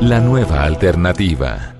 la 0.00 0.20
nueva 0.20 0.62
alternativa. 0.62 1.74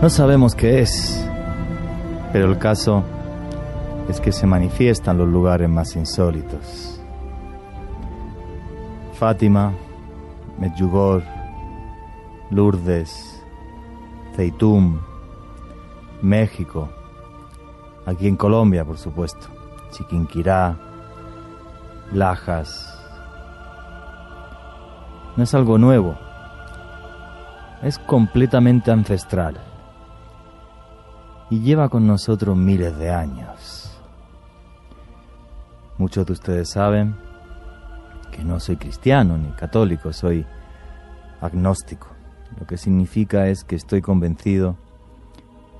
No 0.00 0.08
sabemos 0.08 0.54
qué 0.54 0.80
es, 0.80 1.22
pero 2.32 2.50
el 2.50 2.56
caso 2.56 3.04
es 4.08 4.20
que 4.20 4.32
se 4.32 4.46
manifiesta 4.46 5.10
en 5.10 5.18
los 5.18 5.28
lugares 5.28 5.68
más 5.68 5.94
insólitos. 5.94 7.00
Fátima, 9.12 9.72
Medjugorje, 10.58 11.28
Lourdes, 12.50 13.42
Zeitum, 14.34 14.98
México, 16.22 16.88
aquí 18.06 18.28
en 18.28 18.36
Colombia, 18.36 18.84
por 18.84 18.96
supuesto, 18.96 19.46
Chiquinquirá, 19.90 20.76
Lajas. 22.12 22.94
No 25.36 25.44
es 25.44 25.54
algo 25.54 25.76
nuevo, 25.78 26.16
es 27.82 27.98
completamente 27.98 28.90
ancestral 28.90 29.58
y 31.50 31.60
lleva 31.60 31.88
con 31.88 32.06
nosotros 32.06 32.56
miles 32.56 32.96
de 32.98 33.10
años. 33.10 33.77
Muchos 35.98 36.26
de 36.26 36.32
ustedes 36.32 36.70
saben 36.70 37.16
que 38.30 38.44
no 38.44 38.60
soy 38.60 38.76
cristiano 38.76 39.36
ni 39.36 39.50
católico, 39.50 40.12
soy 40.12 40.46
agnóstico. 41.40 42.06
Lo 42.58 42.66
que 42.66 42.76
significa 42.76 43.48
es 43.48 43.64
que 43.64 43.74
estoy 43.74 44.00
convencido 44.00 44.76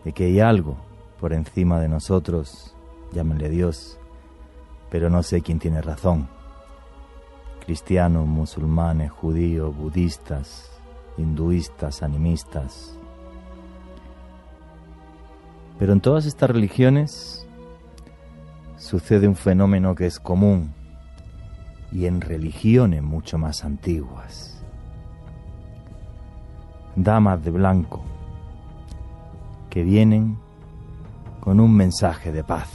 de 0.05 0.13
que 0.13 0.25
hay 0.25 0.41
algo 0.41 0.77
por 1.21 1.33
encima 1.33 1.79
de 1.81 1.89
nosotros, 1.89 2.75
llámenle 3.13 3.49
Dios, 3.49 3.97
pero 4.91 5.09
no 5.09 5.23
sé 5.23 5.41
quién 5.41 5.61
tiene 5.61 5.83
razón. 5.83 6.29
Cristianos, 7.65 8.27
musulmanes, 8.27 9.13
judíos, 9.13 9.77
budistas, 9.77 10.69
hinduistas, 11.17 12.03
animistas, 12.03 12.99
pero 15.79 15.93
en 15.93 16.01
todas 16.01 16.27
estas 16.27 16.51
religiones 16.51 17.38
sucede 18.79 19.29
un 19.29 19.37
fenómeno 19.37 19.95
que 19.95 20.07
es 20.07 20.19
común 20.19 20.73
y 21.93 22.07
en 22.07 22.21
religiones 22.21 23.03
mucho 23.03 23.39
más 23.39 23.65
antiguas. 23.65 24.63
Damas 26.97 27.43
de 27.45 27.51
blanco 27.51 28.03
que 29.69 29.83
vienen 29.83 30.39
con 31.41 31.61
un 31.61 31.75
mensaje 31.75 32.33
de 32.33 32.45
paz. 32.45 32.71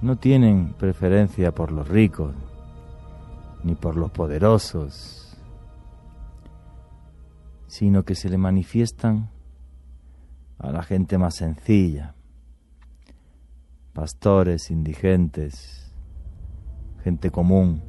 No 0.00 0.16
tienen 0.16 0.74
preferencia 0.74 1.52
por 1.52 1.72
los 1.72 1.88
ricos 1.88 2.34
ni 3.62 3.74
por 3.74 3.96
los 3.96 4.10
poderosos, 4.10 5.38
sino 7.66 8.04
que 8.04 8.14
se 8.14 8.28
le 8.28 8.36
manifiestan 8.36 9.30
a 10.58 10.70
la 10.70 10.82
gente 10.82 11.16
más 11.16 11.36
sencilla, 11.36 12.14
pastores, 13.94 14.70
indigentes, 14.70 15.92
gente 17.02 17.30
común. 17.30 17.82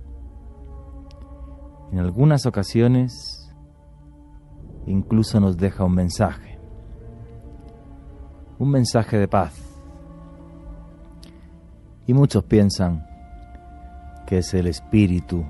En 1.91 1.99
algunas 1.99 2.45
ocasiones 2.45 3.51
incluso 4.85 5.39
nos 5.39 5.57
deja 5.57 5.83
un 5.83 5.95
mensaje, 5.95 6.59
un 8.59 8.69
mensaje 8.69 9.17
de 9.17 9.27
paz. 9.27 9.53
Y 12.07 12.13
muchos 12.13 12.43
piensan 12.43 13.03
que 14.27 14.37
es 14.37 14.53
el 14.53 14.67
espíritu 14.67 15.43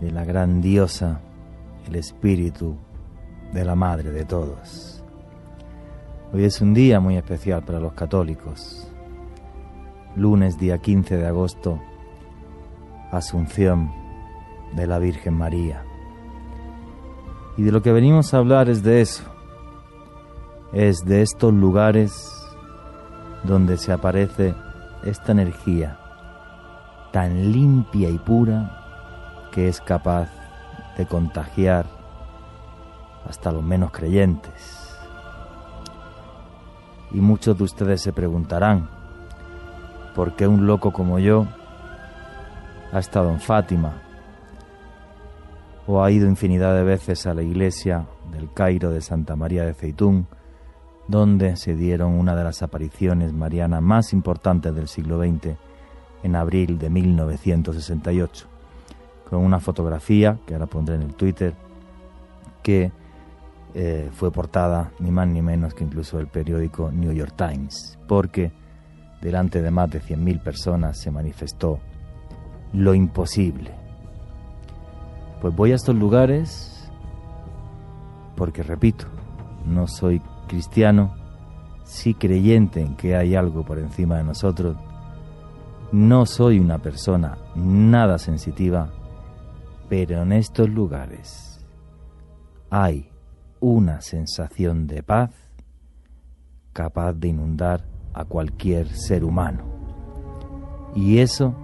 de 0.00 0.10
la 0.10 0.24
gran 0.24 0.60
diosa, 0.60 1.20
el 1.86 1.94
espíritu 1.94 2.76
de 3.52 3.64
la 3.64 3.76
madre 3.76 4.10
de 4.10 4.24
todos. 4.24 5.04
Hoy 6.32 6.44
es 6.44 6.60
un 6.60 6.74
día 6.74 6.98
muy 6.98 7.16
especial 7.16 7.62
para 7.62 7.78
los 7.78 7.92
católicos. 7.92 8.85
Lunes 10.16 10.58
día 10.58 10.78
15 10.78 11.18
de 11.18 11.26
agosto, 11.26 11.78
Asunción 13.12 13.92
de 14.74 14.86
la 14.86 14.98
Virgen 14.98 15.34
María. 15.34 15.84
Y 17.58 17.62
de 17.64 17.70
lo 17.70 17.82
que 17.82 17.92
venimos 17.92 18.32
a 18.32 18.38
hablar 18.38 18.70
es 18.70 18.82
de 18.82 19.02
eso. 19.02 19.24
Es 20.72 21.04
de 21.04 21.20
estos 21.20 21.52
lugares 21.52 22.32
donde 23.44 23.76
se 23.76 23.92
aparece 23.92 24.54
esta 25.04 25.32
energía 25.32 25.98
tan 27.12 27.52
limpia 27.52 28.08
y 28.08 28.18
pura 28.18 29.50
que 29.52 29.68
es 29.68 29.82
capaz 29.82 30.30
de 30.96 31.04
contagiar 31.04 31.84
hasta 33.28 33.52
los 33.52 33.62
menos 33.62 33.90
creyentes. 33.90 34.96
Y 37.12 37.20
muchos 37.20 37.58
de 37.58 37.64
ustedes 37.64 38.00
se 38.00 38.14
preguntarán, 38.14 38.95
¿por 40.16 40.34
qué 40.34 40.48
un 40.48 40.66
loco 40.66 40.94
como 40.94 41.18
yo 41.18 41.46
ha 42.90 42.98
estado 42.98 43.30
en 43.30 43.38
Fátima 43.38 43.92
o 45.86 46.02
ha 46.02 46.10
ido 46.10 46.26
infinidad 46.26 46.74
de 46.74 46.84
veces 46.84 47.26
a 47.26 47.34
la 47.34 47.42
iglesia 47.42 48.06
del 48.32 48.50
Cairo 48.50 48.90
de 48.90 49.02
Santa 49.02 49.36
María 49.36 49.66
de 49.66 49.74
Feitún, 49.74 50.26
donde 51.06 51.56
se 51.56 51.76
dieron 51.76 52.14
una 52.14 52.34
de 52.34 52.44
las 52.44 52.62
apariciones 52.62 53.34
marianas 53.34 53.82
más 53.82 54.14
importantes 54.14 54.74
del 54.74 54.88
siglo 54.88 55.18
XX 55.18 55.54
en 56.22 56.34
abril 56.34 56.78
de 56.78 56.88
1968, 56.88 58.46
con 59.28 59.40
una 59.40 59.60
fotografía 59.60 60.38
que 60.46 60.54
ahora 60.54 60.66
pondré 60.66 60.94
en 60.94 61.02
el 61.02 61.14
Twitter, 61.14 61.52
que 62.62 62.90
eh, 63.74 64.08
fue 64.14 64.32
portada 64.32 64.92
ni 64.98 65.10
más 65.10 65.28
ni 65.28 65.42
menos 65.42 65.74
que 65.74 65.84
incluso 65.84 66.18
el 66.18 66.26
periódico 66.26 66.90
New 66.90 67.12
York 67.12 67.34
Times, 67.36 67.98
porque 68.08 68.50
delante 69.26 69.60
de 69.60 69.72
más 69.72 69.90
de 69.90 70.00
100.000 70.00 70.40
personas 70.40 70.98
se 70.98 71.10
manifestó 71.10 71.80
lo 72.72 72.94
imposible. 72.94 73.72
Pues 75.40 75.52
voy 75.52 75.72
a 75.72 75.74
estos 75.74 75.96
lugares 75.96 76.88
porque, 78.36 78.62
repito, 78.62 79.06
no 79.64 79.88
soy 79.88 80.22
cristiano, 80.46 81.16
sí 81.82 82.14
creyente 82.14 82.80
en 82.80 82.94
que 82.94 83.16
hay 83.16 83.34
algo 83.34 83.64
por 83.64 83.80
encima 83.80 84.16
de 84.18 84.22
nosotros, 84.22 84.76
No 85.90 86.24
soy 86.24 86.60
una 86.60 86.78
persona 86.78 87.36
nada 87.56 88.18
sensitiva, 88.18 88.92
pero 89.88 90.22
en 90.22 90.32
estos 90.32 90.68
lugares 90.68 91.66
hay 92.70 93.08
una 93.58 94.00
sensación 94.00 94.86
de 94.86 95.02
paz 95.02 95.30
capaz 96.72 97.12
de 97.14 97.28
inundar 97.28 97.95
a 98.16 98.24
cualquier 98.24 98.88
ser 98.88 99.24
humano. 99.24 99.64
Y 100.94 101.18
eso 101.18 101.54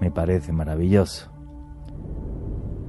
me 0.00 0.10
parece 0.10 0.52
maravilloso. 0.52 1.30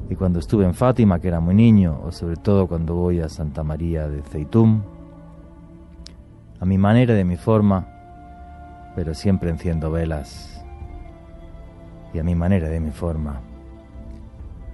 Y 0.09 0.15
cuando 0.15 0.39
estuve 0.39 0.65
en 0.65 0.73
Fátima, 0.73 1.19
que 1.19 1.27
era 1.27 1.39
muy 1.39 1.53
niño, 1.53 2.01
o 2.03 2.11
sobre 2.11 2.35
todo 2.35 2.67
cuando 2.67 2.95
voy 2.95 3.21
a 3.21 3.29
Santa 3.29 3.63
María 3.63 4.07
de 4.07 4.23
Ceitún, 4.23 4.83
a 6.59 6.65
mi 6.65 6.79
manera 6.79 7.13
de 7.13 7.23
mi 7.23 7.37
forma, 7.37 7.87
pero 8.95 9.13
siempre 9.13 9.51
enciendo 9.51 9.91
velas. 9.91 10.65
Y 12.11 12.19
a 12.19 12.23
mi 12.23 12.33
manera 12.33 12.69
de 12.69 12.79
mi 12.79 12.91
forma, 12.91 13.41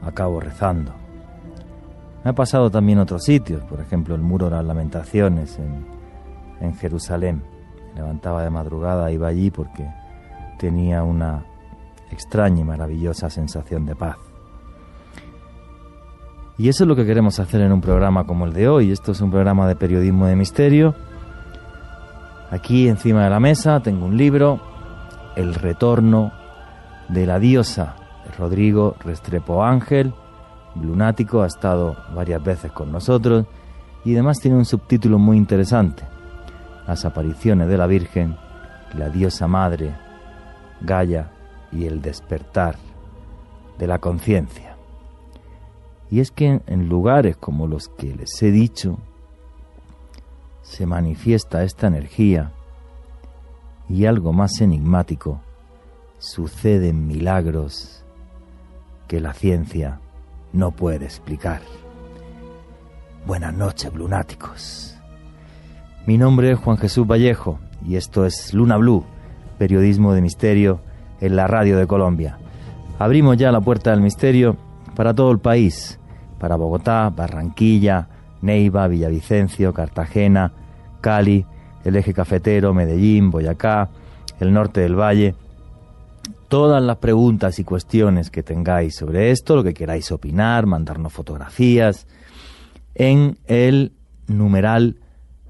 acabo 0.01 0.39
rezando. 0.39 0.93
Me 2.23 2.31
ha 2.31 2.33
pasado 2.33 2.71
también 2.71 2.99
otros 2.99 3.23
sitios, 3.23 3.63
por 3.65 3.81
ejemplo 3.81 4.15
el 4.15 4.21
muro 4.21 4.45
de 4.45 4.51
las 4.51 4.65
lamentaciones 4.65 5.59
en, 5.59 5.85
en 6.61 6.75
Jerusalén. 6.75 7.50
Levantaba 8.01 8.42
de 8.44 8.50
madrugada, 8.50 9.12
iba 9.12 9.27
allí 9.27 9.51
porque 9.51 9.88
tenía 10.57 11.03
una 11.03 11.45
extraña 12.09 12.62
y 12.62 12.63
maravillosa 12.63 13.30
sensación 13.30 13.86
de 13.86 13.95
paz. 13.95 14.18
Y 16.57 16.68
eso 16.68 16.83
es 16.83 16.88
lo 16.88 16.95
que 16.95 17.06
queremos 17.06 17.39
hacer 17.39 17.62
en 17.62 17.71
un 17.71 17.80
programa 17.80 18.24
como 18.25 18.45
el 18.45 18.53
de 18.53 18.68
hoy. 18.68 18.92
Esto 18.92 19.12
es 19.12 19.21
un 19.21 19.30
programa 19.30 19.68
de 19.68 19.75
periodismo 19.75 20.25
de 20.25 20.36
misterio. 20.36 20.95
Aquí 22.50 22.88
encima 22.88 23.24
de 23.24 23.30
la 23.30 23.39
mesa 23.39 23.81
tengo 23.81 24.07
un 24.07 24.18
libro, 24.18 24.59
El 25.36 25.53
retorno 25.53 26.31
de 27.07 27.27
la 27.27 27.38
diosa, 27.38 27.95
Rodrigo 28.36 28.95
Restrepo 29.00 29.63
Ángel, 29.63 30.12
lunático, 30.81 31.44
ha 31.44 31.48
estado 31.48 31.98
varias 32.15 32.44
veces 32.44 32.71
con 32.71 32.92
nosotros 32.92 33.45
y 34.03 34.13
además 34.13 34.39
tiene 34.39 34.57
un 34.57 34.65
subtítulo 34.65 35.19
muy 35.19 35.38
interesante, 35.38 36.03
Las 36.87 37.05
apariciones 37.05 37.67
de 37.67 37.77
la 37.77 37.87
Virgen, 37.87 38.37
la 38.97 39.09
diosa 39.09 39.47
madre, 39.47 39.93
Gaia 40.81 41.29
y 41.71 41.85
el 41.85 42.01
despertar 42.01 42.75
de 43.77 43.87
la 43.87 43.99
conciencia. 43.99 44.75
Y 46.09 46.19
es 46.19 46.31
que 46.31 46.61
en 46.65 46.89
lugares 46.89 47.37
como 47.37 47.67
los 47.67 47.87
que 47.87 48.13
les 48.13 48.41
he 48.43 48.51
dicho, 48.51 48.97
se 50.61 50.85
manifiesta 50.85 51.63
esta 51.63 51.87
energía 51.87 52.51
y 53.89 54.05
algo 54.05 54.33
más 54.33 54.61
enigmático, 54.61 55.41
suceden 56.19 57.07
milagros 57.07 58.03
que 59.07 59.19
la 59.19 59.33
ciencia 59.33 59.99
no 60.53 60.71
puede 60.71 61.05
explicar. 61.05 61.61
Buenas 63.25 63.53
noches, 63.53 63.93
lunáticos. 63.93 64.90
Mi 66.07 66.18
nombre 66.18 66.51
es 66.51 66.57
Juan 66.57 66.77
Jesús 66.77 67.06
Vallejo 67.06 67.59
y 67.88 67.95
esto 67.95 68.25
es 68.25 68.56
Luna 68.56 68.77
Blue, 68.77 69.06
periodismo 69.59 70.13
de 70.13 70.21
misterio 70.21 70.81
en 71.19 71.36
la 71.36 71.45
radio 71.45 71.77
de 71.77 71.86
Colombia. 71.86 72.39
Abrimos 72.98 73.38
ya 73.38 73.51
la 73.51 73.62
puerta 73.62 73.92
del 73.92 74.01
misterio 74.01 74.57
para 74.95 75.13
todo 75.13 75.31
el 75.31 75.38
país, 75.38 76.00
para 76.39 76.56
Bogotá, 76.56 77.12
Barranquilla, 77.15 78.07
Neiva, 78.42 78.88
Villavicencio, 78.88 79.75
Cartagena, 79.75 80.51
Cali, 81.01 81.45
el 81.86 81.95
eje 81.95 82.15
cafetero, 82.15 82.74
Medellín, 82.74 83.30
Boyacá, 83.30 83.89
el 84.39 84.51
norte 84.51 84.81
del 84.81 85.00
valle. 85.00 85.36
Todas 86.48 86.81
las 86.81 86.98
preguntas 86.98 87.59
y 87.59 87.63
cuestiones 87.63 88.31
que 88.31 88.42
tengáis 88.42 88.95
sobre 88.95 89.30
esto, 89.30 89.56
lo 89.56 89.63
que 89.63 89.75
queráis 89.75 90.12
opinar, 90.12 90.65
mandarnos 90.65 91.13
fotografías, 91.13 92.07
en 92.95 93.38
el 93.45 93.94
numeral 94.27 94.98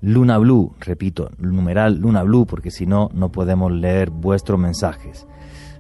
Luna 0.01 0.39
Blue, 0.39 0.73
repito, 0.79 1.29
numeral 1.37 1.99
Luna 1.99 2.23
Blue, 2.23 2.45
porque 2.47 2.71
si 2.71 2.87
no, 2.87 3.09
no 3.13 3.31
podemos 3.31 3.71
leer 3.71 4.09
vuestros 4.09 4.59
mensajes. 4.59 5.27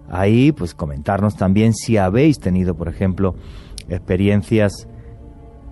Ahí, 0.09 0.51
pues 0.51 0.75
comentarnos 0.75 1.35
también 1.35 1.73
si 1.73 1.97
habéis 1.97 2.39
tenido, 2.39 2.75
por 2.75 2.87
ejemplo, 2.87 3.35
experiencias 3.89 4.87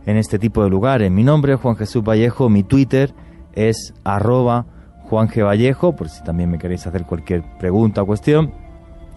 en 0.06 0.18
este 0.18 0.40
tipo 0.40 0.64
de 0.64 0.70
lugares. 0.70 1.12
Mi 1.12 1.24
nombre 1.24 1.54
es 1.54 1.60
Juan 1.60 1.76
Jesús 1.76 2.04
Vallejo, 2.04 2.50
mi 2.50 2.64
Twitter 2.64 3.14
es 3.54 3.94
arroba 4.04 4.66
Juan. 5.10 5.30
Vallejo, 5.36 5.96
por 5.96 6.10
si 6.10 6.24
también 6.24 6.50
me 6.50 6.58
queréis 6.58 6.88
hacer 6.88 7.06
cualquier 7.06 7.44
pregunta 7.60 8.02
o 8.02 8.06
cuestión. 8.06 8.52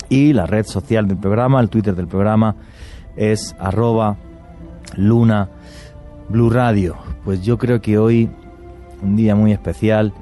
Y 0.09 0.33
la 0.35 0.47
red 0.47 0.67
social 0.67 1.09
del 1.09 1.19
programa, 1.19 1.61
el 1.61 1.71
Twitter 1.71 1.95
del 1.95 2.09
programa, 2.09 2.57
es 3.17 3.57
arroba 3.59 4.19
Luna 4.97 5.49
Blue 6.29 6.51
Radio. 6.51 6.97
Pues 7.25 7.43
yo 7.43 7.57
creo 7.57 7.81
que 7.81 7.97
hoy 7.97 8.31
un 9.03 9.17
día 9.17 9.35
muy 9.35 9.53
especial 9.53 10.13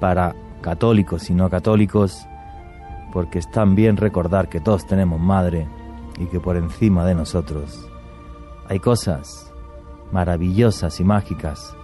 para 0.00 0.34
católicos 0.60 1.30
y 1.30 1.34
no 1.34 1.48
católicos, 1.48 2.26
porque 3.12 3.38
es 3.38 3.50
tan 3.50 3.74
bien 3.74 3.96
recordar 3.96 4.48
que 4.48 4.60
todos 4.60 4.86
tenemos 4.86 5.20
madre 5.20 5.66
y 6.18 6.26
que 6.26 6.40
por 6.40 6.56
encima 6.56 7.04
de 7.04 7.14
nosotros 7.14 7.88
hay 8.68 8.80
cosas 8.80 9.52
maravillosas 10.12 11.00
y 11.00 11.04
mágicas 11.04 11.74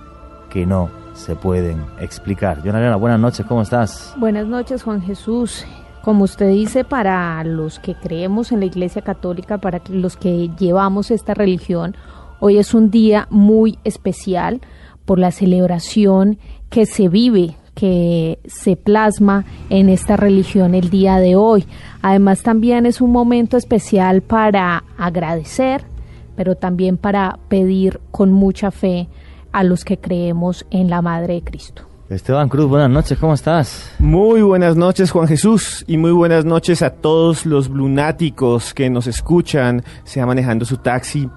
que 0.51 0.67
no 0.67 0.91
se 1.15 1.37
pueden 1.37 1.85
explicar. 2.01 2.63
Jonalena, 2.63 2.97
buenas 2.97 3.21
noches, 3.21 3.47
¿cómo 3.47 3.63
estás? 3.63 4.15
Buenas 4.19 4.47
noches, 4.47 4.83
Juan 4.83 5.03
Jesús. 5.03 5.65
Como 6.03 6.25
usted 6.25 6.51
dice, 6.51 6.85
para 6.85 7.43
los 7.45 7.79
que 7.79 7.95
creemos 7.95 8.51
en 8.51 8.61
la 8.61 8.67
Iglesia 8.67 9.03
Católica, 9.03 9.59
para 9.59 9.81
los 9.89 10.17
que 10.17 10.51
llevamos 10.59 11.11
esta 11.11 11.33
religión, 11.33 11.95
hoy 12.41 12.59
es 12.59 12.75
un 12.75 12.91
día 12.91 13.29
muy 13.31 13.79
especial 13.85 14.61
por 15.05 15.19
la 15.19 15.31
celebración 15.31 16.39
que 16.71 16.87
se 16.87 17.09
vive 17.09 17.57
que 17.75 18.39
se 18.47 18.77
plasma 18.77 19.45
en 19.71 19.89
esta 19.89 20.17
religión 20.17 20.75
el 20.75 20.91
día 20.91 21.17
de 21.19 21.37
hoy. 21.37 21.67
Además 22.03 22.43
también 22.43 22.87
es 22.87 23.01
un 23.01 23.13
momento 23.13 23.57
especial 23.57 24.23
para 24.23 24.85
agradecer, 24.99 25.83
pero 26.37 26.55
también 26.55 26.97
para 26.97 27.39
pedir 27.49 28.01
con 28.11 28.33
mucha 28.33 28.71
fe 28.71 29.09
a 29.53 29.65
los 29.65 29.85
que 29.85 29.99
creemos 29.99 30.67
en 30.71 30.91
la 30.91 31.03
Madre 31.03 31.35
de 31.35 31.43
Cristo. 31.43 31.83
Esteban 32.09 32.51
Cruz, 32.51 32.69
buenas 32.69 32.91
noches, 32.91 33.19
¿cómo 33.19 33.33
estás? 33.33 33.95
Muy 33.99 34.43
buenas 34.43 34.77
noches, 34.77 35.11
Juan 35.11 35.29
Jesús, 35.29 35.83
y 35.87 35.97
muy 35.97 36.11
buenas 36.11 36.45
noches 36.45 36.83
a 36.83 36.91
todos 36.91 37.47
los 37.47 37.71
lunáticos 37.71 38.75
que 38.75 38.91
nos 38.91 39.07
escuchan, 39.07 39.83
sea 40.05 40.27
manejando 40.27 40.67
su 40.67 40.77
taxi, 40.77 41.31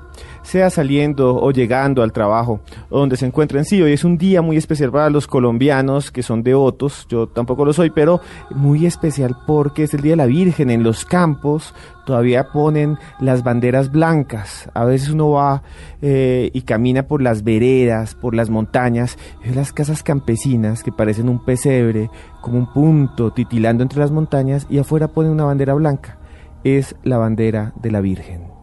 sea 0.46 0.70
saliendo 0.70 1.36
o 1.36 1.52
llegando 1.52 2.04
al 2.04 2.14
trabajo 2.14 2.62
o 2.90 3.00
donde 3.00 3.18
se 3.18 3.26
encuentren. 3.26 3.66
Sí, 3.66 3.82
hoy 3.82 3.94
es 3.94 4.04
un 4.04 4.18
día 4.18 4.42
muy 4.42 4.58
especial 4.58 4.92
para 4.92 5.10
los 5.10 5.28
colombianos 5.28 6.12
que 6.12 6.24
son 6.24 6.44
devotos, 6.44 7.08
yo 7.10 7.28
tampoco 7.28 7.66
lo 7.66 7.74
soy, 7.74 7.90
pero 7.90 8.22
muy 8.52 8.86
especial 8.86 9.36
porque 9.48 9.84
es 9.84 9.94
el 9.94 10.02
Día 10.02 10.14
de 10.14 10.18
la 10.18 10.26
Virgen. 10.28 10.70
En 10.70 10.84
los 10.84 11.04
campos 11.04 11.74
todavía 12.06 12.52
ponen 12.52 12.98
las 13.20 13.44
banderas 13.44 13.92
blancas. 13.92 14.70
A 14.74 14.86
veces 14.86 15.10
uno 15.10 15.32
va 15.32 15.64
eh, 16.02 16.52
y 16.54 16.62
camina 16.62 17.04
por 17.08 17.22
las 17.22 17.44
veredas, 17.44 18.14
por 18.16 18.36
las 18.36 18.50
montañas, 18.50 19.18
y 19.44 19.50
las 19.50 19.74
casas 19.74 20.04
campesinas 20.04 20.84
que 20.84 20.92
parecen 20.92 21.28
un 21.28 21.44
pesebre, 21.44 22.10
como 22.42 22.60
un 22.60 22.72
punto 22.72 23.32
titilando 23.32 23.82
entre 23.82 24.00
las 24.00 24.12
montañas 24.12 24.68
y 24.70 24.78
afuera 24.78 25.08
ponen 25.08 25.32
una 25.32 25.46
bandera 25.46 25.74
blanca. 25.74 26.20
Es 26.64 26.96
la 27.04 27.18
bandera 27.18 27.74
de 27.82 27.92
la 27.92 28.02
Virgen. 28.02 28.55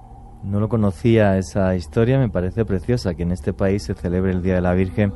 No 0.44 0.58
lo 0.58 0.68
conocía 0.68 1.38
esa 1.38 1.74
historia, 1.76 2.18
me 2.18 2.28
parece 2.28 2.64
preciosa 2.64 3.14
que 3.14 3.22
en 3.22 3.32
este 3.32 3.52
país 3.52 3.84
se 3.84 3.94
celebre 3.94 4.32
el 4.32 4.42
Día 4.42 4.56
de 4.56 4.60
la 4.60 4.74
Virgen 4.74 5.12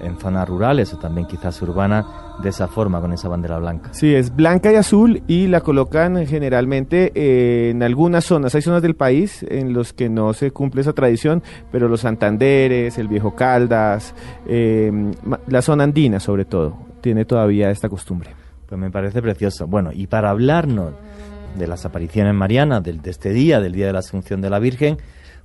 en 0.00 0.18
zonas 0.18 0.48
rurales 0.48 0.92
o 0.94 0.98
también 0.98 1.26
quizás 1.26 1.60
urbanas 1.62 2.06
de 2.42 2.50
esa 2.50 2.68
forma, 2.68 3.00
con 3.00 3.12
esa 3.12 3.28
bandera 3.28 3.58
blanca. 3.58 3.92
Sí, 3.92 4.14
es 4.14 4.34
blanca 4.34 4.72
y 4.72 4.76
azul 4.76 5.22
y 5.26 5.48
la 5.48 5.60
colocan 5.60 6.24
generalmente 6.26 7.12
eh, 7.14 7.70
en 7.70 7.82
algunas 7.82 8.24
zonas. 8.24 8.54
Hay 8.54 8.62
zonas 8.62 8.82
del 8.82 8.94
país 8.94 9.44
en 9.48 9.72
los 9.72 9.92
que 9.92 10.08
no 10.08 10.32
se 10.34 10.50
cumple 10.50 10.82
esa 10.82 10.92
tradición, 10.92 11.42
pero 11.72 11.88
los 11.88 12.02
Santanderes, 12.02 12.98
el 12.98 13.08
Viejo 13.08 13.34
Caldas, 13.34 14.14
eh, 14.46 14.92
la 15.46 15.62
zona 15.62 15.84
andina 15.84 16.20
sobre 16.20 16.44
todo, 16.44 16.76
tiene 17.00 17.24
todavía 17.24 17.70
esta 17.70 17.88
costumbre. 17.88 18.30
Pues 18.68 18.78
me 18.78 18.90
parece 18.90 19.22
precioso. 19.22 19.66
Bueno, 19.66 19.90
y 19.92 20.06
para 20.06 20.30
hablarnos 20.30 20.92
de 21.56 21.66
las 21.66 21.84
apariciones 21.84 22.34
marianas 22.34 22.82
del, 22.82 23.02
de 23.02 23.10
este 23.10 23.30
día, 23.30 23.60
del 23.60 23.72
Día 23.72 23.86
de 23.86 23.92
la 23.92 24.00
Asunción 24.00 24.40
de 24.40 24.50
la 24.50 24.58
Virgen, 24.58 24.98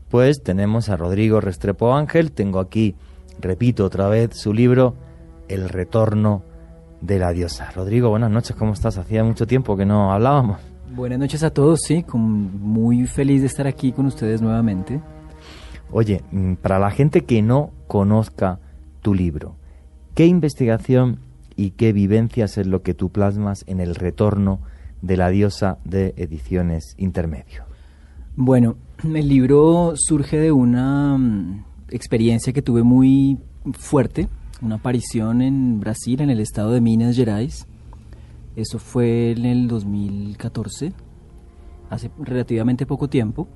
pues 0.09 0.43
tenemos 0.43 0.89
a 0.89 0.97
Rodrigo 0.97 1.41
Restrepo 1.41 1.95
Ángel. 1.95 2.31
Tengo 2.31 2.59
aquí, 2.59 2.95
repito 3.39 3.85
otra 3.85 4.07
vez, 4.09 4.37
su 4.37 4.53
libro 4.53 4.95
El 5.47 5.69
Retorno 5.69 6.43
de 7.01 7.19
la 7.19 7.31
Diosa. 7.31 7.71
Rodrigo, 7.71 8.09
buenas 8.09 8.31
noches, 8.31 8.55
¿cómo 8.55 8.73
estás? 8.73 8.97
Hacía 8.97 9.23
mucho 9.23 9.47
tiempo 9.47 9.75
que 9.75 9.85
no 9.85 10.13
hablábamos. 10.13 10.61
Buenas 10.95 11.17
noches 11.17 11.43
a 11.43 11.49
todos, 11.49 11.81
sí, 11.81 12.05
muy 12.13 13.07
feliz 13.07 13.41
de 13.41 13.47
estar 13.47 13.65
aquí 13.65 13.91
con 13.91 14.05
ustedes 14.05 14.41
nuevamente. 14.41 15.01
Oye, 15.91 16.21
mm, 16.31 16.53
para 16.55 16.79
la 16.79 16.91
gente 16.91 17.21
que 17.21 17.41
no 17.41 17.71
conozca 17.87 18.59
tu 19.01 19.13
libro, 19.13 19.55
¿qué 20.13 20.27
investigación 20.27 21.19
y 21.55 21.71
qué 21.71 21.93
vivencias 21.93 22.57
es 22.57 22.67
lo 22.67 22.83
que 22.83 22.93
tú 22.93 23.09
plasmas 23.09 23.63
en 23.67 23.79
el 23.79 23.95
retorno 23.95 24.59
de 25.03 25.17
la 25.17 25.29
diosa 25.29 25.77
de 25.83 26.13
ediciones 26.17 26.95
intermedio. 26.97 27.65
Bueno, 28.35 28.77
el 29.03 29.27
libro 29.27 29.93
surge 29.95 30.39
de 30.39 30.51
una 30.51 31.17
mm, 31.17 31.65
experiencia 31.89 32.53
que 32.53 32.61
tuve 32.61 32.83
muy 32.83 33.37
fuerte, 33.73 34.29
una 34.61 34.75
aparición 34.75 35.41
en 35.41 35.79
Brasil, 35.81 36.21
en 36.21 36.29
el 36.29 36.39
estado 36.39 36.71
de 36.71 36.81
Minas 36.81 37.17
Gerais. 37.17 37.67
Eso 38.55 38.79
fue 38.79 39.31
en 39.31 39.45
el 39.45 39.67
2014, 39.67 40.93
hace 41.89 42.09
relativamente 42.17 42.85
poco 42.85 43.09
tiempo. 43.09 43.47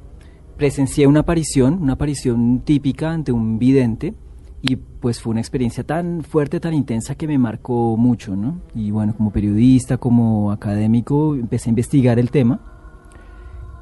Presencié 0.58 1.08
una 1.08 1.22
aparición, 1.22 1.80
una 1.82 1.94
aparición 1.94 2.60
típica 2.66 3.12
ante 3.12 3.32
un 3.32 3.58
vidente 3.58 4.14
y 4.62 4.76
pues 4.76 5.22
fue 5.22 5.32
una 5.32 5.40
experiencia 5.40 5.84
tan 5.84 6.24
fuerte, 6.24 6.60
tan 6.60 6.74
intensa 6.74 7.16
que 7.16 7.28
me 7.28 7.38
marcó 7.38 7.96
mucho, 7.98 8.36
¿no? 8.36 8.60
Y 8.74 8.92
bueno, 8.92 9.16
como 9.16 9.32
periodista, 9.32 9.98
como 9.98 10.52
académico, 10.52 11.36
empecé 11.36 11.70
a 11.70 11.72
investigar 11.72 12.18
el 12.18 12.32
tema, 12.32 12.60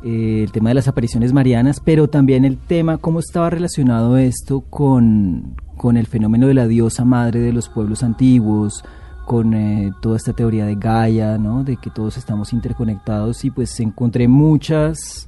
eh, 0.03 0.41
el 0.44 0.51
tema 0.51 0.70
de 0.70 0.75
las 0.75 0.88
apariciones 0.88 1.32
marianas, 1.32 1.79
pero 1.79 2.10
también 2.10 2.44
el 2.44 2.58
tema, 2.58 2.98
cómo 2.98 3.20
estaba 3.20 3.50
relacionado 3.50 4.17
esto 4.17 4.62
con, 4.62 5.55
con 5.77 5.98
el 5.98 6.08
fenómeno 6.08 6.48
de 6.48 6.53
la 6.53 6.67
diosa 6.67 7.05
madre 7.05 7.39
de 7.39 7.53
los 7.53 7.70
pueblos 7.70 8.03
antiguos, 8.03 8.84
con 9.25 9.53
eh, 9.53 9.91
toda 10.01 10.17
esta 10.17 10.34
teoría 10.34 10.65
de 10.65 10.75
Gaia, 10.75 11.38
¿no? 11.38 11.63
De 11.63 11.77
que 11.77 11.89
todos 11.89 12.17
estamos 12.17 12.53
interconectados 12.53 13.44
y 13.46 13.50
pues 13.50 13.79
encontré 13.79 14.27
muchas 14.27 15.27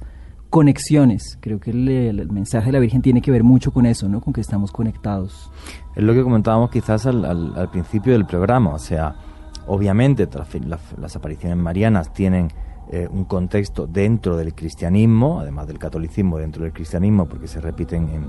conexiones. 0.50 1.38
Creo 1.40 1.60
que 1.60 1.70
el, 1.70 2.30
mensaje 2.30 2.66
de 2.66 2.72
la 2.72 2.78
Virgen 2.78 3.02
tiene 3.02 3.20
que 3.20 3.30
ver 3.30 3.44
mucho 3.44 3.72
con 3.72 3.86
eso, 3.86 4.08
¿no? 4.08 4.20
Con 4.20 4.32
que 4.32 4.40
estamos 4.40 4.72
conectados. 4.72 5.50
Es 5.94 6.02
lo 6.02 6.14
que 6.14 6.22
comentábamos 6.22 6.70
quizás 6.70 7.06
al, 7.06 7.68
principio 7.70 8.12
del 8.12 8.26
programa, 8.26 8.70
o 8.70 8.78
sea, 8.78 9.14
obviamente 9.66 10.28
las, 10.98 11.16
apariciones 11.16 11.58
marianas 11.58 12.12
tienen 12.12 12.48
eh, 12.90 13.06
un 13.10 13.24
contexto 13.24 13.86
dentro 13.86 14.36
del 14.36 14.54
cristianismo, 14.54 15.40
además 15.40 15.66
del 15.66 15.78
catolicismo 15.78 16.38
dentro 16.38 16.62
del 16.62 16.72
cristianismo, 16.72 17.26
porque 17.26 17.46
se 17.46 17.60
repiten 17.60 18.08
en, 18.08 18.26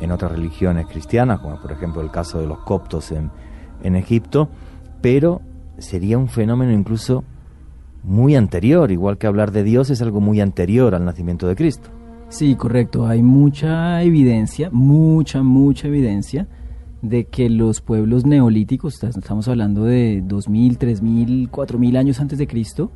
en 0.00 0.12
otras 0.12 0.32
religiones 0.32 0.86
cristianas, 0.86 1.40
como 1.40 1.60
por 1.60 1.72
ejemplo 1.72 2.00
el 2.00 2.10
caso 2.10 2.40
de 2.40 2.46
los 2.46 2.60
coptos 2.60 3.12
en, 3.12 3.30
en 3.82 3.96
Egipto, 3.96 4.48
pero 5.00 5.40
sería 5.78 6.18
un 6.18 6.28
fenómeno 6.28 6.72
incluso 6.72 7.24
muy 8.02 8.34
anterior, 8.36 8.90
igual 8.90 9.18
que 9.18 9.26
hablar 9.26 9.52
de 9.52 9.62
Dios 9.64 9.90
es 9.90 10.02
algo 10.02 10.20
muy 10.20 10.40
anterior 10.40 10.94
al 10.94 11.04
nacimiento 11.04 11.46
de 11.46 11.56
Cristo. 11.56 11.90
Sí, 12.28 12.54
correcto. 12.56 13.06
Hay 13.06 13.22
mucha 13.22 14.02
evidencia, 14.02 14.68
mucha, 14.70 15.42
mucha 15.42 15.88
evidencia 15.88 16.46
de 17.00 17.24
que 17.24 17.48
los 17.48 17.80
pueblos 17.80 18.26
neolíticos, 18.26 19.02
estamos 19.02 19.48
hablando 19.48 19.84
de 19.84 20.22
2000, 20.24 20.78
3000, 20.78 21.48
4000 21.50 21.96
años 21.96 22.20
antes 22.20 22.38
de 22.38 22.46
Cristo, 22.46 22.90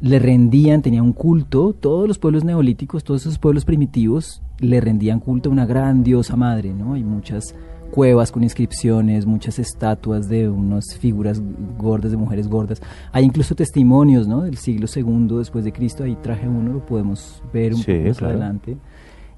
le 0.00 0.18
rendían, 0.18 0.82
tenían 0.82 1.04
un 1.04 1.12
culto, 1.12 1.72
todos 1.72 2.08
los 2.08 2.18
pueblos 2.18 2.44
neolíticos, 2.44 3.04
todos 3.04 3.22
esos 3.22 3.38
pueblos 3.38 3.64
primitivos 3.64 4.42
le 4.58 4.80
rendían 4.80 5.20
culto 5.20 5.48
a 5.48 5.52
una 5.52 5.66
gran 5.66 6.02
diosa 6.02 6.36
madre, 6.36 6.74
¿no? 6.74 6.94
Hay 6.94 7.04
muchas 7.04 7.54
cuevas 7.94 8.32
con 8.32 8.42
inscripciones, 8.42 9.24
muchas 9.24 9.60
estatuas 9.60 10.28
de 10.28 10.48
unas 10.48 10.96
figuras 10.98 11.40
gordas, 11.78 12.10
de 12.10 12.16
mujeres 12.16 12.48
gordas. 12.48 12.82
Hay 13.12 13.24
incluso 13.24 13.54
testimonios 13.54 14.26
¿no? 14.26 14.42
del 14.42 14.56
siglo 14.56 14.88
segundo 14.88 15.38
después 15.38 15.64
de 15.64 15.72
Cristo, 15.72 16.02
ahí 16.02 16.16
traje 16.16 16.48
uno, 16.48 16.72
lo 16.72 16.84
podemos 16.84 17.40
ver 17.52 17.72
un 17.72 17.80
poco 17.80 18.08
más 18.08 18.22
adelante. 18.22 18.76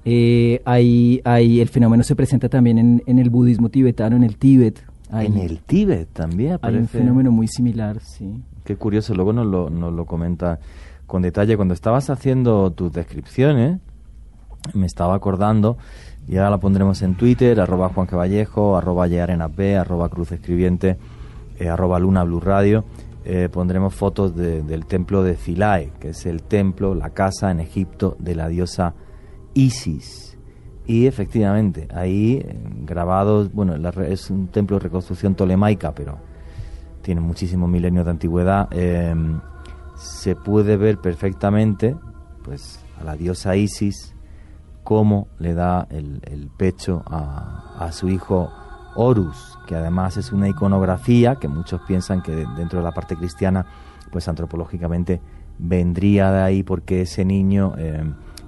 Eh, 0.03 0.59
hay, 0.65 1.21
hay, 1.23 1.61
el 1.61 1.67
fenómeno 1.67 2.01
se 2.01 2.15
presenta 2.15 2.49
también 2.49 2.79
en, 2.79 3.03
en 3.05 3.19
el 3.19 3.29
budismo 3.29 3.69
tibetano, 3.69 4.15
en 4.15 4.23
el 4.23 4.37
Tíbet. 4.37 4.83
en 5.11 5.37
el 5.37 5.59
Tíbet 5.59 6.09
también 6.11 6.53
aparece. 6.53 6.77
Hay 6.77 6.81
un 6.81 6.87
fenómeno 6.87 7.31
muy 7.31 7.47
similar, 7.47 7.99
sí. 7.99 8.41
Qué 8.63 8.75
curioso, 8.75 9.13
luego 9.13 9.33
nos 9.33 9.45
lo, 9.45 9.69
nos 9.69 9.93
lo 9.93 10.07
comenta 10.07 10.57
con 11.05 11.21
detalle. 11.21 11.57
Cuando 11.57 11.75
estabas 11.75 12.09
haciendo 12.09 12.71
tus 12.71 12.91
descripciones, 12.91 13.77
me 14.73 14.87
estaba 14.87 15.13
acordando 15.13 15.77
y 16.27 16.35
ahora 16.35 16.51
la 16.51 16.57
pondremos 16.57 17.01
en 17.03 17.15
Twitter, 17.15 17.59
arroba 17.59 17.89
Juan 17.89 18.07
Vallejo, 18.11 18.75
arroba 18.75 19.07
B, 19.07 19.77
arroba 19.77 20.09
Cruz 20.09 20.33
Escribiente, 20.33 20.97
eh, 21.57 21.69
arroba 21.69 21.99
Luna 21.99 22.23
Blue 22.23 22.41
Radio. 22.41 22.83
Eh, 23.23 23.49
pondremos 23.51 23.93
fotos 23.93 24.35
del 24.35 24.85
templo 24.85 25.23
de 25.23 25.35
Philae, 25.35 25.91
que 25.99 26.09
es 26.09 26.25
el 26.25 26.43
templo, 26.43 26.95
la 26.95 27.11
casa 27.11 27.51
en 27.51 27.61
Egipto 27.61 28.17
de 28.19 28.35
la 28.35 28.49
diosa 28.49 28.93
Isis. 29.53 30.37
Y 30.85 31.07
efectivamente, 31.07 31.87
ahí 31.93 32.41
eh, 32.43 32.57
grabados, 32.81 33.51
bueno, 33.53 33.75
es 34.03 34.29
un 34.29 34.47
templo 34.47 34.77
de 34.77 34.83
reconstrucción 34.83 35.33
tolemaica, 35.33 35.93
pero 35.93 36.17
tiene 37.01 37.21
muchísimos 37.21 37.69
milenios 37.69 38.03
de 38.03 38.11
antigüedad. 38.11 38.69
se 39.95 40.35
puede 40.35 40.75
ver 40.75 40.97
perfectamente, 40.97 41.95
pues, 42.43 42.81
a 42.99 43.05
la 43.05 43.15
diosa 43.15 43.55
Isis 43.55 44.16
cómo 44.87 45.27
le 45.37 45.53
da 45.53 45.85
el, 45.89 46.49
pecho 46.55 47.03
a, 47.07 47.89
su 47.91 48.07
hijo 48.07 48.49
Horus, 48.95 49.59
que 49.67 49.75
además 49.75 50.15
es 50.15 50.31
una 50.31 50.47
iconografía 50.47 51.35
que 51.35 51.49
muchos 51.49 51.81
piensan 51.81 52.21
que 52.21 52.33
dentro 52.55 52.79
de 52.79 52.85
la 52.85 52.93
parte 52.93 53.17
cristiana, 53.17 53.65
pues 54.13 54.29
antropológicamente 54.29 55.19
vendría 55.59 56.31
de 56.31 56.41
ahí 56.41 56.63
porque 56.63 57.01
ese 57.01 57.25
niño 57.25 57.73
eh, 57.77 58.01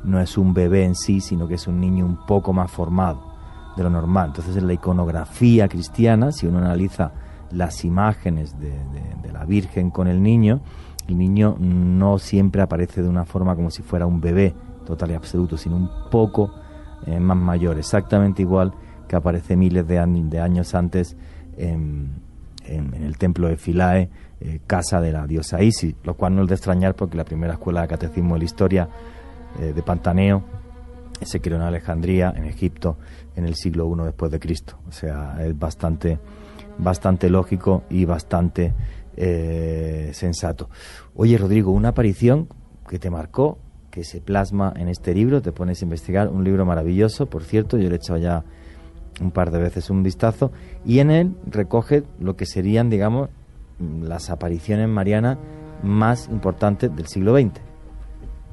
no 0.05 0.21
es 0.21 0.37
un 0.37 0.53
bebé 0.53 0.85
en 0.85 0.95
sí, 0.95 1.19
sino 1.19 1.45
que 1.45 1.55
es 1.55 1.67
un 1.67 1.81
niño 1.81 2.05
un 2.05 2.25
poco 2.25 2.53
más 2.53 2.71
formado 2.71 3.21
de 3.75 3.83
lo 3.83 3.89
normal. 3.89 4.27
Entonces 4.27 4.55
en 4.55 4.67
la 4.67 4.71
iconografía 4.71 5.67
cristiana, 5.67 6.31
si 6.31 6.47
uno 6.47 6.59
analiza 6.59 7.11
las 7.51 7.83
imágenes 7.83 8.57
de, 8.57 8.71
de 9.21 9.31
la 9.33 9.43
Virgen 9.43 9.91
con 9.91 10.07
el 10.07 10.23
niño, 10.23 10.61
el 11.09 11.17
niño 11.17 11.57
no 11.59 12.17
siempre 12.17 12.61
aparece 12.61 13.01
de 13.01 13.09
una 13.09 13.25
forma 13.25 13.57
como 13.57 13.71
si 13.71 13.81
fuera 13.81 14.05
un 14.05 14.21
bebé, 14.21 14.55
total 14.89 15.11
y 15.11 15.13
absoluto, 15.13 15.55
sino 15.55 15.75
un 15.75 15.89
poco 16.09 16.51
eh, 17.05 17.19
más 17.19 17.37
mayor, 17.37 17.77
exactamente 17.77 18.41
igual 18.41 18.73
que 19.07 19.15
aparece 19.15 19.55
miles 19.55 19.87
de, 19.87 19.99
años 19.99 20.73
antes 20.73 21.15
en, 21.57 22.27
el 22.65 23.17
templo 23.17 23.47
de 23.47 23.57
Philae, 23.57 24.09
eh, 24.39 24.59
casa 24.67 24.99
de 25.01 25.11
la 25.11 25.25
diosa 25.25 25.61
Isis, 25.61 25.95
lo 26.03 26.15
cual 26.15 26.35
no 26.35 26.43
es 26.43 26.49
de 26.49 26.55
extrañar 26.55 26.95
porque 26.95 27.17
la 27.17 27.23
primera 27.23 27.53
escuela 27.53 27.81
de 27.81 27.87
catecismo 27.87 28.35
de 28.35 28.39
la 28.39 28.45
historia 28.45 28.89
eh, 29.59 29.73
de 29.73 29.81
Pantaneo 29.81 30.43
se 31.21 31.39
creó 31.39 31.57
en 31.57 31.63
Alejandría, 31.63 32.33
en 32.35 32.45
Egipto, 32.45 32.97
en 33.35 33.45
el 33.45 33.55
siglo 33.55 33.91
I 33.91 34.05
después 34.05 34.31
de 34.31 34.39
Cristo. 34.39 34.79
O 34.87 34.91
sea, 34.91 35.37
es 35.43 35.57
bastante, 35.57 36.19
bastante 36.77 37.29
lógico 37.29 37.83
y 37.89 38.05
bastante 38.05 38.73
sensato. 40.13 40.69
Oye, 41.13 41.37
Rodrigo, 41.37 41.71
una 41.71 41.89
aparición 41.89 42.47
que 42.87 42.99
te 42.99 43.09
marcó 43.09 43.57
se 44.03 44.21
plasma 44.21 44.73
en 44.75 44.87
este 44.87 45.13
libro. 45.13 45.41
Te 45.41 45.51
pones 45.51 45.81
a 45.81 45.85
investigar, 45.85 46.29
un 46.29 46.43
libro 46.43 46.65
maravilloso, 46.65 47.25
por 47.27 47.43
cierto, 47.43 47.77
yo 47.77 47.89
le 47.89 47.95
he 47.95 47.97
echado 47.97 48.19
ya 48.19 48.43
un 49.21 49.31
par 49.31 49.51
de 49.51 49.59
veces 49.59 49.89
un 49.89 50.03
vistazo, 50.03 50.51
y 50.85 50.99
en 50.99 51.11
él 51.11 51.35
recoge 51.45 52.03
lo 52.19 52.35
que 52.35 52.45
serían, 52.45 52.89
digamos, 52.89 53.29
las 54.01 54.29
apariciones 54.29 54.87
marianas 54.87 55.37
más 55.83 56.29
importantes 56.29 56.95
del 56.95 57.07
siglo 57.07 57.37
XX. 57.37 57.59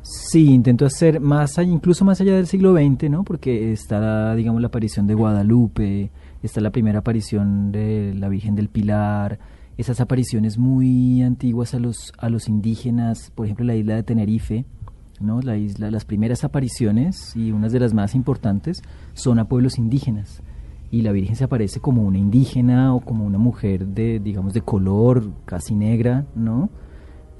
Sí, 0.02 0.52
intento 0.52 0.86
hacer 0.86 1.20
más 1.20 1.58
allá, 1.58 1.70
incluso 1.70 2.04
más 2.04 2.20
allá 2.20 2.36
del 2.36 2.46
siglo 2.46 2.74
XX, 2.74 3.10
¿no? 3.10 3.24
Porque 3.24 3.72
está, 3.72 4.34
digamos, 4.36 4.60
la 4.60 4.68
aparición 4.68 5.06
de 5.06 5.14
Guadalupe, 5.14 6.10
está 6.42 6.60
la 6.60 6.70
primera 6.70 7.00
aparición 7.00 7.72
de 7.72 8.14
la 8.14 8.28
Virgen 8.28 8.54
del 8.54 8.68
Pilar, 8.68 9.38
esas 9.76 10.00
apariciones 10.00 10.58
muy 10.58 11.22
antiguas 11.22 11.74
a 11.74 11.80
los, 11.80 12.12
a 12.18 12.30
los 12.30 12.48
indígenas, 12.48 13.32
por 13.34 13.46
ejemplo, 13.46 13.66
la 13.66 13.74
isla 13.74 13.96
de 13.96 14.04
Tenerife, 14.04 14.64
¿no? 15.20 15.40
La 15.42 15.56
isla, 15.56 15.90
las 15.90 16.04
primeras 16.04 16.44
apariciones 16.44 17.34
y 17.36 17.52
unas 17.52 17.72
de 17.72 17.80
las 17.80 17.94
más 17.94 18.14
importantes 18.14 18.82
son 19.14 19.38
a 19.38 19.48
pueblos 19.48 19.78
indígenas 19.78 20.42
y 20.90 21.02
la 21.02 21.12
Virgen 21.12 21.36
se 21.36 21.44
aparece 21.44 21.80
como 21.80 22.02
una 22.02 22.18
indígena 22.18 22.94
o 22.94 23.00
como 23.00 23.24
una 23.24 23.38
mujer 23.38 23.86
de 23.86 24.20
digamos 24.20 24.54
de 24.54 24.60
color 24.60 25.30
casi 25.44 25.74
negra, 25.74 26.26
¿no? 26.34 26.70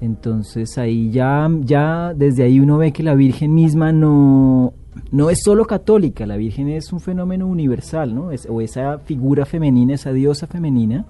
Entonces 0.01 0.77
ahí 0.77 1.09
ya 1.11 1.49
ya 1.61 2.13
desde 2.13 2.43
ahí 2.43 2.59
uno 2.59 2.77
ve 2.77 2.91
que 2.91 3.03
la 3.03 3.15
Virgen 3.15 3.53
misma 3.53 3.91
no 3.91 4.73
no 5.11 5.29
es 5.29 5.39
solo 5.43 5.65
católica, 5.65 6.25
la 6.25 6.37
Virgen 6.37 6.69
es 6.69 6.91
un 6.91 6.99
fenómeno 6.99 7.47
universal, 7.47 8.13
¿no? 8.13 8.29
O 8.49 8.61
esa 8.61 8.99
figura 8.99 9.45
femenina, 9.45 9.93
esa 9.93 10.11
diosa 10.11 10.47
femenina 10.47 11.05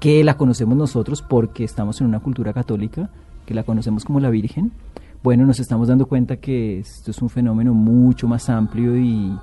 que 0.00 0.24
la 0.24 0.36
conocemos 0.36 0.76
nosotros 0.76 1.22
porque 1.22 1.62
estamos 1.62 2.00
en 2.00 2.06
una 2.06 2.20
cultura 2.20 2.52
católica, 2.52 3.10
que 3.44 3.54
la 3.54 3.64
conocemos 3.64 4.04
como 4.04 4.18
la 4.18 4.30
Virgen, 4.30 4.72
bueno, 5.22 5.44
nos 5.44 5.60
estamos 5.60 5.88
dando 5.88 6.06
cuenta 6.06 6.36
que 6.36 6.78
esto 6.78 7.10
es 7.10 7.20
un 7.20 7.28
fenómeno 7.28 7.74
mucho 7.74 8.26
más 8.26 8.48
amplio 8.48 8.96
y, 8.96 9.36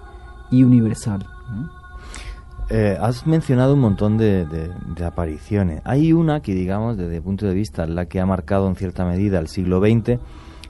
universal. 0.52 1.26
Eh, 2.70 2.98
has 3.00 3.28
mencionado 3.28 3.76
un 3.76 3.82
montón 3.82 4.18
de, 4.18 4.72
apariciones. 5.06 5.82
Hay 5.86 6.14
una 6.14 6.42
que, 6.42 6.56
digamos, 6.56 6.98
desde 6.98 7.18
el 7.18 7.22
punto 7.22 7.46
de 7.46 7.54
vista, 7.54 7.86
la 7.86 8.08
que 8.08 8.20
ha 8.20 8.26
marcado 8.26 8.68
en 8.68 8.76
cierta 8.76 9.06
medida 9.06 9.40
el 9.40 9.48
siglo 9.48 9.80
XX. 9.80 10.20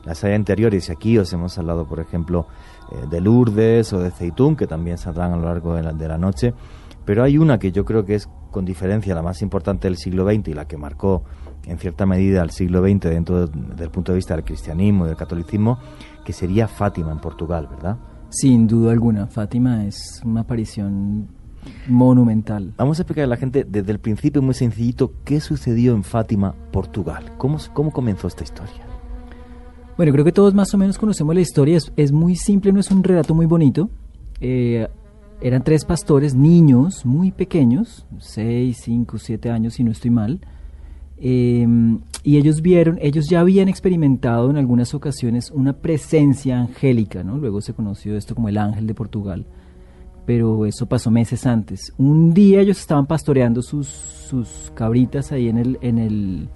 Las 0.03 0.23
hay 0.23 0.33
anteriores, 0.33 0.89
y 0.89 0.91
aquí 0.91 1.17
os 1.17 1.31
hemos 1.33 1.57
hablado, 1.57 1.85
por 1.85 1.99
ejemplo, 1.99 2.47
eh, 2.91 3.07
de 3.09 3.21
Lourdes 3.21 3.91
o 3.93 3.99
de 3.99 4.11
Ceitún, 4.11 4.55
que 4.55 4.67
también 4.67 4.97
saldrán 4.97 5.33
a 5.33 5.37
lo 5.37 5.45
largo 5.45 5.73
de 5.73 5.83
la, 5.83 6.17
noche. 6.17 6.53
Pero 7.05 7.23
hay 7.23 7.37
una 7.37 7.59
que 7.59 7.71
yo 7.71 7.85
creo 7.85 8.03
que 8.05 8.15
es 8.15 8.29
con 8.51 8.65
diferencia 8.65 9.15
la 9.15 9.21
más 9.21 9.41
importante 9.41 9.87
del 9.87 9.97
siglo 9.97 10.25
XX 10.29 10.49
y 10.49 10.53
la 10.53 10.65
que 10.65 10.77
marcó 10.77 11.23
en 11.67 11.77
cierta 11.77 12.05
medida 12.05 12.41
al 12.41 12.51
siglo 12.51 12.81
XX 12.81 13.01
dentro 13.09 13.47
del 13.47 13.89
punto 13.89 14.11
de 14.11 14.17
vista 14.17 14.35
del 14.35 14.43
cristianismo 14.43 15.05
y 15.05 15.09
del 15.09 15.17
catolicismo, 15.17 15.79
que 16.25 16.33
sería 16.33 16.67
Fátima 16.67 17.11
en 17.11 17.19
Portugal, 17.19 17.67
¿verdad? 17.69 17.97
Sin 18.29 18.67
duda 18.67 18.91
alguna, 18.91 19.27
Fátima 19.27 19.85
es 19.85 20.21
una 20.25 20.41
aparición 20.41 21.27
monumental. 21.87 22.73
Vamos 22.77 22.99
a 22.99 23.03
explicar 23.03 23.25
a 23.25 23.27
la 23.27 23.37
gente 23.37 23.65
desde 23.67 23.91
el 23.91 23.99
principio 23.99 24.41
muy 24.41 24.53
sencillito 24.53 25.13
qué 25.23 25.39
sucedió 25.39 25.93
en 25.93 26.03
Fátima, 26.03 26.55
Portugal. 26.71 27.33
¿Cómo, 27.37 27.57
cómo 27.73 27.91
comenzó 27.91 28.27
esta 28.27 28.43
historia? 28.43 28.85
Bueno, 29.97 30.11
creo 30.11 30.23
que 30.23 30.31
todos 30.31 30.53
más 30.53 30.73
o 30.73 30.77
menos 30.77 30.97
conocemos 30.97 31.33
la 31.33 31.41
historia. 31.41 31.79
Es, 31.95 32.11
muy 32.11 32.35
simple, 32.35 32.71
no 32.71 32.79
es 32.79 32.91
un 32.91 33.03
relato 33.03 33.33
muy 33.33 33.45
bonito. 33.45 33.89
Eh, 34.39 34.87
eran 35.41 35.63
tres 35.63 35.85
pastores, 35.85 36.35
niños 36.35 37.05
muy 37.05 37.31
pequeños, 37.31 38.05
6, 38.19 38.77
5, 38.79 39.17
7 39.17 39.49
años, 39.49 39.75
si 39.75 39.83
no 39.83 39.91
estoy 39.91 40.11
mal. 40.11 40.39
Em, 41.19 41.99
y 42.23 42.37
ellos 42.37 42.61
vieron, 42.61 42.99
ellos 43.01 43.27
ya 43.29 43.39
habían 43.39 43.69
experimentado 43.69 44.49
en 44.49 44.57
algunas 44.57 44.93
ocasiones 44.93 45.49
una 45.51 45.73
presencia 45.73 46.59
angélica, 46.59 47.23
¿no? 47.23 47.37
Luego 47.37 47.61
se 47.61 47.73
conoció 47.73 48.15
esto 48.15 48.35
como 48.35 48.49
el 48.49 48.57
ángel 48.57 48.85
de 48.85 48.93
Portugal, 48.93 49.45
pero 50.25 50.65
eso 50.65 50.85
pasó 50.85 51.09
meses 51.09 51.45
antes. 51.47 51.93
Un 51.97 52.33
día 52.33 52.61
ellos 52.61 52.79
estaban 52.79 53.07
pastoreando 53.07 53.61
sus, 53.61 53.87
sus 53.87 54.71
cabritas 54.75 55.31
ahí 55.31 55.47
en 55.47 55.57
el, 55.57 55.79
en 55.81 55.97
el, 55.97 56.49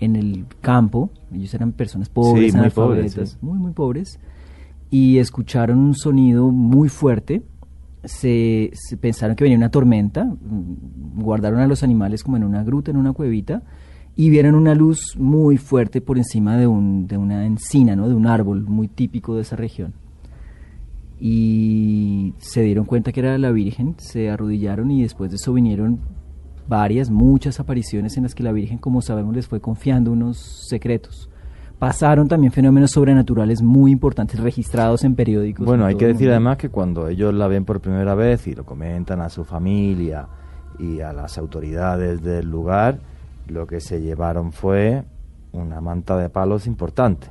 en 0.00 0.16
el 0.16 0.46
campo. 0.60 1.10
Ellos 1.32 1.54
eran 1.54 1.72
personas 1.72 2.08
pobres, 2.08 2.54
muy 2.54 2.70
pobres, 2.70 3.38
muy, 3.40 3.58
muy 3.58 3.72
pobres. 3.72 4.18
Y 4.90 5.18
escucharon 5.18 5.78
un 5.78 5.94
sonido 5.94 6.50
muy 6.50 6.88
fuerte. 6.88 7.42
Se, 8.04 8.70
pensaron 9.00 9.36
que 9.36 9.44
venía 9.44 9.58
una 9.58 9.70
tormenta. 9.70 10.24
Mm, 10.24 11.20
guardaron 11.22 11.60
a 11.60 11.66
los 11.66 11.82
animales 11.82 12.22
como 12.22 12.36
en 12.36 12.44
una 12.44 12.62
gruta, 12.62 12.90
en 12.90 12.96
una 12.96 13.12
cuevita. 13.12 13.62
Y 14.16 14.30
vieron 14.30 14.54
una 14.54 14.74
luz 14.74 15.16
muy 15.16 15.58
fuerte 15.58 16.00
por 16.00 16.18
encima 16.18 16.56
de, 16.56 16.66
un, 16.66 17.06
de 17.06 17.16
una 17.16 17.46
encina, 17.46 17.94
¿no? 17.94 18.08
de 18.08 18.14
un 18.14 18.26
árbol 18.26 18.64
muy 18.64 18.88
típico 18.88 19.36
de 19.36 19.42
esa 19.42 19.54
región. 19.54 19.94
Y 21.20 22.34
se 22.38 22.62
dieron 22.62 22.84
cuenta 22.84 23.12
que 23.12 23.20
era 23.20 23.38
la 23.38 23.52
Virgen, 23.52 23.94
se 23.98 24.30
arrodillaron 24.30 24.90
y 24.90 25.02
después 25.02 25.30
de 25.30 25.36
eso 25.36 25.52
vinieron 25.52 26.00
varias, 26.68 27.10
muchas 27.10 27.60
apariciones 27.60 28.16
en 28.16 28.24
las 28.24 28.34
que 28.34 28.42
la 28.42 28.52
Virgen, 28.52 28.78
como 28.78 29.02
sabemos, 29.02 29.34
les 29.34 29.46
fue 29.46 29.60
confiando 29.60 30.12
unos 30.12 30.66
secretos. 30.68 31.28
Pasaron 31.78 32.26
también 32.26 32.52
fenómenos 32.52 32.90
sobrenaturales 32.90 33.62
muy 33.62 33.92
importantes 33.92 34.40
registrados 34.40 35.04
en 35.04 35.14
periódicos. 35.14 35.64
Bueno, 35.64 35.86
hay 35.86 35.94
que 35.94 36.08
decir 36.08 36.28
además 36.30 36.56
que 36.56 36.70
cuando 36.70 37.06
ellos 37.06 37.32
la 37.32 37.46
ven 37.46 37.64
por 37.64 37.80
primera 37.80 38.16
vez 38.16 38.48
y 38.48 38.54
lo 38.54 38.64
comentan 38.64 39.20
a 39.20 39.28
su 39.28 39.44
familia 39.44 40.26
y 40.78 41.00
a 41.00 41.12
las 41.12 41.38
autoridades 41.38 42.20
del 42.20 42.50
lugar, 42.50 42.98
lo 43.46 43.66
que 43.66 43.80
se 43.80 44.00
llevaron 44.00 44.50
fue 44.50 45.04
una 45.52 45.80
manta 45.80 46.16
de 46.16 46.28
palos 46.28 46.66
importante. 46.66 47.28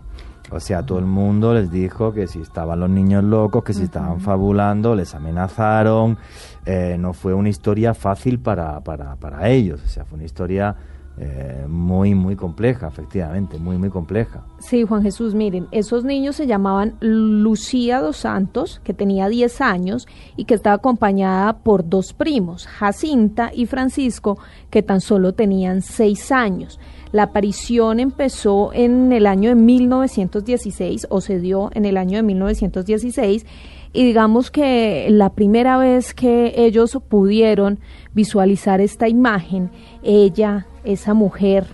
O 0.49 0.61
sea, 0.61 0.85
todo 0.85 0.99
el 0.99 1.05
mundo 1.05 1.53
les 1.53 1.69
dijo 1.69 2.13
que 2.13 2.25
si 2.27 2.39
estaban 2.39 2.79
los 2.79 2.89
niños 2.89 3.23
locos, 3.23 3.65
que 3.65 3.73
si 3.73 3.83
estaban 3.83 4.21
fabulando, 4.21 4.95
les 4.95 5.13
amenazaron. 5.13 6.17
Eh, 6.65 6.95
no 6.97 7.11
fue 7.11 7.33
una 7.33 7.49
historia 7.49 7.93
fácil 7.93 8.39
para, 8.39 8.79
para, 8.79 9.17
para 9.17 9.49
ellos. 9.49 9.83
O 9.83 9.89
sea, 9.89 10.05
fue 10.05 10.15
una 10.15 10.25
historia 10.25 10.73
eh, 11.19 11.65
muy, 11.67 12.13
muy 12.13 12.35
compleja, 12.35 12.87
efectivamente, 12.87 13.57
muy, 13.57 13.77
muy 13.77 13.89
compleja. 13.89 14.45
Sí, 14.59 14.83
Juan 14.83 15.01
Jesús, 15.01 15.33
miren, 15.33 15.67
esos 15.71 16.03
niños 16.03 16.35
se 16.35 16.45
llamaban 16.45 16.95
Lucía 16.99 18.01
dos 18.01 18.17
Santos, 18.17 18.81
que 18.83 18.93
tenía 18.93 19.27
10 19.27 19.61
años 19.61 20.07
y 20.35 20.45
que 20.45 20.53
estaba 20.53 20.75
acompañada 20.75 21.57
por 21.57 21.89
dos 21.89 22.13
primos, 22.13 22.67
Jacinta 22.67 23.51
y 23.51 23.65
Francisco, 23.65 24.37
que 24.69 24.83
tan 24.83 25.01
solo 25.01 25.33
tenían 25.33 25.81
6 25.81 26.31
años. 26.31 26.79
La 27.11 27.23
aparición 27.23 27.99
empezó 27.99 28.71
en 28.73 29.11
el 29.11 29.25
año 29.25 29.49
de 29.49 29.55
1916 29.55 31.07
o 31.09 31.21
se 31.21 31.39
dio 31.39 31.71
en 31.73 31.85
el 31.85 31.97
año 31.97 32.17
de 32.17 32.23
1916 32.23 33.45
y 33.93 34.03
digamos 34.03 34.51
que 34.51 35.07
la 35.09 35.31
primera 35.31 35.77
vez 35.77 36.13
que 36.13 36.53
ellos 36.57 36.97
pudieron 37.07 37.79
visualizar 38.13 38.81
esta 38.81 39.07
imagen, 39.07 39.71
ella, 40.03 40.67
esa 40.87 41.13
mujer 41.13 41.65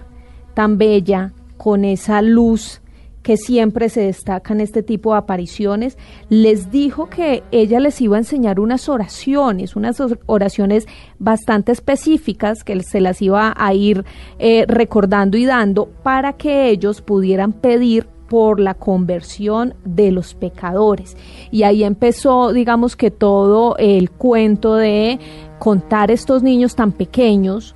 tan 0.54 0.78
bella, 0.78 1.34
con 1.58 1.86
esa 1.86 2.22
luz 2.22 2.82
que 3.24 3.38
siempre 3.38 3.88
se 3.88 4.02
destaca 4.02 4.54
en 4.54 4.60
este 4.60 4.84
tipo 4.84 5.14
de 5.14 5.20
apariciones, 5.20 5.98
les 6.30 6.70
dijo 6.70 7.10
que 7.10 7.42
ella 7.52 7.80
les 7.80 8.00
iba 8.02 8.18
a 8.18 8.20
enseñar 8.20 8.60
unas 8.60 8.90
oraciones, 8.90 9.78
unas 9.78 9.98
oraciones 10.26 10.88
bastante 11.20 11.72
específicas 11.72 12.64
que 12.66 12.84
se 12.84 13.00
las 13.00 13.22
iba 13.22 13.54
a 13.58 13.74
ir 13.74 14.04
eh, 14.40 14.66
recordando 14.68 15.38
y 15.38 15.46
dando 15.46 15.88
para 15.88 16.34
que 16.34 16.70
ellos 16.70 17.02
pudieran 17.02 17.54
pedir 17.54 18.08
por 18.28 18.60
la 18.60 18.74
conversión 18.74 19.76
de 19.86 20.12
los 20.12 20.34
pecadores. 20.34 21.16
Y 21.50 21.64
ahí 21.64 21.84
empezó, 21.84 22.52
digamos 22.52 22.96
que 22.96 23.10
todo 23.12 23.78
el 23.78 24.12
cuento 24.12 24.76
de 24.76 25.20
contar 25.60 26.12
estos 26.12 26.44
niños 26.44 26.76
tan 26.76 26.92
pequeños 26.92 27.74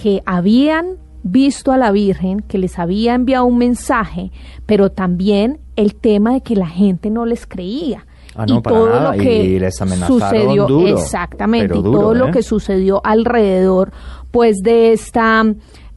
que 0.00 0.22
habían 0.24 0.96
visto 1.22 1.72
a 1.72 1.76
la 1.76 1.92
Virgen, 1.92 2.40
que 2.40 2.56
les 2.58 2.78
había 2.78 3.14
enviado 3.14 3.44
un 3.44 3.58
mensaje, 3.58 4.32
pero 4.64 4.90
también 4.90 5.60
el 5.76 5.94
tema 5.94 6.32
de 6.32 6.40
que 6.40 6.56
la 6.56 6.68
gente 6.68 7.10
no 7.10 7.26
les 7.26 7.46
creía. 7.46 8.06
Ah, 8.34 8.46
y 8.46 8.62
todo 8.62 9.00
lo 9.00 9.12
que 9.12 9.58
les 9.58 9.76
sucedió 10.06 10.86
exactamente 10.86 11.76
y 11.76 11.82
todo 11.82 12.14
lo 12.14 12.28
¿eh? 12.28 12.30
que 12.30 12.42
sucedió 12.42 13.04
alrededor 13.04 13.92
pues 14.30 14.58
de 14.62 14.92
esta 14.92 15.44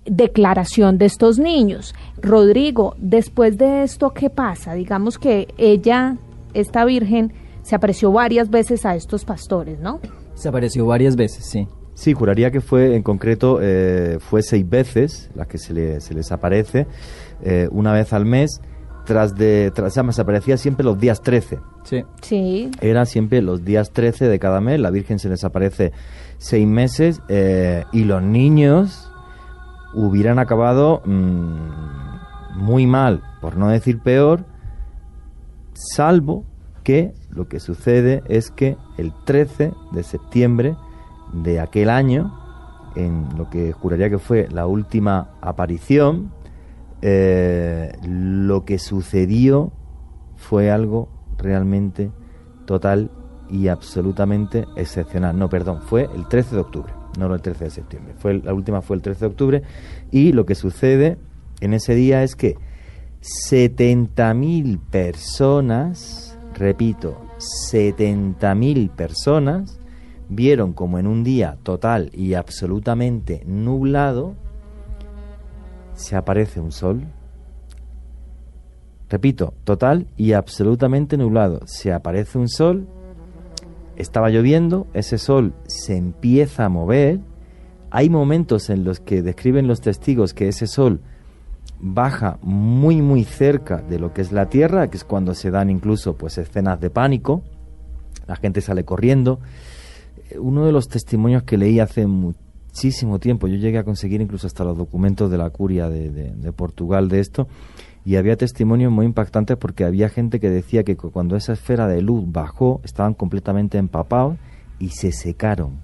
declaración 0.06 0.98
de 0.98 1.06
estos 1.06 1.38
niños. 1.38 1.94
Rodrigo, 2.22 2.96
después 2.98 3.58
de 3.58 3.84
esto, 3.84 4.10
¿qué 4.10 4.30
pasa? 4.30 4.74
Digamos 4.74 5.18
que 5.20 5.48
ella, 5.58 6.18
esta 6.54 6.84
virgen, 6.84 7.32
se 7.62 7.76
apareció 7.76 8.12
varias 8.12 8.50
veces 8.50 8.86
a 8.86 8.96
estos 8.96 9.24
pastores, 9.24 9.80
¿no? 9.80 10.02
Se 10.34 10.50
apareció 10.50 10.86
varias 10.86 11.16
veces, 11.16 11.46
sí. 11.46 11.68
Sí, 11.96 12.14
juraría 12.14 12.52
que 12.52 12.62
fue 12.62 12.96
en 12.96 13.04
concreto, 13.04 13.60
eh, 13.62 14.18
fue 14.20 14.42
seis 14.42 14.68
veces 14.68 15.30
las 15.36 15.48
que 15.48 15.58
se, 15.58 15.74
les 15.74 16.32
aparece, 16.32 16.88
eh, 17.44 17.68
una 17.72 17.94
vez 17.94 18.14
al 18.14 18.26
mes, 18.26 18.62
tras 19.06 19.36
de, 19.36 19.72
tras, 19.76 19.94
se 19.94 20.22
aparecía 20.22 20.58
siempre 20.58 20.84
los 20.84 20.98
días 20.98 21.22
13. 21.22 21.60
Sí. 21.84 22.04
sí. 22.22 22.72
Era 22.82 23.06
siempre 23.06 23.42
los 23.42 23.64
días 23.64 23.92
13 23.92 24.28
de 24.28 24.40
cada 24.40 24.62
mes, 24.62 24.80
la 24.80 24.90
Virgen 24.90 25.20
se 25.20 25.30
les 25.30 25.44
aparece 25.44 25.92
seis 26.38 26.68
meses 26.68 27.22
eh, 27.28 27.84
y 27.92 28.06
los 28.06 28.24
niños 28.24 29.12
hubieran 29.94 30.40
acabado 30.40 31.02
mm, 31.06 32.56
muy 32.56 32.88
mal, 32.88 33.22
por 33.42 33.58
no 33.58 33.70
decir 33.70 34.00
peor, 34.00 34.46
salvo 35.74 36.46
que 36.84 37.14
lo 37.30 37.48
que 37.48 37.60
sucede 37.60 38.24
es 38.28 38.52
que 38.52 38.78
el 38.98 39.14
13 39.26 39.74
de 39.92 40.04
septiembre 40.04 40.76
de 41.34 41.60
aquel 41.60 41.89
año, 41.89 42.39
en 42.96 43.28
lo 43.38 43.50
que 43.50 43.72
juraría 43.72 44.10
que 44.10 44.19
fue 44.19 44.48
la 44.52 44.67
última 44.67 45.32
aparición, 45.41 46.32
eh, 47.02 47.91
lo 48.04 48.63
que 48.63 48.80
sucedió 48.80 49.74
fue 50.36 50.72
algo 50.72 51.10
realmente 51.38 52.12
total 52.65 53.12
y 53.50 53.67
absolutamente 53.67 54.65
excepcional. 54.76 55.38
No, 55.38 55.50
perdón, 55.50 55.82
fue 55.82 56.10
el 56.15 56.28
13 56.28 56.56
de 56.56 56.62
octubre, 56.62 56.93
no 57.17 57.34
el 57.34 57.41
13 57.41 57.65
de 57.65 57.69
septiembre. 57.69 58.13
Fue 58.17 58.36
la 58.36 58.54
última 58.54 58.82
fue 58.82 58.96
el 58.96 59.02
13 59.02 59.19
de 59.19 59.26
octubre 59.28 59.63
y 60.12 60.32
lo 60.32 60.46
que 60.46 60.56
sucede 60.56 61.17
en 61.60 61.74
ese 61.74 61.96
día 61.96 62.24
es 62.24 62.36
que 62.36 62.58
70.000 63.22 64.80
personas, 64.80 66.38
repito, 66.54 67.22
70.000 67.72 68.89
personas 68.91 69.80
vieron 70.36 70.74
como 70.74 71.00
en 71.00 71.08
un 71.08 71.24
día 71.24 71.58
total 71.63 72.10
y 72.13 72.34
absolutamente 72.34 73.43
nublado 73.46 74.36
se 75.96 76.15
aparece 76.15 76.60
un 76.60 76.72
sol. 76.72 77.04
Repito, 79.10 79.54
total 79.63 80.08
y 80.17 80.34
absolutamente 80.34 81.17
nublado. 81.17 81.62
Se 81.65 81.93
aparece 81.93 82.38
un 82.38 82.50
sol, 82.50 82.88
estaba 83.96 84.30
lloviendo, 84.30 84.88
ese 84.93 85.17
sol 85.17 85.54
se 85.67 85.96
empieza 85.96 86.65
a 86.65 86.69
mover. 86.69 87.19
Hay 87.91 88.10
momentos 88.10 88.69
en 88.69 88.84
los 88.84 89.00
que 89.00 89.22
describen 89.22 89.67
los 89.67 89.82
testigos 89.82 90.34
que 90.34 90.48
ese 90.48 90.65
sol 90.65 91.00
baja 91.86 92.39
muy 92.41 93.02
muy 93.02 93.24
cerca 93.26 93.82
de 93.82 94.00
lo 94.00 94.13
que 94.13 94.22
es 94.22 94.32
la 94.32 94.48
Tierra, 94.50 94.89
que 94.89 94.98
es 94.98 95.04
cuando 95.04 95.36
se 95.36 95.52
dan 95.52 95.69
incluso 95.69 96.15
pues 96.15 96.38
escenas 96.38 96.80
de 96.80 96.89
pánico. 96.89 97.43
La 98.26 98.38
gente 98.38 98.62
sale 98.62 98.86
corriendo 98.86 99.39
uno 100.40 100.66
de 100.66 100.72
los 100.72 100.88
testimonios 100.88 101.44
que 101.44 101.58
leí 101.58 101.80
hace 101.80 102.08
muchísimo 102.08 103.20
tiempo, 103.20 103.48
yo 103.48 103.56
llegué 103.56 103.78
a 103.78 103.84
conseguir 103.84 104.22
incluso 104.22 104.48
hasta 104.48 104.64
los 104.64 104.78
documentos 104.78 105.30
de 105.30 105.38
la 105.38 105.50
curia 105.50 105.90
de, 105.90 106.52
Portugal 106.54 107.08
de 107.10 107.20
esto, 107.20 107.48
y 108.06 108.16
había 108.16 108.36
testimonios 108.36 108.92
muy 108.92 109.06
impactantes 109.06 109.58
porque 109.58 109.86
había 109.86 110.10
gente 110.10 110.40
que 110.40 110.50
decía 110.50 110.84
que 110.84 110.96
cuando 110.96 111.36
esa 111.36 111.54
esfera 111.54 111.88
de 111.88 112.02
luz 112.02 112.24
bajó, 112.28 112.82
estaban 112.84 113.14
completamente 113.14 113.78
empapados 113.78 114.38
y 114.80 114.90
se 114.90 115.12
secaron. 115.12 115.82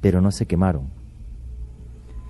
pero 0.00 0.20
no 0.20 0.30
se 0.30 0.46
quemaron. 0.46 0.84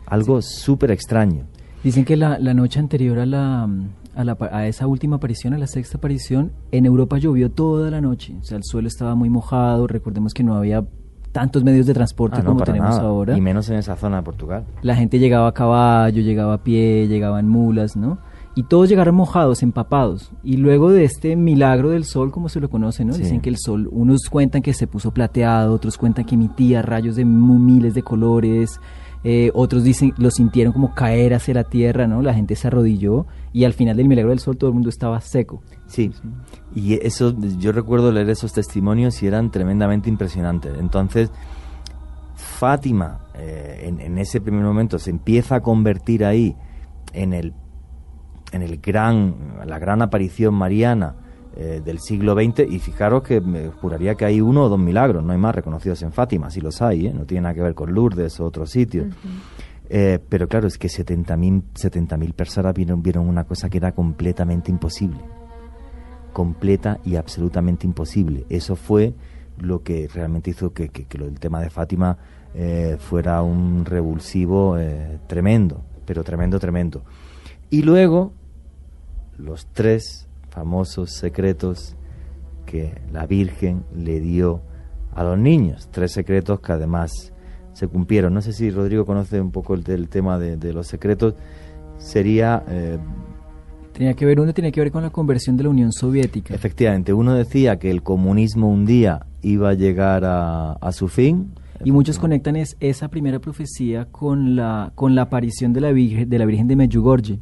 Algo 0.07 0.43
súper 0.43 0.91
extraño. 0.91 1.45
Dicen 1.85 2.05
que 2.05 2.17
la, 2.17 2.39
la 2.39 2.53
noche 2.53 2.81
anterior 2.81 3.19
a, 3.21 3.27
la, 3.27 3.69
a, 4.15 4.25
la, 4.25 4.37
a 4.53 4.67
esa 4.67 4.87
última 4.87 5.17
aparición, 5.17 5.55
a 5.55 5.59
la 5.59 5.67
sexta 5.67 5.99
aparición, 5.99 6.53
en 6.73 6.85
Europa 6.85 7.19
llovió 7.19 7.51
toda 7.51 7.91
la 7.91 8.01
noche. 8.01 8.35
O 8.41 8.45
sea, 8.45 8.57
el 8.57 8.65
suelo 8.65 8.89
estaba 8.89 9.15
muy 9.15 9.31
mojado. 9.31 9.87
Recordemos 9.87 10.35
que 10.35 10.43
no 10.43 10.55
había 10.57 10.85
tantos 11.33 11.63
medios 11.65 11.87
de 11.87 11.95
transporte 11.95 12.39
Ah, 12.41 12.43
no, 12.43 12.53
como 12.53 12.65
tenemos 12.65 12.91
nada. 12.97 13.03
ahora. 13.09 13.37
Y 13.37 13.41
menos 13.41 13.69
en 13.71 13.77
esa 13.77 13.97
zona 13.97 14.17
de 14.19 14.23
Portugal. 14.23 14.65
La 14.83 14.97
gente 14.97 15.19
llegaba 15.19 15.49
a 15.49 15.53
caballo, 15.53 16.23
llegaba 16.23 16.55
a 16.55 16.59
pie, 16.65 17.07
llegaban 17.09 17.49
mulas, 17.49 17.97
¿no? 17.97 18.19
Y 18.57 18.65
todos 18.65 18.89
llegaron 18.89 19.15
mojados, 19.15 19.63
empapados. 19.63 20.33
Y 20.43 20.57
luego 20.57 20.91
de 20.91 21.05
este 21.05 21.37
milagro 21.37 21.91
del 21.91 22.05
sol, 22.05 22.33
como 22.33 22.49
se 22.49 22.59
lo 22.59 22.69
conoce, 22.69 23.05
¿no? 23.05 23.13
Sí. 23.13 23.23
Dicen 23.23 23.41
que 23.41 23.49
el 23.49 23.57
sol, 23.59 23.89
unos 23.93 24.23
cuentan 24.29 24.61
que 24.61 24.75
se 24.75 24.89
puso 24.89 25.13
plateado, 25.13 25.73
otros 25.73 25.97
cuentan 25.97 26.25
que 26.25 26.35
emitía 26.35 26.83
rayos 26.83 27.15
de 27.15 27.25
miles 27.25 27.95
de 27.95 28.03
colores, 28.03 28.81
eh, 29.23 29.51
otros 29.55 29.85
dicen, 29.85 30.15
lo 30.17 30.31
sintieron 30.31 30.73
como 30.73 30.95
caer 30.95 31.35
hacia 31.35 31.55
la 31.55 31.65
tierra, 31.65 32.07
¿no? 32.07 32.23
La 32.23 32.33
gente 32.33 32.57
se 32.57 32.69
arrodilló 32.69 33.27
y 33.53 33.65
al 33.65 33.75
final 33.75 33.97
del 33.97 34.09
milagro 34.09 34.31
del 34.31 34.39
sol 34.39 34.57
todo 34.57 34.71
el 34.71 34.75
mundo 34.75 34.89
estaba 34.89 35.21
seco. 35.21 35.63
Sí, 35.87 36.13
y 36.75 36.95
eso, 37.07 37.35
yo 37.59 37.73
recuerdo 37.73 38.13
leer 38.13 38.31
esos 38.31 38.53
testimonios 38.53 39.23
y 39.23 39.27
eran 39.27 39.51
tremendamente 39.51 40.09
impresionantes. 40.09 40.79
Entonces, 40.79 41.31
Fátima, 42.35 43.27
eh, 43.35 43.83
en, 43.85 44.01
en 44.01 44.19
ese 44.19 44.41
primer 44.41 44.63
momento, 44.63 44.99
se 44.99 45.11
empieza 45.11 45.57
a 45.57 45.61
convertir 45.61 46.25
ahí 46.25 46.57
en 47.13 47.35
el, 47.35 47.53
en 48.53 48.63
el 48.63 48.79
gran, 48.79 49.59
la 49.67 49.79
gran 49.79 50.01
aparición 50.01 50.55
mariana 50.55 51.17
eh, 51.63 51.83
del 51.85 51.99
siglo 52.01 52.33
XX. 52.35 52.61
Y 52.71 52.79
fijaros 52.79 53.23
que 53.23 53.41
me 53.43 53.69
juraría 53.69 54.15
que 54.15 54.25
hay 54.25 54.41
uno 54.41 54.65
o 54.65 54.69
dos 54.71 54.79
milagros, 54.79 55.23
no 55.23 55.33
hay 55.33 55.39
más 55.39 55.55
reconocidos 55.55 56.01
en 56.03 56.11
Fátima, 56.13 56.49
si 56.51 56.61
los 56.63 56.81
hay, 56.81 57.07
¿eh? 57.09 57.13
no 57.15 57.27
tiene 57.27 57.43
nada 57.43 57.55
que 57.55 57.61
ver 57.63 57.75
con 57.75 57.93
Lourdes 57.93 58.41
o 58.41 58.47
otros 58.47 58.71
sitios. 58.71 59.09
Eh, 59.91 60.19
pero 60.29 60.49
claro, 60.49 60.69
es 60.69 60.79
que 60.79 60.89
70.000 60.89 61.63
70.000 61.75 62.33
personas 62.33 62.73
vieron, 62.75 63.03
vieron 63.03 63.29
una 63.29 63.45
cosa 63.45 63.69
que 63.69 63.77
era 63.79 63.93
completamente 63.93 64.71
imposible. 64.71 65.19
Completa 66.33 66.99
y 67.05 67.17
absolutamente 67.17 67.87
imposible. 67.89 68.47
Eso 68.49 68.77
fue 68.77 69.15
lo 69.59 69.83
que 69.83 70.09
realmente 70.15 70.51
hizo 70.51 70.73
que, 70.73 70.89
que- 70.89 71.05
que 71.07 71.19
lo- 71.19 71.27
el 71.27 71.41
tema 71.41 71.61
de 71.61 71.71
Fátima 71.71 72.17
eh, 72.55 72.97
fuera 73.01 73.43
un 73.43 73.85
revulsivo 73.85 74.79
eh, 74.79 75.19
tremendo, 75.27 75.83
pero 76.07 76.23
tremendo, 76.25 76.59
tremendo. 76.61 77.03
Y 77.69 77.83
luego, 77.83 78.33
los 79.39 79.67
tres 79.73 80.29
famosos 80.51 81.11
secretos 81.13 81.97
que 82.67 83.01
la 83.13 83.27
Virgen 83.27 83.85
le 83.95 84.21
dio 84.21 84.63
a 85.15 85.25
los 85.25 85.39
niños. 85.39 85.89
Tres 85.91 86.13
secretos 86.13 86.61
que 86.61 86.73
además 86.73 87.33
se 87.73 87.89
cumplieron. 87.89 88.35
No 88.35 88.43
sé 88.43 88.53
si 88.53 88.71
Rodrigo 88.71 89.05
conoce 89.05 89.41
un 89.41 89.51
poco 89.51 89.75
el, 89.75 90.09
tema 90.09 90.39
de, 90.39 90.57
de 90.57 90.73
los 90.73 90.87
secretos. 90.87 91.35
Sería, 91.99 92.65
eh, 92.69 92.99
Tenía 93.93 94.15
que 94.15 94.25
ver, 94.25 94.41
uno 94.41 94.55
tenía 94.55 94.71
que 94.71 94.81
ver 94.81 94.93
con 94.93 95.03
la 95.03 95.11
conversión 95.11 95.57
de 95.57 95.65
la 95.65 95.71
Unión 95.71 95.93
Soviética. 95.93 96.55
efectivamente, 96.55 97.13
uno 97.13 97.35
decía 97.35 97.79
que 97.79 97.91
el 97.91 98.03
comunismo 98.03 98.71
un 98.71 98.87
día 98.87 99.27
iba 99.43 99.71
a 99.71 99.75
llegar 99.75 100.25
a, 100.25 100.73
a 100.73 100.93
su 100.93 101.09
fin. 101.09 101.53
Y 101.85 101.93
muchos 101.93 102.19
conectan 102.19 102.57
es, 102.57 102.77
esa 102.81 103.09
primera 103.09 103.41
profecía 103.41 104.07
con 104.07 104.55
la, 104.55 104.93
con 104.95 105.15
la 105.15 105.23
aparición 105.23 105.73
de 105.73 105.81
la 105.81 105.93
Virgen 105.93 106.29
de, 106.29 106.39
la 106.39 106.47
Virgen 106.47 106.69
de 106.69 106.77
Medjugorje. 106.77 107.41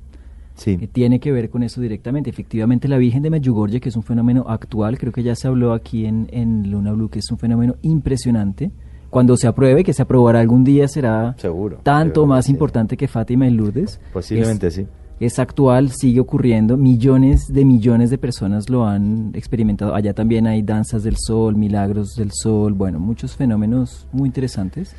Sí. 0.58 0.76
Que 0.76 0.86
tiene 0.86 1.18
que 1.20 1.32
ver 1.32 1.48
con 1.48 1.62
eso 1.62 1.80
directamente. 1.80 2.28
Efectivamente, 2.28 2.86
la 2.88 2.98
Virgen 2.98 3.22
de 3.22 3.30
Medjugorje, 3.30 3.80
que 3.80 3.88
es 3.88 3.96
un 3.96 4.02
fenómeno 4.02 4.44
actual, 4.48 4.98
creo 4.98 5.12
que 5.12 5.22
ya 5.22 5.34
se 5.34 5.48
habló 5.48 5.72
aquí 5.72 6.04
en, 6.04 6.28
en 6.32 6.70
Luna 6.70 6.92
Blue, 6.92 7.08
que 7.08 7.20
es 7.20 7.30
un 7.30 7.38
fenómeno 7.38 7.76
impresionante. 7.82 8.70
Cuando 9.10 9.36
se 9.38 9.46
apruebe, 9.46 9.84
que 9.84 9.92
se 9.94 10.02
aprobará 10.02 10.40
algún 10.40 10.64
día, 10.64 10.86
será 10.88 11.34
Seguro, 11.38 11.78
tanto 11.82 12.20
seguro 12.22 12.26
más 12.34 12.44
sí. 12.46 12.52
importante 12.52 12.96
que 12.96 13.08
Fátima 13.08 13.46
y 13.46 13.50
Lourdes. 13.52 14.00
Posiblemente 14.12 14.66
Es- 14.66 14.74
sí. 14.74 14.86
es 15.20 15.38
actual, 15.38 15.90
sigue 15.90 16.20
ocurriendo, 16.20 16.76
millones 16.76 17.46
de 17.48 17.64
millones 17.64 18.10
de 18.10 18.18
personas 18.18 18.68
lo 18.68 18.86
han 18.86 19.30
experimentado. 19.34 19.94
Allá 19.94 20.12
también 20.12 20.46
hay 20.46 20.60
danzas 20.62 21.04
del 21.04 21.16
sol, 21.18 21.56
milagros 21.56 22.16
del 22.16 22.30
sol, 22.32 22.74
bueno, 22.74 23.00
muchos 23.00 23.34
fenómenos 23.34 24.06
muy 24.12 24.26
interesantes. 24.26 24.94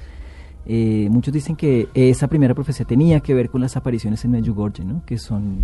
Eh, 0.72 1.08
muchos 1.10 1.34
dicen 1.34 1.56
que 1.56 1.88
esa 1.96 2.28
primera 2.28 2.54
profecía 2.54 2.86
tenía 2.86 3.22
que 3.22 3.34
ver 3.34 3.50
con 3.50 3.60
las 3.60 3.76
apariciones 3.76 4.24
en 4.24 4.32
Medjugorje, 4.32 4.86
¿no? 4.86 5.02
Que 5.04 5.18
son... 5.18 5.64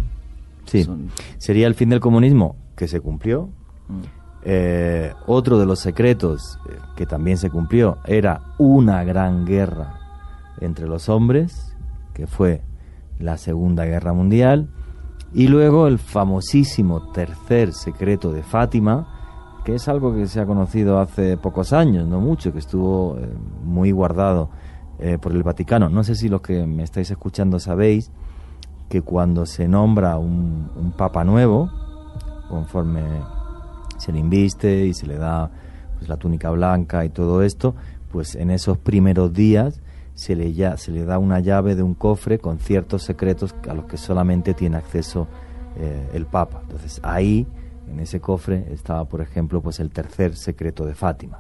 Sí. 0.66 0.84
son- 0.84 1.10
Sería 1.38 1.68
el 1.68 1.76
fin 1.76 1.90
del 1.90 2.00
comunismo, 2.00 2.56
que 2.76 2.88
se 2.88 3.00
cumplió. 3.02 3.50
mm, 3.88 4.02
Eh, 4.48 5.12
otro 5.28 5.58
de 5.60 5.66
los 5.66 5.80
secretos 5.80 6.60
eh, 6.70 6.74
que 6.96 7.06
también 7.08 7.38
se 7.38 7.50
cumplió 7.50 7.98
era 8.06 8.42
una 8.60 9.04
gran 9.04 9.44
guerra 9.46 10.00
entre 10.62 10.88
los 10.88 11.10
hombres, 11.10 11.76
que 12.14 12.28
fue 12.28 12.62
la 13.20 13.38
Segunda 13.38 13.86
Guerra 13.86 14.14
Mundial, 14.14 14.70
y 15.34 15.48
luego 15.48 15.88
el 15.88 15.98
famosísimo 16.00 17.12
tercer 17.12 17.74
secreto 17.74 18.32
de 18.32 18.44
Fátima, 18.44 19.62
que 19.66 19.76
es 19.76 19.88
algo 19.88 20.14
que 20.14 20.28
se 20.28 20.40
ha 20.40 20.46
conocido 20.46 21.00
hace 21.00 21.38
pocos 21.38 21.74
años, 21.74 22.08
no 22.08 22.20
mucho, 22.22 22.54
que 22.54 22.60
estuvo 22.60 23.18
eh, 23.18 23.28
muy 23.64 23.92
guardado 23.92 24.50
eh, 25.00 25.18
por 25.20 25.32
el 25.32 25.44
Vaticano. 25.44 25.90
No 25.90 26.04
sé 26.04 26.16
si 26.16 26.30
los 26.30 26.42
que 26.42 26.66
me 26.66 26.84
estáis 26.84 27.12
escuchando 27.12 27.60
sabéis 27.60 28.12
que 28.90 29.02
cuando 29.02 29.46
se 29.46 29.68
nombra 29.68 30.18
un, 30.18 30.94
papa 30.98 31.24
nuevo, 31.24 31.70
conforme 32.50 33.02
se 33.98 34.12
le 34.12 34.20
inviste 34.20 34.86
y 34.86 34.94
se 34.94 35.08
le 35.08 35.18
da 35.18 35.52
pues, 35.98 36.08
la 36.08 36.18
túnica 36.18 36.50
blanca 36.52 37.04
y 37.04 37.10
todo 37.10 37.42
esto, 37.42 37.76
pues 38.12 38.36
en 38.36 38.52
esos 38.52 38.78
primeros 38.78 39.34
días 39.34 39.82
se 40.14 40.36
le, 40.36 40.54
ya, 40.54 40.78
se 40.78 40.92
le 40.92 41.04
da 41.04 41.20
una 41.20 41.40
llave 41.40 41.76
de 41.76 41.84
un 41.84 41.94
cofre 41.94 42.40
con 42.40 42.60
ciertos 42.60 43.04
secretos 43.04 43.54
a 43.68 43.74
los 43.74 43.86
que 43.86 43.98
solamente 43.98 44.54
tiene 44.54 44.78
acceso 44.78 45.28
eh, 45.78 46.10
el 46.14 46.26
Papa. 46.26 46.60
Entonces 46.62 47.02
ahí, 47.04 47.46
en 47.92 48.00
ese 48.00 48.22
cofre, 48.22 48.66
estaba, 48.72 49.06
por 49.06 49.22
ejemplo, 49.22 49.62
pues 49.62 49.80
el 49.80 49.90
tercer 49.90 50.38
secreto 50.38 50.86
de 50.86 50.96
Fátima. 50.96 51.40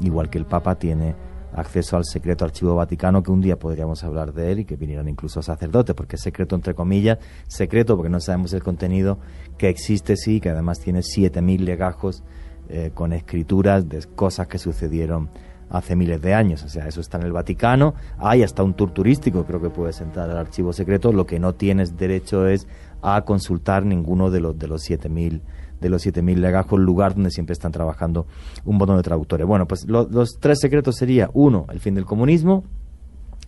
Igual 0.00 0.28
que 0.28 0.38
el 0.38 0.44
Papa 0.44 0.74
tiene 0.74 1.14
acceso 1.56 1.96
al 1.96 2.04
secreto 2.04 2.44
archivo 2.44 2.76
vaticano, 2.76 3.22
que 3.22 3.30
un 3.30 3.40
día 3.40 3.58
podríamos 3.58 4.04
hablar 4.04 4.32
de 4.32 4.52
él 4.52 4.60
y 4.60 4.64
que 4.64 4.76
vinieran 4.76 5.08
incluso 5.08 5.42
sacerdotes, 5.42 5.94
porque 5.94 6.16
es 6.16 6.22
secreto 6.22 6.54
entre 6.54 6.74
comillas, 6.74 7.18
secreto 7.48 7.96
porque 7.96 8.10
no 8.10 8.20
sabemos 8.20 8.52
el 8.52 8.62
contenido, 8.62 9.18
que 9.58 9.68
existe 9.68 10.16
sí, 10.16 10.40
que 10.40 10.50
además 10.50 10.78
tiene 10.80 11.00
7.000 11.00 11.60
legajos 11.60 12.22
eh, 12.68 12.90
con 12.92 13.12
escrituras 13.12 13.88
de 13.88 14.04
cosas 14.14 14.46
que 14.48 14.58
sucedieron 14.58 15.30
hace 15.70 15.96
miles 15.96 16.20
de 16.20 16.34
años. 16.34 16.62
O 16.62 16.68
sea, 16.68 16.86
eso 16.86 17.00
está 17.00 17.18
en 17.18 17.24
el 17.24 17.32
Vaticano. 17.32 17.94
Hay 18.18 18.42
hasta 18.42 18.62
un 18.62 18.74
tour 18.74 18.92
turístico, 18.92 19.44
creo 19.44 19.60
que 19.60 19.70
puedes 19.70 20.00
entrar 20.00 20.30
al 20.30 20.36
archivo 20.36 20.72
secreto. 20.72 21.12
Lo 21.12 21.26
que 21.26 21.40
no 21.40 21.54
tienes 21.54 21.96
derecho 21.96 22.46
es 22.46 22.68
a 23.02 23.22
consultar 23.22 23.84
ninguno 23.84 24.30
de 24.30 24.40
los 24.40 24.58
de 24.58 24.68
los 24.68 24.82
7000 24.82 25.42
de 25.80 25.88
los 25.88 26.02
7000 26.02 26.40
legajos, 26.40 26.78
lugar 26.78 27.14
donde 27.14 27.30
siempre 27.30 27.52
están 27.52 27.72
trabajando 27.72 28.26
un 28.64 28.76
montón 28.78 28.96
de 28.96 29.02
traductores. 29.02 29.46
Bueno, 29.46 29.66
pues 29.66 29.86
lo- 29.86 30.08
los 30.10 30.38
tres 30.40 30.58
secretos 30.60 30.96
sería 30.96 31.30
uno, 31.34 31.66
el 31.70 31.80
fin 31.80 31.94
del 31.94 32.04
comunismo, 32.06 32.64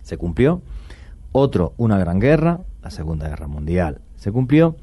se 0.03 0.17
cumplió. 0.17 0.61
Otro, 1.31 1.73
una 1.77 1.97
gran 1.97 2.19
guerra, 2.19 2.61
la 2.81 2.89
Segunda 2.89 3.27
Guerra 3.29 3.47
Mundial, 3.47 4.01
se 4.15 4.31
cumplió. 4.31 4.75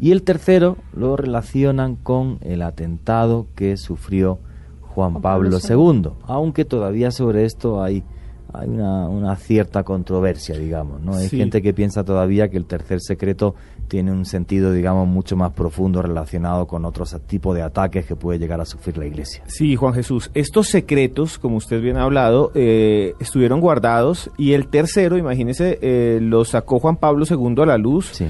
Y 0.00 0.12
el 0.12 0.22
tercero 0.22 0.76
lo 0.94 1.16
relacionan 1.16 1.96
con 1.96 2.38
el 2.42 2.62
atentado 2.62 3.46
que 3.56 3.76
sufrió 3.76 4.38
Juan, 4.80 5.20
Pablo, 5.20 5.58
Pablo 5.60 5.92
II, 5.92 6.10
aunque 6.26 6.64
todavía 6.64 7.10
sobre 7.10 7.44
esto 7.44 7.82
hay, 7.82 8.02
hay 8.52 8.68
una, 8.68 9.08
una 9.08 9.36
cierta 9.36 9.82
controversia, 9.84 10.56
digamos. 10.56 11.00
¿no? 11.02 11.14
Hay 11.14 11.28
Sí. 11.28 11.36
gente 11.36 11.62
que 11.62 11.74
piensa 11.74 12.04
todavía 12.04 12.48
que 12.48 12.56
el 12.56 12.64
tercer 12.64 13.00
secreto 13.00 13.54
tiene 13.88 14.12
un 14.12 14.24
sentido, 14.24 14.72
digamos, 14.72 15.08
mucho 15.08 15.34
más 15.36 15.52
profundo 15.52 16.02
relacionado 16.02 16.66
con 16.66 16.84
otros 16.84 17.16
tipos 17.26 17.56
de 17.56 17.62
ataques 17.62 18.06
que 18.06 18.14
puede 18.16 18.38
llegar 18.38 18.60
a 18.60 18.64
sufrir 18.64 18.98
la 18.98 19.06
Iglesia. 19.06 19.42
Sí, 19.46 19.74
Juan 19.76 19.94
Jesús, 19.94 20.30
estos 20.34 20.68
secretos, 20.68 21.38
como 21.38 21.56
usted 21.56 21.80
bien 21.80 21.96
ha 21.96 22.02
hablado, 22.04 22.52
eh, 22.54 23.14
estuvieron 23.18 23.60
guardados 23.60 24.30
y 24.36 24.52
el 24.52 24.68
tercero, 24.68 25.16
imagínese, 25.18 25.78
eh, 25.82 26.18
lo 26.22 26.44
sacó 26.44 26.78
Juan 26.78 26.96
Pablo 26.96 27.24
II 27.28 27.62
a 27.62 27.66
la 27.66 27.78
luz 27.78 28.10
Sí. 28.12 28.26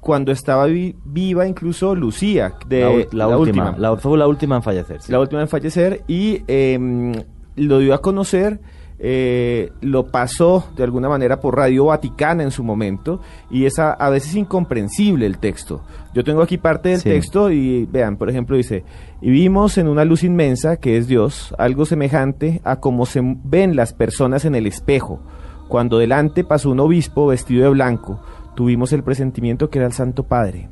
cuando 0.00 0.30
estaba 0.30 0.66
vi- 0.66 0.94
viva 1.04 1.46
incluso 1.48 1.94
Lucía, 1.94 2.54
de, 2.68 2.80
la, 2.82 2.90
ul- 2.90 3.08
la 3.12 3.38
última, 3.38 3.74
la- 3.78 3.96
fue 3.96 4.16
la 4.18 4.26
última 4.28 4.56
en 4.56 4.62
fallecer. 4.62 5.00
sí. 5.02 5.10
la 5.10 5.18
última 5.20 5.40
en 5.40 5.48
fallecer 5.48 6.02
y 6.06 6.42
eh, 6.46 7.12
lo 7.56 7.78
dio 7.78 7.94
a 7.94 8.00
conocer, 8.00 8.60
eh, 9.00 9.70
lo 9.80 10.06
pasó 10.06 10.68
de 10.76 10.82
alguna 10.84 11.08
manera 11.08 11.40
por 11.40 11.56
Radio 11.56 11.86
Vaticana 11.86 12.42
en 12.42 12.50
su 12.50 12.64
momento 12.64 13.20
y 13.50 13.64
es 13.64 13.78
a, 13.78 13.92
a 13.92 14.10
veces 14.10 14.34
incomprensible 14.34 15.24
el 15.26 15.38
texto. 15.38 15.82
Yo 16.14 16.24
tengo 16.24 16.42
aquí 16.42 16.58
parte 16.58 16.88
del 16.90 17.00
Sí. 17.00 17.08
texto 17.10 17.50
y 17.50 17.84
vean, 17.86 18.16
por 18.16 18.28
ejemplo, 18.28 18.56
dice, 18.56 18.84
y 19.20 19.30
vimos 19.30 19.78
en 19.78 19.86
una 19.88 20.04
luz 20.04 20.24
inmensa 20.24 20.78
que 20.78 20.96
es 20.96 21.06
Dios, 21.06 21.54
algo 21.58 21.84
semejante 21.84 22.60
a 22.64 22.80
como 22.80 23.06
se 23.06 23.20
ven 23.22 23.76
las 23.76 23.92
personas 23.92 24.44
en 24.44 24.54
el 24.54 24.66
espejo. 24.66 25.20
Cuando 25.68 25.98
delante 25.98 26.44
pasó 26.44 26.70
un 26.70 26.80
obispo 26.80 27.26
vestido 27.26 27.64
de 27.64 27.70
blanco, 27.70 28.20
tuvimos 28.56 28.92
el 28.92 29.04
presentimiento 29.04 29.70
que 29.70 29.78
era 29.78 29.86
el 29.86 29.92
Santo 29.92 30.24
Padre. 30.24 30.68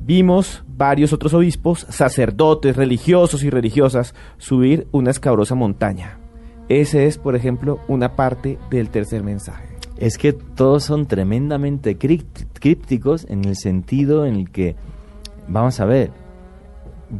Vimos 0.00 0.62
varios 0.68 1.12
otros 1.12 1.34
obispos, 1.34 1.84
sacerdotes, 1.90 2.76
religiosos 2.76 3.42
y 3.42 3.50
religiosas 3.50 4.14
subir 4.38 4.86
una 4.92 5.10
escabrosa 5.10 5.54
montaña. 5.56 6.20
Ese 6.68 7.06
es, 7.06 7.18
por 7.18 7.36
ejemplo, 7.36 7.78
una 7.88 8.16
parte 8.16 8.58
del 8.70 8.88
tercer 8.88 9.22
mensaje. 9.22 9.66
Es 9.98 10.18
que 10.18 10.32
todos 10.32 10.84
son 10.84 11.06
tremendamente 11.06 11.96
crípt- 11.96 12.46
crípticos 12.52 13.26
en 13.28 13.44
el 13.44 13.56
sentido 13.56 14.26
en 14.26 14.34
el 14.34 14.50
que, 14.50 14.76
vamos 15.48 15.80
a 15.80 15.84
ver, 15.84 16.10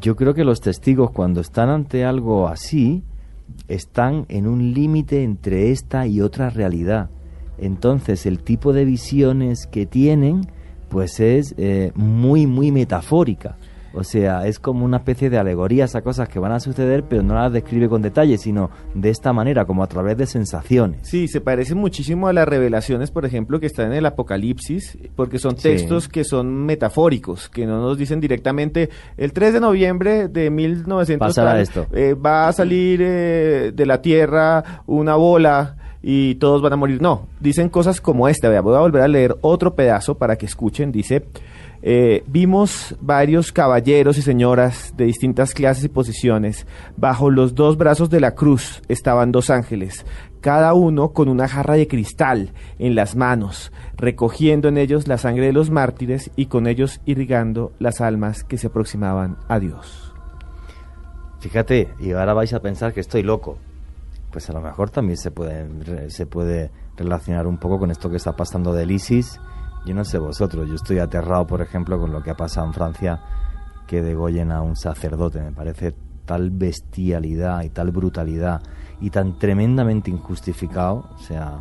yo 0.01 0.17
creo 0.17 0.35
que 0.35 0.45
los 0.45 0.61
testigos 0.61 1.11
cuando 1.13 1.41
están 1.41 1.69
ante 1.69 2.05
algo 2.05 2.49
así, 2.49 3.05
están 3.69 4.27
en 4.29 4.47
un 4.49 4.75
límite 4.75 5.23
entre 5.23 5.71
esta 5.71 6.07
y 6.07 6.21
otra 6.21 6.51
realidad. 6.51 7.09
Entonces 7.59 8.27
el 8.27 8.43
tipo 8.43 8.73
de 8.73 8.85
visiones 8.85 9.67
que 9.67 9.87
tienen, 9.87 10.43
pues 10.89 11.21
es 11.21 11.55
eh, 11.57 11.93
muy, 11.95 12.47
muy 12.47 12.73
metafórica. 12.73 13.57
O 13.97 14.05
sea, 14.05 14.47
es 14.47 14.59
como 14.59 14.85
una 14.85 14.99
especie 14.99 15.31
de 15.31 15.39
alegorías 15.39 15.95
a 15.97 16.03
cosas 16.03 16.29
que 16.29 16.39
van 16.39 16.53
a 16.53 16.61
suceder, 16.61 17.05
pero 17.05 17.23
no 17.23 17.35
las 17.35 17.53
describe 17.53 17.89
con 17.89 18.03
detalle, 18.03 18.37
sino 18.39 18.71
de 18.95 19.11
esta 19.11 19.33
manera, 19.33 19.65
como 19.65 19.83
a 19.83 19.87
través 19.87 20.17
de 20.19 20.27
sensaciones. 20.27 21.01
Sí, 21.09 21.29
se 21.29 21.41
parece 21.41 21.75
muchísimo 21.75 22.29
a 22.29 22.33
las 22.33 22.47
revelaciones, 22.47 23.11
por 23.11 23.25
ejemplo, 23.25 23.59
que 23.59 23.67
están 23.67 23.87
en 23.93 23.99
el 23.99 24.07
Apocalipsis, 24.07 24.99
porque 25.17 25.39
son 25.39 25.57
Sí. 25.57 25.63
textos 25.71 26.09
que 26.09 26.25
son 26.25 26.67
metafóricos, 26.67 27.49
que 27.49 27.67
no 27.67 27.81
nos 27.81 27.97
dicen 27.99 28.21
directamente, 28.21 28.91
el 29.17 29.33
3 29.33 29.55
de 29.55 29.61
noviembre 29.61 30.29
de 30.29 30.51
1900 30.51 31.29
Pasará 31.29 31.53
tal, 31.53 31.61
esto. 31.61 31.87
eh, 31.93 32.15
va 32.15 32.49
a 32.49 32.53
salir 32.53 33.01
eh, 33.03 33.73
de 33.75 33.87
la 33.87 34.03
Tierra 34.03 34.83
una 34.87 35.17
bola 35.17 35.77
y 36.03 36.37
todos 36.37 36.63
van 36.63 36.73
a 36.75 36.77
morir. 36.77 37.01
No, 37.03 37.27
dicen 37.41 37.69
cosas 37.69 38.01
como 38.01 38.29
esta. 38.29 38.49
Vea, 38.49 38.61
voy 38.61 38.77
a 38.77 38.81
volver 38.81 39.03
a 39.03 39.09
leer 39.09 39.37
otro 39.41 39.75
pedazo 39.75 40.17
para 40.19 40.37
que 40.37 40.47
escuchen. 40.47 40.93
Dice, 40.93 41.25
eh, 41.83 42.25
vimos 42.27 42.97
varios 43.01 43.53
caballeros 43.53 44.19
y 44.19 44.23
señoras 44.23 44.95
de 44.97 45.05
distintas 45.05 45.55
clases 45.55 45.85
y 45.85 45.89
posiciones. 45.89 46.67
Bajo 46.97 47.31
los 47.31 47.55
dos 47.55 47.77
brazos 47.77 48.11
de 48.11 48.21
la 48.21 48.35
cruz 48.35 48.83
estaban 48.89 49.33
dos 49.33 49.51
ángeles, 49.51 50.05
cada 50.41 50.75
uno 50.75 51.11
con 51.11 51.29
una 51.29 51.49
jarra 51.49 51.75
de 51.75 51.89
cristal 51.89 52.53
en 52.79 52.95
las 52.95 53.17
manos, 53.17 53.73
recogiendo 53.97 54.69
en 54.69 54.79
ellos 54.79 55.09
la 55.09 55.19
sangre 55.19 55.47
de 55.47 55.53
los 55.53 55.71
mártires 55.71 56.31
y 56.37 56.47
con 56.47 56.67
ellos 56.67 57.01
irrigando 57.05 57.73
las 57.79 58.01
almas 58.01 58.45
que 58.45 58.59
se 58.59 58.69
aproximaban 58.69 59.37
a 59.49 59.59
Dios. 59.59 60.13
Fíjate, 61.41 61.89
y 62.01 62.13
ahora 62.13 62.35
vais 62.35 62.53
a 62.55 62.61
pensar 62.61 62.93
que 62.93 63.01
estoy 63.01 63.23
loco. 63.23 63.59
Pues 64.33 64.51
a 64.51 64.53
lo 64.53 64.61
mejor 64.61 64.91
también 64.91 65.17
se 65.17 65.31
puede, 65.31 66.11
se 66.11 66.27
puede 66.27 66.71
relacionar 66.97 67.47
un 67.47 67.59
poco 67.59 67.79
con 67.79 67.91
esto 67.91 68.11
que 68.11 68.17
está 68.17 68.35
pasando 68.35 68.73
del 68.73 68.91
ISIS. 68.91 69.41
Yo 69.87 69.95
no 69.95 70.05
sé 70.05 70.19
vosotros, 70.19 70.69
yo 70.69 70.75
estoy 70.75 70.99
aterrado, 70.99 71.47
por 71.47 71.63
ejemplo, 71.63 71.97
con 71.99 72.11
lo 72.13 72.21
que 72.21 72.31
ha 72.31 72.37
pasado 72.37 72.67
en 72.67 72.75
Francia, 72.75 73.21
que 73.87 74.03
degollen 74.03 74.51
a 74.51 74.61
un 74.61 74.75
sacerdote. 74.75 75.41
Me 75.41 75.53
parece 75.53 75.95
tal 76.25 76.51
bestialidad 76.51 77.63
y 77.63 77.71
tal 77.71 77.93
brutalidad 77.93 78.61
y 79.01 79.11
tan 79.11 79.39
tremendamente 79.39 80.11
injustificado. 80.11 81.09
O 81.15 81.19
sea, 81.19 81.61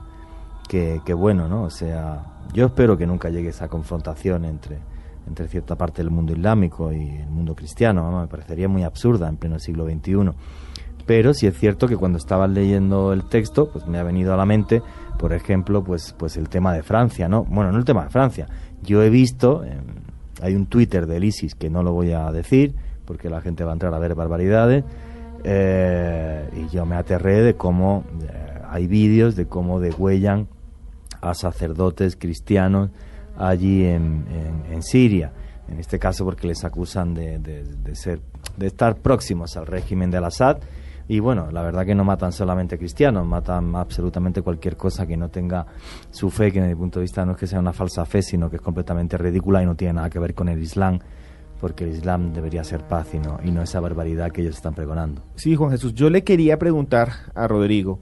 que, 0.67 1.13
bueno, 1.13 1.47
¿no? 1.47 1.65
O 1.65 1.69
sea, 1.69 2.41
yo 2.51 2.65
espero 2.65 2.97
que 2.97 3.05
nunca 3.05 3.29
llegue 3.29 3.49
esa 3.49 3.67
confrontación 3.67 4.43
entre, 4.45 4.79
entre 5.27 5.47
cierta 5.47 5.75
parte 5.75 6.01
del 6.01 6.09
mundo 6.09 6.33
islámico 6.33 6.91
y 6.91 7.17
el 7.17 7.29
mundo 7.29 7.55
cristiano. 7.55 8.21
me 8.21 8.27
parecería 8.27 8.67
muy 8.67 8.83
absurda 8.83 9.29
en 9.29 9.37
pleno 9.37 9.59
siglo 9.59 9.85
XXI. 9.85 10.31
Pero 11.05 11.35
sí 11.35 11.45
es 11.45 11.55
cierto 11.59 11.87
que 11.87 11.95
cuando 11.97 12.17
estabas 12.17 12.49
leyendo 12.49 13.13
el 13.13 13.25
texto, 13.25 13.69
pues 13.71 13.85
me 13.85 13.99
ha 13.99 14.03
venido 14.03 14.33
a 14.33 14.37
la 14.37 14.45
mente, 14.45 14.81
por 15.17 15.33
ejemplo, 15.33 15.83
pues, 15.83 16.13
pues 16.17 16.37
el 16.37 16.49
tema 16.49 16.73
de 16.73 16.83
Francia, 16.83 17.27
¿no? 17.27 17.43
Bueno, 17.45 17.71
no 17.71 17.77
el 17.77 17.85
tema 17.85 18.03
de 18.03 18.09
Francia. 18.09 18.47
Yo 18.83 19.01
he 19.03 19.09
visto, 19.09 19.63
eh, 19.63 19.77
hay 20.41 20.55
un 20.55 20.65
Twitter 20.67 21.07
del 21.07 21.23
ISIS 21.23 21.55
que 21.55 21.69
no 21.69 21.83
lo 21.83 21.93
voy 21.93 22.11
a 22.11 22.31
decir, 22.31 22.75
porque 23.05 23.29
la 23.29 23.41
gente 23.41 23.63
va 23.63 23.71
a 23.71 23.73
entrar 23.73 23.93
a 23.93 23.99
ver 23.99 24.15
barbaridades, 24.15 24.83
eh, 25.43 26.49
y 26.55 26.67
yo 26.73 26.85
me 26.85 26.95
aterré 26.95 27.41
de 27.41 27.55
cómo 27.55 28.03
eh, 28.23 28.61
hay 28.69 28.87
vídeos 28.87 29.35
de 29.35 29.45
cómo 29.45 29.79
degüellan 29.79 30.47
a 31.21 31.33
sacerdotes 31.33 32.15
cristianos 32.15 32.89
allí 33.37 33.85
en, 33.85 34.25
en- 34.29 34.73
en 34.73 34.83
Siria. 34.83 35.31
En 35.67 35.79
este 35.79 35.97
caso 35.99 36.25
porque 36.25 36.47
les 36.47 36.63
acusan 36.63 37.13
de, 37.13 37.39
de- 37.39 37.63
de 37.63 37.95
ser, 37.95 38.19
de 38.57 38.67
estar 38.67 38.95
próximos 38.97 39.55
al 39.57 39.65
régimen 39.67 40.11
de 40.11 40.17
Al-Assad. 40.17 40.57
Y 41.07 41.19
bueno, 41.19 41.51
la 41.51 41.61
verdad 41.61 41.85
que 41.85 41.93
no 41.93 42.03
matan 42.03 42.31
solamente 42.31 42.77
cristianos, 42.77 43.27
matan 43.27 43.75
absolutamente 43.75 44.41
cualquier 44.41 44.75
cosa 44.75 45.05
que 45.05 45.15
no 45.15 45.29
tenga 45.29 45.65
su 46.09 46.31
fe, 46.31 46.51
que 46.51 46.59
desde 46.59 46.73
mi 46.73 46.79
punto 46.79 46.99
de 46.99 47.03
vista 47.03 47.25
no 47.25 47.33
es 47.33 47.37
que 47.37 47.47
sea 47.47 47.59
una 47.59 47.73
falsa 47.73 48.05
fe, 48.05 48.21
sino 48.23 48.49
que 48.49 48.55
es 48.55 48.61
completamente 48.61 49.17
ridícula 49.17 49.61
y 49.61 49.65
no 49.65 49.75
tiene 49.75 49.93
nada 49.93 50.09
que 50.09 50.17
ver 50.17 50.33
con 50.33 50.49
el 50.49 50.59
Islam, 50.59 50.99
porque 51.61 51.83
el 51.83 51.91
Islam 51.91 52.33
debería 52.33 52.63
ser 52.63 52.81
paz 52.87 53.13
y 53.13 53.19
no, 53.19 53.39
y 53.43 53.51
no 53.51 53.61
esa 53.61 53.79
barbaridad 53.79 54.31
que 54.31 54.41
ellos 54.41 54.55
están 54.55 54.73
pregonando. 54.73 55.21
Sí, 55.35 55.55
Juan 55.55 55.71
Jesús, 55.71 55.93
yo 55.93 56.09
le 56.09 56.23
quería 56.23 56.57
preguntar 56.57 57.09
a 57.35 57.47
Rodrigo 57.47 57.99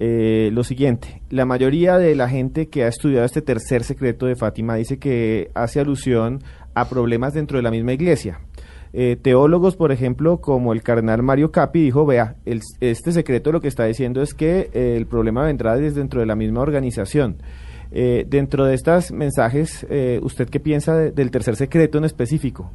eh, 0.00 0.50
lo 0.52 0.64
siguiente. 0.64 1.22
La 1.30 1.44
mayoría 1.44 1.98
de 1.98 2.16
la 2.16 2.28
gente 2.28 2.68
que 2.68 2.84
ha 2.84 2.88
estudiado 2.88 3.26
este 3.26 3.42
tercer 3.42 3.84
secreto 3.84 4.26
de 4.26 4.34
Fátima 4.34 4.74
dice 4.74 4.98
que 4.98 5.50
hace 5.54 5.78
alusión 5.78 6.42
a 6.74 6.88
problemas 6.88 7.34
dentro 7.34 7.58
de 7.58 7.62
la 7.62 7.70
misma 7.70 7.92
iglesia. 7.92 8.40
Eh, 8.92 9.16
teólogos, 9.20 9.76
por 9.76 9.92
ejemplo, 9.92 10.38
como 10.40 10.72
el 10.72 10.82
cardenal 10.82 11.22
Mario 11.22 11.52
Capi, 11.52 11.80
dijo, 11.82 12.04
vea, 12.06 12.34
este 12.44 13.12
secreto 13.12 13.52
lo 13.52 13.60
que 13.60 13.68
está 13.68 13.84
diciendo 13.84 14.20
es 14.20 14.34
que 14.34 14.70
eh, 14.72 14.94
el 14.96 15.06
problema 15.06 15.44
vendrá 15.44 15.76
desde 15.76 16.00
dentro 16.00 16.20
de 16.20 16.26
la 16.26 16.34
misma 16.34 16.60
organización. 16.60 17.36
Eh, 17.92 18.24
dentro 18.28 18.64
de 18.66 18.74
estos 18.74 19.10
mensajes, 19.12 19.86
eh, 19.90 20.18
¿usted 20.22 20.48
qué 20.48 20.60
piensa 20.60 20.96
de- 20.96 21.10
del 21.12 21.30
tercer 21.30 21.56
secreto 21.56 21.98
en 21.98 22.04
específico? 22.04 22.70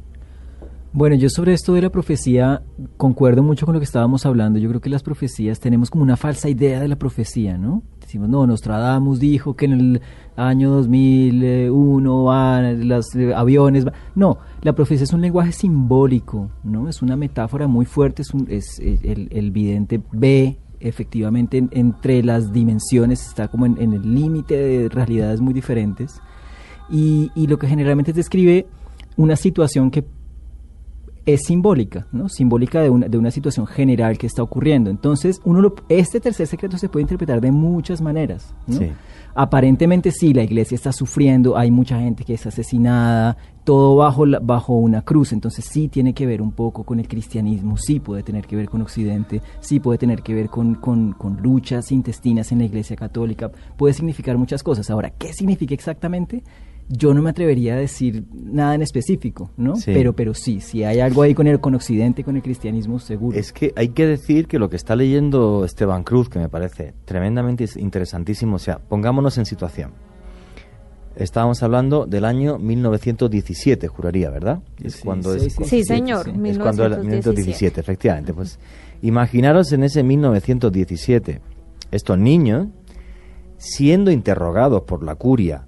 Bueno, 0.98 1.14
yo 1.14 1.28
sobre 1.28 1.52
esto 1.52 1.74
de 1.74 1.82
la 1.82 1.90
profecía 1.90 2.62
concuerdo 2.96 3.42
mucho 3.42 3.66
con 3.66 3.74
lo 3.74 3.80
que 3.80 3.84
estábamos 3.84 4.24
hablando. 4.24 4.58
Yo 4.58 4.70
creo 4.70 4.80
que 4.80 4.88
las 4.88 5.02
profecías 5.02 5.60
tenemos 5.60 5.90
como 5.90 6.02
una 6.02 6.16
falsa 6.16 6.48
idea 6.48 6.80
de 6.80 6.88
la 6.88 6.96
profecía, 6.96 7.58
¿no? 7.58 7.82
Decimos, 8.00 8.30
no, 8.30 8.46
Nostradamus 8.46 9.20
dijo 9.20 9.54
que 9.56 9.66
en 9.66 9.72
el 9.74 10.00
año 10.36 10.70
2001 10.70 12.24
van 12.24 12.88
los 12.88 13.14
eh, 13.14 13.34
aviones. 13.34 13.86
va-". 13.86 13.92
No, 14.14 14.38
la 14.62 14.72
profecía 14.74 15.04
es 15.04 15.12
un 15.12 15.20
lenguaje 15.20 15.52
simbólico, 15.52 16.48
¿no? 16.64 16.88
Es 16.88 17.02
una 17.02 17.14
metáfora 17.14 17.66
muy 17.68 17.84
fuerte, 17.84 18.22
es, 18.22 18.32
un- 18.32 18.46
es 18.48 18.78
el, 18.78 19.50
vidente 19.50 20.00
ve 20.12 20.56
efectivamente 20.80 21.58
en- 21.58 21.68
entre 21.72 22.22
las 22.22 22.54
dimensiones, 22.54 23.26
está 23.28 23.48
como 23.48 23.66
en, 23.66 23.76
en 23.82 23.92
el 23.92 24.14
límite 24.14 24.56
de 24.56 24.88
realidades 24.88 25.42
muy 25.42 25.52
diferentes. 25.52 26.22
Y, 26.88 27.30
y 27.34 27.48
lo 27.48 27.58
que 27.58 27.66
generalmente 27.66 28.14
describe 28.14 28.66
una 29.18 29.36
situación 29.36 29.90
que 29.90 30.04
es 31.26 31.42
simbólica, 31.44 32.06
¿no? 32.12 32.28
Simbólica 32.28 32.80
de 32.80 32.88
una, 32.88 33.08
de 33.08 33.18
una 33.18 33.30
situación 33.32 33.66
general 33.66 34.16
que 34.16 34.26
está 34.28 34.42
ocurriendo. 34.42 34.90
Entonces, 34.90 35.40
uno 35.44 35.60
lo- 35.60 35.74
este 35.88 36.20
tercer 36.20 36.46
secreto 36.46 36.78
se 36.78 36.88
puede 36.88 37.02
interpretar 37.02 37.40
de 37.40 37.50
muchas 37.50 38.00
maneras, 38.00 38.54
¿no? 38.68 38.78
Sí. 38.78 38.92
Aparentemente 39.34 40.12
sí, 40.12 40.32
la 40.32 40.44
iglesia 40.44 40.74
está 40.76 40.92
sufriendo, 40.92 41.58
hay 41.58 41.70
mucha 41.70 41.98
gente 42.00 42.24
que 42.24 42.34
es 42.34 42.46
asesinada, 42.46 43.36
todo 43.64 43.96
bajo, 43.96 44.24
la- 44.24 44.38
bajo 44.38 44.74
una 44.78 45.02
cruz, 45.02 45.32
entonces 45.32 45.64
sí 45.64 45.88
tiene 45.88 46.14
que 46.14 46.24
ver 46.26 46.40
un 46.40 46.52
poco 46.52 46.84
con 46.84 47.00
el 47.00 47.08
cristianismo, 47.08 47.76
sí 47.76 48.00
puede 48.00 48.22
tener 48.22 48.46
que 48.46 48.56
ver 48.56 48.68
con 48.70 48.80
Occidente, 48.80 49.42
sí 49.60 49.78
puede 49.80 49.98
tener 49.98 50.22
que 50.22 50.32
ver 50.32 50.48
con, 50.48 50.76
con- 50.76 51.12
con 51.12 51.42
luchas 51.42 51.92
intestinas 51.92 52.50
en 52.52 52.58
la 52.60 52.64
iglesia 52.64 52.96
católica, 52.96 53.50
puede 53.76 53.92
significar 53.92 54.38
muchas 54.38 54.62
cosas. 54.62 54.88
Ahora, 54.90 55.10
¿qué 55.10 55.32
significa 55.34 55.74
exactamente? 55.74 56.42
Yo 56.88 57.14
no 57.14 57.22
me 57.22 57.30
atrevería 57.30 57.74
a 57.74 57.76
decir 57.78 58.24
nada 58.32 58.74
en 58.74 58.82
específico, 58.82 59.50
¿no? 59.56 59.76
Sí. 59.76 59.90
Pero, 59.92 60.14
pero 60.14 60.34
sí, 60.34 60.60
si 60.60 60.84
hay 60.84 61.00
algo 61.00 61.22
ahí 61.22 61.34
con 61.34 61.46
el 61.48 61.60
con 61.60 61.74
Occidente, 61.74 62.22
con 62.22 62.36
el 62.36 62.42
cristianismo, 62.42 62.98
seguro. 63.00 63.36
Es 63.36 63.52
que 63.52 63.72
hay 63.74 63.88
que 63.88 64.06
decir 64.06 64.46
que 64.46 64.58
lo 64.58 64.70
que 64.70 64.76
está 64.76 64.94
leyendo 64.94 65.64
Esteban 65.64 66.04
Cruz, 66.04 66.28
que 66.28 66.38
me 66.38 66.48
parece 66.48 66.94
tremendamente 67.04 67.66
interesantísimo, 67.76 68.56
o 68.56 68.58
sea, 68.60 68.78
pongámonos 68.78 69.36
en 69.38 69.46
situación. 69.46 69.92
Estábamos 71.16 71.62
hablando 71.62 72.04
del 72.04 72.26
año 72.26 72.58
1917, 72.58 73.88
juraría, 73.88 74.30
¿verdad? 74.30 74.60
Es 74.82 74.96
Sí, 74.96 75.02
cuando 75.02 75.32
sí, 75.32 75.46
es, 75.46 75.54
sí, 75.54 75.64
Sí, 75.64 75.84
señor, 75.84 76.28
es 76.28 76.58
cuando 76.58 76.84
era 76.84 76.98
1917. 76.98 77.00
1917, 77.00 77.80
efectivamente. 77.80 78.34
Pues 78.34 78.58
imaginaros 79.00 79.72
en 79.72 79.82
ese 79.82 80.02
1917 80.02 81.40
estos 81.90 82.18
niños 82.18 82.68
siendo 83.56 84.10
interrogados 84.10 84.82
por 84.82 85.02
la 85.02 85.14
curia, 85.14 85.66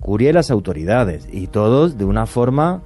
curia 0.00 0.30
y 0.30 0.32
las 0.32 0.50
autoridades, 0.50 1.28
y 1.32 1.46
todos 1.48 1.98
de 1.98 2.04
una 2.04 2.26
forma 2.26 2.82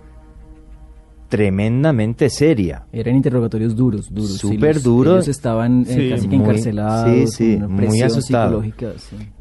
tremendamente 1.28 2.28
seria. 2.28 2.84
Eran 2.92 3.16
interrogatorios 3.16 3.74
duros, 3.74 4.12
duros. 4.12 4.36
Súper 4.36 4.82
duros. 4.82 5.14
Ellos 5.14 5.28
estaban 5.28 5.86
eh, 5.88 6.10
casi 6.10 6.28
que 6.28 6.36
muy- 6.36 6.44
encarcelados, 6.44 7.10
sí, 7.10 7.54
sí, 7.54 7.58
con 7.58 7.72
una 7.72 7.86
muy 7.86 8.02
asustados. 8.02 8.66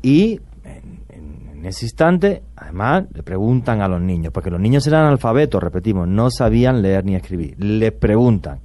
Y 0.01 0.39
en, 0.63 1.65
ese 1.65 1.85
instante, 1.85 2.43
además, 2.55 3.03
le 3.13 3.23
preguntan 3.23 3.81
a 3.81 3.87
los 3.89 4.01
niños, 4.01 4.31
porque 4.33 4.49
los 4.49 4.59
niños 4.59 4.87
eran 4.87 5.05
alfabetos, 5.05 5.61
repetimos, 5.61 6.07
no 6.07 6.31
sabían 6.31 6.81
leer 6.81 7.03
ni 7.03 7.15
escribir. 7.15 7.55
Les 7.61 7.91
preguntan, 7.91 8.59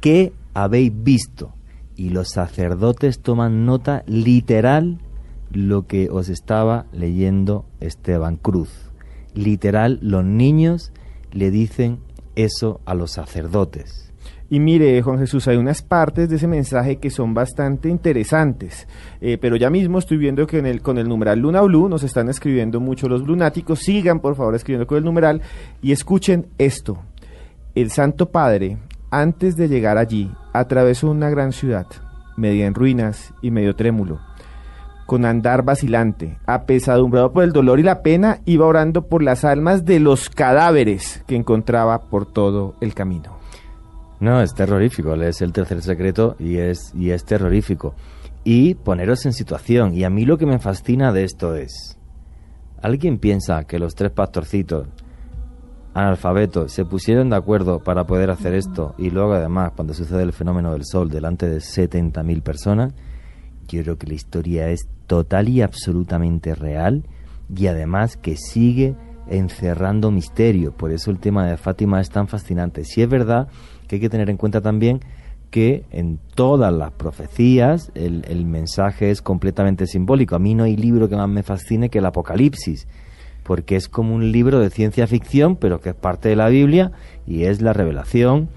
¿qué 0.00 0.32
habéis 0.54 0.92
visto? 1.02 1.54
Y 1.96 2.10
los 2.10 2.28
sacerdotes 2.28 3.20
toman 3.20 3.64
nota 3.64 4.02
literal 4.06 4.98
lo 5.52 5.86
que 5.86 6.08
os 6.10 6.28
estaba 6.28 6.86
leyendo 6.92 7.64
Esteban 7.80 8.36
Cruz. 8.36 8.90
Literal, 9.34 9.98
los 10.02 10.24
niños 10.24 10.92
le 11.32 11.50
dicen 11.50 11.98
eso 12.36 12.80
a 12.84 12.94
los 12.94 13.12
sacerdotes. 13.12 14.10
Y 14.52 14.58
mire, 14.58 15.00
Juan 15.00 15.20
Jesús, 15.20 15.46
hay 15.46 15.56
unas 15.56 15.80
partes 15.80 16.28
de 16.28 16.34
ese 16.34 16.48
mensaje 16.48 16.96
que 16.96 17.10
son 17.10 17.34
bastante 17.34 17.88
interesantes, 17.88 18.88
eh, 19.20 19.38
pero 19.40 19.54
ya 19.54 19.70
mismo 19.70 20.00
estoy 20.00 20.16
viendo 20.16 20.44
que 20.48 20.58
en 20.58 20.66
el, 20.66 20.82
con 20.82 20.98
el 20.98 21.08
numeral 21.08 21.38
Luna 21.38 21.60
Blue 21.60 21.88
nos 21.88 22.02
están 22.02 22.28
escribiendo 22.28 22.80
mucho 22.80 23.08
los 23.08 23.22
lunáticos. 23.22 23.78
Sigan, 23.78 24.18
por 24.18 24.34
favor, 24.34 24.56
escribiendo 24.56 24.88
con 24.88 24.98
el 24.98 25.04
numeral 25.04 25.40
y 25.80 25.92
escuchen 25.92 26.48
esto. 26.58 26.98
El 27.76 27.92
Santo 27.92 28.30
Padre, 28.30 28.78
antes 29.12 29.56
de 29.56 29.68
llegar 29.68 29.98
allí, 29.98 30.32
atravesó 30.52 31.08
una 31.08 31.30
gran 31.30 31.52
ciudad, 31.52 31.86
media 32.36 32.66
en 32.66 32.74
ruinas 32.74 33.32
y 33.42 33.52
medio 33.52 33.76
trémulo. 33.76 34.18
Con 35.10 35.24
andar 35.24 35.64
vacilante, 35.64 36.38
apesadumbrado 36.46 37.32
por 37.32 37.42
el 37.42 37.50
dolor 37.50 37.80
y 37.80 37.82
la 37.82 38.00
pena, 38.00 38.42
iba 38.44 38.64
orando 38.64 39.08
por 39.08 39.24
las 39.24 39.44
almas 39.44 39.84
de 39.84 39.98
los 39.98 40.30
cadáveres 40.30 41.24
que 41.26 41.34
encontraba 41.34 42.02
por 42.02 42.32
todo 42.32 42.76
el 42.80 42.94
camino. 42.94 43.36
No, 44.20 44.40
es 44.40 44.54
terrorífico, 44.54 45.12
es 45.16 45.42
el 45.42 45.52
tercer 45.52 45.82
secreto 45.82 46.36
y 46.38 46.58
es, 46.58 46.94
y 46.94 47.10
es 47.10 47.24
terrorífico. 47.24 47.96
Y 48.44 48.76
poneros 48.76 49.26
en 49.26 49.32
situación, 49.32 49.96
y 49.96 50.04
a 50.04 50.10
mí 50.10 50.24
lo 50.24 50.38
que 50.38 50.46
me 50.46 50.60
fascina 50.60 51.12
de 51.12 51.24
esto 51.24 51.56
es, 51.56 51.98
¿alguien 52.80 53.18
piensa 53.18 53.64
que 53.64 53.80
los 53.80 53.96
tres 53.96 54.12
pastorcitos 54.12 54.86
analfabetos 55.92 56.70
se 56.70 56.84
pusieron 56.84 57.30
de 57.30 57.36
acuerdo 57.36 57.80
para 57.80 58.06
poder 58.06 58.30
hacer 58.30 58.54
esto 58.54 58.94
y 58.96 59.10
luego 59.10 59.32
además 59.32 59.72
cuando 59.74 59.92
sucede 59.92 60.22
el 60.22 60.32
fenómeno 60.32 60.70
del 60.70 60.84
sol 60.84 61.10
delante 61.10 61.48
de 61.48 61.56
70.000 61.56 62.42
personas, 62.42 62.94
yo 63.76 63.82
creo 63.82 63.98
que 63.98 64.06
la 64.06 64.14
historia 64.14 64.68
es 64.68 64.88
total 65.06 65.48
y 65.48 65.62
absolutamente 65.62 66.54
real 66.54 67.04
y 67.54 67.66
además 67.66 68.16
que 68.16 68.36
sigue 68.36 68.94
encerrando 69.28 70.10
misterio. 70.10 70.72
Por 70.72 70.92
eso 70.92 71.10
el 71.10 71.18
tema 71.18 71.46
de 71.46 71.56
Fátima 71.56 72.00
es 72.00 72.10
tan 72.10 72.28
fascinante. 72.28 72.84
Si 72.84 73.02
es 73.02 73.08
verdad 73.08 73.48
que 73.88 73.96
hay 73.96 74.00
que 74.00 74.10
tener 74.10 74.30
en 74.30 74.36
cuenta 74.36 74.60
también 74.60 75.00
que 75.50 75.84
en 75.90 76.18
todas 76.34 76.72
las 76.72 76.92
profecías 76.92 77.90
el, 77.94 78.24
el 78.28 78.44
mensaje 78.44 79.10
es 79.10 79.20
completamente 79.20 79.86
simbólico. 79.86 80.36
A 80.36 80.38
mí 80.38 80.54
no 80.54 80.64
hay 80.64 80.76
libro 80.76 81.08
que 81.08 81.16
más 81.16 81.28
me 81.28 81.42
fascine 81.42 81.90
que 81.90 81.98
el 81.98 82.06
Apocalipsis 82.06 82.86
porque 83.42 83.74
es 83.76 83.88
como 83.88 84.14
un 84.14 84.30
libro 84.30 84.60
de 84.60 84.70
ciencia 84.70 85.06
ficción, 85.08 85.56
pero 85.56 85.80
que 85.80 85.88
es 85.88 85.94
parte 85.96 86.28
de 86.28 86.36
la 86.36 86.48
Biblia 86.48 86.92
y 87.26 87.44
es 87.44 87.60
la 87.60 87.72
revelación 87.72 88.48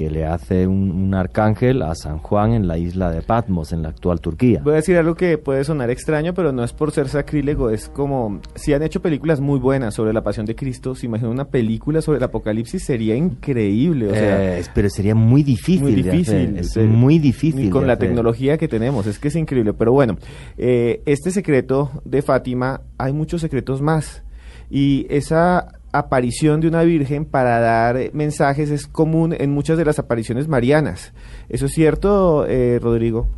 que 0.00 0.08
le 0.08 0.24
hace 0.24 0.66
un, 0.66 1.12
arcángel 1.12 1.82
a 1.82 1.94
San 1.94 2.20
Juan 2.20 2.54
en 2.54 2.66
la 2.66 2.78
isla 2.78 3.10
de 3.10 3.20
Patmos, 3.20 3.70
en 3.74 3.82
la 3.82 3.90
actual 3.90 4.18
Turquía. 4.18 4.62
Voy 4.64 4.72
a 4.72 4.76
decir 4.76 4.96
algo 4.96 5.14
que 5.14 5.36
puede 5.36 5.62
sonar 5.62 5.90
extraño, 5.90 6.32
pero 6.32 6.52
no 6.52 6.64
es 6.64 6.72
por 6.72 6.90
ser 6.90 7.10
sacrílego, 7.10 7.68
es 7.68 7.90
como, 7.90 8.40
si 8.54 8.72
han 8.72 8.82
hecho 8.82 9.02
películas 9.02 9.40
muy 9.40 9.58
buenas 9.58 9.92
sobre 9.92 10.14
la 10.14 10.22
pasión 10.22 10.46
de 10.46 10.56
Cristo, 10.56 10.94
si 10.94 11.04
imaginan 11.04 11.32
una 11.32 11.48
película 11.48 12.00
sobre 12.00 12.16
el 12.16 12.24
Apocalipsis 12.24 12.82
sería 12.82 13.14
increíble. 13.14 14.06
O 14.06 14.14
sea, 14.14 14.58
eh, 14.58 14.64
pero 14.74 14.88
sería 14.88 15.14
muy 15.14 15.42
difícil. 15.42 15.82
Muy 15.82 15.94
difícil. 15.96 16.56
Es 16.56 16.78
muy 16.78 17.18
difícil. 17.18 17.66
Y 17.66 17.68
con 17.68 17.86
la 17.86 17.98
tecnología 17.98 18.56
que 18.56 18.68
tenemos, 18.68 19.06
es 19.06 19.18
que 19.18 19.28
es 19.28 19.36
increíble. 19.36 19.74
Pero 19.74 19.92
bueno, 19.92 20.16
eh, 20.56 21.02
este 21.04 21.30
secreto 21.30 21.90
de 22.06 22.22
Fátima, 22.22 22.80
hay 22.96 23.12
muchos 23.12 23.42
secretos 23.42 23.82
más 23.82 24.22
y 24.70 25.06
esa 25.10 25.79
aparición 25.92 26.60
de 26.60 26.68
una 26.68 26.82
virgen 26.82 27.24
para 27.24 27.60
dar 27.60 27.96
mensajes 28.12 28.70
es 28.70 28.86
común 28.86 29.34
en 29.38 29.52
muchas 29.52 29.76
de 29.78 29.84
las 29.84 29.98
apariciones 29.98 30.48
marianas. 30.48 31.12
¿Eso 31.48 31.66
es 31.66 31.72
cierto, 31.72 32.46
eh, 32.46 32.78
Rodrigo? 32.80 33.28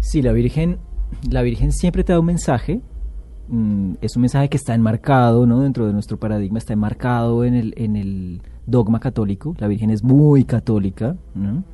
Sí, 0.00 0.22
la 0.22 0.32
virgen, 0.32 0.78
la 1.30 1.42
virgen 1.42 1.72
siempre 1.72 2.04
te 2.04 2.12
da 2.12 2.20
un 2.20 2.26
mensaje. 2.26 2.80
Mm, 3.48 3.94
es 4.00 4.16
un 4.16 4.22
mensaje 4.22 4.48
que 4.48 4.56
está 4.56 4.74
enmarcado, 4.74 5.46
¿no? 5.46 5.60
Dentro 5.60 5.86
de 5.86 5.92
nuestro 5.92 6.18
paradigma 6.18 6.58
está 6.58 6.72
enmarcado 6.72 7.44
en 7.44 7.54
el, 7.54 7.74
en 7.76 7.96
el 7.96 8.42
dogma 8.66 9.00
católico. 9.00 9.54
La 9.58 9.68
virgen 9.68 9.90
es 9.90 10.02
muy 10.02 10.44
católica, 10.44 11.16
¿no? 11.34 11.64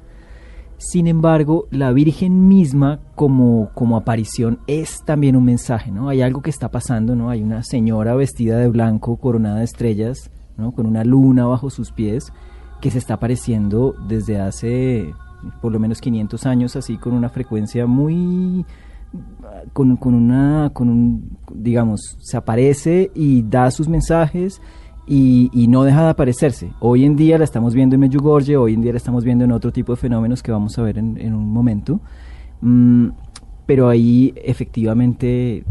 Sin 0.85 1.07
embargo, 1.07 1.68
la 1.71 1.92
Virgen 1.92 2.49
misma 2.49 2.99
como, 3.14 3.71
como 3.73 3.97
aparición 3.97 4.59
es 4.66 5.05
también 5.05 5.37
un 5.37 5.45
mensaje, 5.45 5.92
¿no? 5.92 6.09
Hay 6.09 6.23
algo 6.23 6.42
que 6.42 6.51
está 6.51 6.73
pasando, 6.73 7.14
¿no? 7.14 7.31
Hay 7.31 7.40
una 7.40 7.62
señora 7.62 8.16
vestida 8.16 8.59
de 8.59 8.66
blanco, 8.66 9.16
coronada 9.16 9.59
de 9.59 9.64
estrellas, 9.64 10.33
¿no? 10.57 10.73
Con 10.73 10.87
una 10.87 11.05
luna 11.05 11.47
bajo 11.47 11.71
sus 11.71 11.92
pies, 11.92 12.33
que 12.81 12.90
se 12.90 12.99
está 12.99 13.14
apareciendo 13.14 13.95
desde 14.09 14.40
hace 14.40 15.14
por 15.61 15.73
lo 15.73 15.79
menos 15.79 16.01
500 16.01 16.47
años, 16.47 16.75
así 16.75 16.99
con 16.99 17.14
una 17.14 17.29
frecuencia 17.29 17.87
muy... 17.87 18.66
Con, 19.73 19.97
con 19.97 20.14
una, 20.14 20.71
con 20.73 20.88
un, 20.88 21.38
digamos, 21.55 22.16
se 22.18 22.37
aparece 22.37 23.12
y 23.14 23.42
da 23.42 23.71
sus 23.71 23.87
mensajes 23.87 24.61
y, 25.06 25.66
no 25.68 25.84
deja 25.84 26.04
de 26.04 26.10
aparecerse. 26.10 26.72
Hoy 26.80 27.04
en 27.04 27.16
día 27.16 27.38
la 27.38 27.44
estamos 27.44 27.74
viendo 27.74 27.94
en 27.94 28.00
Medjugorje, 28.00 28.56
hoy 28.56 28.74
en 28.74 28.82
día 28.82 28.92
la 28.92 28.98
estamos 28.98 29.24
viendo 29.24 29.44
en 29.44 29.52
otro 29.52 29.72
tipo 29.72 29.92
de 29.92 29.96
fenómenos 29.96 30.42
que 30.42 30.52
vamos 30.52 30.78
a 30.78 30.82
ver 30.82 30.98
en, 30.98 31.34
un 31.34 31.52
momento. 31.52 32.00
Mm, 32.60 33.08
pero 33.66 33.88
ahí 33.88 34.32
efectivamente 34.36 35.64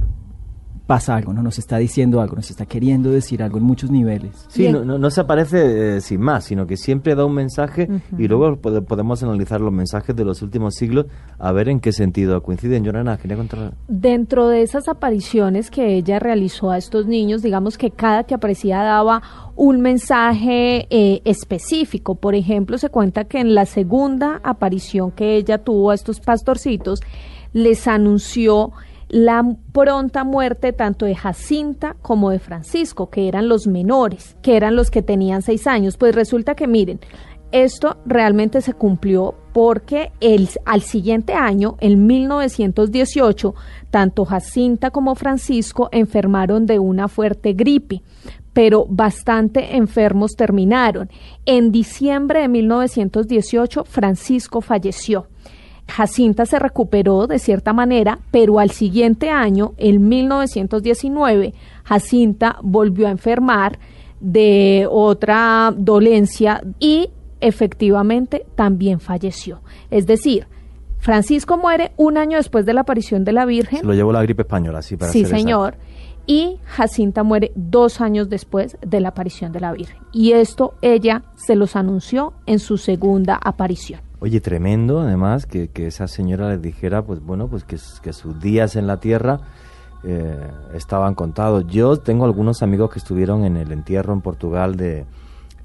pasa 0.92 1.16
algo, 1.16 1.32
¿no? 1.32 1.42
Nos 1.42 1.58
está 1.58 1.78
diciendo 1.78 2.20
algo, 2.20 2.36
nos 2.36 2.50
está 2.50 2.66
queriendo 2.66 3.12
decir 3.12 3.42
algo 3.42 3.60
en 3.60 3.64
muchos 3.64 3.90
niveles. 3.90 4.46
Sí, 4.50 4.68
no, 4.68 4.84
no, 4.84 5.10
se 5.10 5.22
aparece 5.22 5.96
eh, 5.96 6.02
sin 6.02 6.20
más, 6.20 6.44
sino 6.44 6.68
que 6.68 6.76
siempre 6.76 7.16
da 7.16 7.24
un 7.24 7.34
mensaje 7.34 7.88
y 8.18 8.28
luego 8.28 8.58
podemos 8.58 9.24
analizar 9.24 9.62
los 9.62 9.72
mensajes 9.72 10.14
de 10.14 10.26
los 10.26 10.42
últimos 10.42 10.76
siglos 10.76 11.06
a 11.40 11.54
ver 11.54 11.70
en 11.70 11.80
qué 11.80 11.94
sentido 11.94 12.44
coinciden. 12.44 12.84
Yorana, 12.84 13.16
quería 13.18 13.38
contar. 13.38 13.74
Dentro 13.88 14.50
de 14.50 14.64
esas 14.64 14.90
apariciones 14.90 15.72
que 15.72 15.96
ella 15.96 16.20
realizó 16.20 16.72
a 16.72 16.78
estos 16.78 17.06
niños, 17.06 17.42
digamos 17.42 17.78
que 17.78 17.92
cada 17.92 18.26
que 18.26 18.34
aparecía 18.34 18.84
daba 18.84 19.22
un 19.56 19.80
mensaje 19.80 20.88
eh, 20.90 21.22
específico. 21.24 22.16
Por 22.16 22.36
ejemplo, 22.36 22.78
se 22.78 22.90
cuenta 22.90 23.24
que 23.24 23.40
en 23.40 23.56
la 23.56 23.66
segunda 23.66 24.42
aparición 24.44 25.12
que 25.12 25.38
ella 25.38 25.60
tuvo 25.60 25.92
a 25.92 25.96
estos 25.96 26.20
pastorcitos, 26.20 27.00
les 27.54 27.88
anunció 27.88 28.74
la 29.12 29.46
pronta 29.74 30.24
muerte 30.24 30.72
tanto 30.72 31.06
de 31.06 31.16
Jacinta 31.16 31.98
como 32.02 32.30
de 32.30 32.40
Francisco, 32.40 33.10
que 33.10 33.28
eran 33.28 33.50
los 33.50 33.68
menores, 33.68 34.38
que 34.42 34.56
eran 34.56 34.78
los 34.78 34.90
que 34.90 35.02
tenían 35.02 35.42
seis 35.42 35.68
años. 35.68 35.98
Pues 35.98 36.16
resulta 36.16 36.56
que 36.56 36.66
miren, 36.66 37.02
esto 37.52 37.98
realmente 38.06 38.62
se 38.62 38.74
cumplió 38.74 39.36
porque 39.52 40.14
el, 40.22 40.48
al 40.64 40.82
siguiente 40.82 41.34
año, 41.34 41.76
en 41.82 42.08
1918, 42.08 43.54
tanto 43.90 44.24
Jacinta 44.24 44.92
como 44.92 45.16
Francisco 45.16 45.90
enfermaron 45.92 46.66
de 46.66 46.80
una 46.80 47.10
fuerte 47.10 47.52
gripe, 47.52 48.04
pero 48.54 48.86
bastante 48.88 49.76
enfermos 49.76 50.38
terminaron. 50.38 51.10
En 51.46 51.74
diciembre 51.74 52.40
de 52.40 52.48
1918, 52.48 53.84
Francisco 53.84 54.62
falleció. 54.62 55.28
Jacinta 55.92 56.46
se 56.46 56.58
recuperó 56.58 57.28
de 57.28 57.38
cierta 57.38 57.74
manera, 57.74 58.20
pero 58.32 58.60
al 58.60 58.72
siguiente 58.72 59.30
año, 59.30 59.74
en 59.78 60.08
1919, 60.08 61.54
Jacinta 61.84 62.58
volvió 62.64 63.08
a 63.08 63.12
enfermar 63.12 63.78
de 64.22 64.88
otra 64.90 65.74
dolencia 65.76 66.64
y 66.80 67.10
efectivamente 67.42 68.46
también 68.56 69.02
falleció. 69.02 69.62
Es 69.90 70.08
decir, 70.08 70.48
Francisco 71.00 71.58
muere 71.58 71.92
un 71.98 72.18
año 72.18 72.38
después 72.38 72.66
de 72.66 72.74
la 72.74 72.82
aparición 72.82 73.26
de 73.26 73.34
la 73.34 73.46
Virgen. 73.46 73.80
Se 73.80 73.86
lo 73.86 73.94
llevó 73.94 74.14
la 74.14 74.22
gripe 74.22 74.44
española, 74.44 74.82
sí, 74.82 74.96
para 74.96 75.12
Sí, 75.12 75.26
señor. 75.26 75.76
Y 76.26 76.60
Jacinta 76.66 77.24
muere 77.24 77.52
dos 77.56 78.00
años 78.00 78.30
después 78.30 78.78
de 78.82 79.02
la 79.02 79.10
aparición 79.10 79.52
de 79.52 79.60
la 79.60 79.74
Virgen. 79.74 79.98
Y 80.14 80.32
esto 80.34 80.76
ella 80.82 81.24
se 81.36 81.56
los 81.56 81.76
anunció 81.76 82.34
en 82.46 82.60
su 82.60 82.78
segunda 82.78 83.38
aparición. 83.44 84.00
Oye, 84.24 84.40
tremendo, 84.40 85.00
además, 85.00 85.48
que, 85.48 85.70
que 85.70 85.88
esa 85.88 86.08
señora 86.08 86.50
les 86.50 86.62
dijera, 86.62 87.02
pues 87.02 87.20
bueno, 87.22 87.48
pues 87.48 87.64
que, 87.64 87.76
que 88.04 88.14
sus 88.14 88.40
días 88.40 88.76
en 88.76 88.86
la 88.86 89.00
tierra 89.00 89.40
eh, 90.04 90.38
estaban 90.76 91.16
contados. 91.16 91.66
Yo 91.66 91.98
tengo 91.98 92.26
algunos 92.26 92.62
amigos 92.62 92.92
que 92.92 93.00
estuvieron 93.00 93.44
en 93.46 93.58
el 93.58 93.72
entierro 93.72 94.14
en 94.14 94.22
Portugal 94.22 94.76
de, 94.76 95.06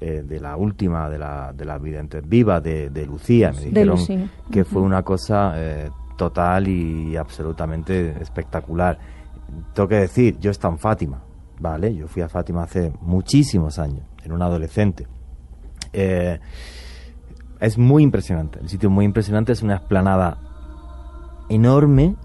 eh, 0.01 0.23
de 0.27 0.39
la 0.39 0.55
última, 0.57 1.07
de 1.07 1.19
la, 1.19 1.53
de 1.53 1.65
la 1.65 1.77
vidente 1.77 2.21
viva 2.21 2.59
de, 2.59 2.89
de 2.89 3.05
Lucía. 3.05 3.51
Me 3.51 3.65
dijeron 3.65 4.31
que 4.51 4.65
fue 4.65 4.81
una 4.81 5.03
cosa 5.03 5.53
eh, 5.55 5.91
total 6.17 6.67
y 6.67 7.15
absolutamente 7.15 8.19
espectacular. 8.19 8.97
Tengo 9.75 9.87
que 9.87 9.97
decir, 9.97 10.39
yo 10.39 10.49
estaba 10.49 10.73
en 10.73 10.79
Fátima, 10.79 11.21
¿vale? 11.59 11.93
Yo 11.93 12.07
fui 12.07 12.23
a 12.23 12.27
Fátima 12.27 12.63
hace 12.63 12.91
muchísimos 13.01 13.77
años, 13.77 14.01
era 14.25 14.33
un 14.33 14.41
adolescente. 14.41 15.05
Eh, 15.93 16.39
es 17.59 17.77
muy 17.77 18.03
impresionante. 18.03 18.59
El 18.59 18.69
sitio 18.69 18.89
es 18.89 18.93
muy 18.93 19.05
impresionante. 19.05 19.51
Es 19.51 19.61
una 19.61 19.75
explanada 19.75 20.37
enorme, 21.49 22.15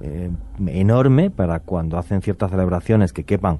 eh, 0.00 0.30
enorme 0.66 1.30
para 1.30 1.60
cuando 1.60 1.98
hacen 1.98 2.22
ciertas 2.22 2.50
celebraciones 2.50 3.12
que 3.12 3.24
quepan 3.24 3.58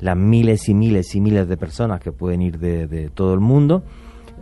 las 0.00 0.16
miles 0.16 0.68
y 0.68 0.74
miles 0.74 1.14
y 1.14 1.20
miles 1.20 1.48
de 1.48 1.56
personas 1.56 2.00
que 2.00 2.12
pueden 2.12 2.42
ir 2.42 2.58
de, 2.58 3.10
todo 3.14 3.34
el 3.34 3.40
mundo. 3.40 3.82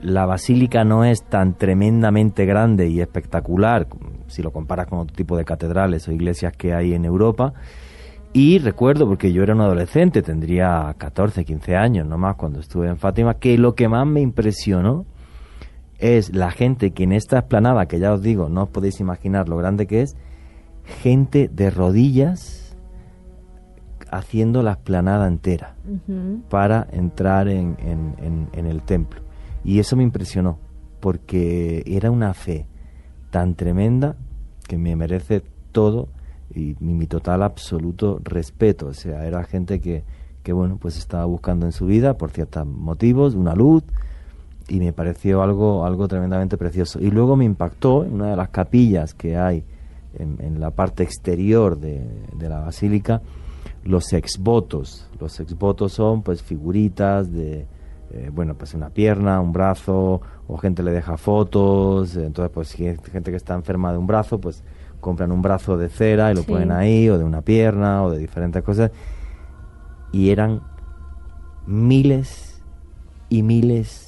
La 0.01 0.27
basílica 0.27 0.85
no 0.85 1.05
es 1.05 1.23
tan 1.23 1.57
tremendamente 1.57 2.45
grande 2.45 2.89
y 2.89 3.01
espectacular 3.01 3.87
si 4.27 4.43
lo 4.43 4.51
comparas 4.51 4.87
con 4.87 4.99
otro 4.99 5.15
tipo 5.15 5.37
de 5.37 5.45
catedrales 5.45 6.09
o 6.09 6.13
iglesias 6.13 6.55
que 6.57 6.75
hay 6.75 6.95
en 6.95 7.05
Europa. 7.05 7.53
Y 8.33 8.59
recuerdo, 8.59 9.07
porque 9.07 9.33
yo 9.33 9.43
era 9.43 9.55
un 9.55 9.61
adolescente, 9.61 10.23
tendría 10.23 10.95
14, 10.97 11.45
15 11.45 11.77
años 11.77 12.07
nomás 12.07 12.37
cuando 12.37 12.61
estuve 12.61 12.89
en 12.89 12.97
Fátima, 12.97 13.35
que 13.35 13.59
lo 13.59 13.75
que 13.75 13.89
más 13.89 14.07
me 14.07 14.23
impresionó 14.23 15.05
es 16.03 16.35
la 16.35 16.51
gente 16.51 16.91
que 16.91 17.05
en 17.05 17.13
esta 17.13 17.39
esplanada, 17.39 17.87
que 17.87 18.01
ya 18.01 18.13
os 18.13 18.23
digo, 18.23 18.49
no 18.49 18.65
os 18.65 18.69
podéis 18.71 18.99
imaginar 18.99 19.49
lo 19.49 19.57
grande 19.57 19.87
que 19.87 20.03
es, 20.03 20.17
gente 20.85 21.49
de 21.49 21.71
rodillas 21.71 22.77
haciendo 24.11 24.63
la 24.63 24.73
esplanada 24.73 25.29
entera 25.29 25.77
para 26.51 26.87
entrar 26.91 27.49
en, 27.49 27.77
en, 27.79 28.49
en, 28.53 28.67
el 28.67 28.83
templo. 28.83 29.23
Y 29.65 29.79
eso 29.79 29.97
me 29.97 30.03
impresionó, 30.03 30.59
porque 30.99 31.85
era 31.87 32.11
una 32.11 32.35
fe 32.35 32.67
tan 33.31 33.55
tremenda 33.55 34.17
que 34.69 34.77
me 34.77 34.97
merece 34.97 35.43
todo 35.71 36.09
y 36.55 36.77
mi, 36.81 37.07
total 37.07 37.45
absoluto 37.45 38.21
respeto. 38.23 38.89
O 38.89 38.93
sea, 38.93 39.25
era 39.25 39.45
gente 39.45 39.81
que, 39.81 40.03
que, 40.43 40.53
bueno, 40.53 40.79
pues 40.79 40.99
estaba 40.99 41.25
buscando 41.25 41.65
en 41.65 41.73
su 41.73 41.87
vida, 41.87 42.19
por 42.19 42.33
ciertos 42.33 42.67
motivos, 42.67 43.35
una 43.35 43.55
luz, 43.55 43.85
y 44.73 44.81
me 44.81 44.95
pareció 44.95 45.43
algo, 45.43 45.85
algo 45.85 46.09
tremendamente 46.09 46.57
precioso. 46.57 46.99
Y 46.99 47.11
luego 47.11 47.37
me 47.37 47.45
impactó 47.45 48.07
en 48.07 48.15
una 48.15 48.31
de 48.31 48.37
las 48.37 48.49
capillas 48.49 49.13
que 49.13 49.37
hay 49.37 49.65
en, 50.15 50.61
la 50.61 50.71
parte 50.71 51.03
exterior 51.03 51.79
de, 51.79 52.03
la 52.41 52.61
basílica, 52.61 53.21
los 53.85 54.15
exvotos. 54.15 55.11
Los 55.21 55.41
exvotos 55.41 55.93
son 55.93 56.23
pues 56.23 56.43
figuritas 56.43 57.31
de, 57.31 57.67
eh, 58.13 58.31
bueno, 58.33 58.55
pues 58.55 58.73
una 58.73 58.89
pierna, 58.89 59.43
un 59.43 59.53
brazo, 59.53 60.23
o 60.49 60.57
gente 60.57 60.83
le 60.83 60.93
deja 60.93 61.19
fotos, 61.19 62.17
entonces 62.17 62.51
pues 62.55 62.69
si 62.69 62.87
hay 62.87 62.97
gente 63.13 63.31
que 63.31 63.37
está 63.37 63.53
enferma 63.53 63.93
de 63.93 63.99
un 63.99 64.07
brazo, 64.07 64.41
pues 64.41 64.65
compran 65.01 65.33
un 65.33 65.43
brazo 65.43 65.77
de 65.77 65.91
cera 65.91 66.33
y 66.33 66.35
lo 66.35 66.45
ponen 66.45 66.73
ahí, 66.73 67.11
o 67.11 67.19
de 67.19 67.25
una 67.25 67.43
pierna, 67.43 68.03
o 68.05 68.11
de 68.11 68.17
diferentes 68.19 68.63
cosas, 68.63 68.91
y 70.13 70.31
eran 70.31 70.63
miles 71.67 72.63
y 73.29 73.43
miles 73.43 74.02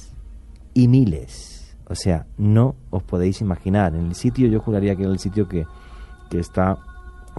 y 0.75 0.87
miles. 0.87 1.75
O 1.87 1.95
sea, 1.95 2.27
no 2.37 2.75
os 2.91 3.01
podéis 3.01 3.41
imaginar. 3.41 3.95
En 3.95 4.05
el 4.05 4.15
sitio, 4.15 4.47
yo 4.47 4.59
juraría 4.59 4.95
que 4.95 5.03
era 5.03 5.11
el 5.11 5.19
sitio 5.19 5.47
que, 5.47 5.65
que 6.29 6.39
está 6.39 6.77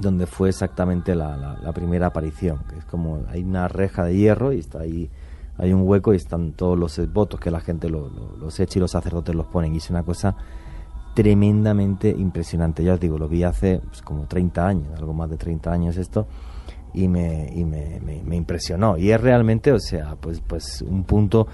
donde 0.01 0.27
fue 0.27 0.49
exactamente 0.49 1.15
la, 1.15 1.37
la, 1.63 1.73
primera 1.73 2.09
aparición, 2.09 2.59
que 2.69 2.79
es 2.79 2.85
como 2.85 3.23
hay 3.29 3.43
una 3.43 3.67
reja 3.69 4.05
de 4.05 4.17
hierro 4.17 4.53
y 4.53 4.59
está 4.59 4.81
ahí, 4.81 5.11
hay 5.57 5.73
un 5.73 5.89
hueco 5.89 6.13
y 6.13 6.17
están 6.17 6.53
todos 6.53 6.79
los 6.79 7.01
votos 7.13 7.41
que 7.41 7.51
la 7.51 7.61
gente 7.61 7.89
los 7.89 8.61
echa 8.61 8.79
y 8.79 8.81
los 8.81 8.91
sacerdotes 8.91 9.35
los 9.35 9.47
ponen. 9.47 9.75
Y 9.75 9.79
es 9.79 9.91
una 9.91 10.03
cosa 10.03 10.37
tremendamente 11.15 12.11
impresionante. 12.11 12.85
Ya 12.85 12.95
os 12.95 13.01
digo, 13.01 13.19
lo 13.19 13.27
vi 13.27 13.43
hace 13.43 13.81
pues, 13.89 14.03
como 14.03 14.27
30 14.27 14.67
años, 14.67 14.89
algo 14.99 15.15
más 15.15 15.31
de 15.31 15.39
30 15.39 15.73
años 15.73 15.97
esto, 15.97 16.27
y 16.93 17.09
me, 17.09 17.51
y 17.55 17.65
me, 17.65 18.01
me, 18.01 18.37
impresionó. 18.37 18.99
Y 18.99 19.11
es 19.11 19.21
realmente, 19.21 19.73
o 19.73 19.79
sea, 19.79 20.17
pues, 20.21 20.41
pues 20.47 20.83
un 20.83 21.05
punto 21.05 21.47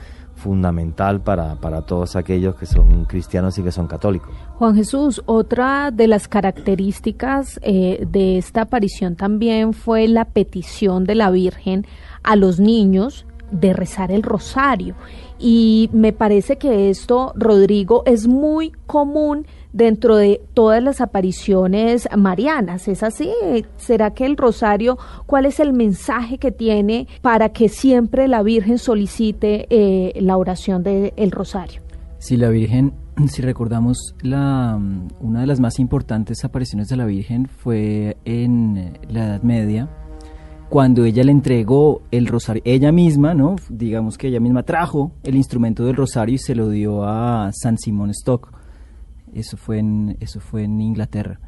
fundamental 0.43 1.21
para, 1.21 1.55
para 1.55 1.83
todos 1.83 2.17
aquellos 2.17 2.57
que 2.57 2.67
son 2.67 3.05
cristianos 3.05 3.57
y 3.59 3.63
que 3.63 3.71
son 3.71 3.87
católicos. 3.87 4.35
Juan 4.59 4.75
Jesús, 4.75 5.23
otra 5.27 5.91
de 5.93 6.09
las 6.09 6.27
características 6.27 7.61
eh, 7.63 8.05
de 8.11 8.39
esta 8.39 8.63
aparición 8.63 9.15
también 9.15 9.73
fue 9.73 10.09
la 10.09 10.25
petición 10.25 11.05
de 11.05 11.15
la 11.15 11.31
Virgen 11.31 11.87
a 12.25 12.37
los 12.37 12.59
niños 12.59 13.25
de 13.53 13.73
rezar 13.73 14.11
el 14.11 14.25
rosario. 14.25 14.97
Y 15.39 15.91
me 15.93 16.13
parece 16.13 16.57
que 16.57 16.91
esto, 16.91 17.33
Rodrigo, 17.37 18.03
es 18.07 18.27
muy 18.27 18.73
común 18.87 19.47
dentro 19.73 20.17
de 20.17 20.41
todas 20.55 20.83
las 20.83 21.01
apariciones 21.01 22.09
marianas. 22.17 22.89
¿Es 22.89 23.03
así? 23.03 23.31
¿Será 23.77 24.13
que 24.13 24.27
el 24.27 24.37
rosario, 24.37 24.99
cuál 25.27 25.47
es 25.47 25.61
el 25.61 25.73
mensaje 25.73 26.39
que 26.39 26.53
tiene 26.53 27.07
para 27.21 27.51
que 27.51 27.69
siempre 27.69 28.29
la 28.29 28.43
Virgen 28.43 28.79
solicite 28.79 29.67
eh, 29.71 30.21
la 30.21 30.37
oración 30.37 30.83
del 30.83 31.31
rosario? 31.31 31.83
Si 32.19 32.37
la 32.37 32.49
Virgen, 32.49 32.95
si 33.27 33.43
recordamos, 33.43 34.15
la, 34.23 34.79
una 35.21 35.41
de 35.41 35.47
las 35.47 35.61
más 35.61 35.79
importantes 35.79 36.45
apariciones 36.45 36.89
de 36.89 36.97
la 36.97 37.05
Virgen 37.05 37.47
fue 37.47 38.17
en 38.25 38.99
la 39.09 39.25
Edad 39.27 39.43
Media, 39.43 39.89
cuando 40.73 41.05
ella 41.05 41.23
le 41.23 41.33
entregó 41.33 42.01
el 42.11 42.27
rosario, 42.27 42.63
ella 42.65 42.93
misma, 42.93 43.35
¿no? 43.35 43.57
Digamos 43.69 44.17
que 44.17 44.29
ella 44.29 44.41
misma 44.41 44.63
trajo 44.63 45.13
el 45.23 45.37
instrumento 45.37 45.85
del 45.85 45.97
rosario 45.97 46.37
y 46.37 46.39
se 46.39 46.55
lo 46.55 46.71
dio 46.71 47.05
a 47.05 47.51
San 47.53 47.77
Simón 47.77 48.09
Stock. 48.09 48.51
Eso 49.35 49.59
fue 49.59 49.81
en, 49.81 50.17
eso 50.21 50.41
fue 50.41 50.65
en 50.65 50.81
Inglaterra. 50.81 51.41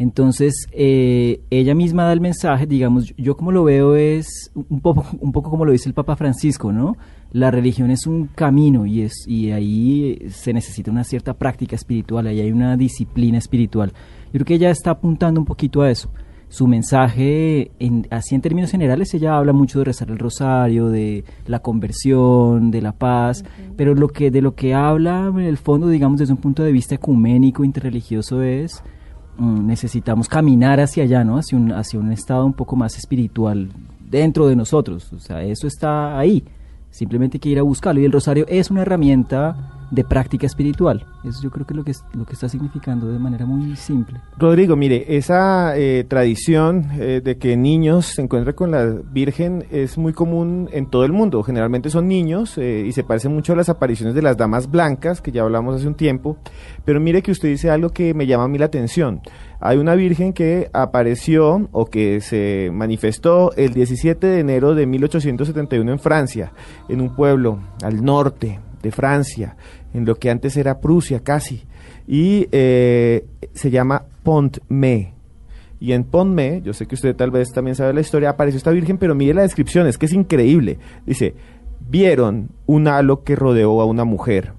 Entonces, 0.00 0.66
eh, 0.72 1.42
ella 1.50 1.76
misma 1.76 2.06
da 2.06 2.12
el 2.12 2.20
mensaje, 2.20 2.66
digamos, 2.66 3.14
yo 3.16 3.36
como 3.36 3.52
lo 3.52 3.62
veo 3.62 3.94
es 3.94 4.50
un 4.52 4.80
poco, 4.80 5.06
un 5.20 5.30
poco 5.30 5.50
como 5.50 5.64
lo 5.64 5.70
dice 5.70 5.88
el 5.88 5.94
Papa 5.94 6.16
Francisco, 6.16 6.72
¿no? 6.72 6.96
La 7.30 7.52
religión 7.52 7.92
es 7.92 8.08
un 8.08 8.26
camino 8.26 8.84
y, 8.84 9.02
es, 9.02 9.12
y 9.28 9.52
ahí 9.52 10.18
se 10.30 10.52
necesita 10.52 10.90
una 10.90 11.04
cierta 11.04 11.34
práctica 11.34 11.76
espiritual, 11.76 12.26
ahí 12.26 12.40
hay 12.40 12.50
una 12.50 12.76
disciplina 12.76 13.38
espiritual. 13.38 13.92
Yo 13.92 14.32
creo 14.32 14.44
que 14.44 14.54
ella 14.54 14.70
está 14.70 14.90
apuntando 14.90 15.38
un 15.38 15.46
poquito 15.46 15.82
a 15.82 15.90
eso 15.92 16.10
su 16.52 16.66
mensaje, 16.66 17.70
en, 17.78 18.06
así 18.10 18.34
en 18.34 18.42
términos 18.42 18.70
generales, 18.70 19.14
ella 19.14 19.38
habla 19.38 19.54
mucho 19.54 19.78
de 19.78 19.86
rezar 19.86 20.10
el 20.10 20.18
rosario, 20.18 20.90
de 20.90 21.24
la 21.46 21.60
conversión, 21.60 22.70
de 22.70 22.82
la 22.82 22.92
paz, 22.92 23.42
pero 23.74 23.94
lo 23.94 24.08
que 24.08 24.30
de 24.30 24.42
lo 24.42 24.54
que 24.54 24.74
habla 24.74 25.32
en 25.34 25.40
el 25.40 25.56
fondo, 25.56 25.88
digamos, 25.88 26.18
desde 26.18 26.34
un 26.34 26.40
punto 26.40 26.62
de 26.62 26.70
vista 26.70 26.94
ecuménico, 26.94 27.64
interreligioso, 27.64 28.42
es 28.42 28.82
mm, 29.38 29.66
necesitamos 29.66 30.28
caminar 30.28 30.78
hacia 30.78 31.04
allá, 31.04 31.24
¿no? 31.24 31.38
Hacia 31.38 31.56
un, 31.56 31.72
hacia 31.72 31.98
un 31.98 32.12
estado 32.12 32.44
un 32.44 32.52
poco 32.52 32.76
más 32.76 32.98
espiritual 32.98 33.70
dentro 34.10 34.46
de 34.46 34.54
nosotros. 34.54 35.10
O 35.14 35.20
sea, 35.20 35.42
eso 35.42 35.66
está 35.66 36.18
ahí. 36.18 36.44
Simplemente 36.90 37.36
hay 37.36 37.40
que 37.40 37.48
ir 37.48 37.60
a 37.60 37.62
buscarlo. 37.62 38.02
Y 38.02 38.04
el 38.04 38.12
rosario 38.12 38.44
es 38.46 38.70
una 38.70 38.82
herramienta 38.82 39.81
de 39.92 40.04
práctica 40.04 40.46
espiritual. 40.46 41.04
Eso 41.22 41.42
yo 41.42 41.50
creo 41.50 41.66
que 41.66 41.74
es 41.74 41.76
lo 41.76 41.84
que, 41.84 41.92
lo 42.14 42.24
que 42.24 42.32
está 42.32 42.48
significando 42.48 43.08
de 43.08 43.18
manera 43.18 43.44
muy 43.44 43.76
simple. 43.76 44.20
Rodrigo, 44.38 44.74
mire, 44.74 45.16
esa 45.16 45.76
eh, 45.76 46.04
tradición 46.08 46.88
eh, 46.98 47.20
de 47.22 47.36
que 47.36 47.58
niños 47.58 48.06
se 48.06 48.22
encuentren 48.22 48.56
con 48.56 48.70
la 48.70 48.86
Virgen 48.86 49.66
es 49.70 49.98
muy 49.98 50.14
común 50.14 50.70
en 50.72 50.86
todo 50.86 51.04
el 51.04 51.12
mundo. 51.12 51.42
Generalmente 51.42 51.90
son 51.90 52.08
niños 52.08 52.56
eh, 52.56 52.84
y 52.86 52.92
se 52.92 53.04
parece 53.04 53.28
mucho 53.28 53.52
a 53.52 53.56
las 53.56 53.68
apariciones 53.68 54.14
de 54.14 54.22
las 54.22 54.38
damas 54.38 54.70
blancas, 54.70 55.20
que 55.20 55.30
ya 55.30 55.42
hablamos 55.42 55.76
hace 55.76 55.86
un 55.86 55.94
tiempo. 55.94 56.38
Pero 56.86 56.98
mire 56.98 57.20
que 57.20 57.30
usted 57.30 57.50
dice 57.50 57.68
algo 57.68 57.90
que 57.90 58.14
me 58.14 58.26
llama 58.26 58.44
a 58.44 58.48
mí 58.48 58.56
la 58.56 58.66
atención. 58.66 59.20
Hay 59.60 59.76
una 59.76 59.94
Virgen 59.94 60.32
que 60.32 60.70
apareció 60.72 61.68
o 61.70 61.84
que 61.84 62.22
se 62.22 62.70
manifestó 62.72 63.52
el 63.56 63.74
17 63.74 64.26
de 64.26 64.40
enero 64.40 64.74
de 64.74 64.86
1871 64.86 65.92
en 65.92 65.98
Francia, 65.98 66.52
en 66.88 67.02
un 67.02 67.14
pueblo 67.14 67.58
al 67.82 68.02
norte 68.02 68.58
de 68.82 68.90
Francia 68.90 69.54
en 69.94 70.04
lo 70.04 70.16
que 70.16 70.30
antes 70.30 70.56
era 70.56 70.80
Prusia 70.80 71.20
casi, 71.20 71.64
y 72.06 72.48
eh, 72.52 73.24
se 73.52 73.70
llama 73.70 74.04
Pont-Me. 74.22 75.14
Y 75.80 75.92
en 75.92 76.04
Pont-Me, 76.04 76.62
yo 76.62 76.72
sé 76.72 76.86
que 76.86 76.94
usted 76.94 77.16
tal 77.16 77.30
vez 77.30 77.52
también 77.52 77.74
sabe 77.74 77.92
la 77.92 78.00
historia, 78.00 78.30
apareció 78.30 78.58
esta 78.58 78.70
virgen, 78.70 78.98
pero 78.98 79.14
mire 79.14 79.34
la 79.34 79.42
descripción, 79.42 79.86
es 79.86 79.98
que 79.98 80.06
es 80.06 80.12
increíble. 80.12 80.78
Dice, 81.06 81.34
vieron 81.88 82.50
un 82.66 82.86
halo 82.88 83.24
que 83.24 83.36
rodeó 83.36 83.80
a 83.80 83.84
una 83.84 84.04
mujer, 84.04 84.52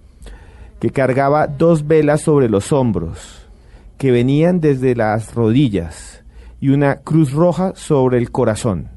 que 0.79 0.89
cargaba 0.89 1.47
dos 1.47 1.87
velas 1.87 2.21
sobre 2.21 2.49
los 2.49 2.73
hombros, 2.73 3.47
que 3.97 4.11
venían 4.11 4.59
desde 4.59 4.95
las 4.95 5.33
rodillas, 5.33 6.23
y 6.59 6.69
una 6.69 6.97
cruz 6.97 7.31
roja 7.31 7.73
sobre 7.75 8.17
el 8.17 8.31
corazón. 8.31 8.89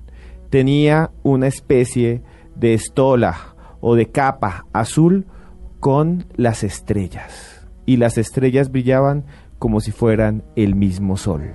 Tenía 0.50 1.10
una 1.22 1.46
especie 1.46 2.22
de 2.54 2.74
estola 2.74 3.54
o 3.80 3.94
de 3.94 4.06
capa 4.06 4.66
azul 4.72 5.26
con 5.86 6.24
las 6.34 6.64
estrellas, 6.64 7.64
y 7.86 7.98
las 7.98 8.18
estrellas 8.18 8.72
brillaban 8.72 9.24
como 9.60 9.78
si 9.80 9.92
fueran 9.92 10.42
el 10.56 10.74
mismo 10.74 11.16
sol. 11.16 11.52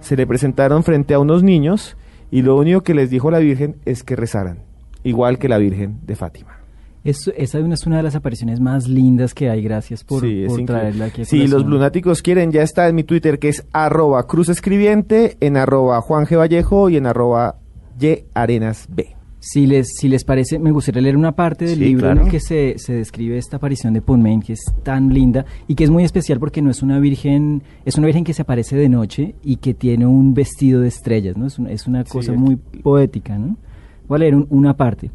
Se 0.00 0.16
le 0.16 0.26
presentaron 0.26 0.82
frente 0.82 1.12
a 1.12 1.18
unos 1.18 1.42
niños 1.42 1.98
y 2.30 2.40
lo 2.40 2.56
único 2.56 2.80
que 2.80 2.94
les 2.94 3.10
dijo 3.10 3.30
la 3.30 3.38
Virgen 3.38 3.76
es 3.84 4.02
que 4.02 4.16
rezaran, 4.16 4.60
igual 5.04 5.38
que 5.38 5.50
la 5.50 5.58
Virgen 5.58 5.98
de 6.06 6.16
Fátima. 6.16 6.58
esa 7.04 7.32
es 7.36 7.86
una 7.86 7.98
de 7.98 8.02
las 8.02 8.14
apariciones 8.14 8.60
más 8.60 8.88
lindas 8.88 9.34
que 9.34 9.50
hay. 9.50 9.62
Gracias 9.62 10.04
por, 10.04 10.22
traerla 10.64 11.04
aquí. 11.04 11.26
Si 11.26 11.46
los 11.46 11.66
lunáticos 11.66 12.22
quieren, 12.22 12.52
ya 12.52 12.62
está 12.62 12.88
en 12.88 12.94
mi 12.94 13.04
Twitter 13.04 13.38
que 13.38 13.50
es 13.50 13.66
arroba 13.74 14.26
cruz 14.26 14.48
escribiente, 14.48 15.36
en 15.40 15.58
arroba 15.58 16.00
Juan 16.00 16.24
G. 16.24 16.38
Vallejo 16.38 16.88
y 16.88 16.96
en 16.96 17.04
arroba 17.04 17.56
Y 18.00 18.24
Arenas 18.32 18.86
B. 18.88 19.15
Si 19.48 19.64
les, 19.64 19.94
si 19.96 20.08
les 20.08 20.24
parece, 20.24 20.58
me 20.58 20.72
gustaría 20.72 21.00
leer 21.00 21.16
una 21.16 21.30
parte 21.30 21.66
del 21.66 21.78
libro 21.78 22.10
en 22.10 22.18
el 22.18 22.28
que 22.28 22.40
se, 22.40 22.74
se, 22.78 22.94
describe 22.94 23.38
esta 23.38 23.58
aparición 23.58 23.94
de 23.94 24.02
Punmain, 24.02 24.42
que 24.42 24.54
es 24.54 24.74
tan 24.82 25.14
linda 25.14 25.46
y 25.68 25.76
que 25.76 25.84
es 25.84 25.90
muy 25.90 26.02
especial 26.02 26.40
porque 26.40 26.60
no 26.60 26.68
es 26.68 26.82
una 26.82 26.98
virgen, 26.98 27.62
es 27.84 27.96
una 27.96 28.06
virgen 28.06 28.24
que 28.24 28.34
se 28.34 28.42
aparece 28.42 28.74
de 28.74 28.88
noche 28.88 29.36
y 29.44 29.58
que 29.58 29.72
tiene 29.72 30.04
un 30.04 30.34
vestido 30.34 30.80
de 30.80 30.88
estrellas, 30.88 31.36
¿no? 31.36 31.46
Es 31.46 31.60
una, 31.60 31.70
es 31.70 31.86
una 31.86 32.02
cosa 32.02 32.32
muy 32.32 32.56
poética, 32.56 33.38
¿no? 33.38 33.56
Voy 34.08 34.16
a 34.16 34.18
leer 34.18 34.34
una 34.34 34.76
parte. 34.76 35.12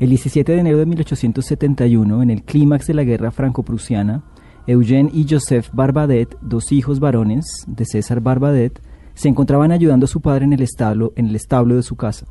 El 0.00 0.08
17 0.08 0.50
de 0.50 0.60
enero 0.60 0.78
de 0.78 0.86
1871, 0.86 2.22
en 2.22 2.30
el 2.30 2.42
clímax 2.42 2.86
de 2.86 2.94
la 2.94 3.04
guerra 3.04 3.32
franco-prusiana, 3.32 4.24
Eugène 4.66 5.10
y 5.12 5.26
Joseph 5.28 5.68
Barbadet, 5.74 6.38
dos 6.40 6.72
hijos 6.72 7.00
varones 7.00 7.44
de 7.66 7.84
César 7.84 8.22
Barbadet, 8.22 8.80
se 9.12 9.28
encontraban 9.28 9.72
ayudando 9.72 10.04
a 10.04 10.08
su 10.08 10.22
padre 10.22 10.46
en 10.46 10.54
el 10.54 10.62
establo, 10.62 11.12
en 11.16 11.26
el 11.26 11.36
establo 11.36 11.76
de 11.76 11.82
su 11.82 11.96
casa. 11.96 12.26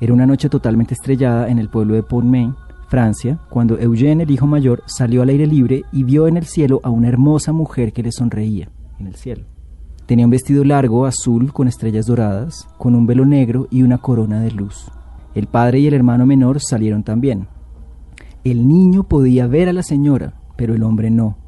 Era 0.00 0.12
una 0.12 0.26
noche 0.26 0.48
totalmente 0.48 0.94
estrellada 0.94 1.48
en 1.48 1.58
el 1.58 1.68
pueblo 1.68 1.94
de 1.94 2.02
Pont-Main, 2.02 2.54
Francia, 2.88 3.38
cuando 3.48 3.78
Eugène, 3.78 4.22
el 4.22 4.30
hijo 4.30 4.46
mayor, 4.46 4.82
salió 4.86 5.22
al 5.22 5.28
aire 5.28 5.46
libre 5.46 5.84
y 5.92 6.04
vio 6.04 6.28
en 6.28 6.36
el 6.36 6.44
cielo 6.44 6.80
a 6.82 6.90
una 6.90 7.08
hermosa 7.08 7.52
mujer 7.52 7.92
que 7.92 8.02
le 8.02 8.12
sonreía 8.12 8.68
en 8.98 9.06
el 9.06 9.16
cielo. 9.16 9.44
Tenía 10.06 10.26
un 10.26 10.30
vestido 10.30 10.64
largo, 10.64 11.06
azul, 11.06 11.52
con 11.52 11.66
estrellas 11.66 12.06
doradas, 12.06 12.68
con 12.78 12.94
un 12.94 13.06
velo 13.06 13.24
negro 13.24 13.68
y 13.70 13.82
una 13.82 13.98
corona 13.98 14.40
de 14.40 14.50
luz. 14.50 14.90
El 15.34 15.46
padre 15.46 15.80
y 15.80 15.86
el 15.86 15.94
hermano 15.94 16.26
menor 16.26 16.60
salieron 16.60 17.02
también. 17.02 17.48
El 18.44 18.68
niño 18.68 19.04
podía 19.04 19.46
ver 19.46 19.68
a 19.68 19.72
la 19.72 19.82
señora, 19.82 20.34
pero 20.56 20.74
el 20.74 20.82
hombre 20.82 21.10
no. 21.10 21.38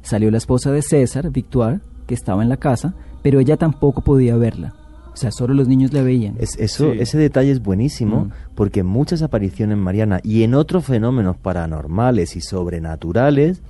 Salió 0.00 0.30
la 0.30 0.38
esposa 0.38 0.72
de 0.72 0.82
César, 0.82 1.30
Victoire, 1.30 1.80
que 2.06 2.14
estaba 2.14 2.42
en 2.42 2.48
la 2.48 2.56
casa, 2.56 2.94
pero 3.22 3.38
ella 3.38 3.56
tampoco 3.56 4.00
podía 4.00 4.36
verla. 4.36 4.74
O 5.12 5.16
sea, 5.16 5.30
solo 5.30 5.52
los 5.54 5.68
niños 5.68 5.92
la 5.92 6.02
veían. 6.02 6.34
Es, 6.38 6.56
eso, 6.58 6.92
Ese 6.92 7.18
detalle 7.18 7.50
es 7.50 7.62
buenísimo 7.62 8.24
Mm. 8.26 8.30
porque 8.54 8.80
en 8.80 8.86
muchas 8.86 9.20
apariciones 9.22 9.76
marianas 9.76 10.20
y 10.24 10.42
en 10.42 10.54
otros 10.54 10.84
fenómenos 10.86 11.36
paranormales 11.36 12.34
y 12.36 12.40
sobrenaturales, 12.40 13.60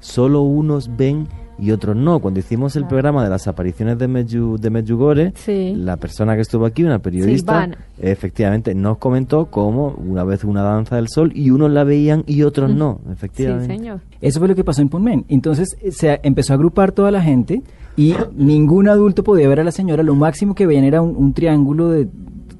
solo 0.00 0.42
unos 0.42 0.96
ven 0.96 1.26
y 1.60 1.72
otros 1.72 1.96
no. 1.96 2.20
Cuando 2.20 2.38
hicimos 2.38 2.76
el 2.76 2.86
programa 2.86 3.24
de 3.24 3.30
las 3.30 3.48
apariciones 3.48 3.98
de, 3.98 4.08
Medju- 4.08 4.58
de 4.58 4.70
Medjugorje, 4.70 5.32
Sí. 5.34 5.72
la 5.74 5.96
persona 5.96 6.36
que 6.36 6.42
estuvo 6.42 6.64
aquí, 6.64 6.84
una 6.84 7.00
periodista, 7.00 7.64
Silvana. 7.64 7.78
efectivamente 8.00 8.72
nos 8.76 8.98
comentó 8.98 9.46
cómo 9.46 9.88
una 9.98 10.22
vez 10.22 10.44
una 10.44 10.62
danza 10.62 10.94
del 10.94 11.08
sol 11.08 11.32
y 11.34 11.50
unos 11.50 11.72
la 11.72 11.82
veían 11.82 12.22
y 12.28 12.42
otros 12.44 12.72
no, 12.72 13.00
Sí, 13.06 13.12
efectivamente. 13.12 13.76
señor. 13.76 14.00
Eso 14.20 14.38
fue 14.38 14.46
lo 14.46 14.54
que 14.54 14.62
pasó 14.62 14.82
en 14.82 14.88
Punmen. 14.88 15.24
Entonces 15.28 15.76
eh, 15.82 15.90
se 15.90 16.20
empezó 16.22 16.52
a 16.52 16.56
agrupar 16.56 16.92
toda 16.92 17.10
la 17.10 17.20
gente 17.22 17.60
y 17.98 18.14
ningún 18.36 18.88
adulto 18.88 19.22
podía 19.24 19.48
ver 19.48 19.60
a 19.60 19.64
la 19.64 19.72
señora. 19.72 20.02
Lo 20.02 20.14
máximo 20.14 20.54
que 20.54 20.66
veían 20.66 20.84
era 20.84 21.02
un, 21.02 21.14
un 21.16 21.34
triángulo 21.34 21.90
de, 21.90 22.08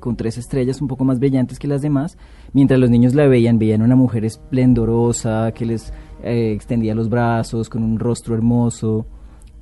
con 0.00 0.16
tres 0.16 0.36
estrellas 0.36 0.82
un 0.82 0.88
poco 0.88 1.04
más 1.04 1.18
brillantes 1.18 1.58
que 1.58 1.68
las 1.68 1.80
demás. 1.80 2.18
Mientras 2.52 2.78
los 2.80 2.90
niños 2.90 3.14
la 3.14 3.26
veían, 3.26 3.58
veían 3.58 3.80
una 3.82 3.96
mujer 3.96 4.24
esplendorosa 4.24 5.52
que 5.52 5.64
les 5.66 5.92
eh, 6.22 6.52
extendía 6.52 6.94
los 6.94 7.08
brazos 7.08 7.68
con 7.68 7.82
un 7.82 7.98
rostro 7.98 8.34
hermoso 8.34 9.06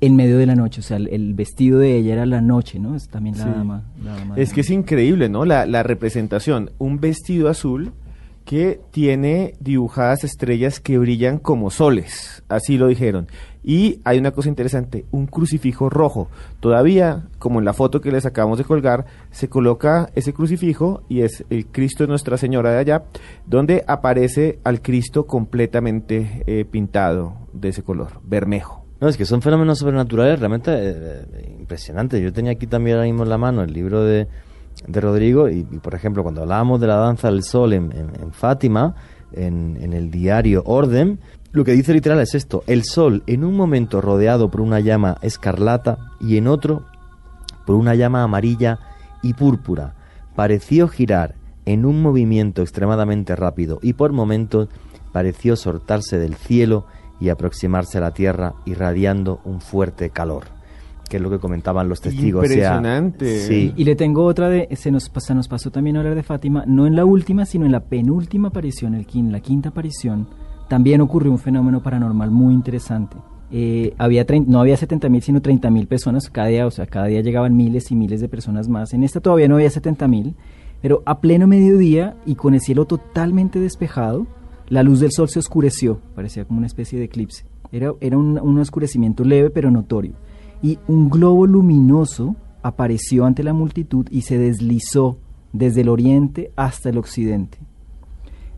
en 0.01 0.15
medio 0.15 0.37
de 0.37 0.45
la 0.45 0.55
noche. 0.55 0.81
O 0.81 0.83
sea, 0.83 0.97
el, 0.97 1.07
el 1.09 1.33
vestido 1.33 1.79
de 1.79 1.95
ella 1.97 2.13
era 2.13 2.25
la 2.25 2.41
noche, 2.41 2.79
¿no? 2.79 2.95
Es 2.95 3.07
también 3.09 3.37
la 3.37 3.43
Sí. 3.45 3.49
dama. 3.49 3.83
la 4.03 4.15
dama 4.15 4.35
de 4.35 4.41
Es 4.43 4.53
que 4.53 4.61
es 4.61 4.69
increíble, 4.69 5.29
¿no? 5.29 5.45
La, 5.45 5.65
la 5.65 5.83
representación. 5.83 6.71
Un 6.79 6.99
vestido 6.99 7.49
azul 7.49 7.91
que 8.47 8.79
tiene 8.91 9.55
dibujadas 9.59 10.23
estrellas 10.23 10.79
que 10.79 10.97
brillan 10.97 11.37
como 11.37 11.69
soles. 11.69 12.43
Así 12.47 12.77
lo 12.77 12.87
dijeron. 12.87 13.27
Y 13.61 13.99
hay 14.05 14.17
una 14.19 14.31
cosa 14.31 14.47
interesante, 14.47 15.05
un 15.11 15.27
crucifijo 15.27 15.89
rojo. 15.89 16.29
Todavía, 16.61 17.27
como 17.39 17.59
en 17.59 17.65
la 17.65 17.73
foto 17.73 17.99
que 17.99 18.09
les 18.09 18.25
acabamos 18.25 18.57
de 18.57 18.63
colgar, 18.63 19.05
se 19.31 19.49
coloca 19.49 20.09
ese 20.15 20.31
crucifijo 20.31 21.03
y 21.09 21.23
es 21.23 21.43
el 21.49 21.67
Cristo 21.67 22.05
de 22.05 22.07
Nuestra 22.07 22.37
Señora 22.37 22.71
de 22.71 22.77
allá, 22.77 23.03
donde 23.45 23.83
aparece 23.85 24.59
al 24.63 24.81
Cristo 24.81 25.27
completamente 25.27 26.43
eh, 26.47 26.63
pintado 26.63 27.33
de 27.51 27.67
ese 27.67 27.83
color, 27.83 28.21
bermejo. 28.23 28.85
No, 29.01 29.09
es 29.09 29.17
que 29.17 29.25
son 29.25 29.41
fenómenos 29.41 29.79
sobrenaturales 29.79 30.39
realmente 30.39 30.71
eh, 30.71 31.25
eh, 31.33 31.55
impresionantes. 31.59 32.21
Yo 32.23 32.31
tenía 32.31 32.53
aquí 32.53 32.65
también 32.65 32.95
ahora 32.95 33.07
mismo 33.07 33.23
en 33.23 33.29
la 33.29 33.37
mano 33.37 33.61
el 33.61 33.73
libro 33.73 34.05
de, 34.05 34.29
de 34.85 35.01
Rodrigo 35.01 35.49
y, 35.49 35.63
por 35.63 35.95
ejemplo, 35.95 36.23
cuando 36.23 36.41
hablábamos 36.41 36.79
de 36.79 36.87
la 36.87 36.95
danza 36.95 37.29
del 37.29 37.43
sol 37.43 37.73
en, 37.73 37.91
Fátima, 38.31 38.95
en, 39.31 39.77
en 39.81 39.93
el 39.93 40.11
diario 40.11 40.63
Orden, 40.65 41.19
lo 41.51 41.63
que 41.63 41.71
dice 41.71 41.93
literal 41.93 42.19
es 42.19 42.35
esto, 42.35 42.63
el 42.67 42.83
sol 42.83 43.23
en 43.25 43.43
un 43.43 43.55
momento 43.55 44.01
rodeado 44.01 44.51
por 44.51 44.61
una 44.61 44.79
llama 44.79 45.17
escarlata 45.21 45.97
y 46.19 46.37
en 46.37 46.47
otro 46.47 46.83
por 47.65 47.75
una 47.75 47.95
llama 47.95 48.23
amarilla 48.23 48.79
y 49.21 49.33
púrpura, 49.33 49.95
pareció 50.35 50.87
girar 50.87 51.35
en 51.65 51.85
un 51.85 52.01
movimiento 52.01 52.61
extremadamente 52.61 53.35
rápido 53.35 53.79
y 53.81 53.93
por 53.93 54.13
momentos 54.13 54.69
pareció 55.11 55.55
soltarse 55.55 56.17
del 56.17 56.35
cielo 56.35 56.85
y 57.19 57.29
aproximarse 57.29 57.97
a 57.97 58.01
la 58.01 58.11
tierra 58.11 58.53
irradiando 58.65 59.41
un 59.43 59.59
fuerte 59.59 60.09
calor, 60.09 60.45
que 61.09 61.17
es 61.17 61.23
lo 61.23 61.29
que 61.29 61.39
comentaban 61.39 61.89
los 61.89 62.01
testigos. 62.01 62.43
o 62.43 62.47
sea, 62.47 62.55
Impresionante. 62.77 63.39
sí, 63.41 63.73
Y 63.75 63.83
le 63.83 63.95
tengo 63.95 64.23
otra 64.25 64.49
de, 64.49 64.67
se 64.75 64.91
nos, 64.91 65.09
pasa, 65.09 65.33
nos 65.33 65.47
pasó 65.47 65.71
también 65.71 65.95
a 65.95 65.99
hablar 65.99 66.15
de 66.15 66.23
Fátima, 66.23 66.63
no 66.67 66.85
en 66.87 66.95
la 66.95 67.05
última, 67.05 67.45
sino 67.45 67.65
en 67.65 67.71
la 67.71 67.81
penúltima 67.81 68.49
aparición, 68.49 68.93
el, 68.95 69.05
quin- 69.07 69.31
la 69.31 69.39
quinta 69.39 69.69
aparición, 69.69 70.27
también 70.69 71.01
ocurrió 71.01 71.31
un 71.31 71.39
fenómeno 71.39 71.81
paranormal 71.81 72.31
muy 72.31 72.53
interesante. 72.53 73.15
Eh, 73.49 73.93
había 73.97 74.25
no 74.45 74.59
había 74.59 74.75
70.000 74.75 75.21
sino 75.21 75.41
30.000 75.41 75.87
personas 75.87 76.29
cada 76.29 76.47
día, 76.47 76.67
o 76.67 76.71
sea, 76.71 76.85
cada 76.85 77.05
día 77.05 77.21
llegaban 77.21 77.55
miles 77.55 77.89
y 77.91 77.95
miles 77.95 78.19
de 78.19 78.27
personas 78.27 78.67
más. 78.67 78.93
En 78.93 79.03
esta 79.03 79.21
todavía 79.21 79.47
no 79.47 79.55
había 79.55 79.69
70.000, 79.69 80.33
pero 80.81 81.01
a 81.05 81.21
pleno 81.21 81.47
mediodía 81.47 82.17
y 82.25 82.35
con 82.35 82.53
el 82.55 82.59
cielo 82.59 82.83
totalmente 82.85 83.59
despejado, 83.61 84.27
la 84.67 84.83
luz 84.83 84.99
del 84.99 85.11
sol 85.13 85.29
se 85.29 85.39
oscureció, 85.39 86.01
parecía 86.13 86.43
como 86.43 86.57
una 86.57 86.67
especie 86.67 86.99
de 86.99 87.05
eclipse. 87.05 87.45
Era, 87.71 87.93
era 88.01 88.17
un, 88.17 88.37
un 88.37 88.59
oscurecimiento 88.59 89.23
leve 89.23 89.49
pero 89.49 89.71
notorio. 89.71 90.11
Y 90.61 90.79
un 90.87 91.09
globo 91.09 91.45
luminoso 91.45 92.35
apareció 92.63 93.25
ante 93.25 93.43
la 93.43 93.53
multitud 93.53 94.07
y 94.09 94.21
se 94.21 94.37
deslizó 94.37 95.17
desde 95.53 95.81
el 95.81 95.89
oriente 95.89 96.51
hasta 96.55 96.89
el 96.89 96.97
occidente. 96.97 97.59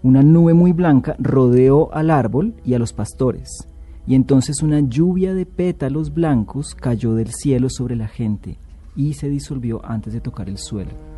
Una 0.02 0.24
nube 0.24 0.54
muy 0.54 0.72
blanca 0.72 1.16
rodeó 1.20 1.94
al 1.94 2.10
árbol 2.10 2.54
y 2.64 2.74
a 2.74 2.80
los 2.80 2.94
pastores, 2.94 3.68
y 4.08 4.16
entonces 4.16 4.64
una 4.64 4.80
lluvia 4.80 5.34
de 5.34 5.46
pétalos 5.46 6.14
blancos 6.14 6.74
cayó 6.74 7.14
del 7.16 7.32
cielo 7.32 7.70
sobre 7.70 7.96
la 7.96 8.08
gente 8.08 8.58
y 8.96 9.14
se 9.14 9.30
disolvió 9.30 9.82
antes 9.86 10.14
de 10.14 10.22
tocar 10.22 10.50
el 10.50 10.58
suelo. 10.58 11.09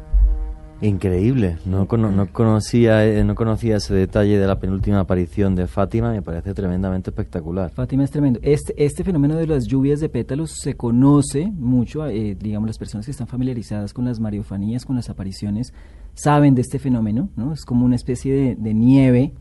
Increíble. 0.81 1.57
No, 1.65 1.87
cono- 1.87 2.11
no 2.11 2.27
conocía, 2.31 3.05
eh, 3.05 3.23
no 3.23 3.35
conocía 3.35 3.77
ese 3.77 3.93
detalle 3.93 4.37
de 4.39 4.47
la 4.47 4.59
penúltima 4.59 4.99
aparición 4.99 5.55
de 5.55 5.67
Fátima, 5.67 6.11
me 6.11 6.21
parece 6.21 6.53
tremendamente 6.53 7.09
espectacular. 7.11 7.69
Fátima 7.71 8.03
es 8.03 8.11
tremendo. 8.11 8.39
Este, 8.43 8.73
este 8.83 9.03
fenómeno 9.03 9.35
de 9.35 9.47
las 9.47 9.65
lluvias 9.67 9.99
de 9.99 10.09
pétalos 10.09 10.51
se 10.59 10.75
conoce 10.75 11.45
mucho, 11.47 12.05
eh, 12.07 12.35
digamos, 12.39 12.67
las 12.67 12.77
personas 12.77 13.05
que 13.05 13.11
están 13.11 13.27
familiarizadas 13.27 13.93
con 13.93 14.05
las 14.05 14.19
mariofanías, 14.19 14.85
con 14.85 14.95
las 14.95 15.09
apariciones, 15.09 15.73
saben 16.13 16.55
de 16.55 16.61
este 16.61 16.79
fenómeno, 16.79 17.29
¿no? 17.35 17.53
Es 17.53 17.63
como 17.63 17.85
una 17.85 17.95
especie 17.95 18.33
de, 18.33 18.55
de 18.55 18.73
nieve 18.73 19.33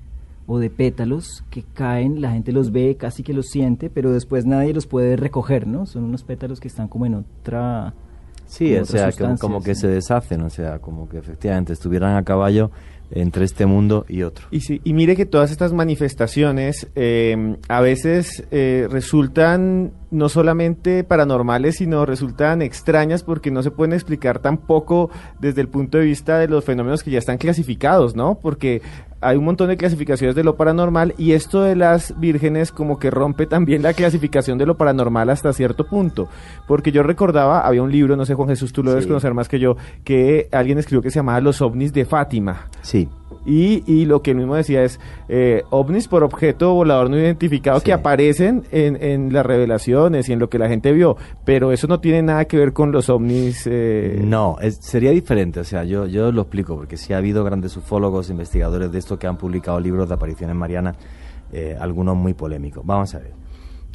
o 0.47 0.59
de 0.59 0.69
pétalos 0.69 1.45
que 1.51 1.63
caen, 1.63 2.21
la 2.21 2.33
gente 2.33 2.53
los 2.53 2.73
ve, 2.73 2.97
casi 2.99 3.23
que 3.23 3.33
los 3.33 3.47
siente, 3.47 3.89
pero 3.89 4.13
después 4.13 4.47
nadie 4.47 4.75
los 4.75 4.87
puede 4.87 5.17
recoger, 5.17 5.67
¿no? 5.67 5.87
Son 5.87 6.05
unos 6.05 6.23
pétalos 6.25 6.61
que 6.61 6.69
están 6.69 6.89
como 6.89 7.07
en 7.07 7.15
otra... 7.15 7.95
Sí, 8.51 8.71
como 8.71 8.83
o 8.83 8.85
sea, 8.85 9.13
que- 9.13 9.35
como 9.41 9.63
que 9.63 9.75
sí. 9.75 9.83
se 9.83 9.89
deshacen, 9.89 10.43
o 10.43 10.51
sea, 10.51 10.79
como 10.81 11.09
que 11.09 11.19
efectivamente 11.19 11.73
estuvieran 11.73 12.17
a 12.17 12.25
caballo 12.25 12.71
entre 13.13 13.45
este 13.45 13.67
mundo 13.67 14.05
y 14.09 14.23
otro. 14.23 14.47
Y, 14.53 14.61
sí, 14.61 14.81
y 14.85 14.93
mire 14.93 15.17
que 15.17 15.27
todas 15.27 15.51
estas 15.51 15.73
manifestaciones 15.73 16.87
eh, 16.95 17.57
a 17.69 17.81
veces 17.81 18.45
eh, 18.53 18.87
resultan 18.91 19.93
no 20.13 20.29
solamente 20.29 21.03
paranormales, 21.05 21.77
sino 21.77 22.07
resultan 22.07 22.63
extrañas 22.63 23.23
porque 23.25 23.51
no 23.51 23.63
se 23.63 23.71
pueden 23.73 23.93
explicar 23.95 24.39
tampoco 24.41 25.11
desde 25.41 25.61
el 25.61 25.69
punto 25.69 25.99
de 25.99 26.05
vista 26.05 26.39
de 26.39 26.47
los 26.49 26.65
fenómenos 26.65 27.03
que 27.03 27.11
ya 27.11 27.19
están 27.19 27.39
clasificados, 27.39 28.15
¿no? 28.15 28.39
Porque 28.41 28.81
hay 29.21 29.37
un 29.37 29.45
montón 29.45 29.69
de 29.69 29.77
clasificaciones 29.77 30.35
de 30.35 30.45
lo 30.45 30.57
paranormal 30.57 31.15
y 31.19 31.33
esto 31.33 31.63
de 31.63 31.77
las 31.77 32.19
vírgenes 32.19 32.73
como 32.73 32.99
que 32.99 33.11
rompe 33.11 33.47
también 33.47 33.83
la 33.83 33.93
clasificación 33.93 34.59
de 34.59 34.67
lo 34.67 34.77
paranormal 34.77 35.31
hasta 35.31 35.53
cierto 35.53 35.87
punto. 35.87 36.29
Porque 36.67 36.93
yo 36.93 37.03
recordaba, 37.03 37.61
había 37.61 37.83
un 37.83 37.93
libro, 37.93 38.17
no 38.17 38.25
sé 38.25 38.35
Juan 38.35 38.49
Jesús, 38.49 38.73
tú 38.73 38.83
lo 38.83 38.91
debes 38.91 39.07
conocer 39.07 39.35
más 39.35 39.49
que 39.49 39.59
yo, 39.59 39.77
que 40.05 40.49
alguien 40.53 40.79
escribió 40.79 41.03
que 41.03 41.11
se 41.11 41.19
llamaba 41.19 41.41
Los 41.41 41.61
ovnis 41.61 41.93
de 41.93 42.05
Fátima. 42.05 42.69
Sí, 42.83 43.09
Y, 43.47 43.83
y 43.87 44.05
lo 44.05 44.23
que 44.23 44.33
él 44.33 44.37
mismo 44.37 44.55
decía 44.57 44.83
es 44.83 45.01
eh, 45.29 45.63
ovnis 45.71 46.09
por 46.09 46.25
objeto 46.25 46.75
volador 46.75 47.09
no 47.09 47.17
identificado 47.17 47.79
Sí. 47.79 47.85
que 47.87 47.93
aparecen 47.93 48.65
en, 48.71 49.03
en 49.03 49.33
las 49.33 49.47
revelaciones 49.47 50.29
y 50.29 50.33
en 50.35 50.39
lo 50.39 50.51
que 50.51 50.59
la 50.59 50.69
gente 50.69 50.93
vio, 50.93 51.17
pero 51.45 51.73
eso 51.73 51.87
no 51.87 52.01
tiene 52.01 52.23
nada 52.23 52.45
que 52.45 52.59
ver 52.59 52.73
con 52.73 52.93
los 52.93 53.09
ovnis. 53.09 53.67
eh, 53.67 54.21
No, 54.23 54.57
es- 54.61 54.77
sería 54.81 55.11
diferente. 55.13 55.61
O 55.61 55.65
sea, 55.65 55.85
yo, 55.85 56.07
yo 56.07 56.33
lo 56.33 56.43
explico 56.43 56.77
porque 56.77 56.97
sí 56.97 57.13
ha 57.13 57.19
habido 57.19 57.43
grandes 57.45 57.77
ufólogos, 57.77 58.29
investigadores 58.31 58.93
de 58.93 58.99
esto 58.99 59.19
que 59.19 59.27
han 59.27 59.39
publicado 59.39 59.81
libros 59.81 60.09
de 60.09 60.15
apariciones 60.17 60.55
marianas, 60.57 60.97
eh, 61.53 61.77
algunos 61.81 62.17
muy 62.17 62.35
polémicos. 62.35 62.85
Vamos 62.85 63.15
a 63.15 63.19
ver. 63.21 63.33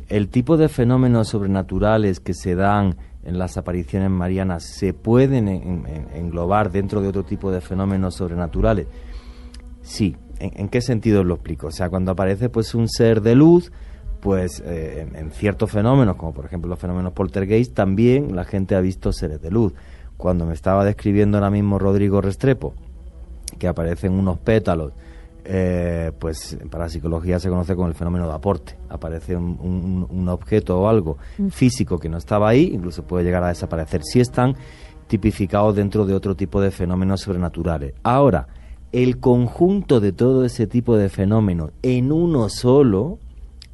El 0.09 0.29
tipo 0.29 0.55
de 0.57 0.69
fenómenos 0.69 1.27
sobrenaturales 1.29 2.19
que 2.19 2.33
se 2.33 2.55
dan 2.55 2.95
en 3.23 3.37
las 3.39 3.57
apariciones 3.57 4.09
marianas 4.11 4.63
se 4.63 4.93
pueden 4.93 5.47
en- 5.47 5.85
en- 5.87 6.07
englobar 6.15 6.71
dentro 6.71 7.01
de 7.01 7.07
otro 7.09 7.23
tipo 7.23 7.51
de 7.51 7.59
fenómenos 7.61 8.15
sobrenaturales. 8.15 8.87
Sí, 9.85 10.15
¿En, 10.39 10.51
en 10.59 10.67
qué 10.69 10.81
sentido 10.81 11.23
lo 11.23 11.35
explico? 11.35 11.67
O 11.67 11.71
sea, 11.71 11.89
cuando 11.89 12.11
aparece 12.11 12.49
pues 12.49 12.75
un 12.75 12.89
ser 12.89 13.21
de 13.21 13.35
luz, 13.35 13.71
pues 14.19 14.61
eh, 14.65 15.05
en, 15.07 15.15
en 15.15 15.31
ciertos 15.31 15.71
fenómenos, 15.71 16.15
como 16.17 16.33
por 16.33 16.45
ejemplo 16.45 16.67
los 16.69 16.79
fenómenos 16.79 17.13
poltergeist, 17.13 17.73
también 17.73 18.35
la 18.35 18.43
gente 18.43 18.75
ha 18.75 18.81
visto 18.81 19.13
seres 19.13 19.41
de 19.41 19.51
luz. 19.51 19.73
Cuando 20.17 20.45
me 20.45 20.53
estaba 20.53 20.83
describiendo 20.83 21.37
ahora 21.37 21.49
mismo 21.51 21.77
Rodrigo 21.79 22.19
Restrepo, 22.19 22.73
que 23.59 23.67
aparecen 23.67 24.13
unos 24.13 24.39
pétalos, 24.39 24.91
eh, 25.45 26.11
pues 26.17 26.57
para 26.71 26.89
psicología 26.89 27.39
se 27.39 27.49
conoce 27.49 27.75
como 27.75 27.87
el 27.87 27.93
fenómeno 27.93 28.27
de 28.27 28.33
aporte. 28.33 28.75
Aparece 28.89 29.35
un, 29.35 29.57
un- 29.61 30.07
un 30.09 30.29
objeto 30.29 30.81
o 30.81 30.87
algo 30.89 31.17
físico 31.51 31.99
que 31.99 32.09
no 32.09 32.17
estaba 32.17 32.49
ahí, 32.49 32.71
incluso 32.73 33.03
puede 33.03 33.23
llegar 33.23 33.43
a 33.43 33.49
desaparecer. 33.49 34.01
Si 34.03 34.19
están 34.19 34.55
tipificados 35.07 35.75
dentro 35.75 36.05
de 36.05 36.13
otro 36.15 36.35
tipo 36.35 36.59
de 36.59 36.71
fenómenos 36.71 37.21
sobrenaturales. 37.21 37.93
Ahora, 38.03 38.47
el 38.95 39.19
conjunto 39.19 39.99
de 39.99 40.13
todo 40.13 40.45
ese 40.45 40.67
tipo 40.67 40.95
de 40.95 41.09
fenómenos 41.09 41.71
en 41.81 42.13
uno 42.13 42.47
solo, 42.47 43.19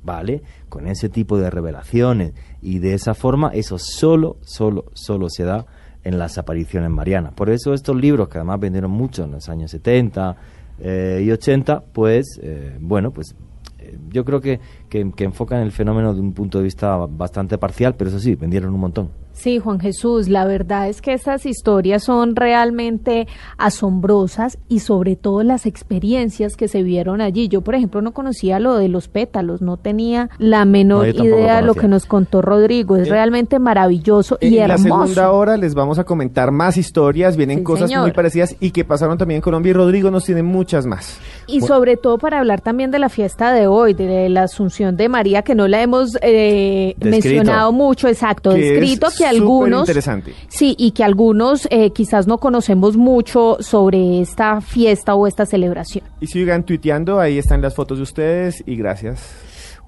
¿vale? 0.04 0.42
Con 0.68 0.88
ese 0.88 1.10
tipo 1.10 1.38
de 1.38 1.52
revelaciones 1.52 2.34
y 2.60 2.80
de 2.80 2.96
esa 2.96 3.14
forma, 3.14 3.50
eso 3.54 3.78
solo, 3.78 4.38
solo, 4.42 4.86
solo 4.94 5.30
se 5.30 5.44
da 5.44 5.68
en 6.04 6.18
las 6.18 6.40
apariciones 6.40 6.90
marianas. 6.90 7.34
Por 7.34 7.52
eso 7.52 7.76
estos 7.76 7.96
libros, 7.96 8.30
que 8.30 8.40
además 8.40 8.60
vendieron 8.60 8.90
mucho 8.90 9.26
en 9.26 9.32
los 9.34 9.48
años 9.48 9.70
70 9.70 10.36
eh, 10.80 11.22
y 11.24 11.30
80, 11.30 11.84
pues, 11.94 12.40
eh, 12.42 12.76
bueno, 12.80 13.12
pues 13.12 13.36
eh, 13.78 14.00
yo 14.10 14.26
creo 14.26 14.42
que, 14.42 14.60
que, 14.92 15.10
que 15.16 15.24
enfocan 15.24 15.62
el 15.62 15.72
fenómeno 15.72 16.14
de 16.14 16.20
un 16.22 16.34
punto 16.34 16.60
de 16.60 16.66
vista 16.66 16.98
bastante 16.98 17.58
parcial, 17.58 17.96
pero 17.98 18.10
eso 18.12 18.20
sí, 18.20 18.36
vendieron 18.36 18.72
un 18.76 18.80
montón. 18.82 19.10
Sí, 19.34 19.58
Juan 19.60 19.80
Jesús, 19.80 20.28
la 20.28 20.46
verdad 20.46 20.90
es 20.90 21.02
que 21.02 21.14
estas 21.14 21.46
historias 21.46 22.04
son 22.04 22.36
realmente 22.36 23.28
asombrosas 23.58 24.58
y 24.68 24.80
sobre 24.80 25.16
todo 25.16 25.42
las 25.42 25.66
experiencias 25.66 26.58
que 26.58 26.68
se 26.68 26.84
vieron 26.84 27.22
allí. 27.22 27.48
Yo, 27.48 27.62
por 27.62 27.74
ejemplo, 27.74 28.02
no 28.02 28.12
conocía 28.12 28.60
lo 28.60 28.76
de 28.76 28.90
los 28.90 29.08
pétalos, 29.08 29.62
no 29.62 29.78
tenía 29.78 30.30
la 30.38 30.66
menor 30.66 31.16
No, 31.16 31.24
idea 31.24 31.56
de 31.58 31.62
lo 31.64 31.74
que 31.74 31.88
nos 31.88 32.06
contó 32.06 32.42
Rodrigo. 32.42 32.98
Es 32.98 33.08
Eh, 33.08 33.12
realmente 33.12 33.58
maravilloso 33.58 34.38
y 34.42 34.58
en 34.58 34.68
la 34.68 34.74
hermoso. 34.76 35.08
segunda 35.08 35.32
hora 35.32 35.56
les 35.58 35.74
vamos 35.74 35.98
a 35.98 36.04
comentar 36.04 36.52
más 36.52 36.76
historias, 36.78 37.38
vienen 37.38 37.60
Sí, 37.60 37.64
cosas 37.64 37.90
señor. 37.90 38.04
muy 38.04 38.12
parecidas 38.12 38.56
y 38.60 38.72
que 38.72 38.84
pasaron 38.84 39.18
también 39.18 39.38
en 39.38 39.42
Colombia 39.42 39.70
y 39.70 39.74
Rodrigo 39.74 40.12
nos 40.12 40.26
tiene 40.26 40.44
muchas 40.44 40.86
más. 40.86 41.18
Y 41.48 41.62
sobre 41.62 41.96
todo 41.96 42.18
para 42.18 42.40
hablar 42.40 42.60
también 42.62 42.92
de 42.92 43.00
la 43.00 43.10
fiesta 43.10 43.54
de 43.54 43.68
hoy, 43.68 43.94
de 43.94 44.28
la 44.30 44.44
Asunción 44.44 44.81
de 44.90 45.08
María, 45.10 45.44
que 45.44 45.54
no 45.54 45.68
la 45.68 45.82
hemos 45.82 46.18
eh, 46.22 46.96
Descrito. 46.98 47.10
mencionado 47.30 47.72
mucho, 47.72 48.08
exacto, 48.08 48.52
Que 48.56 48.62
descrito 48.72 49.08
es 49.08 49.18
que 49.18 49.26
algunos... 49.26 49.82
superinteresante. 49.82 50.34
Sí, 50.48 50.76
y 50.78 50.92
que 50.92 51.04
algunos 51.04 51.68
eh, 51.70 51.92
quizás 51.92 52.26
no 52.28 52.40
conocemos 52.40 52.98
mucho 52.98 53.58
sobre 53.60 54.22
esta 54.22 54.62
fiesta 54.62 55.14
o 55.16 55.28
esta 55.28 55.46
celebración. 55.46 56.04
Y 56.20 56.28
sigan 56.28 56.66
tuiteando, 56.66 57.20
ahí 57.20 57.38
están 57.38 57.62
las 57.62 57.76
fotos 57.76 57.98
de 58.00 58.04
ustedes 58.04 58.64
y 58.66 58.76
gracias. 58.76 59.22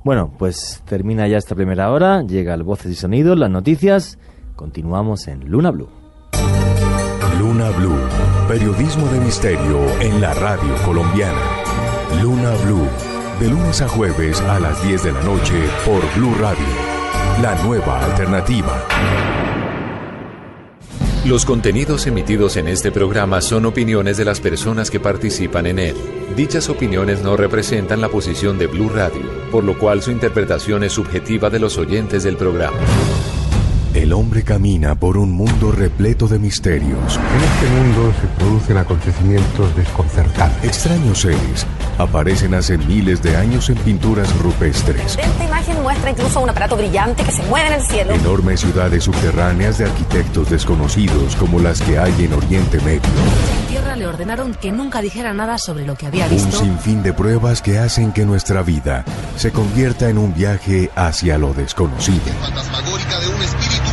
Bueno, 0.03 0.31
pues 0.37 0.83
termina 0.85 1.27
ya 1.27 1.37
esta 1.37 1.55
primera 1.55 1.89
hora, 1.91 2.23
llega 2.23 2.53
el 2.53 2.63
Voces 2.63 2.91
y 2.91 2.95
Sonidos, 2.95 3.37
las 3.39 3.49
noticias, 3.49 4.19
continuamos 4.55 5.27
en 5.27 5.49
Luna 5.49 5.71
Blue. 5.71 5.87
Luna 7.39 7.69
Blue, 7.71 7.97
periodismo 8.47 9.05
de 9.07 9.19
misterio 9.19 9.79
en 10.01 10.21
la 10.21 10.33
radio 10.33 10.75
colombiana. 10.85 11.39
Luna 12.21 12.51
Blue, 12.65 12.87
de 13.39 13.49
lunes 13.49 13.81
a 13.81 13.87
jueves 13.87 14.41
a 14.41 14.59
las 14.59 14.83
10 14.83 15.03
de 15.03 15.11
la 15.11 15.21
noche 15.23 15.53
por 15.85 16.01
Blue 16.15 16.35
Radio, 16.39 16.65
la 17.41 17.55
nueva 17.63 18.03
alternativa. 18.03 18.85
Los 21.25 21.45
contenidos 21.45 22.05
emitidos 22.05 22.57
en 22.57 22.67
este 22.67 22.91
programa 22.91 23.41
son 23.41 23.65
opiniones 23.65 24.17
de 24.17 24.25
las 24.25 24.39
personas 24.39 24.91
que 24.91 24.99
participan 24.99 25.65
en 25.67 25.79
él. 25.79 25.95
Dichas 26.35 26.69
opiniones 26.69 27.21
no 27.23 27.37
representan 27.37 28.01
la 28.01 28.09
posición 28.09 28.57
de 28.57 28.67
Blue 28.67 28.89
Radio, 28.89 29.23
por 29.51 29.63
lo 29.63 29.79
cual 29.79 30.01
su 30.01 30.11
interpretación 30.11 30.83
es 30.83 30.93
subjetiva 30.93 31.49
de 31.49 31.59
los 31.59 31.77
oyentes 31.77 32.23
del 32.23 32.35
programa. 32.35 32.77
El 33.93 34.11
hombre 34.11 34.43
camina 34.43 34.95
por 34.95 35.17
un 35.17 35.31
mundo 35.31 35.71
repleto 35.71 36.27
de 36.27 36.39
misterios. 36.39 37.17
En 37.17 37.43
este 37.43 37.69
mundo 37.77 38.13
se 38.19 38.27
producen 38.39 38.77
acontecimientos 38.77 39.75
desconcertantes. 39.75 40.63
Extraños 40.63 41.19
seres 41.19 41.65
aparecen 41.97 42.53
hace 42.53 42.77
miles 42.77 43.21
de 43.21 43.35
años 43.37 43.69
en 43.69 43.75
pinturas 43.77 44.33
rupestres. 44.39 45.17
Esta 45.17 45.43
imagen 45.45 45.81
muestra 45.81 46.11
incluso 46.11 46.39
un 46.41 46.49
aparato 46.49 46.75
brillante 46.77 47.23
que 47.23 47.31
se 47.31 47.43
mueve 47.43 47.67
en 47.67 47.73
el 47.73 47.81
cielo. 47.81 48.13
Enormes 48.13 48.59
ciudades 48.61 49.03
subterráneas 49.03 49.77
de 49.77 49.85
arquitectos 49.85 50.49
desconocidos 50.49 51.35
como 51.35 51.59
las 51.59 51.81
que 51.81 51.97
hay 51.99 52.13
en 52.25 52.33
Oriente 52.33 52.79
Medio. 52.81 53.01
En 53.61 53.67
tierra 53.69 53.95
le 53.95 54.07
ordenaron 54.07 54.53
que 54.55 54.71
nunca 54.71 55.01
dijera 55.01 55.33
nada 55.33 55.57
sobre 55.57 55.85
lo 55.85 55.95
que 55.95 56.07
había 56.07 56.25
Un 56.25 56.31
visto. 56.31 56.59
sinfín 56.59 57.03
de 57.03 57.13
pruebas 57.13 57.61
que 57.61 57.77
hacen 57.79 58.11
que 58.11 58.25
nuestra 58.25 58.61
vida 58.63 59.05
se 59.35 59.51
convierta 59.51 60.09
en 60.09 60.17
un 60.17 60.33
viaje 60.33 60.89
hacia 60.95 61.37
lo 61.37 61.53
desconocido. 61.53 62.19
fantasmagórica 62.41 63.19
de 63.19 63.27
un 63.27 63.41
espíritu 63.41 63.92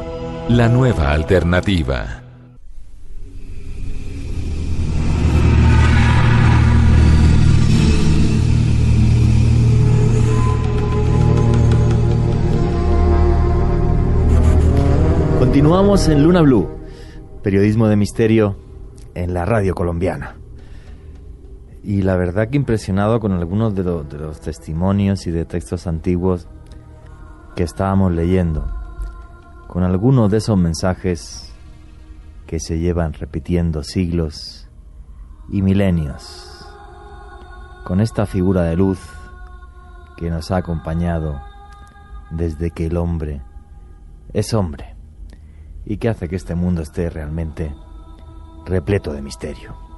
la 0.57 0.67
nueva 0.67 1.11
alternativa. 1.11 2.21
Continuamos 15.39 16.07
en 16.07 16.23
Luna 16.23 16.41
Blue, 16.41 16.69
periodismo 17.43 17.87
de 17.87 17.95
misterio 17.95 18.57
en 19.15 19.33
la 19.33 19.45
radio 19.45 19.73
colombiana. 19.75 20.35
Y 21.83 22.03
la 22.03 22.15
verdad 22.15 22.49
que 22.49 22.57
impresionado 22.57 23.19
con 23.19 23.31
algunos 23.33 23.73
de, 23.75 23.83
lo- 23.83 24.03
de 24.03 24.17
los 24.19 24.39
testimonios 24.39 25.25
y 25.27 25.31
de 25.31 25.45
textos 25.45 25.87
antiguos 25.87 26.47
que 27.55 27.63
estábamos 27.63 28.11
leyendo, 28.13 28.67
con 29.71 29.83
algunos 29.85 30.29
de 30.29 30.39
esos 30.39 30.57
mensajes 30.57 31.55
que 32.45 32.59
se 32.59 32.77
llevan 32.79 33.13
repitiendo 33.13 33.83
siglos 33.83 34.67
y 35.47 35.61
milenios, 35.61 36.67
con 37.85 38.01
esta 38.01 38.25
figura 38.25 38.63
de 38.63 38.75
luz 38.75 38.99
que 40.17 40.29
nos 40.29 40.51
ha 40.51 40.57
acompañado 40.57 41.39
desde 42.31 42.71
que 42.71 42.87
el 42.87 42.97
hombre 42.97 43.43
es 44.33 44.53
hombre 44.53 44.97
y 45.85 45.95
que 45.95 46.09
hace 46.09 46.27
que 46.27 46.35
este 46.35 46.53
mundo 46.53 46.81
esté 46.81 47.09
realmente 47.09 47.73
repleto 48.65 49.13
de 49.13 49.21
misterio. 49.21 49.90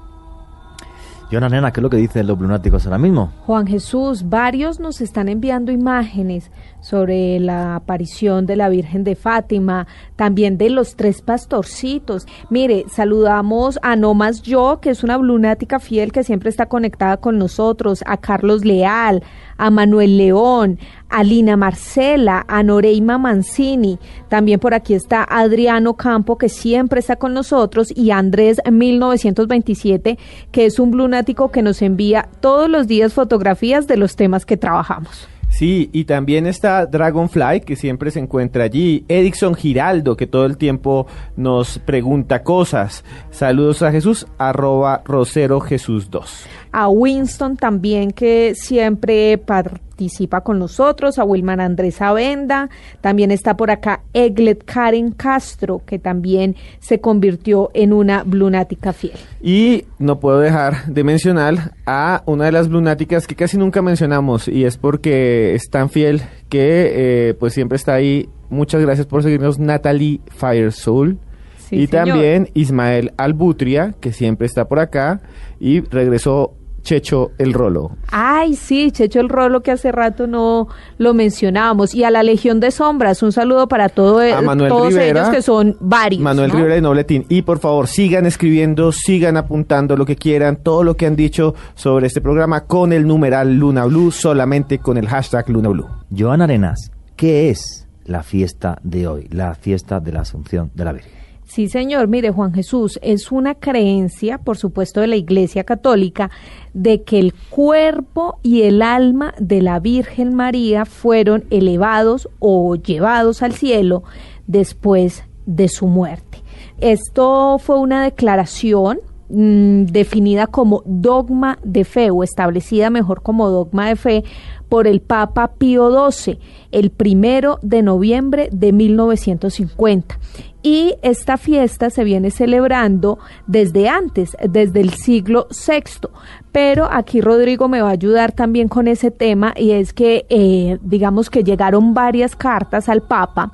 Yona 1.33 1.49
Nena, 1.49 1.71
¿qué 1.71 1.79
es 1.79 1.81
lo 1.81 1.89
que 1.89 1.97
dicen 1.97 2.27
los 2.27 2.39
lunáticos 2.39 2.85
ahora 2.85 2.99
mismo? 2.99 3.31
Juan 3.47 3.65
Jesús, 3.65 4.29
varios 4.29 4.79
nos 4.79 5.01
están 5.01 5.29
enviando 5.29 5.71
imágenes 5.71 6.51
sobre 6.79 7.39
la 7.39 7.75
aparición 7.75 8.45
de 8.45 8.55
la 8.55 8.69
Virgen 8.69 9.03
de 9.03 9.15
Fátima, 9.15 9.87
también 10.15 10.59
de 10.59 10.69
los 10.69 10.95
tres 10.95 11.23
pastorcitos. 11.23 12.27
Mire, 12.51 12.85
saludamos 12.87 13.79
a 13.81 13.95
No 13.95 14.13
Más 14.13 14.43
Yo, 14.43 14.77
que 14.79 14.91
es 14.91 15.03
una 15.03 15.17
lunática 15.17 15.79
fiel 15.79 16.11
que 16.11 16.23
siempre 16.23 16.51
está 16.51 16.67
conectada 16.67 17.17
con 17.17 17.39
nosotros, 17.39 18.03
a 18.05 18.17
Carlos 18.17 18.63
Leal, 18.63 19.23
a 19.57 19.69
Manuel 19.69 20.17
León, 20.17 20.79
a 21.09 21.23
Lina 21.23 21.55
Marcela, 21.57 22.45
a 22.47 22.63
Noreima 22.63 23.17
Mancini. 23.17 23.99
También 24.29 24.59
por 24.59 24.73
aquí 24.73 24.93
está 24.93 25.23
Adriano 25.23 25.95
Campo, 25.95 26.37
que 26.37 26.49
siempre 26.49 26.99
está 26.99 27.15
con 27.15 27.33
nosotros, 27.33 27.93
y 27.95 28.11
Andrés 28.11 28.61
1927, 28.69 30.17
que 30.51 30.65
es 30.65 30.79
un 30.79 30.91
lunático 30.91 31.51
que 31.51 31.61
nos 31.61 31.81
envía 31.81 32.27
todos 32.39 32.69
los 32.69 32.87
días 32.87 33.13
fotografías 33.13 33.87
de 33.87 33.97
los 33.97 34.15
temas 34.15 34.45
que 34.45 34.57
trabajamos. 34.57 35.27
Sí, 35.53 35.91
y 35.93 36.05
también 36.05 36.47
está 36.47 36.87
Dragonfly, 36.87 37.61
que 37.61 37.75
siempre 37.75 38.09
se 38.09 38.19
encuentra 38.19 38.63
allí. 38.63 39.05
Edison 39.07 39.53
Giraldo, 39.53 40.17
que 40.17 40.25
todo 40.25 40.47
el 40.47 40.57
tiempo 40.57 41.05
nos 41.35 41.77
pregunta 41.77 42.41
cosas. 42.41 43.05
Saludos 43.29 43.83
a 43.83 43.91
Jesús, 43.91 44.25
arroba 44.39 45.03
Rosero 45.05 45.59
Jesús 45.59 46.09
2. 46.09 46.47
A 46.73 46.89
Winston 46.89 47.55
también 47.55 48.11
que 48.11 48.55
siempre 48.55 49.37
participa 49.37 50.41
con 50.41 50.57
nosotros, 50.57 51.19
a 51.19 51.23
Wilman 51.23 51.59
Andrés 51.59 52.01
Avenda, 52.01 52.69
también 52.99 53.29
está 53.29 53.55
por 53.55 53.69
acá 53.69 54.01
Eglet 54.11 54.63
Karen 54.65 55.11
Castro, 55.11 55.83
que 55.85 55.99
también 55.99 56.55
se 56.79 56.99
convirtió 56.99 57.69
en 57.75 57.93
una 57.93 58.23
blunática 58.23 58.91
fiel. 58.91 59.13
Y 59.39 59.85
no 59.99 60.19
puedo 60.19 60.39
dejar 60.39 60.87
de 60.87 61.03
mencionar 61.03 61.75
a 61.85 62.23
una 62.25 62.45
de 62.45 62.51
las 62.51 62.67
lunáticas 62.69 63.27
que 63.27 63.35
casi 63.35 63.55
nunca 63.57 63.83
mencionamos 63.83 64.47
y 64.47 64.65
es 64.65 64.77
porque 64.77 65.53
es 65.53 65.69
tan 65.69 65.91
fiel 65.91 66.23
que 66.49 67.29
eh, 67.29 67.33
pues 67.35 67.53
siempre 67.53 67.75
está 67.75 67.93
ahí. 67.93 68.29
Muchas 68.49 68.81
gracias 68.81 69.05
por 69.05 69.21
seguirnos, 69.21 69.59
Natalie 69.59 70.21
Firesoul. 70.27 71.19
Sí, 71.57 71.75
y 71.75 71.87
señor. 71.87 72.07
también 72.07 72.49
Ismael 72.55 73.13
Albutria, 73.17 73.93
que 73.99 74.11
siempre 74.11 74.47
está 74.47 74.67
por 74.67 74.79
acá 74.79 75.21
y 75.59 75.81
regresó 75.81 76.55
Checho 76.83 77.31
el 77.37 77.53
Rolo. 77.53 77.91
Ay, 78.11 78.55
sí, 78.55 78.91
Checho 78.91 79.19
el 79.21 79.29
Rolo 79.29 79.63
que 79.63 79.71
hace 79.71 79.91
rato 79.91 80.27
no 80.27 80.67
lo 80.97 81.13
mencionábamos. 81.13 81.95
Y 81.95 82.03
a 82.03 82.11
la 82.11 82.23
Legión 82.23 82.59
de 82.59 82.71
Sombras, 82.71 83.23
un 83.23 83.31
saludo 83.31 83.67
para 83.67 83.89
todo, 83.89 84.19
A 84.19 84.41
Manuel 84.41 84.69
todos 84.69 84.87
Rivera. 84.89 85.21
ellos 85.21 85.35
que 85.35 85.41
son 85.41 85.77
varios. 85.79 86.21
Manuel 86.21 86.49
¿no? 86.51 86.55
Rivera 86.57 86.75
de 86.75 86.81
Nobletín. 86.81 87.25
Y 87.29 87.41
por 87.43 87.59
favor, 87.59 87.87
sigan 87.87 88.25
escribiendo, 88.25 88.91
sigan 88.91 89.37
apuntando 89.37 89.95
lo 89.95 90.05
que 90.05 90.15
quieran, 90.17 90.57
todo 90.57 90.83
lo 90.83 90.97
que 90.97 91.05
han 91.05 91.15
dicho 91.15 91.55
sobre 91.75 92.07
este 92.07 92.19
programa 92.21 92.65
con 92.65 92.91
el 92.91 93.07
numeral 93.07 93.57
Luna 93.57 93.85
Blue, 93.85 94.11
solamente 94.11 94.79
con 94.79 94.97
el 94.97 95.07
hashtag 95.07 95.49
Luna 95.49 95.69
Blue. 95.69 95.87
Joan 96.15 96.41
Arenas, 96.41 96.91
¿qué 97.15 97.49
es 97.49 97.87
la 98.05 98.23
fiesta 98.23 98.77
de 98.83 99.07
hoy? 99.07 99.27
La 99.31 99.55
fiesta 99.55 100.01
de 100.01 100.11
la 100.11 100.21
Asunción 100.21 100.69
de 100.75 100.83
la 100.85 100.91
Virgen. 100.91 101.11
Sí, 101.45 101.67
señor. 101.67 102.07
Mire, 102.07 102.31
Juan 102.31 102.51
Jesús, 102.51 102.97
es 103.03 103.31
una 103.31 103.53
creencia, 103.53 104.39
por 104.39 104.57
supuesto, 104.57 105.01
de 105.01 105.07
la 105.07 105.17
Iglesia 105.17 105.63
Católica, 105.63 106.31
de 106.73 107.03
que 107.03 107.19
el 107.19 107.33
cuerpo 107.49 108.39
y 108.41 108.63
el 108.63 108.81
alma 108.81 109.33
de 109.39 109.61
la 109.61 109.79
Virgen 109.79 110.35
María 110.35 110.85
fueron 110.85 111.45
elevados 111.49 112.29
o 112.39 112.75
llevados 112.75 113.43
al 113.43 113.53
cielo 113.53 114.03
después 114.47 115.23
de 115.45 115.67
su 115.67 115.87
muerte. 115.87 116.41
Esto 116.79 117.59
fue 117.59 117.79
una 117.79 118.03
declaración 118.03 118.99
mm, 119.29 119.85
definida 119.85 120.47
como 120.47 120.83
dogma 120.85 121.59
de 121.63 121.85
fe 121.85 122.09
o 122.09 122.23
establecida 122.23 122.89
mejor 122.89 123.21
como 123.21 123.49
dogma 123.49 123.87
de 123.87 123.95
fe 123.95 124.23
por 124.67 124.87
el 124.87 125.01
Papa 125.01 125.53
Pío 125.57 126.11
XII 126.11 126.39
el 126.71 126.89
primero 126.89 127.59
de 127.61 127.83
noviembre 127.83 128.49
de 128.51 128.73
1950 128.73 130.17
y 130.63 130.95
esta 131.01 131.37
fiesta 131.37 131.89
se 131.89 132.05
viene 132.05 132.31
celebrando 132.31 133.19
desde 133.45 133.89
antes, 133.89 134.35
desde 134.49 134.79
el 134.79 134.93
siglo 134.93 135.47
VI. 135.49 136.09
Pero 136.53 136.87
aquí 136.89 137.19
Rodrigo 137.19 137.67
me 137.67 137.81
va 137.81 137.89
a 137.89 137.93
ayudar 137.93 138.31
también 138.31 138.69
con 138.69 138.87
ese 138.87 139.11
tema 139.11 139.53
y 139.57 139.71
es 139.71 139.91
que 139.91 140.25
eh, 140.29 140.77
digamos 140.81 141.29
que 141.29 141.43
llegaron 141.43 141.93
varias 141.93 142.35
cartas 142.37 142.87
al 142.87 143.01
Papa 143.01 143.51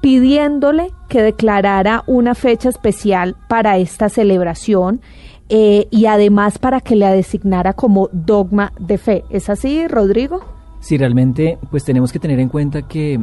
pidiéndole 0.00 0.92
que 1.08 1.22
declarara 1.22 2.04
una 2.06 2.36
fecha 2.36 2.68
especial 2.68 3.34
para 3.48 3.78
esta 3.78 4.08
celebración 4.08 5.00
eh, 5.48 5.88
y 5.90 6.06
además 6.06 6.58
para 6.58 6.80
que 6.80 6.94
la 6.94 7.10
designara 7.10 7.72
como 7.72 8.08
dogma 8.12 8.72
de 8.78 8.98
fe. 8.98 9.24
¿Es 9.30 9.48
así, 9.48 9.88
Rodrigo? 9.88 10.44
Sí, 10.80 10.98
realmente, 10.98 11.58
pues 11.70 11.84
tenemos 11.84 12.12
que 12.12 12.18
tener 12.18 12.38
en 12.38 12.48
cuenta 12.48 12.82
que 12.82 13.18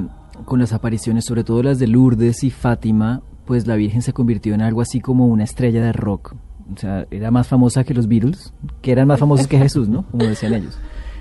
con 0.45 0.59
las 0.59 0.73
apariciones, 0.73 1.23
sobre 1.25 1.43
todo 1.43 1.63
las 1.63 1.79
de 1.79 1.87
Lourdes 1.87 2.43
y 2.43 2.49
Fátima, 2.49 3.21
pues 3.45 3.67
la 3.67 3.75
Virgen 3.75 4.01
se 4.01 4.11
convirtió 4.11 4.53
en 4.53 4.61
algo 4.61 4.81
así 4.81 4.99
como 4.99 5.27
una 5.27 5.43
estrella 5.43 5.83
de 5.83 5.93
rock. 5.93 6.35
O 6.75 6.77
sea, 6.77 7.05
era 7.11 7.31
más 7.31 7.47
famosa 7.47 7.83
que 7.83 7.93
los 7.93 8.07
Beatles, 8.07 8.53
que 8.81 8.91
eran 8.91 9.07
más 9.07 9.19
famosos 9.19 9.47
que 9.47 9.57
Jesús, 9.57 9.89
¿no? 9.89 10.03
Como 10.11 10.25
decían 10.25 10.53
ellos. 10.53 10.77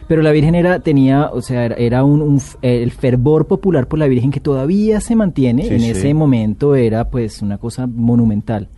Pero 0.08 0.20
la 0.22 0.32
Virgen 0.32 0.54
era, 0.54 0.80
tenía, 0.80 1.30
o 1.32 1.40
sea, 1.42 1.66
era, 1.66 2.04
un, 2.04 2.20
un 2.22 2.36
f- 2.36 2.58
el 2.62 2.90
fervor 2.90 3.46
popular 3.46 3.86
por 3.88 3.98
la 3.98 4.08
Virgen 4.08 4.30
que 4.30 4.40
todavía 4.40 5.00
se 5.00 5.14
mantiene. 5.16 5.62
Sí, 5.68 5.74
en 5.74 5.80
sí. 5.80 5.90
ese 5.90 6.12
momento 6.14 6.74
era, 6.74 7.08
pues, 7.08 7.40
una 7.40 7.56
cosa 7.58 7.86
monumental. 7.86 8.68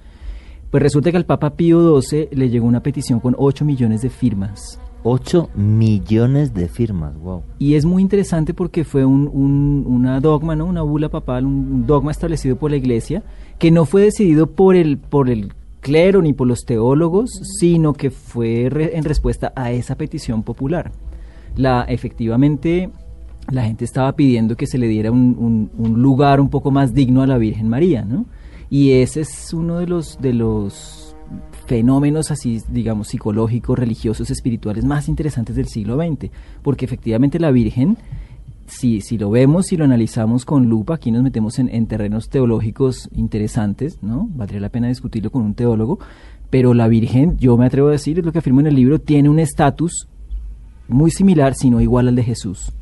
Pues 0.70 0.82
resulta 0.82 1.10
que 1.10 1.16
al 1.16 1.24
Papa 1.24 1.50
Pío 1.56 2.00
XII 2.02 2.28
le 2.32 2.50
llegó 2.50 2.66
una 2.66 2.82
petición 2.82 3.20
con 3.20 3.34
8 3.38 3.64
millones 3.64 4.02
de 4.02 4.10
firmas. 4.10 4.78
8 5.06 5.50
millones 5.54 6.54
de 6.54 6.66
firmas, 6.68 7.16
wow. 7.18 7.42
Y 7.58 7.74
es 7.74 7.84
muy 7.84 8.00
interesante 8.02 8.54
porque 8.54 8.84
fue 8.84 9.04
un, 9.04 9.28
un- 9.32 9.84
una 9.86 10.20
dogma, 10.20 10.56
¿no? 10.56 10.66
Una 10.66 10.82
bula 10.82 11.08
papal, 11.10 11.44
un, 11.46 11.54
un 11.72 11.86
dogma 11.86 12.10
establecido 12.10 12.56
por 12.56 12.70
la 12.70 12.76
Iglesia, 12.76 13.22
que 13.58 13.70
no 13.70 13.84
fue 13.84 14.02
decidido 14.02 14.46
por 14.50 14.76
el, 14.76 14.98
por 14.98 15.28
el 15.30 15.52
clero 15.84 16.22
ni 16.22 16.32
por 16.32 16.48
los 16.48 16.64
teólogos, 16.64 17.30
sino 17.60 17.92
que 17.92 18.10
fue 18.10 18.64
en 18.96 19.04
respuesta 19.04 19.52
a 19.54 19.70
esa 19.70 19.96
petición 19.96 20.42
popular. 20.42 20.90
La, 21.56 21.82
efectivamente, 21.82 22.88
la 23.50 23.64
gente 23.64 23.84
estaba 23.84 24.16
pidiendo 24.16 24.56
que 24.56 24.66
se 24.66 24.78
le 24.78 24.88
diera 24.88 25.12
un, 25.12 25.36
un- 25.38 25.70
un 25.76 26.00
lugar 26.02 26.40
un 26.40 26.48
poco 26.48 26.70
más 26.70 26.94
digno 26.94 27.20
a 27.20 27.26
la 27.26 27.36
Virgen 27.36 27.68
María, 27.68 28.02
¿no? 28.02 28.24
Y 28.70 28.92
ese 28.92 29.20
es 29.20 29.52
uno 29.52 29.78
de 29.78 29.86
los, 29.86 30.18
de 30.22 30.32
los 30.32 31.14
fenómenos 31.66 32.30
así, 32.30 32.62
digamos, 32.70 33.08
psicológicos, 33.08 33.78
religiosos, 33.78 34.30
espirituales 34.30 34.84
más 34.86 35.06
interesantes 35.08 35.54
del 35.54 35.68
siglo 35.68 35.96
XX, 35.96 36.30
porque 36.62 36.86
efectivamente 36.86 37.38
la 37.38 37.50
Virgen, 37.50 37.98
si, 38.66 39.00
si 39.00 39.18
lo 39.18 39.30
vemos, 39.30 39.66
si 39.66 39.76
lo 39.76 39.84
analizamos 39.84 40.44
con 40.44 40.68
lupa, 40.68 40.94
aquí 40.94 41.10
nos 41.10 41.22
metemos 41.22 41.58
en, 41.58 41.68
en 41.68 41.86
terrenos 41.86 42.28
teológicos 42.28 43.08
interesantes, 43.14 44.02
¿no? 44.02 44.28
Valdría 44.34 44.60
la 44.60 44.68
pena 44.68 44.88
discutirlo 44.88 45.30
con 45.30 45.42
un 45.42 45.54
teólogo, 45.54 45.98
pero 46.50 46.74
la 46.74 46.88
Virgen, 46.88 47.36
yo 47.38 47.56
me 47.56 47.66
atrevo 47.66 47.88
a 47.88 47.92
decir, 47.92 48.18
es 48.18 48.24
lo 48.24 48.32
que 48.32 48.38
afirmo 48.38 48.60
en 48.60 48.68
el 48.68 48.74
libro, 48.74 48.98
tiene 48.98 49.28
un 49.28 49.38
estatus 49.38 50.08
muy 50.88 51.10
similar, 51.10 51.54
si 51.54 51.70
no 51.70 51.80
igual 51.80 52.08
al 52.08 52.16
de 52.16 52.22
Jesús. 52.22 52.72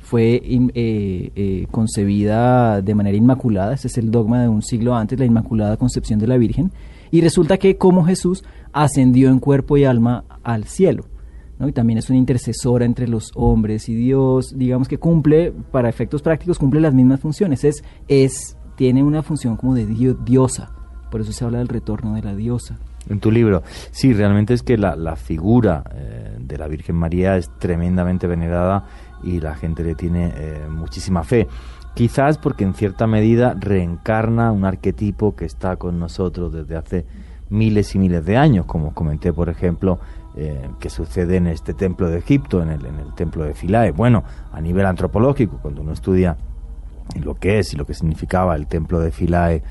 Fue 0.00 0.40
eh, 0.42 0.70
eh, 0.74 1.66
concebida 1.70 2.80
de 2.80 2.94
manera 2.94 3.16
inmaculada, 3.16 3.74
ese 3.74 3.88
es 3.88 3.98
el 3.98 4.10
dogma 4.10 4.40
de 4.40 4.48
un 4.48 4.62
siglo 4.62 4.94
antes, 4.94 5.18
la 5.18 5.26
inmaculada 5.26 5.76
concepción 5.76 6.18
de 6.18 6.26
la 6.26 6.38
Virgen, 6.38 6.72
y 7.10 7.20
resulta 7.20 7.58
que 7.58 7.76
como 7.76 8.04
Jesús 8.04 8.42
ascendió 8.72 9.28
en 9.28 9.38
cuerpo 9.38 9.76
y 9.76 9.84
alma 9.84 10.24
al 10.42 10.64
cielo. 10.64 11.04
Y 11.58 11.72
también 11.72 11.98
es 11.98 12.10
una 12.10 12.18
intercesora 12.18 12.84
entre 12.84 13.08
los 13.08 13.30
hombres 13.34 13.88
y 13.88 13.94
Dios, 13.94 14.52
digamos 14.56 14.88
que 14.88 14.98
cumple, 14.98 15.52
para 15.70 15.88
efectos 15.88 16.20
prácticos, 16.20 16.58
cumple 16.58 16.80
las 16.80 16.92
mismas 16.92 17.20
funciones, 17.20 17.64
es, 17.64 17.82
es, 18.08 18.58
tiene 18.76 19.02
una 19.02 19.22
función 19.22 19.56
como 19.56 19.74
de 19.74 19.86
dio- 19.86 20.14
diosa, 20.14 20.70
por 21.10 21.22
eso 21.22 21.32
se 21.32 21.44
habla 21.44 21.58
del 21.58 21.68
retorno 21.68 22.14
de 22.14 22.22
la 22.22 22.34
diosa. 22.34 22.76
En 23.08 23.20
tu 23.20 23.30
libro, 23.30 23.62
sí, 23.90 24.12
realmente 24.12 24.52
es 24.52 24.62
que 24.62 24.76
la, 24.76 24.96
la 24.96 25.16
figura 25.16 25.82
eh, 25.94 26.36
de 26.40 26.58
la 26.58 26.68
Virgen 26.68 26.96
María 26.96 27.36
es 27.36 27.48
tremendamente 27.58 28.26
venerada 28.26 28.84
y 29.22 29.40
la 29.40 29.54
gente 29.54 29.82
le 29.82 29.94
tiene 29.94 30.32
eh, 30.36 30.66
muchísima 30.68 31.22
fe. 31.22 31.46
Quizás 31.94 32.36
porque 32.36 32.64
en 32.64 32.74
cierta 32.74 33.06
medida 33.06 33.54
reencarna 33.58 34.52
un 34.52 34.66
arquetipo 34.66 35.34
que 35.34 35.46
está 35.46 35.76
con 35.76 35.98
nosotros 35.98 36.52
desde 36.52 36.76
hace 36.76 37.06
miles 37.48 37.94
y 37.94 37.98
miles 37.98 38.26
de 38.26 38.36
años, 38.36 38.66
como 38.66 38.92
comenté, 38.92 39.32
por 39.32 39.48
ejemplo, 39.48 39.98
eh, 40.36 40.68
que 40.78 40.90
sucede 40.90 41.36
en 41.36 41.46
este 41.46 41.74
templo 41.74 42.08
de 42.08 42.18
Egipto, 42.18 42.62
en 42.62 42.70
el, 42.70 42.84
en 42.84 42.98
el 42.98 43.14
templo 43.14 43.44
de 43.44 43.54
Philae. 43.54 43.90
Bueno, 43.92 44.22
a 44.52 44.60
nivel 44.60 44.86
antropológico, 44.86 45.58
cuando 45.62 45.80
uno 45.82 45.92
estudia 45.92 46.36
lo 47.22 47.36
que 47.36 47.58
es 47.58 47.72
y 47.72 47.76
lo 47.76 47.86
que 47.86 47.94
significaba 47.94 48.54
el 48.56 48.66
templo 48.66 49.00
de 49.00 49.12
Philae 49.12 49.62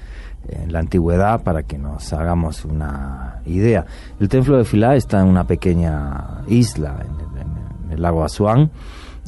en 0.50 0.72
la 0.72 0.80
antigüedad 0.80 1.44
para 1.44 1.64
que 1.64 1.78
nos 1.78 2.12
hagamos 2.14 2.66
una 2.66 3.42
idea. 3.46 3.86
El 4.20 4.30
templo 4.30 4.58
de 4.58 4.66
Philae 4.66 4.98
está 4.98 5.22
en 5.22 5.28
una 5.28 5.46
pequeña 5.46 6.42
isla 6.48 6.98
en 7.02 7.92
el, 7.92 8.02
lago 8.02 8.24
Asuán 8.24 8.72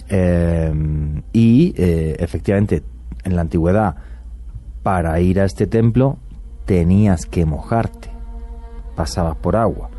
eh, 0.09 0.73
y 1.33 1.73
eh, 1.77 2.15
efectivamente 2.19 2.83
en 3.23 3.35
la 3.35 3.41
antigüedad 3.41 3.95
para 4.83 5.19
ir 5.19 5.39
a 5.39 5.45
este 5.45 5.67
templo 5.67 6.17
tenías 6.65 7.25
que 7.25 7.45
mojarte, 7.45 8.09
pasabas 8.95 9.37
por 9.37 9.55
agua. 9.55 9.89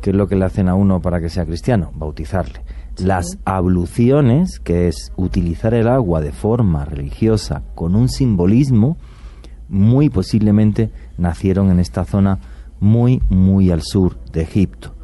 ¿Qué 0.00 0.10
es 0.10 0.16
lo 0.16 0.28
que 0.28 0.36
le 0.36 0.44
hacen 0.44 0.68
a 0.68 0.74
uno 0.74 1.00
para 1.00 1.20
que 1.20 1.28
sea 1.28 1.44
cristiano? 1.44 1.90
Bautizarle. 1.94 2.60
Las 2.98 3.38
abluciones, 3.44 4.58
que 4.60 4.88
es 4.88 5.12
utilizar 5.16 5.74
el 5.74 5.88
agua 5.88 6.20
de 6.20 6.32
forma 6.32 6.84
religiosa 6.84 7.62
con 7.74 7.94
un 7.94 8.08
simbolismo, 8.08 8.96
muy 9.68 10.08
posiblemente 10.08 10.90
nacieron 11.16 11.70
en 11.70 11.78
esta 11.80 12.04
zona 12.04 12.38
muy, 12.80 13.22
muy 13.28 13.70
al 13.70 13.82
sur 13.82 14.18
de 14.32 14.42
Egipto. 14.42 14.94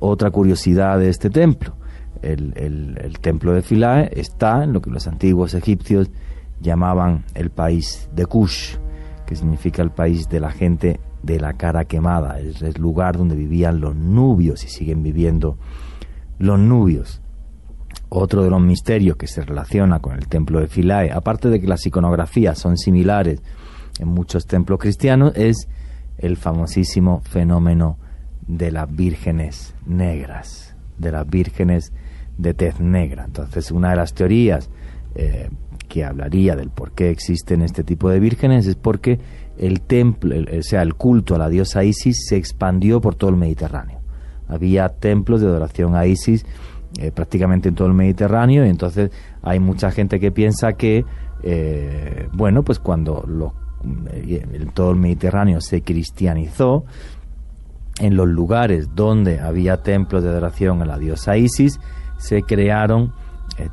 Otra 0.00 0.30
curiosidad 0.30 0.98
de 0.98 1.08
este 1.08 1.30
templo, 1.30 1.74
el, 2.22 2.52
el- 2.56 2.98
el 3.02 3.18
templo 3.20 3.52
de 3.52 3.62
Philae 3.62 4.10
está 4.14 4.64
en 4.64 4.72
lo 4.72 4.82
que 4.82 4.90
los 4.90 5.06
antiguos 5.06 5.54
egipcios 5.54 6.10
llamaban 6.60 7.24
el 7.34 7.50
país 7.50 8.08
de 8.14 8.26
Kush, 8.26 8.76
que 9.26 9.36
significa 9.36 9.82
el 9.82 9.90
país 9.90 10.28
de 10.28 10.40
la 10.40 10.50
gente 10.50 11.00
de 11.24 11.40
la 11.40 11.54
cara 11.54 11.84
quemada, 11.86 12.38
es 12.40 12.62
el 12.62 12.74
lugar 12.74 13.16
donde 13.16 13.34
vivían 13.34 13.80
los 13.80 13.94
nubios 13.96 14.64
y 14.64 14.68
siguen 14.68 15.02
viviendo 15.02 15.56
los 16.38 16.58
nubios. 16.58 17.20
Otro 18.08 18.42
de 18.44 18.50
los 18.50 18.60
misterios 18.60 19.16
que 19.16 19.26
se 19.26 19.42
relaciona 19.42 20.00
con 20.00 20.14
el 20.14 20.28
templo 20.28 20.60
de 20.60 20.68
Philae, 20.68 21.10
aparte 21.10 21.48
de 21.48 21.60
que 21.60 21.66
las 21.66 21.84
iconografías 21.86 22.58
son 22.58 22.76
similares 22.76 23.42
en 23.98 24.08
muchos 24.08 24.46
templos 24.46 24.78
cristianos, 24.78 25.32
es 25.36 25.68
el 26.18 26.36
famosísimo 26.36 27.20
fenómeno 27.22 27.98
de 28.46 28.70
las 28.70 28.94
vírgenes 28.94 29.74
negras, 29.86 30.76
de 30.98 31.12
las 31.12 31.28
vírgenes 31.28 31.92
de 32.38 32.54
tez 32.54 32.80
negra. 32.80 33.24
Entonces, 33.24 33.70
una 33.70 33.90
de 33.90 33.96
las 33.96 34.14
teorías 34.14 34.70
eh, 35.14 35.48
que 35.88 36.04
hablaría 36.04 36.56
del 36.56 36.70
por 36.70 36.92
qué 36.92 37.10
existen 37.10 37.62
este 37.62 37.84
tipo 37.84 38.10
de 38.10 38.20
vírgenes 38.20 38.66
es 38.66 38.76
porque 38.76 39.18
el 39.58 39.80
templo, 39.80 40.34
el- 40.34 40.58
o 40.58 40.62
sea, 40.62 40.82
el 40.82 40.94
culto 40.94 41.34
a 41.34 41.38
la 41.38 41.48
diosa 41.48 41.84
Isis 41.84 42.26
se 42.28 42.36
expandió 42.36 43.00
por 43.00 43.14
todo 43.14 43.30
el 43.30 43.36
Mediterráneo. 43.36 44.00
Había 44.48 44.88
templos 44.88 45.40
de 45.40 45.46
adoración 45.46 45.96
a 45.96 46.06
Isis 46.06 46.44
eh, 46.98 47.10
prácticamente 47.10 47.68
en 47.68 47.74
todo 47.74 47.88
el 47.88 47.94
Mediterráneo 47.94 48.64
y 48.64 48.68
entonces 48.68 49.10
hay 49.42 49.58
mucha 49.58 49.90
gente 49.90 50.20
que 50.20 50.30
piensa 50.30 50.74
que, 50.74 51.04
eh, 51.42 52.28
bueno, 52.32 52.62
pues 52.62 52.78
cuando 52.78 53.24
eh, 54.12 54.66
todo 54.74 54.92
el 54.92 54.96
Mediterráneo 54.96 55.60
se 55.60 55.82
cristianizó, 55.82 56.84
en 58.00 58.16
los 58.16 58.28
lugares 58.28 58.88
donde 58.94 59.40
había 59.40 59.82
templos 59.82 60.22
de 60.24 60.28
adoración 60.28 60.82
a 60.82 60.84
la 60.84 60.98
diosa 60.98 61.36
Isis, 61.36 61.78
se 62.16 62.42
crearon 62.42 63.12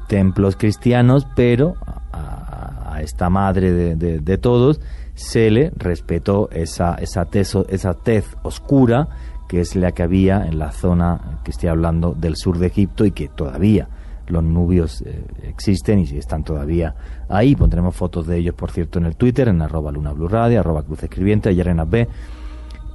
templos 0.08 0.56
cristianos, 0.56 1.28
pero 1.36 1.76
a, 2.12 3.00
esta 3.02 3.32
madre 3.32 3.96
de, 3.96 4.38
todos 4.38 4.80
se 5.16 5.50
le 5.52 5.72
respetó 5.76 6.50
esa, 6.52 6.96
esa, 6.96 7.28
esa 7.70 7.94
tez 7.94 8.26
oscura 8.44 9.08
que 9.48 9.60
es 9.60 9.76
la 9.76 9.92
que 9.92 10.04
había 10.04 10.46
en 10.46 10.60
la 10.60 10.72
zona 10.72 11.40
que 11.44 11.52
estoy 11.52 11.70
hablando 11.70 12.14
del 12.14 12.38
sur 12.38 12.58
de 12.58 12.68
Egipto 12.68 13.06
y 13.06 13.12
que 13.12 13.28
todavía 13.28 13.90
los 14.28 14.44
nubios 14.44 15.02
eh, 15.02 15.26
existen 15.44 16.00
y 16.00 16.04
están 16.18 16.44
todavía 16.44 16.96
ahí. 17.28 17.56
Pondremos 17.56 17.96
fotos 17.96 18.28
de 18.28 18.38
ellos, 18.38 18.56
por 18.56 18.72
cierto, 18.72 19.00
en 19.00 19.06
el 19.06 19.16
Twitter, 19.16 19.50
en 19.50 19.62
arroba 19.62 19.92
luna 19.92 20.14
radio, 20.30 20.62
arroba 20.62 20.84
cruz 20.84 21.04
escribiente, 21.04 21.50
ayer 21.50 21.68
en 21.68 21.90
B 21.90 22.08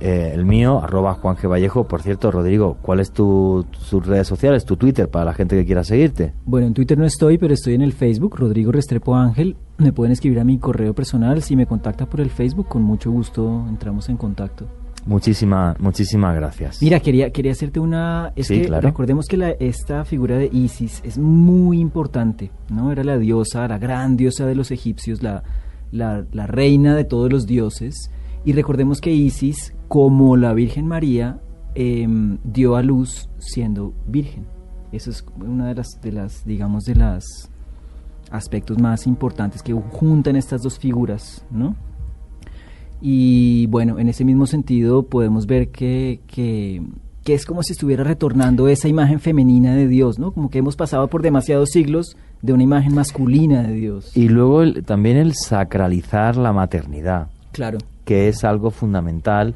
eh, 0.00 0.32
el 0.34 0.44
mío, 0.44 0.82
arroba 0.82 1.14
Juan 1.14 1.36
G. 1.36 1.48
Vallejo. 1.48 1.84
Por 1.84 2.02
cierto, 2.02 2.30
Rodrigo, 2.30 2.76
¿cuál 2.82 3.00
es 3.00 3.10
tu, 3.12 3.64
sus 3.78 4.06
redes 4.06 4.26
sociales, 4.26 4.64
tu 4.64 4.76
Twitter, 4.76 5.08
para 5.08 5.24
la 5.24 5.34
gente 5.34 5.56
que 5.56 5.64
quiera 5.64 5.84
seguirte? 5.84 6.34
Bueno, 6.44 6.66
en 6.66 6.74
Twitter 6.74 6.98
no 6.98 7.04
estoy, 7.04 7.38
pero 7.38 7.54
estoy 7.54 7.74
en 7.74 7.82
el 7.82 7.92
Facebook, 7.92 8.36
Rodrigo 8.36 8.72
Restrepo 8.72 9.14
Ángel. 9.14 9.56
Me 9.78 9.92
pueden 9.92 10.12
escribir 10.12 10.40
a 10.40 10.44
mi 10.44 10.58
correo 10.58 10.94
personal. 10.94 11.42
Si 11.42 11.56
me 11.56 11.66
contacta 11.66 12.06
por 12.06 12.20
el 12.20 12.30
Facebook, 12.30 12.68
con 12.68 12.82
mucho 12.82 13.10
gusto 13.10 13.64
entramos 13.68 14.08
en 14.08 14.16
contacto. 14.16 14.66
Muchísimas, 15.06 15.78
muchísimas 15.78 16.34
gracias. 16.34 16.82
Mira, 16.82 16.98
quería, 16.98 17.30
quería 17.30 17.52
hacerte 17.52 17.78
una... 17.78 18.32
Es 18.34 18.48
que 18.48 18.66
recordemos 18.80 19.26
que 19.26 19.36
la, 19.36 19.50
esta 19.50 20.04
figura 20.04 20.36
de 20.36 20.50
Isis 20.52 21.00
es 21.04 21.16
muy 21.16 21.78
importante, 21.78 22.50
¿no? 22.70 22.90
Era 22.90 23.04
la 23.04 23.16
diosa, 23.16 23.68
la 23.68 23.78
gran 23.78 24.16
diosa 24.16 24.46
de 24.46 24.56
los 24.56 24.72
egipcios, 24.72 25.22
la, 25.22 25.44
la, 25.92 26.24
la 26.32 26.48
reina 26.48 26.96
de 26.96 27.04
todos 27.04 27.30
los 27.30 27.46
dioses. 27.46 28.10
Y 28.44 28.52
recordemos 28.52 29.00
que 29.00 29.12
Isis 29.12 29.75
como 29.88 30.36
la 30.36 30.52
Virgen 30.52 30.86
María 30.86 31.38
em, 31.74 32.38
dio 32.44 32.76
a 32.76 32.82
luz 32.82 33.28
siendo 33.38 33.92
virgen. 34.06 34.46
Eso 34.92 35.10
es 35.10 35.24
una 35.36 35.68
de 35.68 35.74
las, 35.74 36.00
de 36.02 36.12
las, 36.12 36.44
digamos, 36.44 36.84
de 36.84 36.94
las 36.94 37.24
aspectos 38.30 38.78
más 38.78 39.06
importantes 39.06 39.62
que 39.62 39.72
juntan 39.72 40.36
estas 40.36 40.62
dos 40.62 40.78
figuras, 40.78 41.44
¿no? 41.50 41.76
Y 43.00 43.66
bueno, 43.66 43.98
en 43.98 44.08
ese 44.08 44.24
mismo 44.24 44.46
sentido 44.46 45.02
podemos 45.02 45.46
ver 45.46 45.68
que, 45.68 46.20
que, 46.26 46.82
que, 47.24 47.34
es 47.34 47.44
como 47.44 47.62
si 47.62 47.72
estuviera 47.72 48.04
retornando 48.04 48.68
esa 48.68 48.88
imagen 48.88 49.20
femenina 49.20 49.74
de 49.74 49.86
Dios, 49.86 50.18
¿no? 50.18 50.32
Como 50.32 50.48
que 50.48 50.58
hemos 50.58 50.76
pasado 50.76 51.06
por 51.08 51.20
demasiados 51.20 51.70
siglos 51.70 52.16
de 52.40 52.54
una 52.54 52.62
imagen 52.62 52.94
masculina 52.94 53.62
de 53.64 53.74
Dios. 53.74 54.16
Y 54.16 54.28
luego 54.28 54.62
también 54.82 55.18
el 55.18 55.34
sacralizar 55.34 56.36
la 56.36 56.52
maternidad. 56.52 57.28
Claro 57.52 57.78
que 58.06 58.28
es 58.28 58.44
algo 58.44 58.70
fundamental 58.70 59.54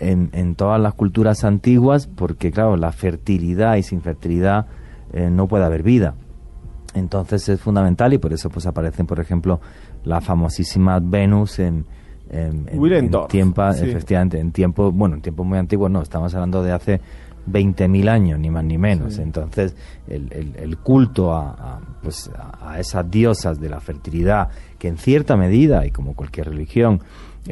en, 0.00 0.30
en, 0.32 0.56
todas 0.56 0.80
las 0.80 0.94
culturas 0.94 1.44
antiguas, 1.44 2.08
porque 2.08 2.50
claro, 2.50 2.76
la 2.76 2.90
fertilidad 2.90 3.76
y 3.76 3.84
sin 3.84 4.00
fertilidad 4.00 4.66
eh, 5.12 5.30
no 5.30 5.46
puede 5.46 5.64
haber 5.64 5.84
vida. 5.84 6.14
Entonces 6.94 7.48
es 7.48 7.60
fundamental 7.60 8.12
y 8.12 8.18
por 8.18 8.32
eso 8.32 8.50
pues 8.50 8.66
aparecen, 8.66 9.06
por 9.06 9.20
ejemplo, 9.20 9.60
la 10.04 10.20
famosísima 10.20 10.98
Venus 11.00 11.60
en, 11.60 11.84
en, 12.30 12.66
tiempo, 13.28 13.62
efectivamente, 13.68 14.40
en 14.40 14.52
tiempo, 14.52 14.90
bueno, 14.90 15.16
en 15.16 15.22
tiempo 15.22 15.44
muy 15.44 15.58
antiguo 15.58 15.88
no, 15.88 16.02
estamos 16.02 16.34
hablando 16.34 16.62
de 16.62 16.72
hace 16.72 17.00
20.000 17.50 18.08
años, 18.08 18.38
ni 18.38 18.50
más 18.50 18.64
ni 18.64 18.78
menos. 18.78 19.18
Entonces, 19.18 19.76
el, 20.08 20.54
el, 20.56 20.78
culto 20.78 21.32
a, 21.34 21.50
a, 21.50 21.80
pues, 22.02 22.30
a 22.60 22.78
esas 22.78 23.10
diosas 23.10 23.60
de 23.60 23.68
la 23.68 23.80
fertilidad, 23.80 24.48
que 24.78 24.88
en 24.88 24.96
cierta 24.96 25.36
medida, 25.36 25.84
y 25.86 25.90
como 25.90 26.14
cualquier 26.14 26.48
religión, 26.48 27.00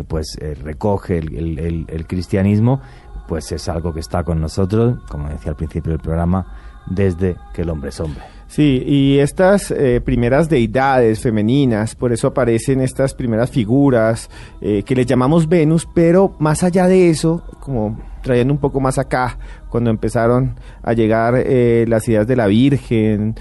pues 0.07 0.37
eh, 0.41 0.55
recoge 0.55 1.19
el, 1.19 2.07
cristianismo, 2.07 2.81
pues 3.29 3.53
es 3.53 3.69
algo 3.69 3.93
que 3.93 4.01
está 4.01 4.25
con 4.25 4.41
nosotros, 4.41 4.99
como 5.09 5.29
decía 5.29 5.51
al 5.51 5.57
principio 5.57 5.93
del 5.93 6.01
programa, 6.01 6.47
desde 6.87 7.37
que 7.53 7.63
el 7.63 7.71
hombre 7.71 7.91
es 7.91 8.01
hombre. 8.01 8.23
Sí, 8.47 8.83
y 8.85 9.19
estas 9.19 9.71
eh, 9.71 10.01
primeras 10.05 10.49
deidades 10.49 11.21
femeninas, 11.21 11.95
por 11.95 12.13
eso 12.13 12.29
aparecen 12.29 12.81
estas 12.81 13.15
primeras 13.15 13.51
figuras 13.51 14.29
que 14.61 14.95
les 14.95 15.07
llamamos 15.07 15.49
Venus, 15.49 15.87
pero 15.95 16.35
más 16.41 16.65
allá 16.65 16.89
de 16.89 17.11
eso, 17.11 17.45
como 17.61 18.01
trayendo 18.23 18.53
un 18.53 18.59
poco 18.59 18.81
más 18.81 18.99
acá, 18.99 19.39
cuando 19.69 19.91
empezaron 19.91 20.57
a 20.83 20.93
llegar 20.95 21.35
las 21.87 22.09
ideas 22.09 22.27
de 22.27 22.37
la 22.37 22.49
Virgen, 22.49 23.37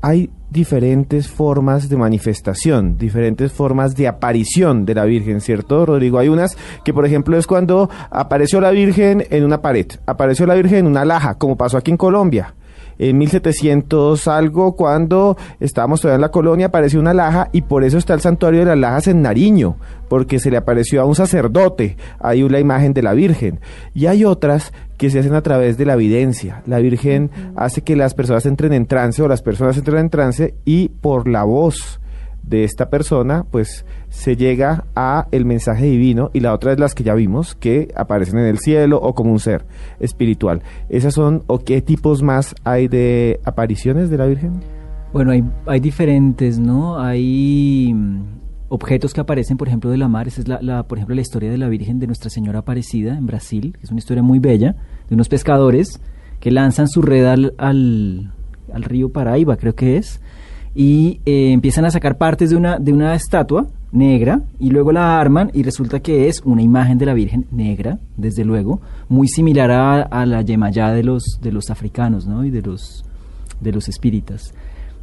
hay 0.00 0.30
diferentes 0.54 1.26
formas 1.28 1.88
de 1.88 1.96
manifestación, 1.96 2.96
diferentes 2.96 3.52
formas 3.52 3.96
de 3.96 4.06
aparición 4.06 4.86
de 4.86 4.94
la 4.94 5.04
Virgen, 5.04 5.40
¿cierto, 5.40 5.84
Rodrigo? 5.84 6.20
Hay 6.20 6.28
unas 6.28 6.56
que, 6.84 6.94
por 6.94 7.04
ejemplo, 7.04 7.36
es 7.36 7.48
cuando 7.48 7.90
apareció 8.08 8.60
la 8.60 8.70
Virgen 8.70 9.26
en 9.30 9.44
una 9.44 9.60
pared, 9.60 9.86
apareció 10.06 10.46
la 10.46 10.54
Virgen 10.54 10.78
en 10.78 10.86
una 10.86 11.04
laja, 11.04 11.34
como 11.34 11.56
pasó 11.56 11.76
aquí 11.76 11.90
en 11.90 11.96
Colombia 11.96 12.54
en 12.98 13.18
1700 13.18 14.28
algo, 14.28 14.76
cuando 14.76 15.36
estábamos 15.60 16.00
todavía 16.00 16.16
en 16.16 16.20
la 16.20 16.30
colonia, 16.30 16.66
apareció 16.66 17.00
una 17.00 17.14
laja 17.14 17.48
y 17.52 17.62
por 17.62 17.84
eso 17.84 17.98
está 17.98 18.14
el 18.14 18.20
santuario 18.20 18.60
de 18.60 18.66
las 18.66 18.78
lajas 18.78 19.08
en 19.08 19.22
Nariño, 19.22 19.76
porque 20.08 20.38
se 20.38 20.50
le 20.50 20.56
apareció 20.56 21.00
a 21.00 21.04
un 21.04 21.14
sacerdote, 21.14 21.96
hay 22.20 22.42
una 22.42 22.60
imagen 22.60 22.94
de 22.94 23.02
la 23.02 23.14
Virgen. 23.14 23.60
Y 23.94 24.06
hay 24.06 24.24
otras 24.24 24.72
que 24.96 25.10
se 25.10 25.18
hacen 25.18 25.34
a 25.34 25.42
través 25.42 25.76
de 25.76 25.86
la 25.86 25.94
evidencia. 25.94 26.62
La 26.66 26.78
Virgen 26.78 27.30
hace 27.56 27.82
que 27.82 27.96
las 27.96 28.14
personas 28.14 28.46
entren 28.46 28.72
en 28.72 28.86
trance 28.86 29.22
o 29.22 29.28
las 29.28 29.42
personas 29.42 29.76
entren 29.76 29.98
en 29.98 30.10
trance 30.10 30.54
y 30.64 30.88
por 30.88 31.28
la 31.28 31.44
voz 31.44 32.00
de 32.46 32.64
esta 32.64 32.90
persona, 32.90 33.44
pues 33.50 33.86
se 34.10 34.36
llega 34.36 34.84
a 34.94 35.26
el 35.32 35.44
mensaje 35.44 35.86
divino 35.86 36.30
y 36.32 36.40
la 36.40 36.52
otra 36.52 36.72
es 36.72 36.78
las 36.78 36.94
que 36.94 37.02
ya 37.02 37.14
vimos 37.14 37.54
que 37.54 37.88
aparecen 37.96 38.38
en 38.38 38.46
el 38.46 38.58
cielo 38.58 39.00
o 39.00 39.14
como 39.14 39.32
un 39.32 39.40
ser 39.40 39.64
espiritual. 39.98 40.62
¿Esas 40.88 41.14
son 41.14 41.42
o 41.46 41.60
qué 41.60 41.80
tipos 41.80 42.22
más 42.22 42.54
hay 42.64 42.88
de 42.88 43.40
apariciones 43.44 44.10
de 44.10 44.18
la 44.18 44.26
Virgen? 44.26 44.60
Bueno, 45.12 45.30
hay, 45.30 45.44
hay 45.66 45.80
diferentes, 45.80 46.58
¿no? 46.58 46.98
Hay 47.00 47.94
objetos 48.74 49.14
que 49.14 49.20
aparecen, 49.20 49.56
por 49.56 49.68
ejemplo, 49.68 49.90
de 49.90 49.96
la 49.96 50.08
mar. 50.08 50.26
Esa 50.26 50.40
es, 50.40 50.48
la, 50.48 50.82
por 50.82 50.98
ejemplo, 50.98 51.14
la 51.14 51.20
historia 51.20 51.50
de 51.50 51.58
la 51.58 51.68
Virgen 51.68 51.98
de 51.98 52.06
Nuestra 52.06 52.28
Señora 52.28 52.60
Aparecida 52.60 53.16
en 53.16 53.26
Brasil, 53.26 53.76
es 53.82 53.90
una 53.90 53.98
historia 53.98 54.22
muy 54.22 54.38
bella, 54.38 54.74
de 55.08 55.14
unos 55.14 55.28
pescadores 55.28 56.00
que 56.40 56.50
lanzan 56.50 56.88
su 56.88 57.00
red 57.00 57.24
al, 57.24 57.54
al, 57.58 58.82
río 58.82 59.10
Paraíba, 59.10 59.56
creo 59.56 59.74
que 59.74 59.96
es, 59.96 60.20
y 60.74 61.20
eh, 61.24 61.52
empiezan 61.52 61.84
a 61.84 61.90
sacar 61.90 62.18
partes 62.18 62.50
de 62.50 62.56
una, 62.56 62.78
de 62.78 62.92
una 62.92 63.14
estatua 63.14 63.68
negra 63.92 64.42
y 64.58 64.70
luego 64.70 64.90
la 64.90 65.20
arman 65.20 65.50
y 65.54 65.62
resulta 65.62 66.00
que 66.00 66.26
es 66.26 66.42
una 66.44 66.62
imagen 66.62 66.98
de 66.98 67.06
la 67.06 67.14
Virgen 67.14 67.46
negra, 67.52 67.98
desde 68.16 68.44
luego, 68.44 68.80
muy 69.08 69.28
similar 69.28 69.70
a, 69.70 70.02
a 70.02 70.26
la 70.26 70.42
Yemayá 70.42 70.90
de 70.90 71.04
los, 71.04 71.38
de 71.40 71.52
los 71.52 71.70
africanos 71.70 72.26
¿no? 72.26 72.44
y 72.44 72.50
de 72.50 72.60
los, 72.60 73.04
de 73.60 73.72
los 73.72 73.88
espíritas. 73.88 74.52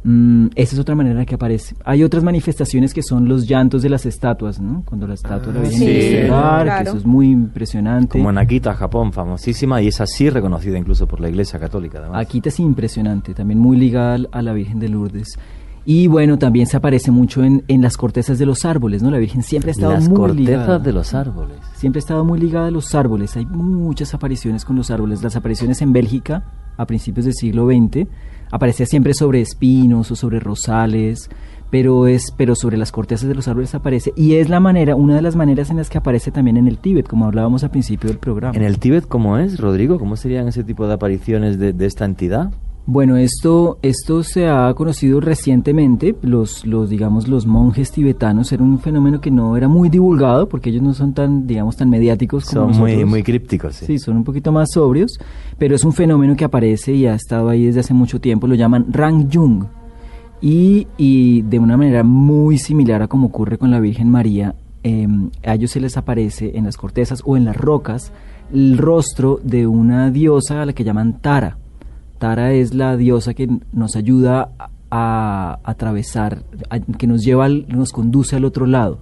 Mm, 0.04 0.46
esa 0.56 0.74
es 0.74 0.80
otra 0.80 0.96
manera 0.96 1.24
que 1.24 1.36
aparece. 1.36 1.76
Hay 1.84 2.02
otras 2.02 2.24
manifestaciones 2.24 2.92
que 2.92 3.02
son 3.02 3.28
los 3.28 3.46
llantos 3.46 3.82
de 3.82 3.88
las 3.88 4.04
estatuas, 4.04 4.60
¿no? 4.60 4.82
Cuando 4.84 5.06
la 5.06 5.14
estatua 5.14 5.52
de 5.52 5.60
la 5.60 5.68
Virgen 5.68 5.86
que 5.86 6.26
eso 6.82 6.96
es 6.96 7.06
muy 7.06 7.30
impresionante. 7.30 8.18
Como 8.18 8.30
en 8.30 8.38
Akita, 8.38 8.74
Japón, 8.74 9.12
famosísima 9.12 9.80
y 9.80 9.88
es 9.88 10.00
así 10.00 10.28
reconocida 10.28 10.76
incluso 10.76 11.06
por 11.06 11.20
la 11.20 11.28
Iglesia 11.28 11.60
Católica. 11.60 11.98
Además. 11.98 12.26
Akita 12.26 12.48
es 12.48 12.58
impresionante, 12.58 13.32
también 13.34 13.60
muy 13.60 13.76
ligada 13.76 14.18
a 14.32 14.42
la 14.42 14.52
Virgen 14.52 14.80
de 14.80 14.88
Lourdes. 14.88 15.38
Y 15.84 16.06
bueno, 16.06 16.38
también 16.38 16.66
se 16.66 16.76
aparece 16.76 17.10
mucho 17.10 17.42
en, 17.42 17.64
en 17.66 17.82
las 17.82 17.96
cortezas 17.96 18.38
de 18.38 18.46
los 18.46 18.64
árboles, 18.64 19.02
¿no? 19.02 19.10
La 19.10 19.18
Virgen 19.18 19.42
siempre 19.42 19.70
ha 19.70 19.72
estado 19.72 19.92
las 19.92 20.08
muy 20.08 20.16
cortezas 20.16 20.82
de 20.82 20.92
los 20.92 21.14
árboles. 21.14 21.56
Siempre 21.74 21.98
ha 21.98 22.02
estado 22.02 22.24
muy 22.24 22.38
ligada 22.40 22.68
a 22.68 22.70
los 22.70 22.94
árboles. 22.94 23.36
Hay 23.36 23.46
muchas 23.46 24.14
apariciones 24.14 24.64
con 24.64 24.76
los 24.76 24.90
árboles. 24.90 25.22
Las 25.22 25.34
apariciones 25.36 25.82
en 25.82 25.92
Bélgica 25.92 26.44
a 26.76 26.86
principios 26.86 27.24
del 27.24 27.34
siglo 27.34 27.66
XX 27.66 28.08
aparecía 28.52 28.86
siempre 28.86 29.14
sobre 29.14 29.40
espinos 29.40 30.12
o 30.12 30.16
sobre 30.16 30.38
rosales, 30.38 31.28
pero 31.70 32.06
es 32.06 32.32
pero 32.36 32.54
sobre 32.54 32.76
las 32.76 32.92
cortezas 32.92 33.28
de 33.28 33.34
los 33.34 33.48
árboles 33.48 33.74
aparece 33.74 34.12
y 34.14 34.34
es 34.34 34.48
la 34.48 34.60
manera, 34.60 34.94
una 34.94 35.16
de 35.16 35.22
las 35.22 35.34
maneras 35.34 35.70
en 35.70 35.78
las 35.78 35.90
que 35.90 35.98
aparece 35.98 36.30
también 36.30 36.58
en 36.58 36.68
el 36.68 36.78
Tíbet, 36.78 37.08
como 37.08 37.24
hablábamos 37.24 37.64
al 37.64 37.70
principio 37.70 38.08
del 38.08 38.18
programa. 38.18 38.54
¿En 38.54 38.62
el 38.62 38.78
Tíbet 38.78 39.08
cómo 39.08 39.38
es, 39.38 39.58
Rodrigo? 39.58 39.98
¿Cómo 39.98 40.16
serían 40.16 40.46
ese 40.46 40.62
tipo 40.62 40.86
de 40.86 40.94
apariciones 40.94 41.58
de, 41.58 41.72
de 41.72 41.86
esta 41.86 42.04
entidad? 42.04 42.52
Bueno, 42.84 43.16
esto, 43.16 43.78
esto 43.82 44.24
se 44.24 44.48
ha 44.48 44.74
conocido 44.74 45.20
recientemente. 45.20 46.16
Los, 46.20 46.66
los, 46.66 46.90
digamos, 46.90 47.28
los 47.28 47.46
monjes 47.46 47.92
tibetanos 47.92 48.50
era 48.50 48.64
un 48.64 48.80
fenómeno 48.80 49.20
que 49.20 49.30
no 49.30 49.56
era 49.56 49.68
muy 49.68 49.88
divulgado 49.88 50.48
porque 50.48 50.70
ellos 50.70 50.82
no 50.82 50.92
son 50.92 51.14
tan, 51.14 51.46
digamos, 51.46 51.76
tan 51.76 51.88
mediáticos 51.88 52.44
como 52.46 52.72
Son 52.72 52.80
muy, 52.80 53.04
muy 53.04 53.22
crípticos. 53.22 53.76
Sí. 53.76 54.00
son 54.00 54.16
un 54.16 54.24
poquito 54.24 54.50
más 54.50 54.72
sobrios, 54.72 55.12
pero 55.58 55.76
es 55.76 55.84
un 55.84 55.92
fenómeno 55.92 56.34
que 56.34 56.44
aparece 56.44 56.92
y 56.92 57.06
ha 57.06 57.14
estado 57.14 57.48
ahí 57.48 57.66
desde 57.66 57.80
hace 57.80 57.94
mucho 57.94 58.20
tiempo. 58.20 58.48
Lo 58.48 58.56
llaman 58.56 58.86
Rang 58.90 59.28
Jung. 59.32 59.64
Y, 60.40 60.88
y 60.96 61.42
de 61.42 61.60
una 61.60 61.76
manera 61.76 62.02
muy 62.02 62.58
similar 62.58 63.00
a 63.02 63.06
como 63.06 63.28
ocurre 63.28 63.58
con 63.58 63.70
la 63.70 63.78
Virgen 63.78 64.10
María, 64.10 64.56
em, 64.82 65.30
a 65.44 65.54
ellos 65.54 65.70
se 65.70 65.80
les 65.80 65.96
aparece 65.96 66.58
en 66.58 66.64
las 66.64 66.76
cortezas 66.76 67.22
o 67.24 67.36
en 67.36 67.44
las 67.44 67.56
rocas 67.56 68.12
el 68.52 68.76
rostro 68.76 69.38
de 69.44 69.68
una 69.68 70.10
diosa 70.10 70.62
a 70.62 70.66
la 70.66 70.72
que 70.72 70.82
llaman 70.82 71.20
Tara 71.20 71.58
Tara 72.22 72.52
es 72.52 72.72
la 72.72 72.96
diosa 72.96 73.34
que 73.34 73.48
nos 73.72 73.96
ayuda 73.96 74.52
a, 74.92 75.58
atravesar, 75.64 76.44
que 76.96 77.08
nos 77.08 77.24
lleva, 77.24 77.48
nos 77.48 77.90
conduce 77.90 78.36
al 78.36 78.44
otro 78.44 78.64
lado, 78.64 79.00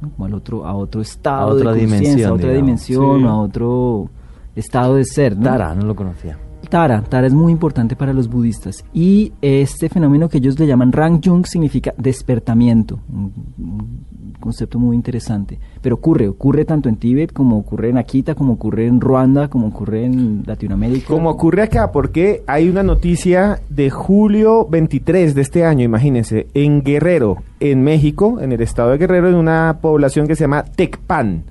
como 0.00 0.26
al 0.26 0.34
otro, 0.34 0.64
a 0.64 0.72
otro 0.76 1.00
estado, 1.00 1.40
a 1.40 1.46
otra 1.46 1.72
dimensión, 1.72 2.30
a 2.30 2.34
otra 2.34 2.52
dimensión, 2.52 3.26
a 3.26 3.36
otro 3.36 4.10
estado 4.54 4.94
de 4.94 5.04
ser. 5.04 5.36
¿no? 5.36 5.42
Tara, 5.42 5.74
no 5.74 5.86
lo 5.86 5.96
conocía. 5.96 6.38
Tara, 6.68 7.02
Tara 7.02 7.26
es 7.26 7.34
muy 7.34 7.52
importante 7.52 7.96
para 7.96 8.12
los 8.12 8.28
budistas 8.28 8.84
y 8.92 9.32
este 9.40 9.88
fenómeno 9.88 10.28
que 10.28 10.38
ellos 10.38 10.58
le 10.58 10.66
llaman 10.66 10.92
Rang 10.92 11.20
Jung 11.24 11.46
significa 11.46 11.94
despertamiento, 11.96 12.98
un, 13.08 13.32
un 13.58 14.06
concepto 14.46 14.78
muy 14.78 14.94
interesante. 14.94 15.58
Pero 15.82 15.96
ocurre, 15.96 16.28
ocurre 16.28 16.64
tanto 16.64 16.88
en 16.88 16.96
Tíbet 16.96 17.32
como 17.32 17.58
ocurre 17.58 17.90
en 17.90 17.98
Akita, 17.98 18.34
como 18.34 18.54
ocurre 18.54 18.86
en 18.86 19.00
Ruanda, 19.00 19.48
como 19.48 19.68
ocurre 19.68 20.04
en 20.04 20.44
Latinoamérica. 20.46 21.08
Como 21.08 21.30
ocurre 21.30 21.62
acá, 21.62 21.90
porque 21.90 22.42
hay 22.46 22.68
una 22.68 22.82
noticia 22.82 23.60
de 23.68 23.90
julio 23.90 24.66
23 24.68 25.34
de 25.34 25.42
este 25.42 25.64
año, 25.64 25.84
imagínense, 25.84 26.46
en 26.54 26.82
Guerrero, 26.82 27.38
en 27.60 27.82
México, 27.82 28.40
en 28.40 28.52
el 28.52 28.60
estado 28.60 28.90
de 28.90 28.98
Guerrero, 28.98 29.28
en 29.28 29.34
una 29.34 29.78
población 29.80 30.26
que 30.26 30.36
se 30.36 30.44
llama 30.44 30.64
Tecpan, 30.64 31.44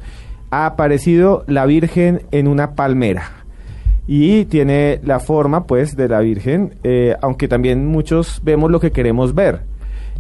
ha 0.52 0.66
aparecido 0.66 1.44
la 1.48 1.66
Virgen 1.66 2.22
en 2.32 2.48
una 2.48 2.76
palmera. 2.76 3.45
Y 4.08 4.46
tiene 4.46 5.00
la 5.04 5.20
forma, 5.20 5.66
pues, 5.66 5.96
de 5.96 6.08
la 6.08 6.20
Virgen, 6.20 6.76
eh, 6.84 7.16
aunque 7.22 7.48
también 7.48 7.88
muchos 7.88 8.42
vemos 8.44 8.70
lo 8.72 8.80
que 8.80 8.92
queremos 8.92 9.34
ver. 9.34 9.62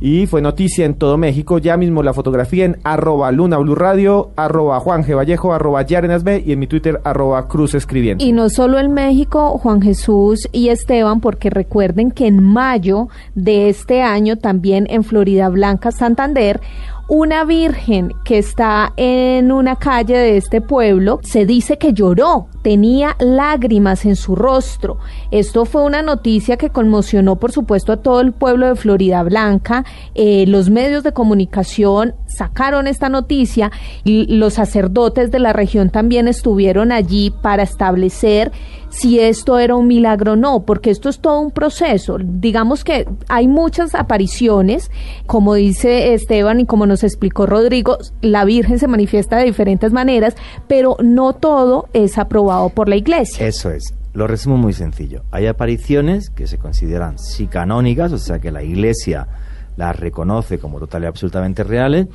Y 0.02 0.28
fue 0.28 0.42
noticia 0.42 0.86
en 0.86 0.96
todo 0.96 1.18
México, 1.18 1.58
ya 1.58 1.78
mismo 1.78 2.04
la 2.04 2.14
fotografía 2.14 2.66
en 2.66 2.78
arroba 2.84 3.32
Luna 3.32 3.58
Blue 3.58 3.76
Radio, 3.76 4.32
arroba 4.36 4.82
Juan 4.82 5.06
G. 5.06 5.16
Vallejo, 5.16 5.54
arroba 5.54 5.84
Yarenas 5.84 6.26
B 6.26 6.44
y 6.46 6.52
en 6.52 6.60
mi 6.60 6.68
Twitter 6.68 7.00
arroba 7.06 7.48
Cruz 7.48 7.76
Escribiendo. 7.76 8.22
Y 8.22 8.34
no 8.34 8.50
solo 8.50 8.78
en 8.78 8.94
México, 8.94 9.58
Juan 9.58 9.82
Jesús 9.82 10.50
y 10.52 10.68
Esteban, 10.68 11.22
porque 11.22 11.50
recuerden 11.50 12.12
que 12.12 12.28
en 12.28 12.44
mayo 12.44 13.08
de 13.36 13.70
este 13.70 14.02
año, 14.02 14.36
también 14.38 14.86
en 14.90 15.06
Florida 15.06 15.48
Blanca, 15.48 15.92
Santander, 15.92 16.60
una 17.08 17.44
virgen 17.44 18.14
que 18.24 18.40
está 18.40 18.94
en 18.98 19.52
una 19.52 19.76
calle 19.76 20.18
de 20.18 20.38
este 20.38 20.60
pueblo 20.60 21.20
se 21.24 21.46
dice 21.46 21.78
que 21.78 21.94
lloró, 21.94 22.48
tenía 22.64 23.16
lágrimas 23.20 24.06
en 24.06 24.16
su 24.16 24.36
rostro. 24.36 24.98
Esto 25.30 25.66
fue 25.66 25.84
una 25.84 26.02
noticia 26.02 26.58
que 26.58 26.72
conmocionó, 26.72 27.36
por 27.36 27.52
supuesto, 27.52 27.92
a 27.92 27.98
todo 27.98 28.22
el 28.22 28.32
pueblo 28.32 28.68
de 28.68 28.76
Florida 28.76 29.22
Blanca. 29.22 29.86
Eh, 30.16 30.46
los 30.48 30.72
medios 30.72 31.04
de 31.04 31.14
comunicación 31.14 32.16
sacaron 32.26 32.88
esta 32.88 33.08
noticia 33.08 33.72
y 34.04 34.26
los 34.36 34.56
sacerdotes 34.56 35.30
de 35.30 35.40
la 35.40 35.54
región 35.54 35.92
también 35.92 36.28
estuvieron 36.28 36.92
allí 36.92 37.32
para 37.44 37.62
establecer 37.62 38.52
si 38.90 39.20
esto 39.20 39.60
era 39.60 39.76
un 39.76 39.88
milagro 39.88 40.34
o 40.34 40.36
no, 40.36 40.64
porque 40.64 40.90
esto 40.90 41.10
es 41.10 41.20
todo 41.20 41.40
un 41.40 41.52
proceso. 41.52 42.18
Digamos 42.20 42.84
que 42.84 43.08
hay 43.28 43.48
muchas 43.48 43.96
apariciones, 43.96 44.92
como 45.26 45.54
dice 45.54 46.14
Esteban 46.14 46.60
y 46.60 46.66
como 46.66 46.86
nos 46.86 47.04
explicó 47.04 47.46
Rodrigo, 47.46 47.98
la 48.22 48.46
Virgen 48.46 48.80
se 48.80 48.88
manifiesta 48.88 49.38
de 49.38 49.46
diferentes 49.46 49.92
maneras, 49.92 50.36
pero 50.68 50.98
no 51.04 51.34
todo 51.34 51.88
es 51.94 52.18
aprobado 52.18 52.70
por 52.70 52.90
la 52.90 52.96
Iglesia. 52.96 53.46
Eso 53.46 53.72
es. 53.72 53.94
Lo 54.14 54.28
resumo 54.28 54.56
muy 54.56 54.72
sencillo. 54.72 55.24
Hay 55.32 55.46
apariciones 55.46 56.30
que 56.30 56.48
se 56.48 56.58
consideran 56.58 57.20
sí 57.20 57.48
canónicas, 57.48 58.14
o 58.14 58.18
sea 58.18 58.40
que 58.40 58.50
la 58.50 58.64
Iglesia 58.64 59.28
las 59.76 60.00
reconoce 60.00 60.58
como 60.58 60.80
total 60.80 61.04
y 61.04 61.08
absolutamente 61.08 61.66
reales, 61.66 62.08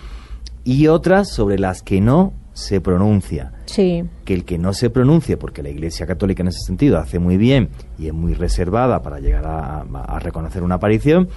y 0.64 0.86
otras 0.86 1.28
sobre 1.28 1.58
las 1.58 1.82
que 1.82 2.00
no 2.00 2.32
se 2.52 2.80
pronuncia. 2.80 3.52
Sí. 3.66 4.04
Que 4.24 4.34
el 4.34 4.44
que 4.44 4.58
no 4.58 4.72
se 4.72 4.90
pronuncie, 4.90 5.36
porque 5.36 5.62
la 5.62 5.70
Iglesia 5.70 6.06
Católica 6.06 6.42
en 6.42 6.48
ese 6.48 6.60
sentido 6.60 6.98
hace 6.98 7.18
muy 7.18 7.36
bien 7.36 7.70
y 7.98 8.08
es 8.08 8.12
muy 8.12 8.34
reservada 8.34 9.02
para 9.02 9.20
llegar 9.20 9.46
a, 9.46 9.80
a 9.80 10.18
reconocer 10.18 10.62
una 10.62 10.76
aparición, 10.76 11.28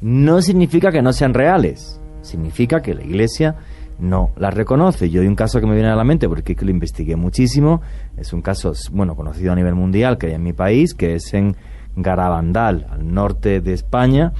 no 0.00 0.42
significa 0.42 0.90
que 0.90 1.02
no 1.02 1.12
sean 1.12 1.34
reales. 1.34 2.00
Significa 2.22 2.82
que 2.82 2.94
la 2.94 3.04
Iglesia 3.04 3.56
no 3.98 4.30
las 4.36 4.52
reconoce. 4.54 5.10
Yo 5.10 5.22
hay 5.22 5.28
un 5.28 5.36
caso 5.36 5.60
que 5.60 5.66
me 5.66 5.74
viene 5.74 5.88
a 5.88 5.96
la 5.96 6.04
mente 6.04 6.28
porque 6.28 6.52
es 6.52 6.58
que 6.58 6.64
lo 6.64 6.70
investigué 6.70 7.16
muchísimo. 7.16 7.80
Es 8.16 8.32
un 8.32 8.42
caso, 8.42 8.72
bueno, 8.92 9.14
conocido 9.16 9.52
a 9.52 9.56
nivel 9.56 9.74
mundial 9.74 10.18
que 10.18 10.26
hay 10.26 10.34
en 10.34 10.42
mi 10.42 10.52
país, 10.52 10.94
que 10.94 11.14
es 11.14 11.32
en 11.34 11.56
Garabandal, 11.96 12.86
al 12.90 13.12
norte 13.12 13.60
de 13.60 13.72
España. 13.72 14.32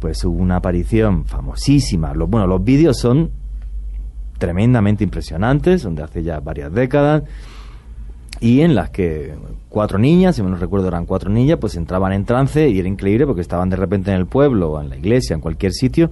Pues 0.00 0.24
hubo 0.24 0.36
una 0.36 0.56
aparición 0.56 1.24
famosísima. 1.24 2.14
Lo, 2.14 2.26
bueno, 2.26 2.46
los 2.46 2.62
vídeos 2.62 2.98
son 2.98 3.30
tremendamente 4.38 5.04
impresionantes, 5.04 5.82
donde 5.82 6.02
hace 6.02 6.22
ya 6.22 6.40
varias 6.40 6.72
décadas, 6.72 7.22
y 8.40 8.60
en 8.60 8.74
las 8.74 8.90
que 8.90 9.34
cuatro 9.68 9.98
niñas, 9.98 10.36
si 10.36 10.42
me 10.42 10.50
no 10.50 10.56
recuerdo 10.56 10.88
eran 10.88 11.06
cuatro 11.06 11.30
niñas, 11.30 11.58
pues 11.58 11.74
entraban 11.76 12.12
en 12.12 12.24
trance 12.24 12.68
y 12.68 12.78
era 12.78 12.88
increíble 12.88 13.26
porque 13.26 13.40
estaban 13.40 13.70
de 13.70 13.76
repente 13.76 14.10
en 14.10 14.18
el 14.18 14.26
pueblo 14.26 14.80
en 14.80 14.90
la 14.90 14.96
iglesia, 14.96 15.34
en 15.34 15.40
cualquier 15.40 15.72
sitio, 15.72 16.10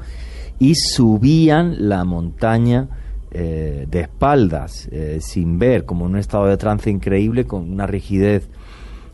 y 0.58 0.74
subían 0.74 1.88
la 1.88 2.04
montaña 2.04 2.88
eh, 3.30 3.86
de 3.90 4.00
espaldas, 4.00 4.88
eh, 4.90 5.18
sin 5.20 5.58
ver, 5.58 5.84
como 5.84 6.06
en 6.06 6.12
un 6.12 6.18
estado 6.18 6.46
de 6.46 6.56
trance 6.56 6.88
increíble, 6.88 7.44
con 7.44 7.70
una 7.70 7.86
rigidez 7.86 8.48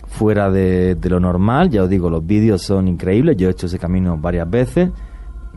fuera 0.06 0.50
de, 0.50 0.94
de 0.94 1.08
lo 1.08 1.18
normal. 1.18 1.70
Ya 1.70 1.82
os 1.82 1.90
digo, 1.90 2.10
los 2.10 2.24
vídeos 2.24 2.62
son 2.62 2.86
increíbles, 2.86 3.36
yo 3.36 3.48
he 3.48 3.52
hecho 3.52 3.66
ese 3.66 3.78
camino 3.78 4.16
varias 4.18 4.48
veces 4.48 4.90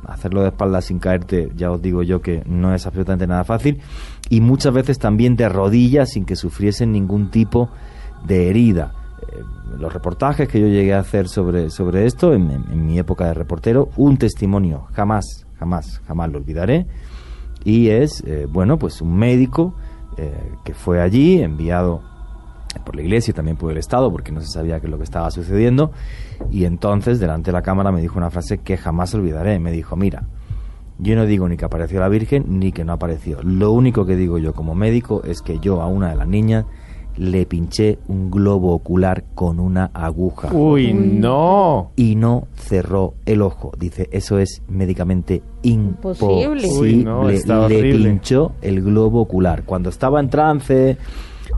hacerlo 0.08 0.42
de 0.42 0.50
espaldas 0.50 0.86
sin 0.86 1.00
caerte, 1.00 1.52
ya 1.56 1.72
os 1.72 1.82
digo 1.82 2.04
yo 2.04 2.22
que 2.22 2.44
no 2.46 2.74
es 2.74 2.86
absolutamente 2.86 3.28
nada 3.28 3.44
fácil, 3.44 3.82
y 4.30 4.42
muchas 4.42 4.74
veces 4.74 5.00
también 5.00 5.36
de 5.36 5.50
rodillas 5.50 6.12
sin 6.12 6.26
que 6.26 6.36
sufriesen 6.36 6.92
ningún 6.92 7.30
tipo 7.30 7.70
de 8.26 8.50
herida. 8.50 8.94
Eh, 9.22 9.42
los 9.78 9.92
reportajes 9.92 10.48
que 10.48 10.60
yo 10.60 10.68
llegué 10.68 10.94
a 10.94 11.00
hacer 11.00 11.28
sobre, 11.28 11.70
sobre 11.70 12.06
esto 12.06 12.34
en, 12.34 12.86
mi 12.86 13.00
época 13.00 13.26
de 13.26 13.34
reportero, 13.34 13.90
un 13.98 14.18
testimonio, 14.18 14.88
jamás, 14.94 15.46
jamás, 15.58 16.02
jamás 16.08 16.32
lo 16.32 16.38
olvidaré, 16.38 16.86
y 17.64 17.90
es, 17.90 18.24
eh, 18.26 18.48
bueno, 18.50 18.78
pues 18.78 19.02
un 19.02 19.16
médico 19.16 19.74
eh, 20.18 20.32
que 20.64 20.74
fue 20.74 21.02
allí, 21.02 21.42
enviado 21.42 22.13
por 22.80 22.96
la 22.96 23.02
iglesia 23.02 23.32
y 23.32 23.34
también 23.34 23.58
por 23.58 23.72
el 23.72 23.78
Estado, 23.78 24.12
porque 24.12 24.32
no 24.32 24.42
se 24.42 24.48
sabía 24.48 24.80
qué 24.80 24.88
es 24.88 24.92
lo 24.92 24.98
que 24.98 25.04
estaba 25.04 25.30
sucediendo. 25.32 25.92
Y 26.52 26.66
entonces, 26.66 27.20
delante 27.20 27.52
de 27.52 27.54
la 27.54 27.62
cámara, 27.62 27.92
me 27.92 28.02
dijo 28.02 28.18
una 28.18 28.30
frase 28.30 28.60
que 28.60 28.78
jamás 28.78 29.14
olvidaré. 29.14 29.60
Me 29.60 29.72
dijo, 29.72 29.96
mira, 29.96 30.24
yo 31.00 31.16
no 31.16 31.26
digo 31.26 31.48
ni 31.48 31.58
que 31.58 31.66
apareció 31.66 32.00
la 32.00 32.10
Virgen 32.10 32.46
ni 32.60 32.72
que 32.72 32.84
no 32.86 32.94
apareció. 32.94 33.42
Lo 33.44 33.72
único 33.72 34.06
que 34.06 34.16
digo 34.16 34.38
yo 34.38 34.54
como 34.54 34.76
médico 34.76 35.22
es 35.24 35.42
que 35.42 35.60
yo 35.60 35.82
a 35.82 35.88
una 35.88 36.10
de 36.10 36.16
las 36.16 36.28
niñas 36.28 36.66
le 37.18 37.46
pinché 37.46 38.00
un 38.08 38.32
globo 38.32 38.74
ocular 38.74 39.24
con 39.36 39.60
una 39.60 39.92
aguja. 39.94 40.50
Uy, 40.52 40.94
no. 40.94 41.92
Y 41.96 42.16
no 42.16 42.48
cerró 42.56 43.14
el 43.26 43.42
ojo. 43.42 43.72
Dice, 43.78 44.10
eso 44.12 44.40
es 44.40 44.64
médicamente 44.68 45.44
imposible. 45.62 46.68
Uy, 46.68 47.04
no, 47.04 47.28
le, 47.28 47.40
le 47.44 47.54
horrible. 47.54 48.10
pinchó 48.10 48.54
el 48.62 48.82
globo 48.82 49.22
ocular. 49.22 49.64
Cuando 49.64 49.90
estaba 49.90 50.20
en 50.20 50.30
trance 50.30 50.98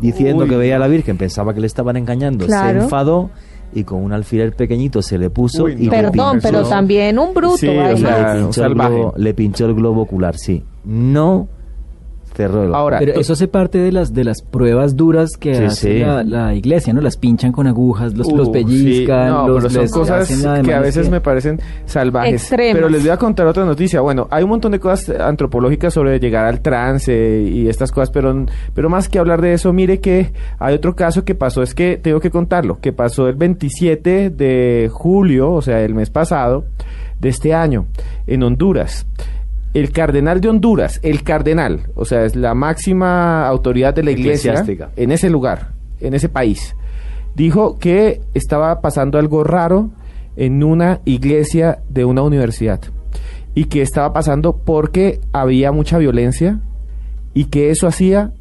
diciendo 0.02 0.44
Uy. 0.44 0.50
que 0.50 0.58
veía 0.58 0.76
a 0.76 0.80
la 0.80 0.88
Virgen, 0.88 1.18
pensaba 1.18 1.54
que 1.54 1.60
le 1.62 1.68
estaban 1.68 1.98
engañando, 1.98 2.46
Claro. 2.46 2.80
se 2.80 2.84
enfadó 2.86 3.30
y 3.74 3.84
con 3.84 4.04
un 4.04 4.14
alfiler 4.14 4.56
pequeñito 4.56 5.02
se 5.02 5.18
le 5.18 5.30
puso 5.30 5.66
Uy, 5.66 5.76
y 5.80 5.86
no. 5.86 5.92
Perdón, 5.92 6.38
pinchó- 6.38 6.40
pero 6.42 6.64
también 6.64 7.20
un 7.20 7.34
bruto. 7.34 7.58
Sí, 7.58 7.68
ahí. 7.68 7.94
o 7.94 7.98
sea, 7.98 8.34
le 8.34 8.40
pinchó, 8.42 8.48
el 8.48 8.54
salvaje. 8.70 8.90
globo, 8.96 9.14
le 9.18 9.34
pinchó 9.34 9.66
el 9.66 9.74
globo 9.76 10.02
ocular, 10.04 10.38
sí. 10.38 10.64
No 10.86 11.48
Ahora, 12.76 13.00
Pero 13.00 13.14
eso 13.20 13.34
hace 13.34 13.48
parte 13.48 13.78
de 13.78 13.92
las 13.92 14.14
de 14.14 14.24
las 14.24 14.42
pruebas 14.42 14.96
duras 14.96 15.32
que 15.40 15.56
Sí, 15.56 15.64
hace 15.64 15.94
sí. 15.94 16.00
La, 16.00 16.24
la 16.24 16.54
iglesia, 16.54 16.94
¿no? 16.94 17.02
Las 17.02 17.18
pinchan 17.18 17.52
con 17.52 17.68
agujas, 17.68 18.14
los, 18.14 18.32
los 18.32 18.48
Uh, 18.50 18.52
pellizcan, 18.52 19.28
sí, 19.28 19.34
no, 19.34 19.48
los 19.48 19.58
pero 19.58 19.70
son 19.70 19.82
les 19.82 19.92
cosas 19.92 20.22
hacen 20.32 20.64
que 20.64 20.74
a 20.74 20.80
veces 20.80 21.06
que- 21.06 21.12
me 21.12 21.22
parecen 21.22 21.60
salvajes. 21.86 22.34
Extremas. 22.34 22.76
Pero 22.76 22.90
les 22.90 23.02
voy 23.02 23.10
a 23.12 23.18
contar 23.18 23.48
otra 23.48 23.66
noticia. 23.66 24.02
Bueno, 24.02 24.28
hay 24.32 24.44
un 24.44 24.50
montón 24.50 24.72
de 24.72 24.80
cosas 24.80 25.20
antropológicas 25.20 25.94
sobre 25.94 26.20
llegar 26.20 26.46
al 26.46 26.62
trance 26.62 27.42
y 27.42 27.68
estas 27.70 27.92
cosas, 27.92 28.10
pero, 28.12 28.46
pero 28.74 28.90
más 28.90 29.08
que 29.10 29.20
hablar 29.20 29.42
de 29.42 29.54
eso, 29.54 29.72
mire 29.74 30.00
que 30.00 30.32
hay 30.60 30.76
otro 30.76 30.96
caso 30.96 31.24
que 31.24 31.36
pasó, 31.36 31.62
es 31.64 31.74
que 31.74 31.98
tengo 31.98 32.20
que 32.20 32.30
contarlo, 32.30 32.80
que 32.80 32.92
pasó 32.94 33.28
el 33.28 33.36
27 33.36 34.30
de 34.30 34.90
julio, 34.92 35.52
o 35.52 35.62
sea, 35.62 35.82
el 35.82 35.94
mes 35.96 36.10
pasado 36.10 36.66
de 37.20 37.30
este 37.30 37.54
año, 37.54 37.86
en 38.28 38.44
Honduras. 38.44 39.06
El 39.76 39.92
cardenal 39.92 40.40
de 40.40 40.48
Honduras, 40.48 41.02
el 41.04 41.22
cardenal, 41.24 41.88
o 41.96 42.06
sea, 42.06 42.24
es 42.24 42.38
la 42.38 42.54
máxima 42.54 43.46
autoridad 43.46 43.94
de 43.94 44.04
la 44.04 44.12
iglesia 44.12 44.66
en 44.96 45.12
ese 45.12 45.30
lugar, 45.30 45.74
en 46.00 46.14
ese 46.14 46.30
país, 46.30 46.78
dijo 47.36 47.78
que 47.78 48.22
estaba 48.34 48.80
pasando 48.80 49.20
algo 49.20 49.44
raro 49.44 49.90
en 50.38 50.64
una 50.64 51.02
iglesia 51.04 51.80
de 51.90 52.06
una 52.06 52.22
universidad 52.22 52.80
y 53.54 53.66
que 53.66 53.82
estaba 53.82 54.14
pasando 54.14 54.56
porque 54.56 55.20
había 55.34 55.74
mucha 55.74 55.98
violencia 55.98 56.62
y 57.34 57.46
que 57.48 57.70
eso 57.70 57.86
hacía 57.86 58.32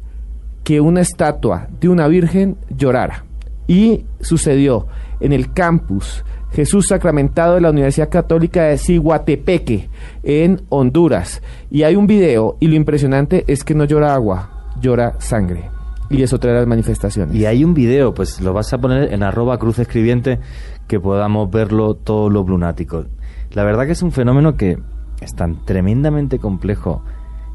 que 0.63 0.79
una 0.79 1.01
estatua 1.01 1.67
de 1.81 1.89
una 1.89 2.07
virgen 2.07 2.55
llorara. 2.69 3.25
Y 3.67 4.05
sucedió 4.21 4.87
en 5.19 5.33
el 5.33 5.51
campus 5.51 6.23
Jesús 6.55 6.87
Sacramentado 6.87 7.55
de 7.55 7.61
la 7.61 7.69
Universidad 7.69 8.09
Católica 8.09 8.63
de 8.63 8.77
Ciguatepeque, 8.77 9.89
en 10.23 10.61
Honduras. 10.69 11.41
Y 11.69 11.83
hay 11.83 11.97
un 11.97 12.07
video 12.07 12.55
y 12.61 12.67
lo 12.67 12.75
impresionante 12.75 13.43
es 13.47 13.65
que 13.65 13.75
no 13.75 13.83
llora 13.83 14.13
agua, 14.13 14.71
llora 14.79 15.15
sangre. 15.19 15.69
Y 16.09 16.23
es 16.23 16.31
otra 16.31 16.53
de 16.53 16.59
las 16.59 16.67
manifestaciones. 16.67 17.35
Y 17.35 17.45
hay 17.45 17.65
un 17.65 17.73
video, 17.73 18.13
pues 18.13 18.39
lo 18.39 18.53
vas 18.53 18.71
a 18.71 18.77
poner 18.77 19.11
en 19.11 19.21
arroba 19.21 19.57
cruz 19.57 19.79
escribiente 19.79 20.39
que 20.87 20.97
podamos 20.97 21.51
verlo 21.51 21.95
todos 21.95 22.31
los 22.31 22.47
lunáticos. 22.47 23.07
La 23.51 23.65
verdad 23.65 23.85
que 23.85 23.91
es 23.91 24.01
un 24.01 24.13
fenómeno 24.13 24.55
que 24.55 24.77
es 25.19 25.35
tan 25.35 25.65
tremendamente 25.65 26.39
complejo 26.39 27.03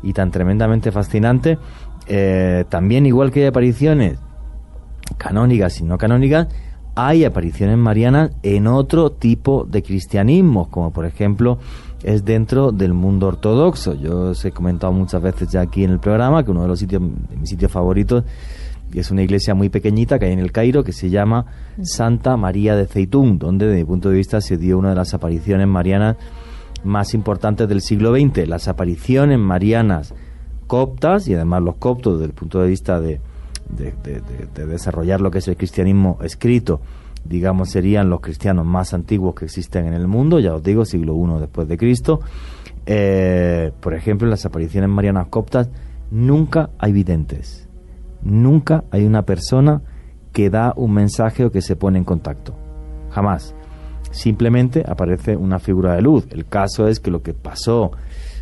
y 0.02 0.12
tan 0.12 0.30
tremendamente 0.30 0.92
fascinante. 0.92 1.58
Eh, 2.06 2.66
también, 2.68 3.06
igual 3.06 3.30
que 3.30 3.40
hay 3.40 3.46
apariciones 3.46 4.18
canónicas 5.16 5.80
y 5.80 5.84
no 5.84 5.96
canónicas, 5.96 6.48
hay 7.06 7.24
apariciones 7.24 7.78
marianas 7.78 8.30
en 8.42 8.66
otro 8.66 9.10
tipo 9.10 9.64
de 9.64 9.82
cristianismo, 9.82 10.70
como 10.70 10.92
por 10.92 11.06
ejemplo 11.06 11.58
es 12.02 12.26
dentro 12.26 12.72
del 12.72 12.92
mundo 12.92 13.28
ortodoxo. 13.28 13.94
Yo 13.94 14.30
os 14.30 14.44
he 14.44 14.52
comentado 14.52 14.92
muchas 14.92 15.22
veces 15.22 15.48
ya 15.48 15.62
aquí 15.62 15.82
en 15.82 15.92
el 15.92 15.98
programa 15.98 16.44
que 16.44 16.50
uno 16.50 16.62
de 16.62 16.68
los 16.68 16.78
sitios, 16.78 17.00
de 17.02 17.36
mis 17.36 17.48
sitios 17.48 17.72
favoritos, 17.72 18.24
es 18.92 19.10
una 19.10 19.22
iglesia 19.22 19.54
muy 19.54 19.70
pequeñita 19.70 20.18
que 20.18 20.26
hay 20.26 20.32
en 20.32 20.40
el 20.40 20.52
Cairo 20.52 20.84
que 20.84 20.92
se 20.92 21.08
llama 21.08 21.46
Santa 21.82 22.36
María 22.36 22.76
de 22.76 22.86
Zeitún, 22.86 23.38
donde 23.38 23.66
desde 23.66 23.78
mi 23.78 23.86
punto 23.86 24.10
de 24.10 24.16
vista 24.16 24.42
se 24.42 24.58
dio 24.58 24.76
una 24.76 24.90
de 24.90 24.96
las 24.96 25.14
apariciones 25.14 25.68
marianas 25.68 26.16
más 26.84 27.14
importantes 27.14 27.66
del 27.66 27.80
siglo 27.80 28.14
XX. 28.14 28.46
Las 28.46 28.68
apariciones 28.68 29.38
marianas 29.38 30.12
coptas 30.66 31.28
y 31.28 31.34
además 31.34 31.62
los 31.62 31.76
coptos 31.76 32.18
desde 32.18 32.26
el 32.26 32.34
punto 32.34 32.60
de 32.60 32.68
vista 32.68 33.00
de, 33.00 33.20
de, 33.76 34.66
desarrollar 34.66 35.20
lo 35.20 35.30
que 35.30 35.38
es 35.38 35.48
el 35.48 35.56
cristianismo 35.56 36.18
escrito, 36.22 36.80
digamos, 37.24 37.70
serían 37.70 38.10
los 38.10 38.20
cristianos 38.20 38.66
más 38.66 38.94
antiguos 38.94 39.34
que 39.34 39.44
existen 39.44 39.86
en 39.86 39.94
el 39.94 40.06
mundo, 40.06 40.38
ya 40.40 40.54
os 40.54 40.62
digo, 40.62 40.84
siglo 40.84 41.14
I 41.14 41.40
después 41.40 41.68
de 41.68 41.76
Cristo. 41.76 42.20
Eh, 42.86 43.72
por 43.80 43.94
ejemplo, 43.94 44.26
en 44.26 44.30
las 44.30 44.46
apariciones 44.46 44.88
marianas 44.88 45.28
coptas 45.28 45.68
nunca 46.10 46.70
hay 46.78 46.92
videntes, 46.92 47.68
nunca 48.22 48.84
hay 48.90 49.06
una 49.06 49.22
persona 49.22 49.82
que 50.32 50.50
da 50.50 50.72
un 50.76 50.92
mensaje 50.92 51.44
o 51.44 51.52
que 51.52 51.62
se 51.62 51.76
pone 51.76 51.98
en 51.98 52.04
contacto, 52.04 52.54
jamás. 53.10 53.54
Simplemente 54.10 54.84
aparece 54.86 55.36
una 55.36 55.58
figura 55.58 55.94
de 55.94 56.02
luz. 56.02 56.26
El 56.30 56.46
caso 56.46 56.88
es 56.88 56.98
que 56.98 57.10
lo 57.10 57.22
que 57.22 57.32
pasó 57.32 57.92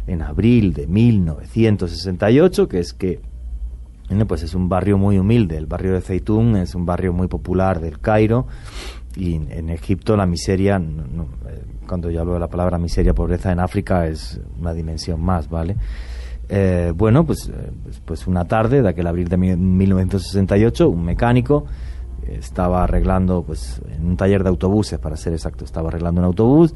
en 0.07 0.22
abril 0.22 0.72
de 0.72 0.87
1968, 0.87 2.68
que 2.68 2.79
es 2.79 2.95
que 2.95 3.20
pues 4.26 4.42
es 4.42 4.54
un 4.54 4.68
barrio 4.68 4.98
muy 4.98 5.18
humilde. 5.18 5.56
El 5.56 5.66
barrio 5.66 5.92
de 5.92 6.00
Zeitún 6.00 6.56
es 6.56 6.74
un 6.74 6.86
barrio 6.86 7.12
muy 7.12 7.28
popular 7.28 7.80
del 7.80 8.00
Cairo 8.00 8.46
y 9.16 9.34
en 9.34 9.68
Egipto 9.70 10.16
la 10.16 10.26
miseria, 10.26 10.76
eh, 10.76 11.62
cuando 11.88 12.11
yo 12.11 12.20
hablo 12.20 12.34
de 12.34 12.40
la 12.40 12.48
palabra 12.48 12.78
miseria, 12.78 13.14
pobreza 13.14 13.50
en 13.50 13.59
África 13.59 14.06
es 14.06 14.40
una 14.59 14.72
dimensión 14.72 15.20
más, 15.20 15.48
¿vale? 15.48 15.76
Eh, 16.48 16.92
bueno, 16.94 17.26
pues, 17.26 17.48
eh, 17.48 17.72
pues, 17.82 18.00
pues 18.04 18.26
una 18.26 18.44
tarde 18.44 18.80
de 18.80 18.88
aquel 18.88 19.06
abril 19.06 19.28
de 19.28 19.36
1968, 19.36 20.88
un 20.88 21.04
mecánico 21.04 21.66
estaba 22.26 22.84
arreglando, 22.84 23.42
pues 23.42 23.80
en 23.90 24.06
un 24.06 24.16
taller 24.16 24.42
de 24.42 24.50
autobuses, 24.50 24.98
para 24.98 25.16
ser 25.16 25.32
exacto, 25.32 25.64
estaba 25.64 25.88
arreglando 25.88 26.20
un 26.20 26.26
autobús, 26.26 26.74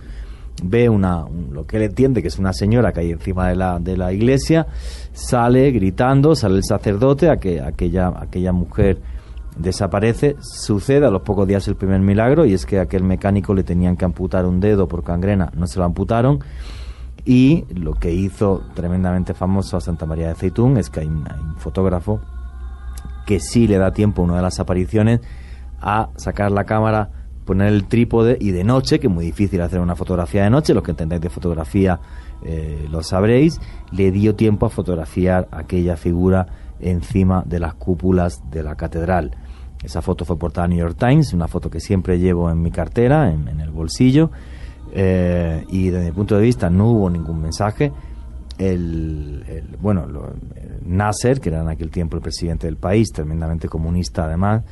ve 0.62 0.88
una, 0.88 1.24
lo 1.50 1.66
que 1.66 1.76
él 1.76 1.84
entiende 1.84 2.22
que 2.22 2.28
es 2.28 2.38
una 2.38 2.52
señora 2.52 2.92
que 2.92 3.00
hay 3.00 3.10
encima 3.10 3.48
de 3.48 3.56
la, 3.56 3.78
de 3.78 3.96
la 3.96 4.12
iglesia, 4.12 4.66
sale 5.12 5.70
gritando, 5.70 6.34
sale 6.34 6.56
el 6.56 6.64
sacerdote, 6.64 7.30
a 7.30 7.36
que 7.36 7.60
aquella, 7.60 8.12
aquella 8.16 8.52
mujer 8.52 9.00
desaparece, 9.56 10.36
sucede 10.40 11.06
a 11.06 11.10
los 11.10 11.22
pocos 11.22 11.46
días 11.46 11.66
el 11.68 11.76
primer 11.76 12.00
milagro 12.00 12.44
y 12.46 12.54
es 12.54 12.64
que 12.66 12.80
aquel 12.80 13.04
mecánico 13.04 13.54
le 13.54 13.64
tenían 13.64 13.96
que 13.96 14.04
amputar 14.04 14.46
un 14.46 14.60
dedo 14.60 14.88
por 14.88 15.02
gangrena, 15.02 15.50
no 15.54 15.66
se 15.66 15.78
lo 15.78 15.84
amputaron 15.84 16.40
y 17.24 17.66
lo 17.74 17.94
que 17.94 18.12
hizo 18.12 18.62
tremendamente 18.74 19.34
famoso 19.34 19.76
a 19.76 19.80
Santa 19.80 20.06
María 20.06 20.28
de 20.28 20.34
Zeitún 20.34 20.76
es 20.76 20.90
que 20.90 21.00
hay 21.00 21.06
un, 21.06 21.24
fotógrafo 21.58 22.20
que 23.26 23.38
sí 23.38 23.68
le 23.68 23.78
da 23.78 23.92
tiempo 23.92 24.22
a 24.22 24.24
una 24.24 24.36
de 24.36 24.42
las 24.42 24.58
apariciones 24.58 25.20
a 25.80 26.08
sacar 26.16 26.50
la 26.50 26.64
cámara 26.64 27.10
poner 27.44 27.68
el 27.68 27.84
trípode 27.84 28.36
y 28.40 28.50
de 28.50 28.64
noche, 28.64 28.98
que 29.00 29.06
es 29.06 29.12
muy 29.12 29.24
difícil 29.24 29.60
hacer 29.60 29.80
una 29.80 29.96
fotografía 29.96 30.44
de 30.44 30.50
noche, 30.50 30.74
los 30.74 30.82
que 30.82 30.92
entendáis 30.92 31.20
de 31.20 31.30
fotografía 31.30 32.00
eh, 32.44 32.86
lo 32.90 33.02
sabréis, 33.02 33.60
le 33.92 34.10
dio 34.10 34.34
tiempo 34.34 34.66
a 34.66 34.70
fotografiar 34.70 35.48
aquella 35.50 35.96
figura 35.96 36.46
encima 36.80 37.42
de 37.46 37.60
las 37.60 37.74
cúpulas 37.74 38.42
de 38.50 38.62
la 38.62 38.74
catedral. 38.74 39.36
Esa 39.82 40.02
foto 40.02 40.24
fue 40.24 40.38
portada 40.38 40.68
New 40.68 40.78
York 40.78 40.96
Times, 40.98 41.32
una 41.32 41.48
foto 41.48 41.70
que 41.70 41.80
siempre 41.80 42.18
llevo 42.18 42.50
en 42.50 42.62
mi 42.62 42.70
cartera, 42.70 43.32
en, 43.32 43.60
el 43.60 43.70
bolsillo, 43.70 44.30
eh, 44.92 45.64
y 45.68 45.88
desde 45.90 46.06
mi 46.06 46.12
punto 46.12 46.36
de 46.36 46.42
vista 46.42 46.70
no 46.70 46.90
hubo 46.90 47.10
ningún 47.10 47.40
mensaje. 47.40 47.92
El, 48.58 49.76
bueno, 49.80 50.06
Nasser, 50.84 51.40
que 51.40 51.48
era 51.48 51.62
en 51.62 51.68
aquel 51.68 51.90
tiempo 51.90 52.16
el 52.16 52.22
presidente 52.22 52.68
del 52.68 52.76
país, 52.76 53.10
tremendamente 53.12 53.68
comunista 53.68 54.24
además, 54.24 54.62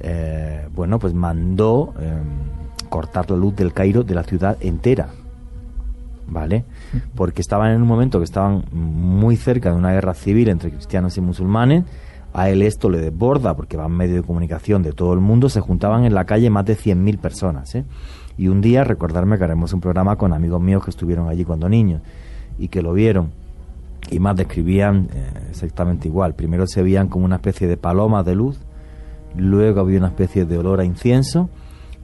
eh, 0.00 0.68
bueno, 0.74 0.98
pues 0.98 1.14
mandó 1.14 1.94
em, 2.00 2.88
cortar 2.88 3.30
la 3.30 3.36
luz 3.36 3.56
del 3.56 3.72
Cairo 3.72 4.02
de 4.02 4.14
la 4.14 4.22
ciudad 4.22 4.56
entera. 4.60 5.08
¿Vale? 6.28 6.64
Porque 7.14 7.40
estaban 7.40 7.70
en 7.72 7.82
un 7.82 7.86
momento 7.86 8.18
que 8.18 8.24
estaban 8.24 8.64
muy 8.72 9.36
cerca 9.36 9.70
de 9.70 9.76
una 9.76 9.92
guerra 9.92 10.12
civil 10.12 10.48
entre 10.48 10.70
cristianos 10.70 11.16
y 11.16 11.20
musulmanes. 11.20 11.84
A 12.34 12.50
él 12.50 12.62
esto 12.62 12.90
le 12.90 12.98
desborda 12.98 13.54
porque 13.54 13.76
va 13.76 13.86
en 13.86 13.92
medio 13.92 14.16
de 14.16 14.22
comunicación 14.22 14.82
de 14.82 14.92
todo 14.92 15.14
el 15.14 15.20
mundo. 15.20 15.48
Se 15.48 15.60
juntaban 15.60 16.04
en 16.04 16.14
la 16.14 16.24
calle 16.24 16.50
más 16.50 16.64
de 16.64 16.76
100.000 16.76 17.18
personas. 17.18 17.74
¿eh? 17.76 17.84
Y 18.36 18.48
un 18.48 18.60
día, 18.60 18.82
recordarme 18.82 19.38
que 19.38 19.44
haremos 19.44 19.72
un 19.72 19.80
programa 19.80 20.16
con 20.16 20.32
amigos 20.32 20.60
míos 20.60 20.84
que 20.84 20.90
estuvieron 20.90 21.28
allí 21.28 21.44
cuando 21.44 21.68
niños 21.68 22.02
y 22.58 22.68
que 22.68 22.82
lo 22.82 22.92
vieron 22.92 23.30
y 24.10 24.18
más 24.18 24.36
describían 24.36 25.08
eh, 25.14 25.30
exactamente 25.50 26.08
igual. 26.08 26.34
Primero 26.34 26.66
se 26.66 26.82
veían 26.82 27.08
como 27.08 27.24
una 27.24 27.36
especie 27.36 27.68
de 27.68 27.76
palomas 27.76 28.24
de 28.24 28.34
luz 28.34 28.58
luego 29.34 29.80
había 29.80 29.98
una 29.98 30.08
especie 30.08 30.44
de 30.44 30.58
olor 30.58 30.80
a 30.80 30.84
incienso 30.84 31.48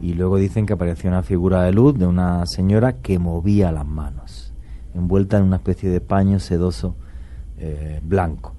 y 0.00 0.14
luego 0.14 0.36
dicen 0.36 0.66
que 0.66 0.72
apareció 0.72 1.08
una 1.08 1.22
figura 1.22 1.62
de 1.62 1.72
luz 1.72 1.96
de 1.96 2.06
una 2.06 2.44
señora 2.46 2.94
que 2.94 3.18
movía 3.20 3.70
las 3.70 3.86
manos, 3.86 4.52
envuelta 4.94 5.38
en 5.38 5.44
una 5.44 5.56
especie 5.56 5.90
de 5.90 6.00
paño 6.00 6.40
sedoso 6.40 6.96
eh, 7.58 8.00
blanco. 8.02 8.54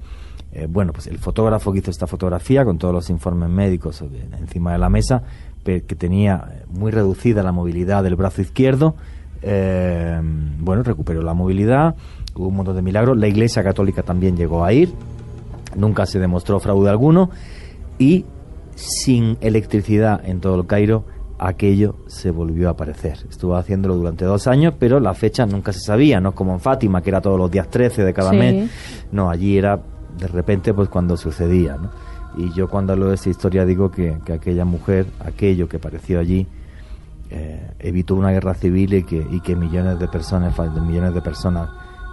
Eh, 0.54 0.68
bueno, 0.70 0.94
pues 0.94 1.08
el 1.08 1.18
fotógrafo 1.18 1.74
que 1.74 1.80
hizo 1.80 1.92
esta 1.92 2.08
fotografía 2.08 2.64
con 2.64 2.78
todos 2.78 2.94
los 2.94 3.10
informes 3.10 3.50
médicos 3.50 4.04
encima 4.40 4.72
de 4.72 4.78
la 4.78 4.90
mesa, 4.90 5.24
que 5.64 5.82
tenía 5.82 6.48
eh, 6.50 6.66
muy 6.70 6.92
reducida 6.92 7.44
la 7.44 7.52
movilidad 7.52 8.04
del 8.04 8.16
brazo 8.16 8.42
izquierdo, 8.42 8.96
bueno, 9.42 10.84
recuperó 10.84 11.22
la 11.22 11.34
movilidad, 11.34 11.96
hubo 12.34 12.48
un 12.48 12.56
montón 12.56 12.78
de 12.78 12.82
milagros, 12.82 13.18
la 13.18 13.28
Iglesia 13.28 13.62
Católica 13.62 14.02
también 14.02 14.38
llegó 14.38 14.64
a 14.64 14.72
ir, 14.72 14.94
nunca 15.76 16.06
se 16.06 16.18
demostró 16.18 16.62
fraude 16.62 16.90
alguno 16.90 17.30
y 18.00 18.26
sin 18.76 19.38
electricidad 19.42 20.22
en 20.26 20.40
todo 20.40 20.56
el 20.60 20.68
Cairo, 20.68 21.06
aquello 21.40 21.96
se 22.08 22.32
volvió 22.32 22.70
a 22.70 22.72
aparecer. 22.72 23.18
Estuvo 23.30 23.56
haciéndolo 23.56 23.96
durante 23.96 24.26
dos 24.26 24.48
años, 24.48 24.74
pero 24.80 25.00
la 25.00 25.14
fecha 25.14 25.46
nunca 25.46 25.74
se 25.74 25.80
sabía, 25.80 26.20
no 26.20 26.34
como 26.34 26.54
en 26.54 26.60
Fátima, 26.60 27.02
que 27.02 27.10
era 27.10 27.22
todos 27.22 27.38
los 27.38 27.52
días 27.52 27.70
13 27.70 28.04
de 28.04 28.14
cada 28.14 28.32
mes. 28.32 28.70
No, 29.12 29.30
allí 29.30 29.58
era 29.58 29.80
de 30.18 30.28
repente 30.28 30.74
pues 30.74 30.90
cuando 30.90 31.18
sucedía, 31.18 31.78
¿no? 31.78 31.90
Y 32.36 32.52
yo 32.54 32.68
cuando 32.68 32.94
hablo 32.94 33.10
de 33.10 33.16
esta 33.16 33.30
historia 33.30 33.66
digo 33.66 33.92
que, 33.92 34.18
aquella 34.34 34.66
mujer, 34.66 35.06
aquello 35.20 35.68
que 35.68 35.78
apareció 35.78 36.20
allí, 36.20 36.48
eh, 37.30 37.72
evitó 37.80 38.16
una 38.16 38.32
guerra 38.32 38.54
civil 38.56 38.94
y 38.94 39.04
que, 39.04 39.26
y 39.30 39.40
que 39.42 39.56
millones 39.56 40.00
de 40.00 40.08
personas, 40.08 40.58
millones 40.82 41.14
de 41.14 41.22
personas 41.22 41.70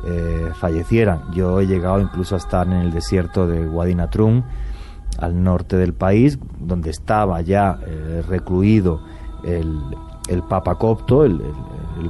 eh, 0.07 0.51
fallecieran. 0.55 1.33
Yo 1.33 1.61
he 1.61 1.67
llegado 1.67 2.01
incluso 2.01 2.35
a 2.35 2.39
estar 2.39 2.67
en 2.67 2.75
el 2.75 2.91
desierto 2.91 3.47
de 3.47 3.67
Wadi 3.67 3.95
al 5.19 5.43
norte 5.43 5.77
del 5.77 5.93
país, 5.93 6.39
donde 6.59 6.91
estaba 6.91 7.41
ya 7.43 7.79
eh, 7.87 8.23
recluido 8.27 9.03
el, 9.45 9.79
el, 10.29 10.43
Papa 10.43 10.77
Copto, 10.77 11.25
el, 11.25 11.41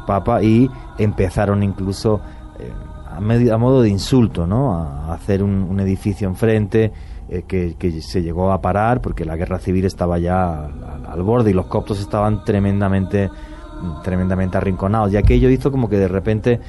Papa, 0.07 0.43
y 0.43 0.71
empezaron 0.99 1.63
incluso 1.63 2.21
eh, 2.59 2.71
a, 3.09 3.17
a, 3.17 3.59
modo 3.59 3.83
de 3.83 3.89
insulto, 3.89 4.47
¿no? 4.47 4.75
A, 4.75 5.13
hacer 5.13 5.43
un, 5.43 5.81
edificio 5.81 6.29
enfrente 6.29 6.93
eh, 7.29 7.43
que, 7.47 7.75
que, 7.79 8.01
se 8.01 8.23
llegó 8.23 8.53
a 8.53 8.61
parar 8.61 9.01
porque 9.01 9.25
la 9.25 9.37
guerra 9.37 9.59
civil 9.59 9.85
estaba 9.85 10.19
ya 10.19 10.67
al, 11.09 11.23
borde 11.23 11.51
y 11.51 11.55
los 11.55 11.67
coptos 11.67 12.01
estaban 12.01 12.45
tremendamente, 12.45 13.29
tremendamente 14.05 14.57
arrinconados. 14.57 15.13
Y 15.13 15.17
aquello 15.17 15.51
hizo 15.51 15.73
como 15.73 15.89
que 15.89 15.97
de 15.97 16.09
repente 16.09 16.61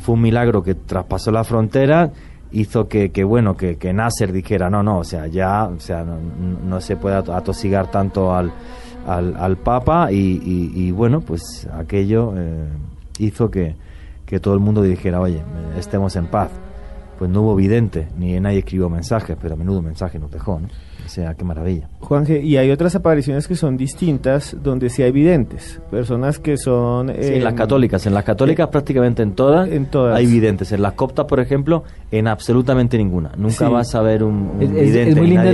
fue 0.00 0.14
un 0.14 0.22
milagro 0.22 0.62
que 0.62 0.74
traspasó 0.74 1.30
la 1.30 1.44
frontera 1.44 2.12
hizo 2.52 2.88
que, 2.88 3.10
que 3.10 3.24
bueno 3.24 3.56
que, 3.56 3.76
que, 3.76 3.92
Nasser 3.92 4.32
dijera 4.32 4.70
no 4.70 4.82
no 4.82 4.98
o 4.98 5.04
sea 5.04 5.26
ya 5.26 5.64
o 5.64 5.80
sea 5.80 6.04
no, 6.04 6.80
se 6.80 6.96
puede 6.96 7.16
atosigar 7.16 7.90
tanto 7.90 8.34
al, 8.34 8.52
al, 9.06 9.56
Papa 9.56 10.12
y, 10.12 10.90
bueno 10.92 11.20
pues 11.20 11.68
aquello 11.72 12.34
eh, 12.36 12.68
hizo 13.18 13.50
que, 13.50 13.76
que 14.26 14.40
todo 14.40 14.54
el 14.54 14.60
mundo 14.60 14.82
dijera 14.82 15.20
oye 15.20 15.42
estemos 15.76 16.16
en 16.16 16.26
paz 16.26 16.50
pues 17.18 17.30
no 17.30 17.42
hubo 17.42 17.54
vidente 17.56 18.08
ni 18.16 18.38
nadie 18.40 18.58
escribió 18.58 18.88
mensajes 18.88 19.36
pero 19.40 19.54
a 19.54 19.56
menudo 19.56 19.82
mensaje 19.82 20.18
nos 20.18 20.30
dejó 20.30 20.60
¿no? 20.60 20.68
O 21.12 21.14
sea, 21.14 21.34
qué 21.34 21.44
maravilla. 21.44 21.90
Juanje, 22.00 22.40
y 22.40 22.56
hay 22.56 22.70
otras 22.70 22.94
apariciones 22.94 23.46
que 23.46 23.54
son 23.54 23.76
distintas 23.76 24.56
donde 24.62 24.88
sí 24.88 25.02
hay 25.02 25.12
videntes, 25.12 25.78
personas 25.90 26.38
que 26.38 26.56
son... 26.56 27.08
sí, 27.08 27.34
en 27.34 27.44
las 27.44 27.52
católicas, 27.52 28.06
en 28.06 28.14
las 28.14 28.24
católicas 28.24 28.68
prácticamente 28.68 29.22
en 29.22 29.32
todas, 29.32 29.68
en 29.68 29.90
todas 29.90 30.16
hay 30.16 30.24
videntes. 30.24 30.72
En 30.72 30.80
las 30.80 30.94
coptas, 30.94 31.26
por 31.26 31.38
ejemplo, 31.38 31.84
en 32.10 32.28
absolutamente 32.28 32.96
ninguna. 32.96 33.30
Nunca 33.36 33.68
vas 33.68 33.94
a 33.94 34.00
ver 34.00 34.24
un, 34.24 34.58
vidente 34.58 35.10
es 35.10 35.16
muy 35.18 35.26
lindo 35.26 35.50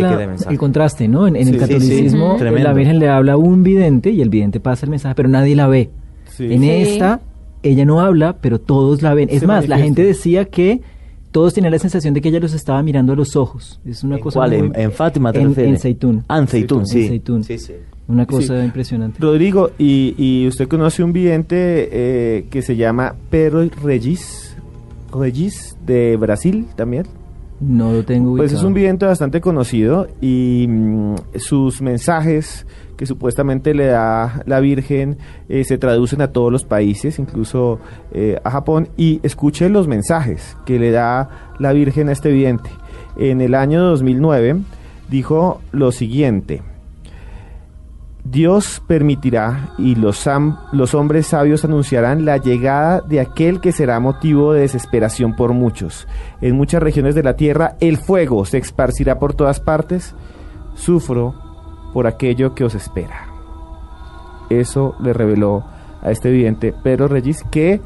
el 0.49 0.59
contraste, 0.59 1.09
¿no? 1.09 1.27
En, 1.27 1.35
el 1.35 1.59
catolicismo 1.59 2.39
la 2.39 2.73
Virgen 2.73 3.01
le 3.01 3.09
habla 3.09 3.33
a 3.33 3.37
un 3.37 3.65
vidente 3.65 4.11
y 4.11 4.23
el 4.23 4.29
vidente 4.29 4.61
pasa 4.61 4.87
el 4.87 4.91
mensaje, 4.91 5.17
pero 5.17 5.29
nadie 5.29 5.57
la 5.57 5.67
ve. 5.67 5.91
En 6.39 6.63
esta, 6.63 7.19
ella 7.65 7.85
no 7.85 8.01
habla, 8.01 8.37
pero 8.41 8.61
todos 8.61 9.03
la 9.03 9.13
ven. 9.13 9.29
Es 9.29 9.43
más, 9.45 9.67
la 9.67 9.79
gente 9.79 10.05
decía 10.05 10.45
que 10.45 10.83
todos 11.31 11.55
tenían 11.55 11.73
la 11.73 11.79
sensación 11.79 12.15
de 12.15 12.21
que 12.21 12.29
ella 12.31 12.41
los 12.41 12.53
estaba 12.55 12.83
mirando 12.83 13.13
a 13.13 13.17
los 13.17 13.37
ojos. 13.37 13.81
Es 13.85 14.03
una 14.05 14.17
¿En 14.17 14.23
cosa 14.23 14.41
cuál? 14.41 14.51
muy- 14.51 14.67
¿En- 14.75 14.81
en 14.81 14.93
Fátima 14.93 15.33
te 15.33 15.41
en, 15.41 15.49
refieres? 15.55 15.85
en. 15.85 16.25
Ah, 16.29 16.39
en 16.39 16.47
Zeitún, 16.49 16.87
sí. 16.87 17.03
En 17.03 17.09
Zeitún. 17.09 17.45
Sí, 17.45 17.59
sí. 17.59 17.73
Una 18.09 18.25
cosa 18.27 18.59
Sí. 18.59 18.65
impresionante. 18.65 19.19
Rodrigo, 19.21 19.71
y, 19.79 20.15
y 20.17 20.47
usted 20.49 20.67
conoce 20.69 21.03
un 21.05 21.13
vidente 21.13 21.89
eh, 21.93 22.47
que 22.51 22.63
se 22.63 22.75
llama 22.77 23.15
Pedro 23.31 23.69
Regis, 23.83 24.57
Regis 25.13 25.77
de 25.87 26.17
Brasil 26.17 26.67
también. 26.77 27.07
No 27.61 27.93
lo 27.93 28.05
tengo 28.05 28.37
Pues 28.37 28.53
es 28.53 28.63
un 28.63 28.73
vidente 28.73 29.05
bastante 29.05 29.41
conocido 29.41 30.07
y 30.21 30.67
mm, 30.69 31.15
sus 31.37 31.83
mensajes 31.83 32.67
que 32.97 33.07
supuestamente 33.07 33.75
le 33.75 33.87
da 33.87 34.43
la 34.47 34.61
Virgen 34.61 35.19
eh, 35.49 35.65
se 35.65 35.79
traducen 35.79 36.21
a 36.21 36.33
todos 36.33 36.51
los 36.53 36.65
países, 36.65 37.19
incluso 37.19 37.79
eh, 38.13 38.39
a 38.43 38.51
Japón, 38.51 38.89
y 38.97 39.21
escuche 39.23 39.69
los 39.69 39.87
mensajes 39.87 40.57
que 40.67 40.79
le 40.79 40.91
da 40.91 41.55
la 41.59 41.73
Virgen 41.73 42.09
a 42.09 42.13
este 42.13 42.31
vidente. 42.31 42.71
En 43.17 43.41
el 43.41 43.55
año 43.55 43.83
2009 43.83 44.57
dijo 45.09 45.61
lo 45.73 45.93
siguiente. 45.93 46.63
Dios 48.31 48.83
permitirá 48.87 49.71
y 49.79 49.95
los, 49.95 50.29
los 50.73 50.95
hombres 50.95 51.29
sabios 51.29 51.65
anunciarán 51.65 52.27
la 52.27 52.37
llegada 52.37 53.01
de 53.01 53.21
aquel 53.21 53.61
que 53.61 53.73
será 53.73 54.01
motivo 54.01 54.53
de 54.53 54.63
desesperación 54.63 55.35
por 55.35 55.55
muchos. 55.55 56.07
En 56.43 56.55
muchas 56.55 56.83
regiones 56.83 57.15
de 57.15 57.23
la 57.23 57.37
tierra 57.37 57.77
el 57.81 57.97
fuego 57.97 58.45
se 58.45 58.59
esparcirá 58.59 59.19
por 59.19 59.35
todas 59.35 59.61
partes. 59.61 60.15
Sufro 60.75 61.35
por 61.95 62.07
aquello 62.07 62.55
que 62.55 62.65
os 62.65 62.75
espera. 62.75 63.29
Eso 64.51 64.95
le 65.01 65.15
reveló 65.15 65.65
a 66.03 66.11
este 66.11 66.31
vidente 66.31 66.75
Pedro 66.83 67.09
Regis 67.09 67.43
que 67.51 67.81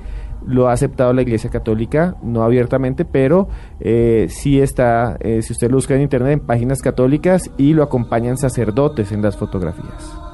lo 0.44 0.68
ha 0.68 0.72
aceptado 0.72 1.12
la 1.12 1.22
Iglesia 1.22 1.50
Católica, 1.50 2.16
no 2.20 2.42
abiertamente, 2.42 3.04
pero 3.04 3.46
eh, 3.78 4.26
sí 4.28 4.60
está, 4.60 5.16
eh, 5.20 5.40
si 5.40 5.52
usted 5.52 5.70
lo 5.70 5.76
busca 5.76 5.94
en 5.94 6.02
internet, 6.02 6.32
en 6.32 6.40
páginas 6.40 6.82
católicas 6.82 7.48
y 7.56 7.74
lo 7.74 7.84
acompañan 7.84 8.36
sacerdotes 8.36 9.12
en 9.12 9.22
las 9.22 9.36
fotografías. 9.36 10.31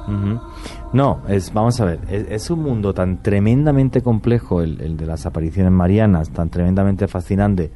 No, 0.93 1.21
es, 1.29 1.53
vamos 1.53 1.81
a 1.81 1.85
ver, 1.85 2.01
es, 2.11 2.27
es 2.31 2.51
un 2.51 2.63
mundo 2.63 2.95
tan 2.95 3.23
tremendamente 3.23 4.01
complejo 4.01 4.63
el, 4.63 4.81
el 4.81 4.97
de 4.97 5.07
las 5.07 5.27
apariciones 5.27 5.71
marianas, 5.73 6.31
tan 6.31 6.49
tremendamente 6.49 7.07
fascinante, 7.09 7.71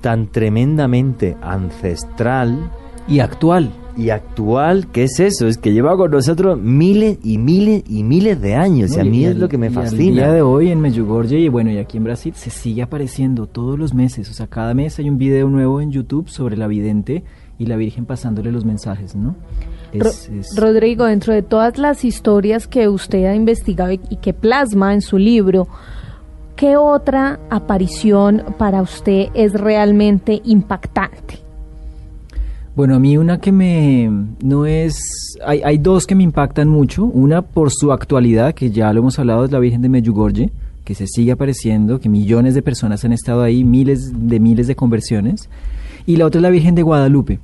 tan 0.00 0.28
tremendamente 0.28 1.36
ancestral 1.42 2.70
y 3.08 3.20
actual. 3.20 3.70
Y 3.96 4.10
actual, 4.10 4.86
¿qué 4.92 5.02
es 5.04 5.18
eso? 5.20 5.46
Es 5.48 5.58
que 5.58 5.72
lleva 5.72 5.96
con 5.96 6.10
nosotros 6.12 6.58
miles 6.60 7.18
y 7.24 7.38
miles 7.38 7.82
y 7.88 8.04
miles 8.04 8.40
de 8.40 8.54
años. 8.54 8.96
y 8.96 9.00
a 9.00 9.04
mí 9.04 9.24
es 9.24 9.32
al- 9.32 9.40
lo 9.40 9.48
que 9.48 9.58
me 9.58 9.68
fascina. 9.68 10.12
día 10.22 10.32
de 10.32 10.42
hoy 10.42 10.70
en 10.70 10.80
Medjugorje 10.80 11.38
y 11.38 11.48
bueno, 11.48 11.70
y 11.70 11.78
aquí 11.78 11.96
en 11.98 12.04
Brasil 12.04 12.32
se 12.36 12.50
sigue 12.50 12.82
apareciendo 12.82 13.46
todos 13.46 13.78
los 13.78 13.92
meses. 13.92 14.30
O 14.30 14.32
sea, 14.32 14.46
cada 14.46 14.74
mes 14.74 14.98
hay 14.98 15.10
un 15.10 15.18
video 15.18 15.48
nuevo 15.48 15.80
en 15.80 15.90
YouTube 15.90 16.28
sobre 16.28 16.56
la 16.56 16.66
vidente 16.68 17.24
y 17.58 17.66
la 17.66 17.76
Virgen 17.76 18.06
pasándole 18.06 18.52
los 18.52 18.64
mensajes, 18.64 19.16
¿no? 19.16 19.34
Es- 19.92 20.28
Ro- 20.28 20.38
es- 20.40 20.56
Rodrigo, 20.56 21.04
dentro 21.04 21.32
de 21.34 21.42
todas 21.42 21.78
las 21.78 22.04
historias 22.04 22.66
que 22.66 22.88
usted 22.88 23.24
ha 23.26 23.34
investigado 23.34 23.92
y, 23.92 24.00
y 24.10 24.16
que 24.16 24.32
plasma 24.32 24.94
en 24.94 25.00
su 25.02 25.18
libro, 25.18 25.68
¿qué 26.56 26.76
otra 26.76 27.40
aparición 27.50 28.42
para 28.58 28.82
usted 28.82 29.28
es 29.34 29.52
realmente 29.52 30.40
impactante? 30.44 31.38
Bueno, 32.76 32.94
a 32.94 32.98
mí 32.98 33.16
una 33.18 33.40
que 33.40 33.50
me 33.52 34.08
no 34.42 34.64
es 34.64 35.36
hay, 35.44 35.60
hay 35.62 35.78
dos 35.78 36.06
que 36.06 36.14
me 36.14 36.22
impactan 36.22 36.68
mucho, 36.68 37.04
una 37.04 37.42
por 37.42 37.70
su 37.72 37.92
actualidad, 37.92 38.54
que 38.54 38.70
ya 38.70 38.92
lo 38.92 39.00
hemos 39.00 39.18
hablado, 39.18 39.44
es 39.44 39.50
la 39.50 39.58
Virgen 39.58 39.82
de 39.82 39.88
Medjugorje, 39.88 40.50
que 40.84 40.94
se 40.94 41.06
sigue 41.06 41.32
apareciendo, 41.32 41.98
que 42.00 42.08
millones 42.08 42.54
de 42.54 42.62
personas 42.62 43.04
han 43.04 43.12
estado 43.12 43.42
ahí, 43.42 43.64
miles 43.64 44.12
de 44.28 44.38
miles 44.40 44.66
de 44.66 44.76
conversiones, 44.76 45.48
y 46.06 46.16
la 46.16 46.26
otra 46.26 46.38
es 46.38 46.42
la 46.42 46.50
Virgen 46.50 46.74
de 46.74 46.82
Guadalupe, 46.82 47.38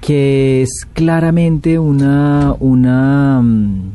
que 0.00 0.62
es 0.62 0.86
claramente 0.92 1.78
una 1.78 2.54
una 2.60 3.40
mm, 3.42 3.90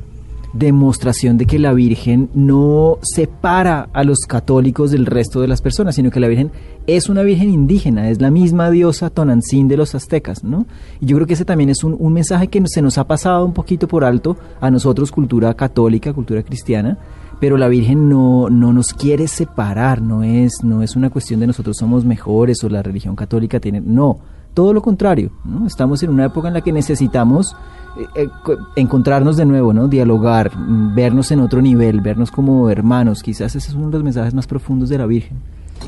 demostración 0.54 1.38
de 1.38 1.46
que 1.46 1.60
la 1.60 1.74
Virgen 1.74 2.30
no 2.34 3.00
separa 3.02 3.90
a 3.94 4.04
los 4.04 4.20
católicos 4.28 4.92
del 4.92 5.06
resto 5.06 5.42
de 5.42 5.48
las 5.48 5.62
personas, 5.62 5.96
sino 5.96 6.12
que 6.12 6.20
la 6.20 6.28
Virgen 6.28 6.52
es 6.88 7.10
una 7.10 7.24
Virgen 7.24 7.50
indígena, 7.50 8.10
es 8.10 8.20
la 8.20 8.32
misma 8.32 8.70
diosa 8.70 9.10
Tonantzin 9.10 9.68
de 9.68 9.78
los 9.78 9.96
aztecas, 9.96 10.44
¿no? 10.44 10.66
Y 11.00 11.06
yo 11.06 11.16
creo 11.16 11.28
que 11.28 11.36
ese 11.36 11.46
también 11.46 11.70
es 11.70 11.84
un, 11.84 11.96
un 11.98 12.14
mensaje 12.14 12.48
que 12.48 12.62
se 12.66 12.82
nos 12.82 12.98
ha 12.98 13.08
pasado 13.08 13.46
un 13.46 13.54
poquito 13.54 13.88
por 13.88 14.04
alto 14.04 14.38
a 14.60 14.70
nosotros, 14.72 15.12
cultura 15.12 15.54
católica, 15.54 16.14
cultura 16.14 16.44
cristiana, 16.44 16.98
pero 17.40 17.58
la 17.58 17.70
Virgen 17.70 18.10
no, 18.10 18.50
no 18.50 18.74
nos 18.74 18.94
quiere 18.94 19.28
separar, 19.28 20.02
no 20.02 20.24
es, 20.24 20.64
no 20.64 20.84
es 20.84 20.96
una 20.96 21.10
cuestión 21.10 21.40
de 21.40 21.48
nosotros 21.48 21.78
somos 21.78 22.04
mejores 22.04 22.64
o 22.64 22.70
la 22.70 22.84
religión 22.84 23.16
católica 23.16 23.60
tiene, 23.60 23.82
no, 23.82 24.20
todo 24.54 24.74
lo 24.74 24.82
contrario, 24.82 25.32
¿no? 25.46 25.66
Estamos 25.68 26.04
en 26.04 26.10
una 26.10 26.26
época 26.26 26.48
en 26.48 26.54
la 26.56 26.62
que 26.62 26.72
necesitamos 26.72 27.56
eh, 28.00 28.06
eh, 28.24 28.28
co- 28.44 28.58
encontrarnos 28.76 29.38
de 29.38 29.46
nuevo, 29.46 29.74
¿no? 29.74 29.88
Dialogar, 29.88 30.52
mm, 30.58 30.96
vernos 30.96 31.32
en 31.32 31.40
otro 31.42 31.62
nivel, 31.62 32.02
vernos 32.02 32.32
como 32.32 32.70
hermanos. 32.70 33.22
Quizás 33.24 33.56
ese 33.56 33.70
es 33.70 33.76
uno 33.76 33.88
de 33.88 33.94
los 33.94 34.04
mensajes 34.04 34.34
más 34.34 34.48
profundos 34.48 34.90
de 34.90 34.98
la 34.98 35.06
Virgen. 35.06 35.38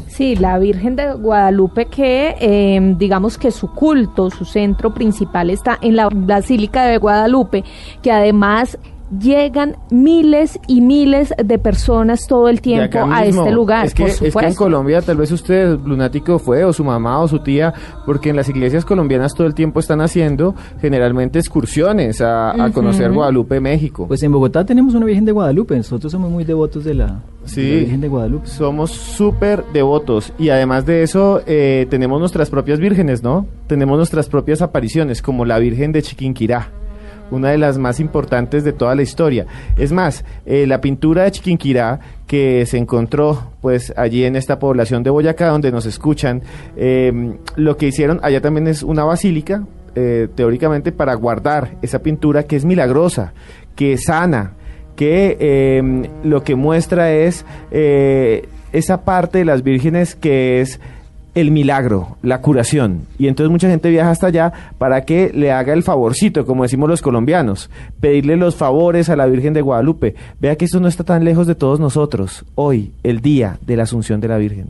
Sí, 0.07 0.35
la 0.35 0.57
Virgen 0.59 0.95
de 0.95 1.13
Guadalupe 1.13 1.85
que 1.85 2.35
eh, 2.39 2.95
digamos 2.97 3.37
que 3.37 3.51
su 3.51 3.67
culto, 3.71 4.29
su 4.31 4.43
centro 4.43 4.93
principal 4.93 5.49
está 5.49 5.77
en 5.81 5.95
la 5.95 6.09
Basílica 6.11 6.85
de 6.85 6.97
Guadalupe, 6.97 7.63
que 8.01 8.11
además 8.11 8.77
llegan 9.19 9.75
miles 9.89 10.59
y 10.67 10.81
miles 10.81 11.33
de 11.43 11.57
personas 11.57 12.27
todo 12.27 12.49
el 12.49 12.61
tiempo 12.61 12.99
a 12.99 13.21
mismo, 13.21 13.43
este 13.43 13.53
lugar, 13.53 13.85
Es 13.85 13.93
que, 13.93 14.03
por 14.03 14.11
es 14.11 14.35
que 14.35 14.47
en. 14.47 14.55
Colombia 14.55 15.01
tal 15.01 15.17
vez 15.17 15.31
usted, 15.31 15.77
lunático, 15.79 16.39
fue, 16.39 16.63
o 16.63 16.73
su 16.73 16.83
mamá, 16.83 17.19
o 17.19 17.27
su 17.27 17.39
tía, 17.39 17.73
porque 18.05 18.29
en 18.29 18.35
las 18.35 18.49
iglesias 18.49 18.85
colombianas 18.85 19.33
todo 19.33 19.47
el 19.47 19.53
tiempo 19.53 19.79
están 19.79 20.01
haciendo 20.01 20.55
generalmente 20.81 21.39
excursiones 21.39 22.21
a, 22.21 22.53
conocer 22.73 23.11
Guadalupe, 23.11 23.59
México. 23.59 24.07
Pues 24.07 24.23
en 24.23 24.31
Bogotá 24.31 24.65
tenemos 24.65 24.93
una 24.93 25.05
Virgen 25.05 25.25
de 25.25 25.31
Guadalupe, 25.31 25.75
nosotros 25.75 26.11
somos 26.11 26.31
muy 26.31 26.43
devotos 26.43 26.83
de 26.83 26.93
la, 26.93 27.05
de 27.05 27.11
la 27.11 27.19
Sí, 27.45 27.61
Virgen 27.61 28.01
de 28.01 28.07
Guadalupe. 28.07 28.47
somos 28.47 28.91
súper 28.91 29.63
devotos 29.73 30.33
y 30.39 30.49
además 30.49 30.85
de 30.85 31.03
eso 31.03 31.41
eh, 31.45 31.87
tenemos 31.89 32.19
nuestras 32.19 32.49
propias 32.49 32.79
vírgenes, 32.79 33.21
¿no? 33.21 33.45
Tenemos 33.67 33.97
nuestras 33.97 34.27
propias 34.29 34.61
apariciones, 34.61 35.21
como 35.21 35.45
la 35.45 35.59
Virgen 35.59 35.91
de 35.91 36.01
Chiquinquirá, 36.01 36.69
una 37.33 37.49
de 37.49 37.57
las 37.57 37.77
más 37.77 37.99
importantes 37.99 38.63
de 38.63 38.73
toda 38.73 38.95
la 38.95 39.01
historia. 39.01 39.45
Es 39.77 39.91
más, 39.91 40.23
eh, 40.45 40.65
la 40.67 40.81
pintura 40.81 41.23
de 41.23 41.31
Chiquinquirá 41.31 41.99
que 42.27 42.65
se 42.65 42.77
encontró 42.77 43.51
pues 43.61 43.93
allí 43.97 44.23
en 44.23 44.35
esta 44.35 44.59
población 44.59 45.03
de 45.03 45.09
Boyacá 45.09 45.47
donde 45.47 45.71
nos 45.71 45.85
escuchan, 45.85 46.41
eh, 46.75 47.37
lo 47.55 47.77
que 47.77 47.87
hicieron 47.87 48.19
allá 48.23 48.41
también 48.41 48.67
es 48.67 48.83
una 48.83 49.03
basílica, 49.03 49.63
eh, 49.95 50.27
teóricamente 50.33 50.91
para 50.91 51.13
guardar 51.13 51.77
esa 51.83 51.99
pintura 51.99 52.43
que 52.43 52.55
es 52.55 52.65
milagrosa, 52.65 53.33
que 53.75 53.95
sana, 53.97 54.53
que 54.95 55.37
eh, 55.39 56.09
lo 56.23 56.43
que 56.43 56.55
muestra 56.55 57.11
es 57.11 57.45
eh, 57.69 58.47
esa 58.71 59.05
parte 59.05 59.37
de 59.37 59.45
las 59.45 59.61
vírgenes 59.61 60.15
que 60.15 60.61
es 60.61 60.79
el 61.35 61.51
milagro, 61.51 62.17
la 62.21 62.41
curación. 62.41 63.07
Y 63.17 63.27
entonces 63.27 63.51
mucha 63.51 63.69
gente 63.69 63.89
viaja 63.89 64.11
hasta 64.11 64.27
allá 64.27 64.53
para 64.77 65.03
que 65.05 65.31
le 65.33 65.51
haga 65.51 65.73
el 65.73 65.83
favorcito, 65.83 66.45
como 66.45 66.63
decimos 66.63 66.89
los 66.89 67.01
colombianos, 67.01 67.69
pedirle 67.99 68.37
los 68.37 68.55
favores 68.55 69.09
a 69.09 69.15
la 69.15 69.25
Virgen 69.25 69.53
de 69.53 69.61
Guadalupe. 69.61 70.15
Vea 70.39 70.55
que 70.55 70.65
esto 70.65 70.79
no 70.79 70.87
está 70.87 71.03
tan 71.03 71.23
lejos 71.23 71.47
de 71.47 71.55
todos 71.55 71.79
nosotros, 71.79 72.45
hoy, 72.55 72.91
el 73.03 73.21
día 73.21 73.57
de 73.65 73.77
la 73.77 73.83
Asunción 73.83 74.21
de 74.21 74.27
la 74.27 74.37
Virgen. 74.37 74.67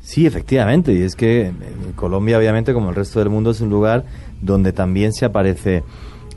Sí, 0.00 0.26
efectivamente, 0.26 0.92
y 0.92 1.02
es 1.02 1.14
que 1.14 1.52
Colombia, 1.94 2.36
obviamente, 2.36 2.74
como 2.74 2.90
el 2.90 2.96
resto 2.96 3.20
del 3.20 3.30
mundo, 3.30 3.52
es 3.52 3.60
un 3.60 3.70
lugar 3.70 4.04
donde 4.40 4.72
también 4.72 5.12
se 5.12 5.24
aparece, 5.24 5.84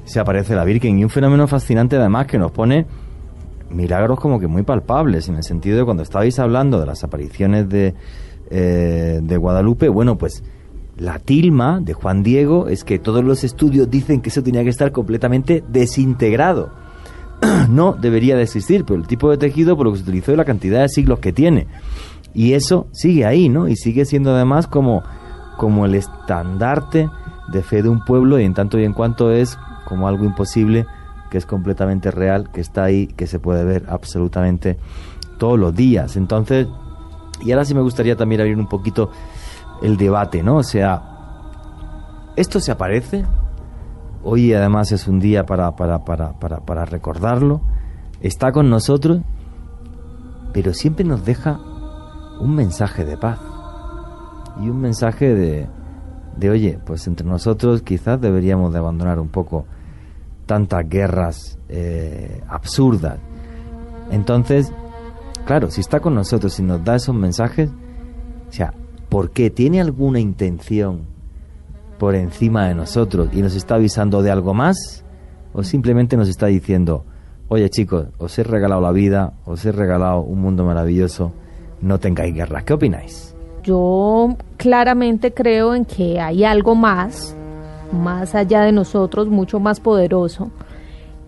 se 0.06 0.20
aparece 0.20 0.56
la 0.56 0.64
Virgen 0.64 1.00
y 1.00 1.04
un 1.04 1.10
fenómeno 1.10 1.48
fascinante 1.48 1.96
además 1.96 2.28
que 2.28 2.38
nos 2.38 2.52
pone 2.52 2.86
milagros 3.72 4.20
como 4.20 4.40
que 4.40 4.46
muy 4.46 4.62
palpables, 4.62 5.28
en 5.30 5.38
el 5.38 5.44
sentido 5.44 5.80
de 5.80 5.86
cuando 5.86 6.04
estabais 6.04 6.38
hablando 6.38 6.80
de 6.80 6.86
las 6.86 7.04
apariciones 7.04 7.68
de, 7.68 7.96
eh, 8.50 9.20
de 9.22 9.38
Guadalupe, 9.38 9.90
bueno, 9.90 10.18
pues 10.18 10.44
la 10.98 11.20
tilma 11.20 11.80
de 11.82 11.94
Juan 11.94 12.24
Diego 12.24 12.68
es 12.68 12.84
que 12.84 13.00
todos 13.00 13.24
los 13.24 13.44
estudios 13.44 13.90
dicen 13.90 14.22
que 14.22 14.30
eso 14.30 14.44
tenía 14.44 14.64
que 14.64 14.70
estar 14.70 14.92
completamente 14.92 15.64
desintegrado. 15.68 16.72
no 17.70 17.94
debería 17.94 18.36
de 18.36 18.44
existir, 18.44 18.86
pero 18.86 19.00
el 19.00 19.08
tipo 19.08 19.30
de 19.30 19.38
tejido 19.38 19.76
por 19.76 19.86
lo 19.86 19.92
que 19.92 19.98
se 19.98 20.04
utilizó 20.04 20.32
y 20.32 20.38
la 20.38 20.46
cantidad 20.46 20.82
de 20.82 20.90
siglos 20.90 21.20
que 21.20 21.34
tiene. 21.34 21.68
Y 22.34 22.54
eso 22.54 22.88
sigue 22.92 23.26
ahí, 23.26 23.50
¿no? 23.50 23.68
Y 23.68 23.76
sigue 23.76 24.06
siendo 24.06 24.34
además 24.34 24.68
como, 24.68 25.04
como 25.58 25.86
el 25.86 25.96
estandarte 25.96 27.10
de 27.52 27.64
fe 27.64 27.82
de 27.82 27.90
un 27.90 28.04
pueblo 28.04 28.40
y 28.40 28.44
en 28.44 28.54
tanto 28.54 28.80
y 28.80 28.84
en 28.84 28.94
cuanto 28.94 29.32
es 29.32 29.58
como 29.86 30.08
algo 30.08 30.26
imposible, 30.26 30.86
que 31.30 31.38
es 31.38 31.46
completamente 31.46 32.12
real, 32.12 32.52
que 32.52 32.62
está 32.62 32.84
ahí, 32.84 33.08
que 33.08 33.28
se 33.28 33.40
puede 33.40 33.64
ver 33.64 33.86
absolutamente 33.88 34.78
todos 35.38 35.60
los 35.60 35.76
días. 35.76 36.16
Entonces, 36.16 36.68
y 37.42 37.52
ahora 37.52 37.66
sí 37.66 37.74
me 37.74 37.82
gustaría 37.82 38.16
también 38.16 38.42
abrir 38.42 38.58
un 38.58 38.68
poquito 38.68 39.12
el 39.82 39.98
debate, 39.98 40.44
¿no? 40.44 40.58
O 40.58 40.64
sea, 40.64 41.02
¿esto 42.36 42.60
se 42.60 42.72
aparece? 42.72 43.26
Hoy 44.24 44.54
además 44.54 44.92
es 44.92 45.08
un 45.08 45.20
día 45.20 45.46
para, 45.46 45.76
para, 45.76 46.04
para, 46.04 46.34
para, 46.34 46.58
para 46.58 46.86
recordarlo. 46.86 47.62
Está 48.22 48.52
con 48.52 48.70
nosotros, 48.70 49.22
pero 50.54 50.74
siempre 50.74 51.06
nos 51.06 51.26
deja 51.26 51.60
un 52.40 52.56
mensaje 52.56 53.06
de 53.06 53.18
paz. 53.18 53.40
y 54.62 54.70
un 54.70 54.80
mensaje 54.80 55.34
de, 55.34 55.68
de 56.38 56.50
oye, 56.50 56.80
pues 56.86 57.08
entre 57.08 57.28
nosotros 57.28 57.82
quizás 57.82 58.20
deberíamos 58.20 58.72
de 58.74 58.80
abandonar 58.80 59.20
un 59.20 59.30
poco 59.30 59.66
tantas 60.46 60.88
guerras 60.88 61.58
eh, 61.70 62.42
absurdas. 62.48 63.20
Entonces, 64.12 64.72
claro, 65.46 65.72
si 65.72 65.82
está 65.82 66.00
con 66.00 66.16
nosotros 66.16 66.60
y 66.60 66.64
nos 66.64 66.84
da 66.84 66.96
esos 66.96 67.16
mensajes, 67.16 67.70
o 68.50 68.52
sea, 68.52 68.74
¿por 69.10 69.32
qué? 69.32 69.50
¿Tiene 69.50 69.82
alguna 69.82 70.20
intención 70.20 71.02
por 71.98 72.16
encima 72.16 72.68
de 72.68 72.76
nosotros 72.76 73.30
y 73.32 73.42
nos 73.42 73.56
está 73.56 73.76
avisando 73.76 74.22
de 74.22 74.32
algo 74.32 74.54
más? 74.54 75.04
¿O 75.54 75.64
simplemente 75.64 76.18
nos 76.18 76.28
está 76.28 76.48
diciendo, 76.48 77.06
oye 77.48 77.70
chicos, 77.70 78.08
os 78.18 78.38
he 78.38 78.44
regalado 78.44 78.82
la 78.82 78.92
vida, 78.92 79.34
os 79.46 79.64
he 79.66 79.72
regalado 79.72 80.22
un 80.22 80.42
mundo 80.42 80.66
maravilloso, 80.66 81.32
no 81.82 82.00
tengáis 82.00 82.34
guerra? 82.34 82.64
¿Qué 82.64 82.74
opináis? 82.74 83.36
Yo 83.64 84.36
claramente 84.58 85.34
creo 85.34 85.74
en 85.74 85.86
que 85.86 86.20
hay 86.20 86.44
algo 86.44 86.76
más, 86.76 87.36
más 87.92 88.36
allá 88.36 88.62
de 88.62 88.72
nosotros, 88.72 89.30
mucho 89.30 89.60
más 89.60 89.80
poderoso, 89.80 90.52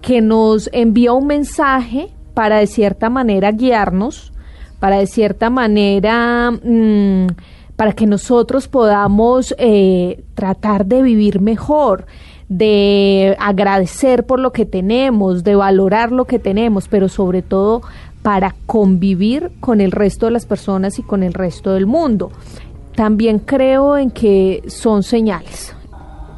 que 0.01 0.21
nos 0.21 0.69
envía 0.73 1.13
un 1.13 1.25
mensaje 1.25 2.13
para 2.37 2.57
de 2.59 2.67
cierta 2.67 3.09
manera 3.09 3.51
guiarnos, 3.51 4.31
para 4.79 4.99
de 4.99 5.07
cierta 5.07 5.49
manera, 5.49 6.51
mm, 6.51 7.29
para 7.75 7.93
que 7.93 8.05
nosotros 8.05 8.67
podamos 8.67 9.55
eh, 9.57 10.23
tratar 10.35 10.85
de 10.85 11.01
vivir 11.01 11.41
mejor, 11.41 12.05
de 12.47 13.35
agradecer 13.39 14.27
por 14.27 14.39
lo 14.39 14.51
que 14.51 14.67
tenemos, 14.67 15.43
de 15.43 15.55
valorar 15.55 16.11
lo 16.11 16.25
que 16.25 16.37
tenemos, 16.37 16.87
pero 16.87 17.09
sobre 17.09 17.41
todo 17.41 17.81
para 18.21 18.53
convivir 18.67 19.49
con 19.59 19.81
el 19.81 19.91
resto 19.91 20.27
de 20.27 20.33
las 20.33 20.45
personas 20.45 20.99
y 20.99 21.01
con 21.01 21.23
el 21.23 21.33
resto 21.33 21.73
del 21.73 21.87
mundo. 21.87 22.29
También 22.93 23.39
creo 23.39 23.97
en 23.97 24.11
que 24.11 24.61
son 24.67 25.01
señales. 25.01 25.75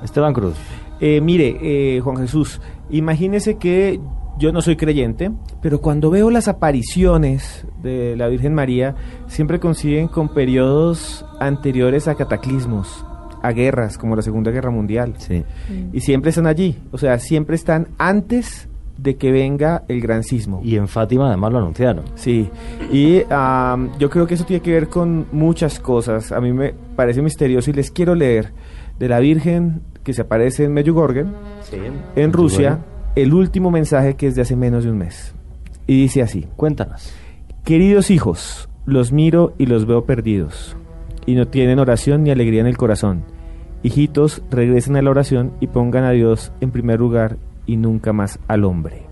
Esteban 0.02 0.32
Cruz. 0.34 0.56
Eh, 1.02 1.20
mire, 1.20 1.58
eh, 1.62 2.00
Juan 2.00 2.16
Jesús, 2.16 2.62
imagínese 2.90 3.58
que 3.58 4.00
yo 4.40 4.52
no 4.53 4.61
soy 4.61 4.78
creyente, 4.78 5.32
pero 5.61 5.82
cuando 5.82 6.10
veo 6.10 6.32
las 6.32 6.48
apariciones 6.48 7.66
de 7.84 8.16
la 8.16 8.28
Virgen 8.30 8.53
María, 8.53 8.95
siempre 9.28 9.60
coinciden 9.60 10.07
con 10.07 10.30
periodos 10.30 11.26
anteriores 11.40 12.07
a 12.07 12.16
cataclismos, 12.16 13.06
a 13.44 13.52
guerras, 13.52 13.98
como 13.98 14.16
la 14.16 14.22
Segunda 14.22 14.52
Guerra 14.52 14.72
Mundial. 14.72 15.14
Sí. 15.18 15.44
Y 15.91 15.99
siempre 15.99 16.30
están 16.30 16.48
allí, 16.48 16.78
o 16.91 16.98
sea, 16.98 17.20
siempre 17.20 17.56
están 17.56 17.90
antes 17.98 18.70
de 18.98 19.18
que 19.18 19.32
venga 19.32 19.84
el 19.88 20.02
gran 20.02 20.24
sismo. 20.24 20.61
Y 20.64 20.78
en 20.78 20.88
Fátima 20.88 21.28
además 21.28 21.52
lo 21.52 21.60
anunciaron. 21.60 22.06
Sí, 22.16 22.49
y 22.91 23.22
am, 23.30 23.91
yo 23.98 24.10
creo 24.10 24.26
que 24.26 24.36
eso 24.36 24.45
tiene 24.45 24.61
que 24.61 24.72
ver 24.72 24.88
con 24.88 25.28
muchas 25.32 25.80
cosas. 25.80 26.32
A 26.32 26.40
mí 26.40 26.53
me 26.53 26.74
parece 26.95 27.22
misterioso 27.22 27.70
y 27.70 27.74
les 27.74 27.91
quiero 27.91 28.16
leer 28.16 28.52
de 28.98 29.07
la 29.10 29.20
Virgen 29.20 29.82
que 30.03 30.14
se 30.14 30.22
aparece 30.22 30.66
en 30.66 30.74
Medjugorje, 30.74 31.26
en 32.16 32.34
Rusia, 32.34 32.80
el 33.15 33.34
último 33.34 33.72
mensaje 33.72 34.15
que 34.15 34.27
es 34.27 34.36
de 34.36 34.41
hace 34.41 34.56
menos 34.56 34.84
de 34.84 34.91
un 34.91 34.98
mes. 34.98 35.34
Y 35.88 36.02
dice 36.02 36.22
así. 36.22 36.48
Cuéntanos. 36.56 37.14
Queridos 37.64 38.10
hijos, 38.10 38.69
los 38.86 39.11
miro 39.11 39.53
y 39.57 39.65
los 39.65 39.86
veo 39.86 40.06
perdidos, 40.06 40.76
y 41.26 41.36
no 41.36 41.48
tienen 41.48 41.80
oración 41.80 42.23
ni 42.23 42.31
alegría 42.31 42.61
en 42.61 42.68
el 42.68 42.77
corazón. 42.77 43.23
Hijitos, 43.84 44.41
regresen 44.49 44.95
a 44.95 45.02
la 45.02 45.10
oración 45.10 45.53
y 45.60 45.68
pongan 45.68 46.03
a 46.03 46.11
Dios 46.11 46.52
en 46.61 46.72
primer 46.72 46.99
lugar 46.99 47.38
y 47.65 47.77
nunca 47.77 48.14
más 48.14 48.40
al 48.48 48.65
hombre. 48.65 49.09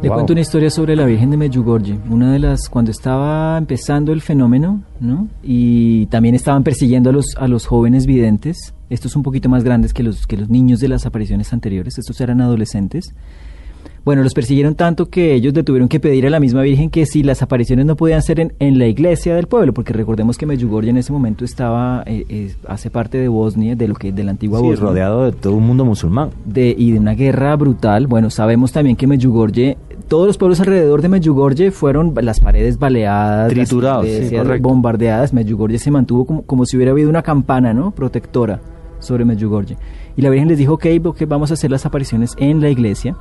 Le 0.00 0.08
Wow. 0.08 0.18
cuento 0.18 0.32
una 0.32 0.42
historia 0.42 0.70
sobre 0.70 0.94
la 0.94 1.04
Virgen 1.06 1.30
de 1.30 1.36
Medjugorje. 1.36 1.98
Una 2.08 2.32
de 2.32 2.38
las, 2.38 2.68
cuando 2.68 2.92
estaba 2.92 3.58
empezando 3.58 4.12
el 4.12 4.20
fenómeno, 4.20 4.82
¿no? 5.00 5.26
Y 5.42 6.06
también 6.06 6.36
estaban 6.36 6.62
persiguiendo 6.62 7.10
a 7.10 7.12
los, 7.12 7.34
a 7.36 7.48
los 7.48 7.66
jóvenes 7.66 8.06
videntes. 8.06 8.74
Estos 8.90 9.16
un 9.16 9.24
poquito 9.24 9.48
más 9.48 9.64
grandes 9.64 9.92
que 9.92 10.04
los, 10.04 10.28
que 10.28 10.36
los 10.36 10.48
niños 10.48 10.78
de 10.78 10.86
las 10.86 11.04
apariciones 11.04 11.52
anteriores. 11.52 11.98
Estos 11.98 12.20
eran 12.20 12.40
adolescentes. 12.40 13.12
Bueno, 14.04 14.22
los 14.22 14.32
persiguieron 14.34 14.74
tanto 14.74 15.06
que 15.06 15.34
ellos 15.34 15.52
le 15.54 15.62
tuvieron 15.62 15.88
que 15.88 16.00
pedir 16.00 16.26
a 16.26 16.30
la 16.30 16.40
misma 16.40 16.62
Virgen 16.62 16.88
que 16.90 17.04
si 17.06 17.22
las 17.22 17.42
apariciones 17.42 17.84
no 17.84 17.96
podían 17.96 18.22
ser 18.22 18.40
en, 18.40 18.52
en 18.58 18.78
la 18.78 18.86
iglesia 18.86 19.34
del 19.34 19.46
pueblo, 19.46 19.74
porque 19.74 19.92
recordemos 19.92 20.38
que 20.38 20.46
Medjugorje 20.46 20.90
en 20.90 20.96
ese 20.96 21.12
momento 21.12 21.44
estaba, 21.44 22.02
eh, 22.06 22.24
eh, 22.28 22.54
hace 22.66 22.90
parte 22.90 23.18
de 23.18 23.28
Bosnia, 23.28 23.76
de 23.76 23.88
lo 23.88 23.94
que 23.94 24.12
de 24.12 24.24
la 24.24 24.30
antigua 24.30 24.60
Sí, 24.60 24.66
Bosnia 24.66 24.88
rodeado 24.88 25.24
de 25.24 25.32
todo 25.32 25.54
un 25.54 25.66
mundo 25.66 25.84
musulmán. 25.84 26.30
de, 26.44 26.74
y 26.76 26.92
de 26.92 26.98
una 26.98 27.14
guerra 27.14 27.54
brutal. 27.56 28.06
Bueno, 28.06 28.30
sabemos 28.30 28.72
también 28.72 28.96
que 28.96 29.06
Medjugorje, 29.06 29.76
todos 30.08 30.26
los 30.26 30.38
pueblos 30.38 30.60
alrededor 30.60 31.02
de 31.02 31.08
Medjugorje 31.08 31.70
fueron 31.70 32.14
las 32.22 32.40
paredes 32.40 32.78
baleadas, 32.78 33.54
las 33.54 33.68
Triturados, 33.68 34.06
sí, 34.06 34.34
bombardeadas. 34.60 35.32
Medjugorje 35.32 35.78
se 35.78 35.90
mantuvo 35.90 36.24
como, 36.24 36.42
como 36.42 36.64
si 36.64 36.76
hubiera 36.76 36.92
habido 36.92 37.10
una 37.10 37.22
campana, 37.22 37.74
¿no? 37.74 37.90
Protectora 37.90 38.60
sobre 39.00 39.24
Medjugorje. 39.24 39.76
Y 40.16 40.22
la 40.22 40.30
Virgen 40.30 40.48
les 40.48 40.58
dijo, 40.58 40.74
ok, 40.74 40.86
ok, 41.04 41.22
vamos 41.28 41.50
a 41.50 41.54
hacer 41.54 41.70
las 41.70 41.86
apariciones 41.86 42.34
en 42.38 42.60
la 42.60 42.70
iglesia. 42.70 43.16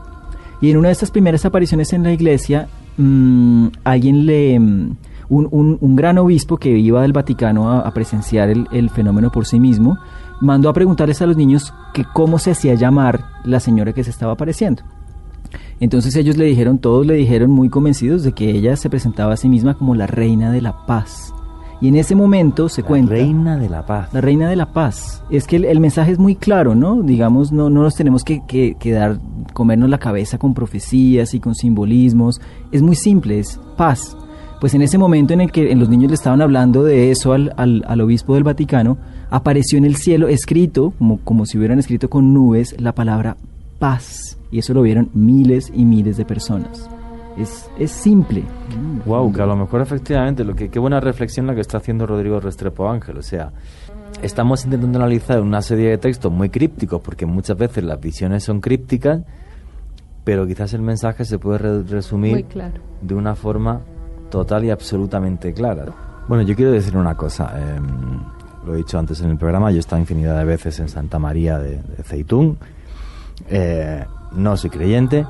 Y 0.61 0.71
en 0.71 0.77
una 0.77 0.87
de 0.89 0.93
estas 0.93 1.11
primeras 1.11 1.45
apariciones 1.45 1.93
en 1.93 2.03
la 2.03 2.11
iglesia, 2.13 2.67
mm, 2.97 3.67
alguien 3.83 4.25
le... 4.25 4.59
mm, 4.59 4.97
un, 5.29 5.77
un- 5.81 5.95
gran 5.97 6.17
obispo 6.17 6.55
que 6.57 6.77
iba 6.77 7.01
del 7.01 7.11
Vaticano 7.13 7.69
a, 7.69 7.79
a 7.81 7.93
presenciar 7.93 8.49
el, 8.49 8.65
el 8.71 8.89
fenómeno 8.89 9.29
por 9.29 9.45
sí 9.45 9.59
mismo, 9.59 9.97
mandó 10.39 10.69
a 10.69 10.73
preguntarles 10.73 11.21
a 11.21 11.25
los 11.25 11.35
niños 11.35 11.73
que 11.93 12.05
cómo 12.13 12.39
se 12.39 12.51
hacía 12.51 12.75
llamar 12.75 13.25
la 13.43 13.59
señora 13.59 13.91
que 13.91 14.03
se 14.05 14.09
estaba 14.09 14.33
apareciendo. 14.33 14.83
Entonces 15.79 16.15
ellos 16.15 16.37
le 16.37 16.45
dijeron, 16.45 16.77
todos 16.79 17.05
le 17.05 17.15
dijeron 17.15 17.51
muy 17.51 17.69
convencidos 17.69 18.23
de 18.23 18.31
que 18.31 18.49
ella 18.51 18.75
se 18.77 18.89
presentaba 18.89 19.33
a 19.33 19.37
sí 19.37 19.49
misma 19.49 19.73
como 19.73 19.95
la 19.95 20.07
reina 20.07 20.49
de 20.51 20.61
la 20.61 20.85
paz. 20.85 21.33
Y 21.79 21.89
en 21.89 21.95
ese 21.95 22.15
momento 22.15 22.69
se 22.69 22.81
La 22.81 22.87
cuenta... 22.87 23.11
reina 23.13 23.57
de 23.57 23.69
la 23.69 23.85
paz. 23.85 24.11
La 24.11 24.21
reina 24.21 24.49
de 24.49 24.55
la 24.55 24.65
paz. 24.73 25.23
Es 25.29 25.45
que 25.45 25.57
el, 25.57 25.65
el 25.65 25.79
mensaje 25.79 26.11
es 26.11 26.17
muy 26.17 26.35
claro, 26.35 26.73
¿no? 26.73 27.03
Digamos, 27.03 27.51
no, 27.51 27.69
no 27.69 27.83
nos 27.83 27.95
tenemos 27.95 28.23
que, 28.23 28.41
que, 28.47 28.75
que 28.79 28.91
dar, 28.91 29.19
comernos 29.53 29.89
la 29.89 29.99
cabeza 29.99 30.39
con 30.39 30.53
profecías 30.55 31.33
y 31.35 31.39
con 31.39 31.53
simbolismos. 31.53 32.41
Es 32.71 32.81
muy 32.81 32.95
simple, 32.95 33.39
es 33.39 33.59
paz. 33.77 34.17
Pues 34.59 34.73
en 34.73 34.81
ese 34.81 34.97
momento 34.97 35.33
en 35.33 35.41
el 35.41 35.51
que 35.51 35.71
en 35.71 35.79
los 35.79 35.87
niños 35.87 36.09
le 36.09 36.15
estaban 36.15 36.41
hablando 36.41 36.83
de 36.83 37.11
eso 37.11 37.33
al, 37.33 37.53
al, 37.57 37.83
al 37.87 38.01
obispo 38.01 38.33
del 38.33 38.43
Vaticano, 38.43 38.97
apareció 39.29 39.77
en 39.77 39.85
el 39.85 39.97
cielo 39.97 40.29
escrito, 40.29 40.93
como, 40.97 41.19
como 41.19 41.45
si 41.45 41.59
hubieran 41.59 41.77
escrito 41.77 42.09
con 42.09 42.33
nubes, 42.33 42.75
la 42.79 42.93
palabra 42.93 43.37
paz. 43.77 44.39
Y 44.51 44.57
eso 44.57 44.73
lo 44.73 44.81
vieron 44.81 45.11
miles 45.13 45.71
y 45.75 45.85
miles 45.85 46.17
de 46.17 46.25
personas. 46.25 46.89
Es, 47.37 47.69
es 47.77 47.91
simple. 47.91 48.43
Wow, 49.05 49.31
que 49.31 49.41
a 49.41 49.45
lo 49.45 49.55
mejor 49.55 49.81
efectivamente, 49.81 50.43
lo 50.43 50.55
que 50.55 50.69
qué 50.69 50.79
buena 50.79 50.99
reflexión 50.99 51.45
la 51.47 51.53
que 51.53 51.61
está 51.61 51.77
haciendo 51.77 52.07
Rodrigo 52.07 52.39
Restrepo 52.39 52.89
Ángel. 52.89 53.17
O 53.17 53.21
sea, 53.21 53.51
estamos 54.21 54.65
intentando 54.65 54.97
analizar 54.97 55.39
una 55.41 55.61
serie 55.61 55.89
de 55.91 55.97
textos 55.99 56.31
muy 56.31 56.49
crípticos, 56.49 56.99
porque 57.01 57.25
muchas 57.25 57.57
veces 57.57 57.83
las 57.83 57.99
visiones 58.01 58.43
son 58.43 58.59
crípticas, 58.59 59.21
pero 60.23 60.47
quizás 60.47 60.73
el 60.73 60.81
mensaje 60.81 61.25
se 61.25 61.37
puede 61.37 61.59
re- 61.59 61.83
resumir 61.83 62.45
claro. 62.45 62.81
de 63.01 63.13
una 63.15 63.35
forma 63.35 63.81
total 64.31 64.65
y 64.65 64.71
absolutamente 64.71 65.53
clara. 65.53 65.85
Bueno, 66.27 66.43
yo 66.43 66.55
quiero 66.55 66.71
decir 66.71 66.97
una 66.97 67.15
cosa. 67.15 67.53
em, 67.75 67.85
lo 68.65 68.73
he 68.73 68.77
dicho 68.77 68.97
antes 68.99 69.21
en 69.21 69.29
el 69.29 69.37
programa, 69.37 69.69
yo 69.71 69.77
he 69.77 69.79
estado 69.79 70.01
infinidad 70.01 70.37
de 70.37 70.43
veces 70.43 70.79
en 70.79 70.89
Santa 70.89 71.19
María 71.19 71.57
de, 71.59 71.77
de 71.81 72.03
Ceitún. 72.03 72.57
Eh, 73.49 74.03
no 74.33 74.57
soy 74.57 74.69
creyente. 74.69 75.25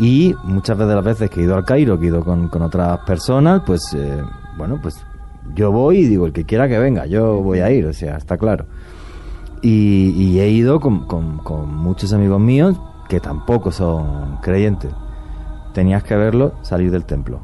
Y 0.00 0.34
muchas 0.44 0.78
veces 0.78 0.94
las 0.94 1.04
veces 1.04 1.28
que 1.30 1.40
he 1.40 1.44
ido 1.44 1.54
al 1.56 1.64
Cairo, 1.64 1.98
que 1.98 2.06
he 2.06 2.08
ido 2.08 2.24
con, 2.24 2.48
con 2.48 2.62
otras 2.62 2.98
personas, 3.00 3.62
pues 3.66 3.92
eh, 3.94 4.22
bueno, 4.56 4.78
pues 4.82 4.96
yo 5.54 5.70
voy 5.72 5.98
y 5.98 6.06
digo, 6.06 6.24
el 6.26 6.32
que 6.32 6.44
quiera 6.44 6.68
que 6.68 6.78
venga, 6.78 7.04
yo 7.06 7.42
voy 7.42 7.60
a 7.60 7.70
ir, 7.70 7.84
o 7.86 7.92
sea, 7.92 8.16
está 8.16 8.38
claro. 8.38 8.64
Y, 9.62 10.38
he 10.38 10.48
ido 10.48 10.80
con- 10.80 11.06
con 11.06 11.74
muchos 11.76 12.12
amigos 12.14 12.40
míos 12.40 12.80
que 13.08 13.20
tampoco 13.20 13.70
son 13.70 14.38
creyentes. 14.40 14.90
Tenías 15.74 16.02
que 16.02 16.16
verlo 16.16 16.54
salir 16.62 16.90
del 16.90 17.04
templo. 17.04 17.40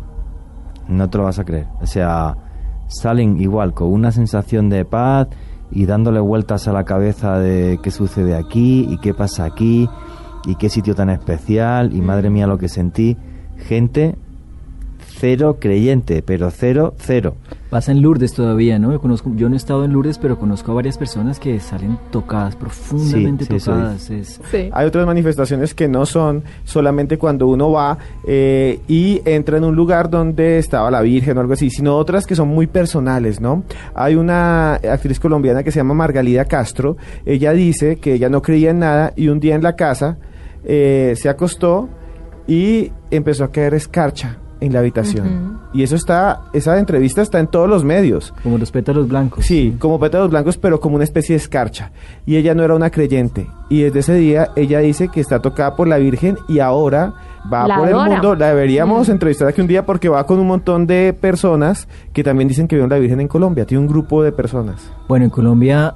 No 0.89 1.11
te 1.11 1.19
lo 1.19 1.25
vas 1.25 1.39
a 1.39 1.45
creer. 1.45 1.67
O 1.83 1.87
sea, 1.87 2.37
salen 2.89 3.39
igual 3.41 3.75
con 3.75 3.89
una 3.93 4.13
sensación 4.13 4.71
de 4.71 4.85
paz 4.85 5.29
y 5.71 5.85
dándole 5.85 6.21
vueltas 6.21 6.69
a 6.69 6.73
la 6.73 6.85
cabeza 6.85 7.39
de 7.39 7.79
qué 7.83 7.91
sucede 7.91 8.35
aquí 8.37 8.87
y 8.89 8.99
qué 8.99 9.13
pasa 9.13 9.45
aquí 9.45 9.89
y 10.47 10.55
qué 10.55 10.69
sitio 10.69 10.95
tan 10.95 11.11
especial 11.11 11.95
y 11.95 12.01
madre 12.01 12.31
mía 12.31 12.47
lo 12.47 12.57
que 12.57 12.69
sentí. 12.69 13.17
Gente 13.59 14.17
cero 15.19 15.57
creyente, 15.59 16.23
pero 16.23 16.51
cero, 16.51 16.95
cero. 16.99 17.37
Pasa 17.71 17.91
en 17.91 18.01
Lourdes 18.01 18.33
todavía, 18.33 18.79
¿no? 18.79 18.93
Yo, 18.93 19.01
conozco, 19.01 19.33
yo 19.35 19.49
no 19.49 19.55
he 19.55 19.57
estado 19.57 19.85
en 19.85 19.93
Lourdes, 19.93 20.19
pero 20.19 20.39
conozco 20.39 20.73
a 20.73 20.75
varias 20.75 20.99
personas 20.99 21.41
que 21.41 21.59
salen 21.59 21.99
tocadas, 22.11 22.55
profundamente 22.55 23.45
Sí, 23.45 23.59
sí, 23.59 23.67
tocadas. 23.67 24.11
Es, 24.11 24.41
Sí. 24.51 24.71
Hay 24.73 24.87
otras 24.87 25.07
manifestaciones 25.07 25.75
que 25.75 25.89
no 25.89 26.07
son 26.07 26.45
solamente 26.65 27.19
cuando 27.19 27.49
uno 27.49 27.73
va 27.73 27.99
eh, 28.27 28.81
y 28.89 29.21
entra 29.25 29.57
en 29.57 29.65
un 29.65 29.75
lugar 29.75 30.11
donde 30.11 30.59
estaba 30.59 30.91
la 30.91 31.01
Virgen 31.01 31.39
o 31.39 31.41
algo 31.41 31.55
así, 31.55 31.71
sino 31.71 31.97
otras 31.97 32.27
que 32.27 32.37
son 32.37 32.49
muy 32.49 32.67
personales, 32.67 33.41
¿no? 33.41 33.65
Hay 33.95 34.15
una 34.15 34.75
actriz 34.75 35.19
colombiana 35.19 35.63
que 35.63 35.73
se 35.73 35.81
llama 35.81 35.95
Margalida 35.95 36.45
Castro. 36.45 36.97
Ella 37.25 37.53
dice 37.53 37.97
que 37.97 38.15
ella 38.15 38.29
no 38.29 38.43
creía 38.43 38.71
en 38.71 38.81
nada 38.81 39.13
y 39.17 39.29
un 39.29 39.41
día 39.41 39.55
en 39.55 39.63
la 39.63 39.77
casa 39.77 40.19
eh, 40.67 41.15
se 41.17 41.29
acostó 41.29 41.89
y 42.47 42.93
empezó 43.11 43.45
a 43.45 43.53
caer 43.53 43.75
escarcha 43.75 44.39
en 44.61 44.73
la 44.73 44.81
habitación. 44.81 45.61
Y 45.73 45.83
eso 45.83 45.97
está, 45.97 46.43
esa 46.53 46.79
entrevista 46.79 47.21
está 47.21 47.39
en 47.39 47.47
todos 47.49 47.69
los 47.69 47.85
medios. 47.85 48.33
Como 48.43 48.57
los 48.57 48.71
pétalos 48.71 49.09
blancos. 49.09 49.45
Sí, 49.45 49.77
como 49.79 50.01
pétalos 50.01 50.31
blancos, 50.31 50.57
pero 50.57 50.81
como 50.81 50.95
una 50.95 51.05
especie 51.05 51.35
de 51.35 51.39
escarcha. 51.39 51.93
Y 52.25 52.37
ella 52.37 52.55
no 52.55 52.63
era 52.63 52.75
una 52.75 52.91
creyente. 52.91 53.47
Y 53.69 53.83
desde 53.83 53.99
ese 54.01 54.15
día 54.15 54.49
ella 54.57 54.79
dice 54.81 55.09
que 55.09 55.21
está 55.21 55.41
tocada 55.41 55.77
por 55.77 55.89
la 55.89 55.99
Virgen 55.99 56.39
y 56.49 56.61
ahora 56.61 57.15
va 57.53 57.69
La 57.69 57.79
por 57.79 57.89
el 57.89 57.95
mundo. 57.95 58.35
La 58.35 58.49
deberíamos 58.49 59.09
entrevistar 59.09 59.49
aquí 59.49 59.61
un 59.61 59.67
día 59.67 59.85
porque 59.85 60.09
va 60.09 60.25
con 60.25 60.39
un 60.39 60.47
montón 60.47 60.87
de 60.87 61.13
personas 61.13 61.87
que 62.13 62.25
también 62.25 62.49
dicen 62.49 62.67
que 62.67 62.77
vieron 62.77 62.91
la 62.91 62.99
Virgen 62.99 63.21
en 63.21 63.29
Colombia. 63.29 63.67
Tiene 63.67 63.83
un 63.83 63.89
grupo 63.89 64.23
de 64.23 64.33
personas. 64.33 64.91
Bueno, 65.09 65.27
en 65.27 65.31
Colombia 65.31 65.95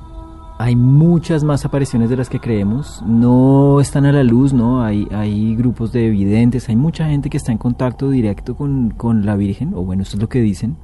hay 0.61 0.77
muchas 0.77 1.43
más 1.43 1.65
apariciones 1.65 2.11
de 2.11 2.19
las 2.19 2.29
que 2.29 2.39
creemos. 2.39 3.03
No 3.07 3.81
están 3.81 4.05
a 4.05 4.13
la 4.13 4.23
luz, 4.23 4.53
¿no? 4.53 4.85
Hay, 4.85 5.09
hay 5.11 5.57
grupos 5.57 5.91
de 5.91 6.09
evidentes, 6.09 6.69
hay 6.69 6.77
mucha 6.77 7.09
gente 7.09 7.31
que 7.31 7.39
está 7.39 7.51
en 7.51 7.57
contacto 7.57 8.11
directo 8.11 8.55
con, 8.55 8.91
con 8.91 9.25
la 9.25 9.37
Virgen, 9.37 9.73
o 9.75 9.83
bueno, 9.83 10.03
eso 10.03 10.19
es 10.19 10.21
lo 10.21 10.29
que 10.29 10.43
dicen. 10.43 10.77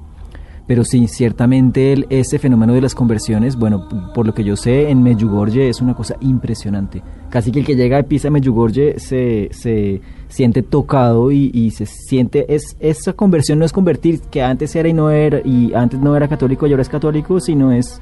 Pero 0.67 0.83
sí, 0.83 1.09
ciertamente 1.09 1.93
el, 1.93 2.07
ese 2.09 2.39
fenómeno 2.39 2.73
de 2.73 2.81
las 2.81 2.95
conversiones, 2.95 3.57
bueno, 3.57 3.87
por 4.15 4.27
lo 4.27 4.33
que 4.33 4.45
yo 4.45 4.57
sé, 4.57 4.89
en 4.89 5.03
Medjugorje 5.03 5.69
es 5.69 5.83
una 5.83 5.93
cosa 5.93 6.17
impresionante. 6.21 7.03
Casi 7.29 7.53
que 7.53 7.61
el 7.61 7.67
que 7.67 7.77
llega 7.77 8.01
y 8.01 8.05
pisa 8.05 8.31
Medjugorje 8.31 8.99
se, 8.99 9.51
se 9.53 10.01
siente 10.29 10.63
tocado 10.63 11.31
y, 11.31 11.51
y 11.53 11.71
se 11.73 11.85
siente, 11.85 12.47
es, 12.53 12.79
esa 12.81 13.13
conversión 13.13 13.59
no 13.59 13.67
es 13.67 13.75
convertir, 13.75 14.23
que 14.23 14.43
antes 14.43 14.75
era 14.75 14.89
y 14.89 14.95
no 14.95 15.11
era, 15.11 15.43
y 15.45 15.75
antes 15.75 16.01
no 16.01 16.17
era 16.17 16.29
católico 16.29 16.67
y 16.67 16.71
ahora 16.71 16.83
es 16.83 16.89
católico, 16.89 17.41
sino 17.41 17.73
es, 17.73 18.01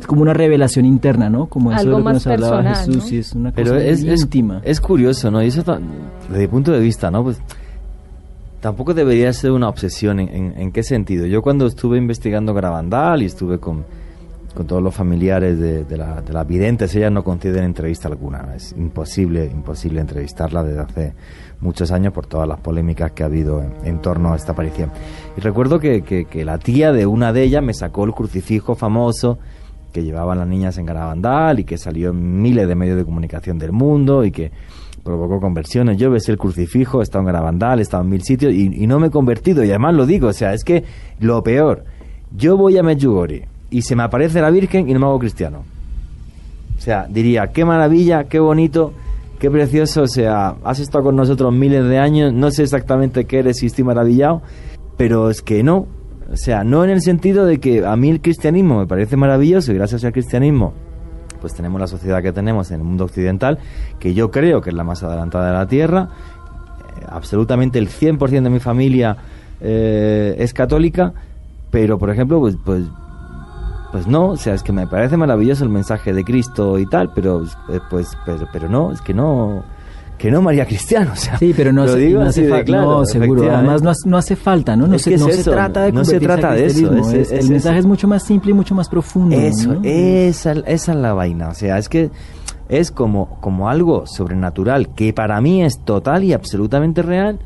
es 0.00 0.06
como 0.06 0.22
una 0.22 0.34
revelación 0.34 0.84
interna, 0.84 1.30
¿no? 1.30 1.46
Como 1.46 1.70
eso 1.70 1.80
Algo 1.80 1.92
de 1.92 1.98
lo 1.98 1.98
que 1.98 2.04
más 2.04 2.14
nos 2.14 2.26
hablaba 2.26 2.62
personal, 2.62 2.76
Jesús, 2.86 3.10
¿no? 3.10 3.16
y 3.16 3.18
es 3.18 3.32
una 3.34 3.52
Pero 3.52 3.72
cosa 3.74 3.84
es, 3.84 4.02
es, 4.02 4.20
íntima. 4.22 4.60
es 4.64 4.80
curioso, 4.80 5.30
¿no? 5.30 5.42
Y 5.42 5.48
eso 5.48 5.62
desde 5.62 6.40
mi 6.40 6.46
punto 6.48 6.72
de 6.72 6.80
vista, 6.80 7.10
¿no? 7.10 7.22
Pues 7.22 7.40
tampoco 8.60 8.94
debería 8.94 9.32
ser 9.32 9.52
una 9.52 9.68
obsesión. 9.68 10.20
¿En, 10.20 10.28
en, 10.28 10.54
en 10.58 10.72
qué 10.72 10.82
sentido? 10.82 11.26
Yo 11.26 11.42
cuando 11.42 11.66
estuve 11.66 11.98
investigando 11.98 12.52
Garabandal 12.54 13.22
y 13.22 13.26
estuve 13.26 13.58
con, 13.58 13.84
con 14.54 14.66
todos 14.66 14.82
los 14.82 14.94
familiares 14.94 15.58
de, 15.58 15.84
de, 15.84 15.96
la, 15.96 16.20
de 16.20 16.32
las 16.32 16.46
videntes, 16.46 16.94
ellas 16.94 17.12
no 17.12 17.22
conceden 17.22 17.64
entrevista 17.64 18.08
alguna. 18.08 18.54
Es 18.56 18.72
imposible, 18.72 19.44
imposible 19.46 20.00
entrevistarla 20.00 20.62
desde 20.64 20.80
hace 20.80 21.14
muchos 21.60 21.90
años 21.90 22.12
por 22.12 22.26
todas 22.26 22.48
las 22.48 22.58
polémicas 22.60 23.12
que 23.12 23.22
ha 23.22 23.26
habido 23.26 23.62
en, 23.62 23.72
en 23.84 23.98
torno 24.00 24.32
a 24.32 24.36
esta 24.36 24.52
aparición. 24.52 24.90
Y 25.36 25.40
recuerdo 25.40 25.78
que, 25.78 26.02
que, 26.02 26.24
que 26.24 26.44
la 26.44 26.58
tía 26.58 26.90
de 26.92 27.06
una 27.06 27.32
de 27.32 27.42
ellas 27.42 27.62
me 27.62 27.74
sacó 27.74 28.04
el 28.04 28.12
crucifijo 28.12 28.74
famoso 28.74 29.38
que 29.92 30.02
llevaban 30.02 30.38
las 30.38 30.48
niñas 30.48 30.78
en 30.78 30.86
Garabandal 30.86 31.60
y 31.60 31.64
que 31.64 31.78
salió 31.78 32.10
en 32.10 32.40
miles 32.40 32.68
de 32.68 32.74
medios 32.74 32.96
de 32.96 33.04
comunicación 33.04 33.58
del 33.58 33.72
mundo 33.72 34.24
y 34.24 34.30
que 34.30 34.50
provocó 35.02 35.40
conversiones. 35.40 35.96
Yo 35.98 36.10
besé 36.10 36.32
el 36.32 36.38
crucifijo, 36.38 37.00
he 37.00 37.02
estado 37.02 37.20
en 37.20 37.26
Garabandal, 37.26 37.78
he 37.78 37.82
estado 37.82 38.02
en 38.02 38.10
mil 38.10 38.22
sitios 38.22 38.52
y, 38.52 38.86
no 38.86 38.98
me 38.98 39.08
he 39.08 39.10
convertido. 39.10 39.64
Y 39.64 39.70
además 39.70 39.94
lo 39.94 40.06
digo, 40.06 40.28
o 40.28 40.32
sea, 40.32 40.54
es 40.54 40.64
que 40.64 40.84
lo 41.18 41.42
peor, 41.42 41.84
yo 42.36 42.56
voy 42.56 42.78
a 42.78 42.82
Medjugorje 42.82 43.48
y 43.70 43.82
se 43.82 43.96
me 43.96 44.02
aparece 44.02 44.40
la 44.40 44.50
Virgen 44.50 44.88
y 44.88 44.92
no 44.92 45.00
me 45.00 45.06
hago 45.06 45.18
cristiano. 45.18 45.64
O 46.76 46.80
sea, 46.80 47.06
diría, 47.08 47.48
qué 47.48 47.64
maravilla, 47.64 48.24
qué 48.24 48.38
bonito, 48.38 48.92
qué 49.38 49.50
precioso, 49.50 50.02
o 50.02 50.08
sea, 50.08 50.56
has 50.64 50.80
estado 50.80 51.04
con 51.04 51.16
nosotros 51.16 51.52
miles 51.52 51.86
de 51.86 51.98
años, 51.98 52.32
no 52.32 52.50
sé 52.50 52.62
exactamente 52.62 53.26
qué 53.26 53.40
eres 53.40 53.62
y 53.62 53.66
estoy 53.66 53.84
maravillado, 53.84 54.42
pero 54.96 55.28
es 55.28 55.42
que 55.42 55.62
no, 55.62 55.86
o 56.32 56.36
sea, 56.36 56.64
no 56.64 56.84
en 56.84 56.90
el 56.90 57.02
sentido 57.02 57.44
de 57.44 57.58
que 57.58 57.84
a 57.84 57.96
mí 57.96 58.10
el 58.10 58.20
cristianismo 58.20 58.78
me 58.78 58.86
parece 58.86 59.16
maravilloso 59.16 59.72
y 59.72 59.74
gracias 59.74 60.04
al 60.04 60.12
cristianismo 60.12 60.72
pues 61.40 61.54
tenemos 61.54 61.80
la 61.80 61.86
sociedad 61.86 62.22
que 62.22 62.32
tenemos 62.32 62.70
en 62.70 62.80
el 62.80 62.84
mundo 62.84 63.04
occidental, 63.04 63.58
que 63.98 64.14
yo 64.14 64.30
creo 64.30 64.60
que 64.60 64.70
es 64.70 64.76
la 64.76 64.84
más 64.84 65.02
adelantada 65.02 65.46
de 65.46 65.52
la 65.54 65.66
Tierra, 65.66 66.10
eh, 67.00 67.06
absolutamente 67.08 67.78
el 67.78 67.88
100% 67.88 68.42
de 68.42 68.50
mi 68.50 68.60
familia 68.60 69.16
eh, 69.60 70.36
es 70.38 70.52
católica, 70.52 71.12
pero 71.70 71.98
por 71.98 72.10
ejemplo, 72.10 72.40
pues, 72.40 72.56
pues 72.64 72.84
pues 73.90 74.06
no, 74.06 74.28
o 74.28 74.36
sea, 74.36 74.54
es 74.54 74.62
que 74.62 74.70
me 74.70 74.86
parece 74.86 75.16
maravilloso 75.16 75.64
el 75.64 75.70
mensaje 75.70 76.12
de 76.12 76.22
Cristo 76.22 76.78
y 76.78 76.86
tal, 76.86 77.10
pero 77.12 77.42
eh, 77.44 77.80
pues 77.90 78.16
pero, 78.24 78.46
pero 78.52 78.68
no, 78.68 78.92
es 78.92 79.00
que 79.00 79.12
no 79.12 79.64
que 80.20 80.30
no 80.30 80.42
María 80.42 80.66
Cristiano, 80.66 81.12
o 81.14 81.16
sea, 81.16 81.38
Sí, 81.38 81.54
pero 81.56 81.72
no, 81.72 81.84
hace, 81.84 82.10
no 82.10 82.22
hace 82.22 82.46
falta. 82.48 82.64
claro, 82.66 82.90
no, 82.98 83.04
seguro. 83.06 83.50
Además, 83.50 83.82
no, 83.82 83.90
no 84.04 84.18
hace 84.18 84.36
falta, 84.36 84.76
¿no? 84.76 84.86
No, 84.86 84.96
Es 84.96 85.02
se, 85.02 85.16
no 85.16 85.24
se 85.26 85.40
eso, 85.40 85.50
trata 85.50 85.82
de 85.84 85.92
no 85.92 86.04
se 86.04 86.20
trata 86.20 86.52
de 86.52 86.66
eso, 86.66 86.94
es- 86.94 87.12
es- 87.14 87.32
el 87.32 87.48
mensaje 87.50 87.78
es 87.78 87.86
mucho 87.86 88.06
más 88.06 88.22
simple 88.24 88.50
y 88.50 88.54
mucho 88.54 88.74
más 88.74 88.88
profundo. 88.90 89.34
Eso, 89.34 89.78
esa, 89.82 90.52
esa 90.52 90.92
es 90.92 90.98
la 90.98 91.14
vaina. 91.14 91.48
O 91.48 91.54
sea, 91.54 91.78
es 91.78 91.88
que 91.88 92.10
es 92.68 92.90
como, 92.90 93.40
como 93.40 93.70
algo 93.70 94.06
sobrenatural 94.06 94.94
que 94.94 95.12
para 95.14 95.40
mí 95.40 95.62
es 95.64 95.80
total 95.84 96.22
y 96.22 96.34
absolutamente 96.34 97.00
real, 97.00 97.38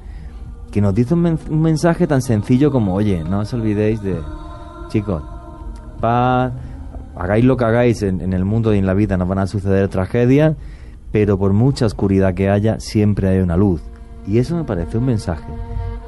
que 0.72 0.80
nos 0.80 0.94
dice 0.96 1.14
un, 1.14 1.20
men- 1.20 1.38
un 1.48 1.62
mensaje 1.62 2.08
tan 2.08 2.22
sencillo 2.22 2.72
como, 2.72 2.94
oye, 2.94 3.22
no 3.22 3.38
os 3.38 3.54
olvidéis 3.54 4.02
de, 4.02 4.16
chicos, 4.88 5.22
paz, 6.00 6.52
hagáis 7.16 7.44
lo 7.44 7.56
que 7.56 7.64
hagáis 7.64 8.02
en, 8.02 8.20
en 8.20 8.32
el 8.32 8.44
mundo 8.44 8.74
y 8.74 8.78
en 8.78 8.86
la 8.86 8.94
vida, 8.94 9.16
nos 9.16 9.28
van 9.28 9.38
a 9.38 9.46
suceder 9.46 9.88
tragedias, 9.88 10.56
pero 11.14 11.38
por 11.38 11.52
mucha 11.52 11.86
oscuridad 11.86 12.34
que 12.34 12.50
haya, 12.50 12.80
siempre 12.80 13.28
hay 13.28 13.38
una 13.38 13.56
luz. 13.56 13.80
Y 14.26 14.38
eso 14.38 14.56
me 14.56 14.64
parece 14.64 14.98
un 14.98 15.04
mensaje 15.04 15.46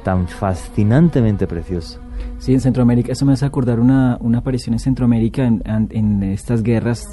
tan 0.03 0.27
fascinantemente 0.27 1.47
precioso. 1.47 1.99
Sí, 2.39 2.53
en 2.53 2.59
Centroamérica, 2.59 3.13
eso 3.13 3.25
me 3.25 3.31
hace 3.31 3.45
acordar 3.45 3.79
una, 3.79 4.17
una 4.19 4.39
aparición 4.39 4.73
en 4.73 4.79
Centroamérica 4.79 5.45
en, 5.47 5.63
en- 5.65 5.87
en 5.91 6.23
estas 6.23 6.61
guerras 6.61 7.05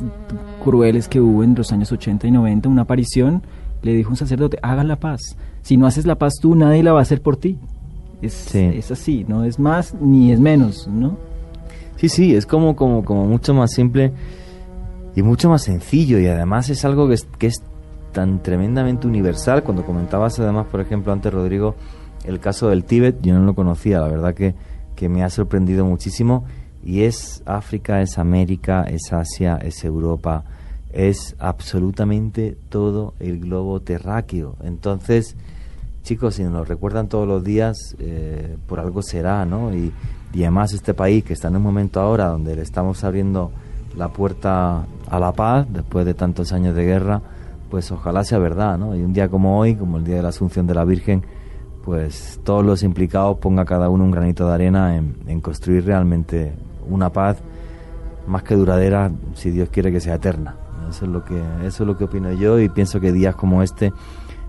crueles 0.62 1.06
que 1.06 1.20
hubo 1.20 1.44
en 1.44 1.54
los 1.54 1.70
años 1.70 1.92
80 1.92 2.26
y 2.26 2.32
90, 2.32 2.68
una 2.68 2.82
aparición, 2.82 3.42
le 3.82 3.94
dijo 3.94 4.10
un 4.10 4.16
sacerdote, 4.16 4.58
haga 4.60 4.82
la 4.82 4.96
paz. 4.96 5.20
Si 5.62 5.76
no 5.76 5.86
haces 5.86 6.04
la 6.04 6.16
paz 6.16 6.34
tú, 6.42 6.56
nadie 6.56 6.82
la 6.82 6.92
va 6.92 6.98
a 6.98 7.02
hacer 7.02 7.22
por 7.22 7.36
ti. 7.36 7.58
Es, 8.22 8.52
es 8.56 8.90
así, 8.90 9.24
no 9.28 9.44
es 9.44 9.60
más 9.60 9.94
ni 10.00 10.32
es 10.32 10.40
menos, 10.40 10.88
¿no? 10.88 11.16
Sí, 11.94 12.08
sí, 12.08 12.34
es 12.34 12.44
como, 12.44 12.74
como, 12.74 13.04
como 13.04 13.24
mucho 13.26 13.54
más 13.54 13.70
simple 13.72 14.12
y 15.14 15.22
mucho 15.22 15.48
más 15.48 15.62
sencillo 15.62 16.18
y 16.18 16.26
además 16.26 16.70
es 16.70 16.84
algo 16.84 17.06
que 17.06 17.14
es, 17.14 17.24
que 17.38 17.46
es 17.46 17.62
tan 18.15 18.43
tremendamente 18.43 19.07
universal. 19.07 19.62
Cuando 19.62 19.85
comentabas 19.85 20.41
además, 20.41 20.66
por 20.70 20.81
ejemplo, 20.81 21.12
antes 21.12 21.31
Rodrigo, 21.31 21.74
el 22.24 22.41
caso 22.41 22.70
del 22.70 22.85
Tíbet, 22.85 23.20
yo 23.20 23.35
no 23.35 23.45
lo 23.45 23.55
conocía, 23.55 24.01
la 24.01 24.09
verdad 24.09 24.32
que, 24.32 24.55
que 24.97 25.11
me 25.11 25.23
ha 25.23 25.28
sorprendido 25.28 25.85
muchísimo 25.85 26.47
y 26.82 27.03
es 27.03 27.43
África, 27.45 28.01
es 28.01 28.19
América, 28.19 28.85
es 28.85 29.12
Asia, 29.12 29.59
es 29.61 29.85
Europa, 29.85 30.45
es 30.93 31.36
absolutamente 31.39 32.57
todo 32.70 33.12
el 33.20 33.41
globo 33.41 33.81
terráqueo. 33.81 34.57
Entonces, 34.62 35.36
chicos, 36.03 36.36
si 36.36 36.45
nos 36.45 36.53
lo 36.53 36.65
recuerdan 36.65 37.09
todos 37.09 37.27
los 37.27 37.43
días, 37.45 37.97
eh, 37.99 38.57
por 38.66 38.81
algo 38.81 39.03
será, 39.03 39.45
¿no? 39.45 39.74
Y, 39.74 39.93
y 40.32 40.43
además 40.43 40.73
este 40.73 40.95
país 40.95 41.24
que 41.24 41.32
está 41.32 41.49
en 41.49 41.57
un 41.57 41.62
momento 41.62 42.01
ahora 42.01 42.28
donde 42.28 42.57
le 42.57 42.62
estamos 42.62 43.05
abriendo 43.05 43.51
la 43.97 44.09
puerta 44.09 44.85
a 45.09 45.19
la 45.20 45.32
paz 45.32 45.66
después 45.70 46.05
de 46.05 46.15
tantos 46.15 46.53
años 46.53 46.74
de 46.74 46.85
guerra, 46.85 47.23
pues 47.74 47.90
ojalá 47.90 48.22
sea 48.22 48.38
verdad, 48.38 48.78
¿no? 48.78 48.94
Y 48.94 49.02
un 49.02 49.12
día 49.12 49.28
como 49.28 49.59
hoy, 49.59 49.74
como 49.74 49.96
el 49.98 50.05
día 50.05 50.14
de 50.14 50.22
la 50.22 50.28
Asunción 50.28 50.64
de 50.64 50.74
la 50.74 50.84
Virgen, 50.84 51.24
pues 51.84 52.38
todos 52.44 52.64
los 52.64 52.84
implicados 52.84 53.38
ponga 53.38 53.64
cada 53.64 53.88
uno 53.88 54.05
un 54.05 54.12
granito 54.12 54.46
de 54.46 54.55
arena 54.55 54.96
en, 54.96 55.40
construir 55.40 55.84
realmente 55.84 56.52
una 56.88 57.10
paz 57.10 57.38
más 58.28 58.44
que 58.44 58.55
duradera, 58.55 59.10
si 59.34 59.51
Dios 59.51 59.70
quiere 59.70 59.90
que 59.90 59.98
sea 59.98 60.14
eterna. 60.14 60.55
Eso 60.88 61.05
es 61.05 61.10
lo 61.10 61.24
que, 61.24 61.36
eso 61.64 61.82
es 61.82 61.86
lo 61.88 61.98
que 61.98 62.05
opino 62.05 62.30
yo 62.30 62.60
y 62.60 62.68
pienso 62.68 63.01
que 63.01 63.10
días 63.10 63.34
como 63.34 63.60
este 63.64 63.92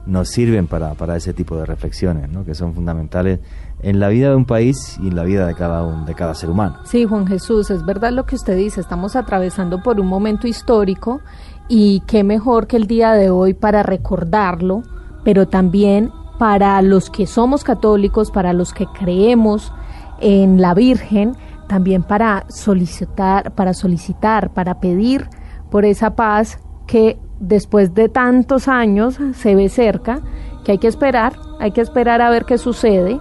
nos 0.05 0.29
sirven 0.29 0.67
para, 0.67 0.93
para 0.93 1.15
ese 1.15 1.33
tipo 1.33 1.57
de 1.57 1.65
reflexiones, 1.65 2.29
¿no? 2.29 2.45
que 2.45 2.53
son 2.53 2.75
fundamentales 2.75 3.39
en 3.81 3.99
la 3.99 4.07
vida 4.09 4.29
de 4.29 4.35
un 4.35 4.45
país 4.45 4.99
y 5.01 5.07
en 5.07 5.15
la 5.15 5.23
vida 5.23 5.47
de 5.47 5.55
cada, 5.55 5.81
un- 5.83 6.05
de 6.05 6.13
cada 6.13 6.35
ser 6.35 6.51
humano. 6.51 6.75
Sí, 6.83 7.05
Juan 7.05 7.25
Jesús, 7.25 7.71
es 7.71 7.83
verdad 7.83 8.11
lo 8.11 8.23
que 8.27 8.35
usted 8.35 8.55
dice, 8.55 8.81
estamos 8.81 9.15
atravesando 9.15 9.81
por 9.81 9.99
un 9.99 10.05
momento 10.05 10.45
histórico 10.47 11.21
y 11.67 12.01
qué 12.01 12.23
mejor 12.23 12.67
que 12.67 12.77
el 12.77 12.87
día 12.87 13.13
de 13.13 13.29
hoy 13.29 13.53
para 13.53 13.83
recordarlo, 13.83 14.83
pero 15.23 15.47
también 15.47 16.11
para 16.37 16.81
los 16.81 17.09
que 17.09 17.27
somos 17.27 17.63
católicos, 17.63 18.31
para 18.31 18.53
los 18.53 18.73
que 18.73 18.85
creemos 18.87 19.71
en 20.19 20.61
la 20.61 20.73
Virgen, 20.73 21.35
también 21.67 22.03
para 22.03 22.45
solicitar, 22.49 23.51
para 23.53 23.73
solicitar, 23.73 24.53
para 24.53 24.79
pedir 24.79 25.27
por 25.71 25.85
esa 25.85 26.15
paz 26.15 26.59
que 26.87 27.17
después 27.39 27.93
de 27.93 28.09
tantos 28.09 28.67
años 28.67 29.17
se 29.33 29.55
ve 29.55 29.69
cerca, 29.69 30.21
que 30.63 30.73
hay 30.73 30.77
que 30.77 30.87
esperar, 30.87 31.33
hay 31.59 31.71
que 31.71 31.81
esperar 31.81 32.21
a 32.21 32.29
ver 32.29 32.45
qué 32.45 32.57
sucede. 32.57 33.17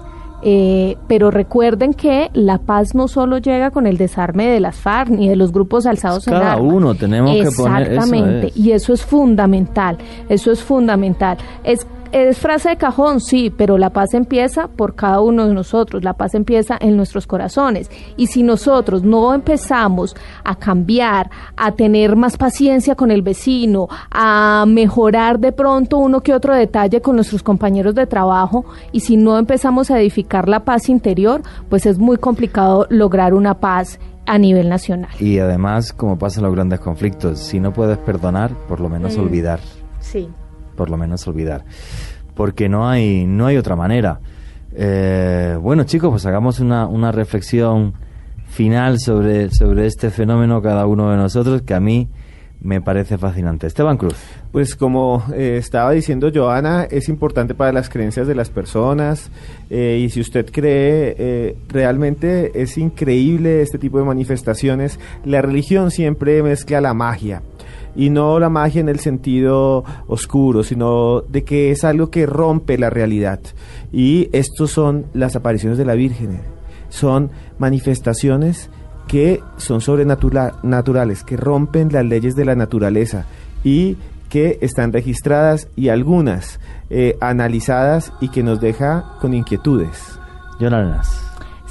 Eh, 0.46 0.96
pero 1.08 1.30
recuerden 1.30 1.94
que 1.94 2.28
la 2.34 2.58
paz 2.58 2.94
no 2.94 3.08
solo 3.08 3.38
llega 3.38 3.70
con 3.70 3.86
el 3.86 3.96
desarme 3.96 4.46
de 4.46 4.60
las 4.60 4.76
FARC 4.76 5.08
ni 5.08 5.26
de 5.28 5.36
los 5.36 5.52
grupos 5.52 5.86
alzados 5.86 6.26
en 6.28 6.34
Cada 6.34 6.56
uno 6.58 6.94
tenemos 6.94 7.34
que 7.34 7.48
poner- 7.50 7.82
Exactamente, 7.92 8.46
es. 8.48 8.56
y 8.56 8.72
eso 8.72 8.92
es 8.92 9.02
fundamental, 9.04 9.96
eso 10.28 10.52
es 10.52 10.62
fundamental. 10.62 11.38
Es 11.64 11.86
es 12.14 12.38
frase 12.38 12.68
de 12.68 12.76
cajón, 12.76 13.20
sí, 13.20 13.52
pero 13.54 13.76
la 13.76 13.90
paz 13.90 14.14
empieza 14.14 14.68
por 14.68 14.94
cada 14.94 15.20
uno 15.20 15.48
de 15.48 15.52
nosotros, 15.52 16.04
la 16.04 16.12
paz 16.12 16.34
empieza 16.34 16.78
en 16.80 16.96
nuestros 16.96 17.26
corazones. 17.26 17.90
Y 18.16 18.28
si 18.28 18.44
nosotros 18.44 19.02
no 19.02 19.34
empezamos 19.34 20.14
a 20.44 20.54
cambiar, 20.54 21.28
a 21.56 21.72
tener 21.72 22.14
más 22.14 22.36
paciencia 22.36 22.94
con 22.94 23.10
el 23.10 23.22
vecino, 23.22 23.88
a 24.12 24.64
mejorar 24.66 25.40
de 25.40 25.50
pronto 25.50 25.98
uno 25.98 26.20
que 26.22 26.32
otro 26.34 26.54
detalle 26.54 27.00
con 27.00 27.16
nuestros 27.16 27.42
compañeros 27.42 27.96
de 27.96 28.06
trabajo, 28.06 28.64
y 28.92 29.00
si 29.00 29.16
no 29.16 29.36
empezamos 29.36 29.90
a 29.90 29.98
edificar 29.98 30.48
la 30.48 30.64
paz 30.64 30.88
interior, 30.88 31.42
pues 31.68 31.84
es 31.84 31.98
muy 31.98 32.16
complicado 32.18 32.86
lograr 32.90 33.34
una 33.34 33.54
paz 33.58 33.98
a 34.26 34.38
nivel 34.38 34.68
nacional. 34.68 35.10
Y 35.18 35.40
además, 35.40 35.92
como 35.92 36.16
pasa 36.16 36.38
en 36.40 36.46
los 36.46 36.54
grandes 36.54 36.78
conflictos, 36.78 37.40
si 37.40 37.58
no 37.58 37.72
puedes 37.72 37.98
perdonar, 37.98 38.52
por 38.68 38.78
lo 38.80 38.88
menos 38.88 39.18
Mm. 39.18 39.20
olvidar. 39.20 39.60
Sí. 40.00 40.28
Por 40.76 40.90
lo 40.90 40.96
menos 40.96 41.26
olvidar. 41.26 41.64
Porque 42.34 42.68
no 42.68 42.88
hay, 42.88 43.26
no 43.26 43.46
hay 43.46 43.56
otra 43.56 43.76
manera. 43.76 44.20
Eh, 44.76 45.56
bueno, 45.60 45.84
chicos, 45.84 46.10
pues 46.10 46.26
hagamos 46.26 46.58
una, 46.60 46.86
una 46.86 47.12
reflexión 47.12 47.94
final 48.48 48.98
sobre, 48.98 49.50
sobre 49.50 49.86
este 49.86 50.10
fenómeno 50.10 50.60
cada 50.62 50.86
uno 50.86 51.10
de 51.10 51.16
nosotros 51.16 51.62
que 51.62 51.74
a 51.74 51.80
mí 51.80 52.08
me 52.60 52.80
parece 52.80 53.18
fascinante. 53.18 53.66
Esteban 53.66 53.98
Cruz. 53.98 54.16
Pues 54.50 54.74
como 54.74 55.22
eh, 55.34 55.56
estaba 55.58 55.90
diciendo 55.92 56.30
Joana, 56.34 56.84
es 56.84 57.08
importante 57.08 57.54
para 57.54 57.72
las 57.72 57.88
creencias 57.88 58.26
de 58.26 58.34
las 58.34 58.48
personas 58.50 59.30
eh, 59.70 60.00
y 60.02 60.08
si 60.08 60.20
usted 60.20 60.50
cree, 60.50 61.56
realmente 61.68 62.60
es 62.60 62.78
increíble 62.78 63.60
este 63.60 63.78
tipo 63.78 63.98
de 63.98 64.04
manifestaciones. 64.04 64.98
La 65.24 65.42
religión 65.42 65.90
siempre 65.90 66.42
mezcla 66.42 66.80
la 66.80 66.94
magia 66.94 67.42
y 67.96 68.10
no 68.10 68.38
la 68.38 68.48
magia 68.48 68.80
en 68.80 68.88
el 68.88 69.00
sentido 69.00 69.84
oscuro, 70.06 70.62
sino 70.62 71.22
de 71.22 71.44
que 71.44 71.70
es 71.70 71.84
algo 71.84 72.10
que 72.10 72.26
rompe 72.26 72.78
la 72.78 72.90
realidad. 72.90 73.40
Y 73.92 74.28
estos 74.32 74.70
son 74.70 75.06
las 75.14 75.36
apariciones 75.36 75.78
de 75.78 75.84
la 75.84 75.94
Virgen. 75.94 76.40
Son 76.88 77.30
manifestaciones 77.58 78.70
que 79.08 79.40
son 79.56 79.80
sobrenaturales, 79.80 81.24
que 81.24 81.36
rompen 81.36 81.92
las 81.92 82.04
leyes 82.04 82.34
de 82.34 82.44
la 82.44 82.54
naturaleza 82.54 83.26
y 83.62 83.96
que 84.28 84.58
están 84.62 84.92
registradas 84.92 85.68
y 85.76 85.88
algunas 85.88 86.58
eh, 86.90 87.16
analizadas 87.20 88.12
y 88.20 88.28
que 88.28 88.42
nos 88.42 88.60
deja 88.60 89.16
con 89.20 89.34
inquietudes. 89.34 90.18
Jonas. 90.58 91.23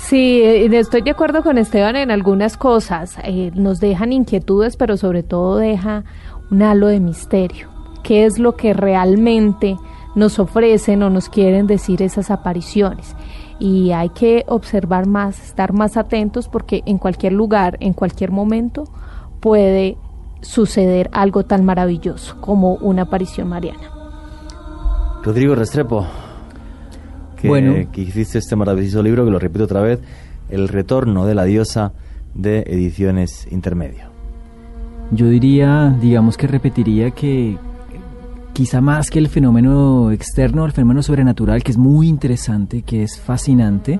Sí, 0.03 0.41
eh, 0.43 0.65
estoy 0.77 1.01
de 1.01 1.11
acuerdo 1.11 1.43
con 1.43 1.57
Esteban 1.57 1.95
en 1.95 2.11
algunas 2.11 2.57
cosas. 2.57 3.17
Eh, 3.23 3.51
nos 3.55 3.79
dejan 3.79 4.11
inquietudes, 4.11 4.75
pero 4.75 4.97
sobre 4.97 5.23
todo 5.23 5.57
deja 5.57 6.03
un 6.51 6.61
halo 6.61 6.87
de 6.87 6.99
misterio. 6.99 7.69
¿Qué 8.03 8.25
es 8.25 8.37
lo 8.37 8.57
que 8.57 8.73
realmente 8.73 9.77
nos 10.13 10.39
ofrecen 10.39 11.03
o 11.03 11.09
nos 11.09 11.29
quieren 11.29 11.67
decir 11.67 12.01
esas 12.01 12.31
apariciones? 12.31 13.15
Y 13.59 13.91
hay 13.91 14.09
que 14.09 14.43
observar 14.49 15.07
más, 15.07 15.41
estar 15.41 15.71
más 15.71 15.95
atentos 15.95 16.49
porque 16.49 16.83
en 16.85 16.97
cualquier 16.97 17.31
lugar, 17.31 17.77
en 17.79 17.93
cualquier 17.93 18.31
momento, 18.31 18.83
puede 19.39 19.97
suceder 20.41 21.09
algo 21.13 21.45
tan 21.45 21.63
maravilloso 21.63 22.35
como 22.41 22.73
una 22.75 23.03
aparición 23.03 23.47
mariana. 23.47 23.89
Rodrigo 25.23 25.55
Restrepo. 25.55 26.05
Que, 27.43 27.49
Bueno. 27.49 27.91
que 27.91 28.01
hiciste 28.01 28.37
este 28.37 28.55
maravilloso 28.55 29.03
libro, 29.03 29.25
que 29.25 29.31
lo 29.31 29.37
repito 29.37 29.65
otra 29.65 29.81
vez, 29.81 29.99
El 30.49 30.69
retorno 30.69 31.25
de 31.25 31.35
la 31.35 31.43
diosa 31.43 31.91
de 32.33 32.59
Ediciones 32.67 33.47
Intermedio. 33.51 34.05
Yo 35.11 35.27
diría, 35.27 35.93
digamos 36.01 36.37
que 36.37 36.47
repetiría 36.47 37.11
que 37.11 37.57
quizá 38.53 38.79
más 38.79 39.09
que 39.09 39.19
el 39.19 39.27
fenómeno 39.27 40.09
externo, 40.11 40.65
el 40.65 40.71
fenómeno 40.71 41.03
sobrenatural, 41.03 41.63
que 41.63 41.71
es 41.71 41.77
muy 41.77 42.07
interesante, 42.07 42.81
que 42.83 43.03
es 43.03 43.19
fascinante, 43.19 43.99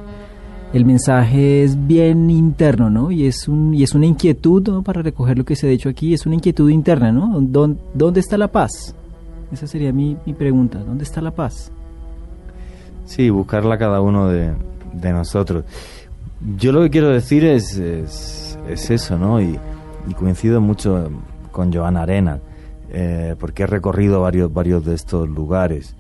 el 0.71 0.85
mensaje 0.85 1.63
es 1.63 1.85
bien 1.85 2.29
interno, 2.29 2.89
¿no? 2.89 3.11
Y 3.11 3.27
es, 3.27 3.49
un, 3.49 3.73
y 3.73 3.83
es 3.83 3.93
una 3.93 4.05
inquietud, 4.05 4.65
¿no? 4.69 4.83
para 4.83 5.01
recoger 5.01 5.37
lo 5.37 5.43
que 5.43 5.57
se 5.57 5.67
ha 5.67 5.69
dicho 5.69 5.89
aquí, 5.89 6.13
es 6.13 6.25
una 6.25 6.35
inquietud 6.35 6.69
interna, 6.69 7.11
¿no? 7.11 7.41
¿Dónde, 7.41 7.77
dónde 7.93 8.21
está 8.21 8.37
la 8.37 8.47
paz? 8.47 8.95
Esa 9.51 9.67
sería 9.67 9.91
mi, 9.91 10.15
mi 10.25 10.33
pregunta, 10.33 10.79
¿dónde 10.79 11.03
está 11.03 11.21
la 11.21 11.31
paz? 11.31 11.72
Sí, 13.05 13.29
buscarla 13.29 13.77
cada 13.77 14.01
uno 14.01 14.29
de, 14.29 14.53
nosotros. 14.93 15.65
Yo 16.57 16.71
lo 16.71 16.81
que 16.81 16.89
quiero 16.89 17.09
decir 17.09 17.45
es, 17.45 17.77
es, 17.77 18.57
es 18.67 18.89
eso, 18.89 19.17
¿no? 19.17 19.41
Y, 19.41 19.59
y 20.07 20.13
coincido 20.13 20.61
mucho 20.61 21.09
con 21.51 21.71
Joana 21.71 22.03
Arena, 22.03 22.39
eh, 22.89 23.35
porque 23.39 23.63
he 23.63 23.67
recorrido 23.67 24.21
varios, 24.21 24.53
varios 24.53 24.85
de 24.85 24.95
estos 24.95 25.27
lugares. 25.29 25.95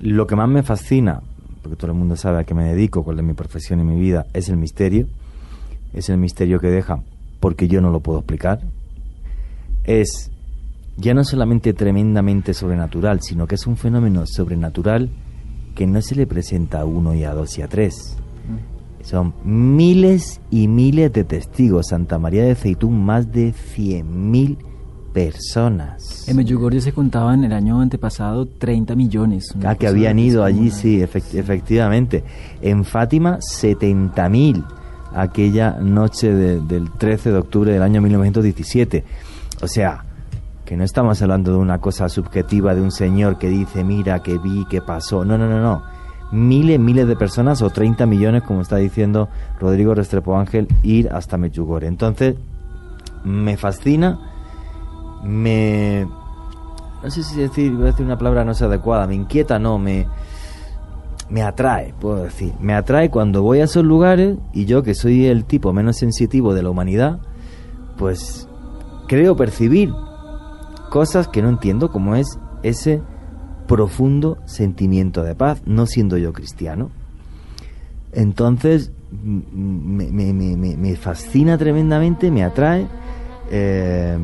Lo 0.00 0.26
que 0.26 0.36
más 0.36 0.48
me 0.48 0.62
fascina, 0.62 1.20
porque 1.62 1.76
todo 1.76 1.90
el 1.90 1.96
mundo 1.96 2.16
sabe 2.16 2.40
a 2.40 2.44
qué 2.44 2.54
me 2.54 2.64
dedico, 2.64 3.02
cuál 3.02 3.18
es 3.18 3.24
mi 3.24 3.34
profesión 3.34 3.80
y 3.80 3.84
mi 3.84 3.98
vida, 3.98 4.26
es 4.32 4.48
el 4.48 4.56
misterio. 4.56 5.06
Es 5.92 6.10
el 6.10 6.18
misterio 6.18 6.60
que 6.60 6.68
deja, 6.68 7.00
porque 7.40 7.68
yo 7.68 7.80
no 7.80 7.90
lo 7.90 8.00
puedo 8.00 8.18
explicar. 8.18 8.60
Es 9.84 10.30
ya 10.98 11.14
no 11.14 11.24
solamente 11.24 11.72
tremendamente 11.72 12.54
sobrenatural, 12.54 13.20
sino 13.22 13.46
que 13.46 13.54
es 13.54 13.66
un 13.66 13.76
fenómeno 13.76 14.26
sobrenatural 14.26 15.10
que 15.76 15.86
no 15.86 16.02
se 16.02 16.16
le 16.16 16.26
presenta 16.26 16.80
a 16.80 16.84
uno 16.84 17.14
y 17.14 17.22
a 17.22 17.32
dos 17.34 17.56
y 17.58 17.62
a 17.62 17.68
tres. 17.68 18.16
Son 19.02 19.34
miles 19.44 20.40
y 20.50 20.66
miles 20.66 21.12
de 21.12 21.22
testigos. 21.22 21.86
Santa 21.90 22.18
María 22.18 22.42
de 22.44 22.56
Ceitún, 22.56 23.04
más 23.04 23.30
de 23.30 23.52
100.000 23.54 24.56
personas. 25.12 26.28
En 26.28 26.36
Medjugorje 26.36 26.80
se 26.80 26.92
contaban 26.92 27.44
el 27.44 27.52
año 27.52 27.80
antepasado 27.80 28.46
30 28.46 28.94
millones. 28.96 29.54
Ah, 29.64 29.74
que 29.74 29.86
habían 29.86 30.18
ido 30.18 30.42
allí, 30.44 30.70
sí, 30.70 30.98
efect- 31.00 31.34
efectivamente. 31.34 32.24
En 32.62 32.84
Fátima, 32.84 33.38
70.000 33.40 34.64
aquella 35.14 35.72
noche 35.80 36.34
de- 36.34 36.60
del 36.60 36.90
13 36.90 37.30
de 37.30 37.38
octubre 37.38 37.72
del 37.72 37.82
año 37.82 38.00
1917. 38.02 39.04
O 39.62 39.68
sea, 39.68 40.04
que 40.66 40.76
no 40.76 40.84
estamos 40.84 41.22
hablando 41.22 41.52
de 41.52 41.58
una 41.58 41.78
cosa 41.78 42.08
subjetiva 42.08 42.74
de 42.74 42.82
un 42.82 42.90
señor 42.90 43.38
que 43.38 43.48
dice, 43.48 43.84
mira, 43.84 44.18
que 44.18 44.36
vi, 44.36 44.66
que 44.66 44.82
pasó. 44.82 45.24
No, 45.24 45.38
no, 45.38 45.48
no, 45.48 45.60
no. 45.60 45.82
Miles, 46.32 46.80
miles 46.80 47.06
de 47.06 47.14
personas 47.14 47.62
o 47.62 47.70
30 47.70 48.04
millones, 48.04 48.42
como 48.42 48.60
está 48.60 48.76
diciendo 48.76 49.28
Rodrigo 49.60 49.94
Restrepo 49.94 50.36
Ángel, 50.36 50.66
ir 50.82 51.08
hasta 51.12 51.38
Medjugorje. 51.38 51.86
Entonces, 51.86 52.34
me 53.24 53.56
fascina, 53.56 54.18
me... 55.22 56.06
No 57.02 57.10
sé 57.10 57.22
si 57.22 57.40
decir, 57.40 57.72
voy 57.72 57.84
a 57.84 57.86
decir 57.92 58.04
una 58.04 58.18
palabra 58.18 58.44
no 58.44 58.50
es 58.50 58.60
adecuada, 58.60 59.06
me 59.06 59.14
inquieta, 59.14 59.58
no, 59.58 59.78
me... 59.78 60.06
Me 61.28 61.42
atrae, 61.42 61.94
puedo 62.00 62.24
decir. 62.24 62.52
Me 62.60 62.74
atrae 62.74 63.10
cuando 63.10 63.42
voy 63.42 63.60
a 63.60 63.64
esos 63.64 63.84
lugares 63.84 64.36
y 64.52 64.64
yo, 64.64 64.82
que 64.82 64.94
soy 64.94 65.26
el 65.26 65.44
tipo 65.44 65.72
menos 65.72 65.96
sensitivo 65.96 66.54
de 66.54 66.62
la 66.62 66.70
humanidad, 66.70 67.18
pues 67.96 68.48
creo 69.08 69.36
percibir 69.36 69.92
cosas 70.90 71.28
que 71.28 71.42
no 71.42 71.48
entiendo, 71.48 71.90
como 71.90 72.16
es 72.16 72.38
ese 72.62 73.02
profundo 73.66 74.38
sentimiento 74.46 75.22
de 75.22 75.34
paz, 75.34 75.62
no 75.66 75.86
siendo 75.86 76.16
yo 76.16 76.32
cristiano. 76.32 76.90
Entonces, 78.12 78.92
me, 79.22 80.06
me- 80.10 80.32
me- 80.32 80.76
me- 80.76 80.96
fascina 80.96 81.58
tremendamente, 81.58 82.30
me 82.30 82.44
atrae. 82.44 82.86
Eh, 83.50 84.16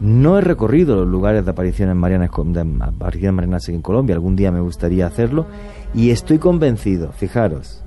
no 0.00 0.38
he 0.38 0.40
recorrido 0.40 0.96
los 0.96 1.06
lugares 1.08 1.44
de 1.44 1.50
apariciones 1.50 1.94
marianas, 1.96 2.30
de 2.36 2.60
apariciones 2.82 3.34
marianas 3.34 3.68
en 3.68 3.80
Colombia, 3.80 4.14
algún 4.14 4.36
día 4.36 4.50
me 4.52 4.60
gustaría 4.60 5.06
hacerlo, 5.06 5.46
y 5.94 6.10
estoy 6.10 6.38
convencido, 6.38 7.12
fijaros, 7.12 7.82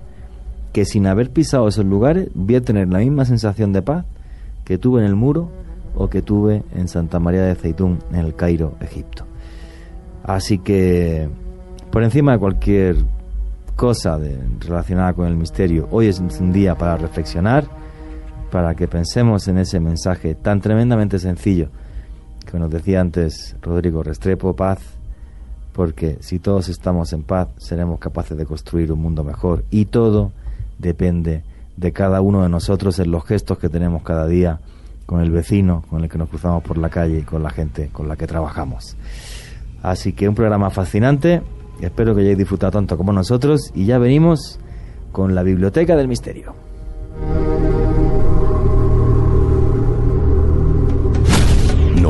que 0.74 0.86
sin 0.86 1.06
haber 1.06 1.32
pisado 1.32 1.68
esos 1.68 1.86
lugares 1.86 2.30
voy 2.34 2.56
a 2.56 2.62
tener 2.62 2.88
la 2.88 3.00
misma 3.00 3.26
sensación 3.26 3.74
de 3.74 3.82
paz 3.82 4.06
que 4.64 4.78
tuve 4.78 5.02
en 5.02 5.08
el 5.08 5.16
muro 5.16 5.50
o 5.98 6.10
que 6.10 6.22
tuve 6.22 6.64
en 6.76 6.88
Santa 6.88 7.20
María 7.20 7.44
de 7.44 7.56
Ceitún, 7.56 8.00
en 8.12 8.18
el 8.20 8.36
Cairo, 8.36 8.76
Egipto. 8.82 9.26
Así 10.24 10.58
que, 10.60 11.30
por 11.92 12.04
encima 12.04 12.34
de 12.34 12.40
cualquier 12.40 12.98
cosa 13.76 14.18
de- 14.18 14.40
relacionada 14.60 15.14
con 15.14 15.28
el 15.28 15.36
misterio, 15.36 15.88
hoy 15.92 16.08
es 16.08 16.20
un 16.20 16.52
día 16.52 16.76
para 16.76 16.98
reflexionar, 16.98 17.66
para 18.52 18.76
que 18.76 18.88
pensemos 18.88 19.48
en 19.48 19.58
ese 19.58 19.80
mensaje 19.80 20.36
tan 20.36 20.62
tremendamente 20.62 21.20
sencillo 21.20 21.70
que 22.50 22.58
nos 22.58 22.70
decía 22.72 23.02
antes 23.02 23.56
Rodrigo 23.62 24.04
Restrepo, 24.04 24.56
paz, 24.56 24.80
porque 25.74 26.18
si 26.22 26.40
todos 26.40 26.70
estamos 26.70 27.12
en 27.14 27.24
paz 27.24 27.50
seremos 27.58 28.00
capaces 28.00 28.38
de 28.38 28.46
construir 28.46 28.92
un 28.92 29.02
mundo 29.02 29.24
mejor 29.24 29.64
y 29.70 29.86
todo 29.86 30.32
depende 30.80 31.44
de 31.76 31.92
cada 31.92 32.22
uno 32.22 32.42
de 32.42 32.50
nosotros 32.50 32.98
en 33.00 33.12
los 33.12 33.26
gestos 33.26 33.60
que 33.60 33.70
tenemos 33.70 34.02
cada 34.02 34.26
día 34.28 34.60
con 35.08 35.22
el 35.22 35.32
vecino, 35.32 35.84
con 35.90 36.04
el 36.04 36.10
que 36.10 36.20
nos 36.20 36.30
cruzamos 36.30 36.62
por 36.62 36.78
la 36.78 36.90
calle 36.90 37.20
y 37.20 37.24
con 37.24 37.42
la 37.42 37.50
gente 37.50 37.90
con 37.92 38.08
la 38.08 38.16
que 38.16 38.28
trabajamos. 38.28 38.96
Así 39.82 40.14
que 40.14 40.30
un 40.30 40.36
programa 40.36 40.70
fascinante, 40.70 41.42
espero 41.82 42.14
que 42.14 42.22
hayáis 42.22 42.38
disfrutado 42.38 42.74
tanto 42.74 42.98
como 42.98 43.14
nosotros 43.14 43.72
y 43.74 43.86
ya 43.86 43.98
venimos 43.98 44.60
con 45.12 45.34
la 45.34 45.42
Biblioteca 45.42 45.96
del 45.96 46.08
Misterio. 46.08 46.54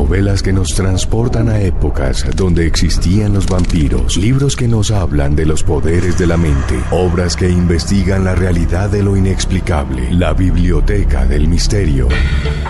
Novelas 0.08 0.42
que 0.42 0.54
nos 0.54 0.74
transportan 0.74 1.50
a 1.50 1.60
épocas 1.60 2.26
donde 2.34 2.66
existían 2.66 3.34
los 3.34 3.46
vampiros. 3.46 4.16
Libros 4.16 4.56
que 4.56 4.66
nos 4.66 4.90
hablan 4.90 5.36
de 5.36 5.46
los 5.46 5.64
poderes 5.64 6.18
de 6.18 6.26
la 6.26 6.38
mente. 6.38 6.82
Obras 6.92 7.36
que 7.36 7.50
investigan 7.50 8.24
la 8.24 8.34
realidad 8.34 8.90
de 8.90 9.04
lo 9.04 9.18
inexplicable. 9.18 10.10
La 10.14 10.32
biblioteca 10.32 11.26
del 11.26 11.50
misterio. 11.50 12.08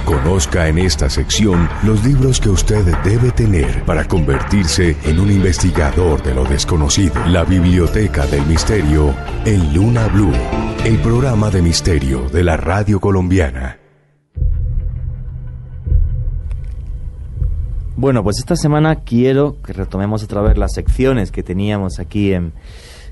Conozca 0.04 0.68
en 0.68 0.80
esta 0.80 1.12
sección 1.12 1.70
los 1.84 2.04
libros 2.04 2.40
que 2.40 2.50
usted 2.50 2.84
debe 3.04 3.30
tener 3.30 3.86
para 3.86 4.08
convertirse 4.08 4.98
en 5.04 5.20
un 5.20 5.32
investigador 5.32 6.24
de 6.24 6.34
lo 6.34 6.44
desconocido. 6.44 7.24
La 7.28 7.44
biblioteca 7.44 8.26
del 8.26 8.48
misterio 8.48 9.14
en 9.46 9.76
Luna 9.76 10.08
Blue. 10.08 10.34
El 10.84 10.98
programa 11.02 11.52
de 11.52 11.62
misterio 11.62 12.30
de 12.30 12.44
la 12.44 12.58
radio 12.58 13.00
colombiana. 13.00 13.77
Bueno, 18.00 18.24
pues 18.24 18.38
esta 18.38 18.56
semana 18.56 18.98
quiero 18.98 19.56
que 19.64 19.74
retomemos 19.74 20.24
otra 20.24 20.42
vez 20.42 20.56
las 20.56 20.74
secciones 20.74 21.32
que 21.32 21.42
teníamos 21.42 21.98
aquí 21.98 22.32
en, 22.32 22.54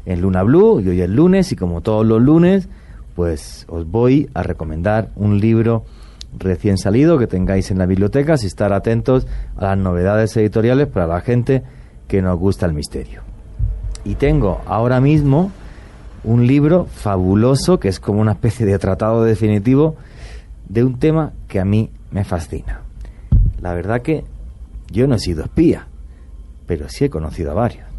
en 0.05 0.21
Luna 0.21 0.43
Blue, 0.43 0.79
y 0.79 0.87
hoy 0.87 1.01
es 1.01 1.09
lunes, 1.09 1.51
y 1.51 1.55
como 1.55 1.81
todos 1.81 2.05
los 2.05 2.21
lunes, 2.21 2.69
pues 3.15 3.65
os 3.67 3.89
voy 3.89 4.29
a 4.35 4.43
recomendar 4.43 5.09
un 5.15 5.39
libro 5.39 5.85
recién 6.37 6.77
salido 6.77 7.17
que 7.17 7.25
tengáis 7.25 7.71
en 7.71 7.79
la 7.79 7.87
biblioteca, 7.87 8.35
y 8.39 8.45
estar 8.45 8.73
atentos 8.73 9.25
a 9.57 9.69
las 9.69 9.77
novedades 9.79 10.37
editoriales 10.37 10.87
para 10.87 11.07
la 11.07 11.21
gente 11.21 11.63
que 12.07 12.21
nos 12.21 12.37
gusta 12.37 12.67
el 12.67 12.75
misterio. 12.75 13.21
Y 14.03 14.13
tengo 14.13 14.61
ahora 14.67 15.01
mismo 15.01 15.51
un 16.23 16.45
libro 16.45 16.85
fabuloso 16.85 17.79
que 17.79 17.87
es 17.87 17.99
como 17.99 18.21
una 18.21 18.33
especie 18.33 18.67
de 18.67 18.77
tratado 18.77 19.23
definitivo 19.23 19.95
de 20.69 20.83
un 20.83 20.99
tema 20.99 21.33
que 21.47 21.59
a 21.59 21.65
mí 21.65 21.89
me 22.11 22.23
fascina. 22.23 22.81
La 23.61 23.73
verdad 23.73 24.03
que 24.03 24.25
yo 24.91 25.07
no 25.07 25.15
he 25.15 25.19
sido 25.19 25.43
espía, 25.43 25.87
pero 26.65 26.89
sí 26.89 27.05
he 27.05 27.09
conocido 27.09 27.51
a 27.51 27.55
varios 27.55 27.95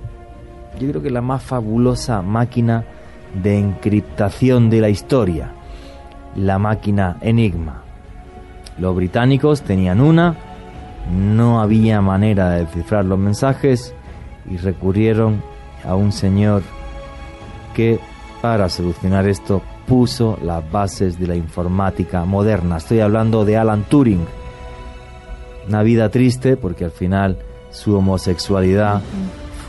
yo 0.78 0.88
creo 0.88 1.02
que 1.02 1.10
la 1.10 1.20
más 1.20 1.42
fabulosa 1.42 2.22
máquina 2.22 2.84
de 3.42 3.58
encriptación 3.58 4.70
de 4.70 4.80
la 4.80 4.88
historia, 4.88 5.52
la 6.36 6.58
máquina 6.58 7.16
Enigma. 7.20 7.82
Los 8.78 8.96
británicos 8.96 9.62
tenían 9.62 10.00
una, 10.00 10.36
no 11.12 11.60
había 11.60 12.00
manera 12.00 12.50
de 12.50 12.60
descifrar 12.60 13.04
los 13.04 13.18
mensajes 13.18 13.94
y 14.48 14.56
recurrieron 14.56 15.42
a 15.84 15.94
un 15.94 16.12
señor 16.12 16.62
que 17.74 17.98
para 18.40 18.68
solucionar 18.68 19.28
esto 19.28 19.62
puso 19.86 20.38
las 20.42 20.68
bases 20.70 21.18
de 21.18 21.26
la 21.26 21.36
informática 21.36 22.24
moderna. 22.24 22.78
Estoy 22.78 23.00
hablando 23.00 23.44
de 23.44 23.56
Alan 23.56 23.84
Turing. 23.84 24.24
Una 25.68 25.82
vida 25.82 26.08
triste 26.08 26.56
porque 26.56 26.84
al 26.84 26.90
final 26.90 27.38
su 27.70 27.96
homosexualidad 27.96 29.02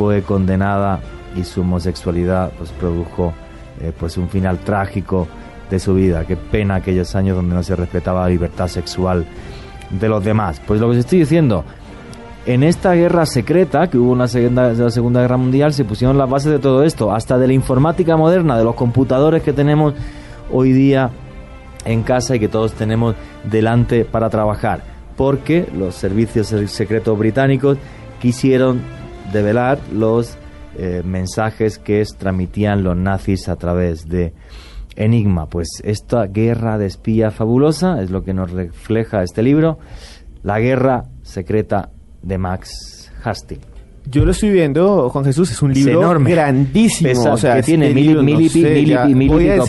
fue 0.01 0.23
condenada 0.23 0.99
y 1.35 1.43
su 1.43 1.61
homosexualidad 1.61 2.51
pues 2.57 2.71
produjo 2.71 3.33
eh, 3.79 3.91
pues 3.99 4.17
un 4.17 4.29
final 4.29 4.57
trágico 4.57 5.27
de 5.69 5.77
su 5.77 5.93
vida. 5.93 6.25
Qué 6.25 6.35
pena 6.35 6.73
aquellos 6.73 7.13
años 7.13 7.35
donde 7.35 7.53
no 7.53 7.61
se 7.61 7.75
respetaba 7.75 8.21
la 8.21 8.29
libertad 8.29 8.67
sexual 8.67 9.27
de 9.91 10.09
los 10.09 10.25
demás. 10.25 10.59
Pues 10.65 10.81
lo 10.81 10.87
que 10.87 10.93
os 10.93 10.97
estoy 10.97 11.19
diciendo, 11.19 11.63
en 12.47 12.63
esta 12.63 12.93
guerra 12.93 13.27
secreta 13.27 13.91
que 13.91 13.99
hubo 13.99 14.19
en 14.19 14.27
segunda, 14.27 14.73
la 14.73 14.89
segunda 14.89 15.21
Guerra 15.21 15.37
Mundial 15.37 15.71
se 15.71 15.85
pusieron 15.85 16.17
las 16.17 16.27
bases 16.27 16.51
de 16.51 16.57
todo 16.57 16.83
esto, 16.83 17.13
hasta 17.13 17.37
de 17.37 17.45
la 17.45 17.53
informática 17.53 18.17
moderna, 18.17 18.57
de 18.57 18.63
los 18.63 18.73
computadores 18.73 19.43
que 19.43 19.53
tenemos 19.53 19.93
hoy 20.51 20.71
día 20.71 21.11
en 21.85 22.01
casa 22.01 22.35
y 22.35 22.39
que 22.39 22.47
todos 22.47 22.73
tenemos 22.73 23.13
delante 23.43 24.03
para 24.03 24.31
trabajar, 24.31 24.81
porque 25.15 25.69
los 25.77 25.93
servicios 25.93 26.47
secretos 26.71 27.19
británicos 27.19 27.77
quisieron 28.19 28.81
develar 29.31 29.79
los 29.93 30.37
eh, 30.77 31.01
mensajes 31.05 31.77
que 31.77 32.03
transmitían 32.17 32.83
los 32.83 32.95
nazis 32.95 33.49
a 33.49 33.55
través 33.55 34.07
de 34.07 34.33
Enigma. 34.95 35.47
Pues 35.47 35.67
esta 35.83 36.27
guerra 36.27 36.77
de 36.77 36.85
espía 36.85 37.31
fabulosa 37.31 38.01
es 38.01 38.09
lo 38.09 38.23
que 38.23 38.33
nos 38.33 38.51
refleja 38.51 39.23
este 39.23 39.43
libro, 39.43 39.79
La 40.43 40.59
guerra 40.59 41.05
secreta 41.23 41.89
de 42.21 42.37
Max 42.37 43.11
Hastings. 43.23 43.71
Yo 44.09 44.25
lo 44.25 44.31
estoy 44.31 44.49
viendo, 44.49 45.09
Juan 45.09 45.25
Jesús, 45.25 45.51
es 45.51 45.61
un 45.61 45.71
libro 45.73 45.99
enorme. 45.99 46.31
grandísimo. 46.31 47.11
o 47.31 47.37
sea, 47.37 47.57
que 47.57 47.63
tiene 47.63 47.93
mil, 47.93 48.23
mil, 48.23 48.41
y 48.41 48.49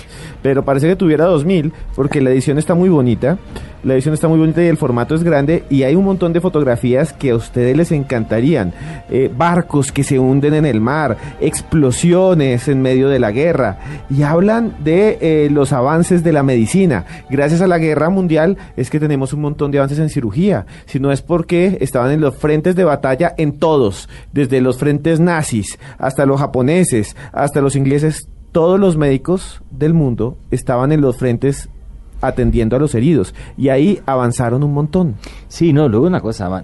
pero 0.48 0.64
parece 0.64 0.88
que 0.88 0.96
tuviera 0.96 1.26
2000 1.26 1.74
porque 1.94 2.22
la 2.22 2.30
edición 2.30 2.58
está 2.58 2.74
muy 2.74 2.88
bonita. 2.88 3.38
La 3.84 3.96
edición 3.96 4.14
está 4.14 4.30
muy 4.30 4.40
bonita 4.40 4.64
y 4.64 4.68
el 4.68 4.78
formato 4.78 5.14
es 5.14 5.22
grande 5.22 5.66
y 5.70 5.84
hay 5.84 5.94
un 5.94 6.06
montón 6.06 6.32
de 6.32 6.40
fotografías 6.40 7.12
que 7.12 7.32
a 7.32 7.36
ustedes 7.36 7.76
les 7.76 7.92
encantarían. 7.92 8.74
Eh, 9.10 9.30
barcos 9.36 9.92
que 9.92 10.06
se 10.06 10.18
hunden 10.18 10.54
en 10.54 10.66
el 10.66 10.80
mar, 10.80 11.18
explosiones 11.42 12.70
en 12.70 12.82
medio 12.82 13.10
de 13.10 13.20
la 13.20 13.32
guerra 13.32 14.06
y 14.10 14.24
hablan 14.24 14.74
de 14.86 15.18
eh, 15.20 15.50
los 15.52 15.74
avances 15.74 16.24
de 16.24 16.32
la 16.32 16.44
medicina. 16.44 17.06
Gracias 17.30 17.60
a 17.60 17.68
la 17.68 17.78
guerra 17.78 18.10
mundial 18.10 18.58
es 18.78 18.90
que 18.90 19.02
tenemos 19.02 19.34
un 19.34 19.42
montón 19.42 19.72
de 19.72 19.80
avances 19.80 20.00
en 20.00 20.10
cirugía. 20.10 20.66
Si 20.86 20.98
no 20.98 21.12
es 21.12 21.22
porque 21.22 21.78
estaban 21.82 22.12
en 22.12 22.22
los 22.22 22.38
frentes 22.38 22.78
de 22.78 22.86
batalla 22.86 23.34
en 23.38 23.60
todos, 23.60 24.08
desde 24.32 24.62
los 24.62 24.78
frentes 24.78 25.20
nazis 25.20 25.78
hasta 25.98 26.26
los 26.26 26.40
japoneses, 26.40 27.18
hasta 27.34 27.60
los 27.60 27.76
ingleses 27.76 28.30
todos 28.58 28.80
los 28.80 28.98
médicos 28.98 29.62
del 29.70 29.94
mundo 29.94 30.36
estaban 30.50 30.92
en 30.92 31.00
los 31.00 31.18
frentes 31.18 31.70
atendiendo 32.22 32.76
a 32.76 32.80
los 32.80 32.96
heridos. 32.96 33.36
Y 33.56 33.70
ahí 33.70 34.02
avanzaron 34.08 34.64
un 34.64 34.74
montón. 34.74 35.14
Sí, 35.48 35.74
no, 35.74 35.88
luego 35.88 36.08
una 36.08 36.22
cosa, 36.22 36.64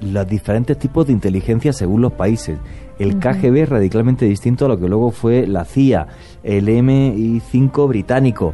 los 0.00 0.26
diferentes 0.26 0.76
tipos 0.76 1.06
de 1.06 1.12
inteligencia 1.12 1.72
según 1.72 2.02
los 2.02 2.14
países. 2.14 2.58
El 2.98 3.20
KGB 3.20 3.58
es 3.58 3.68
radicalmente 3.68 4.24
distinto 4.24 4.64
a 4.64 4.68
lo 4.68 4.80
que 4.80 4.88
luego 4.88 5.12
fue 5.12 5.46
la 5.46 5.64
CIA, 5.64 6.08
el 6.42 6.66
MI5 6.66 7.86
británico, 7.86 8.52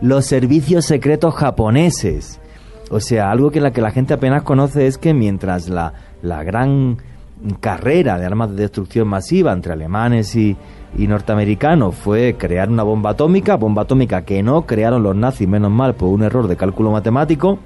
los 0.00 0.24
servicios 0.24 0.84
secretos 0.84 1.32
japoneses. 1.36 2.40
O 2.90 2.98
sea, 2.98 3.30
algo 3.30 3.52
que 3.52 3.60
la 3.60 3.70
que 3.70 3.82
la 3.82 3.92
gente 3.92 4.14
apenas 4.14 4.42
conoce 4.42 4.88
es 4.88 4.98
que 4.98 5.14
mientras 5.14 5.68
la, 5.68 5.94
la 6.22 6.42
gran 6.42 6.96
carrera 7.60 8.18
de 8.18 8.26
armas 8.26 8.50
de 8.50 8.62
destrucción 8.62 9.06
masiva 9.06 9.52
entre 9.52 9.74
alemanes 9.74 10.34
y, 10.34 10.56
y 10.96 11.06
norteamericano 11.06 11.92
fue 11.92 12.36
crear 12.38 12.68
una 12.68 12.82
bomba 12.82 13.10
atómica, 13.10 13.56
bomba 13.56 13.82
atómica 13.82 14.22
que 14.22 14.42
no 14.42 14.66
crearon 14.66 15.02
los 15.02 15.16
nazis, 15.16 15.48
menos 15.48 15.70
mal, 15.70 15.94
por 15.94 16.08
un 16.08 16.22
error 16.22 16.48
de 16.48 16.56
cálculo 16.56 16.90
matemático. 16.90 17.58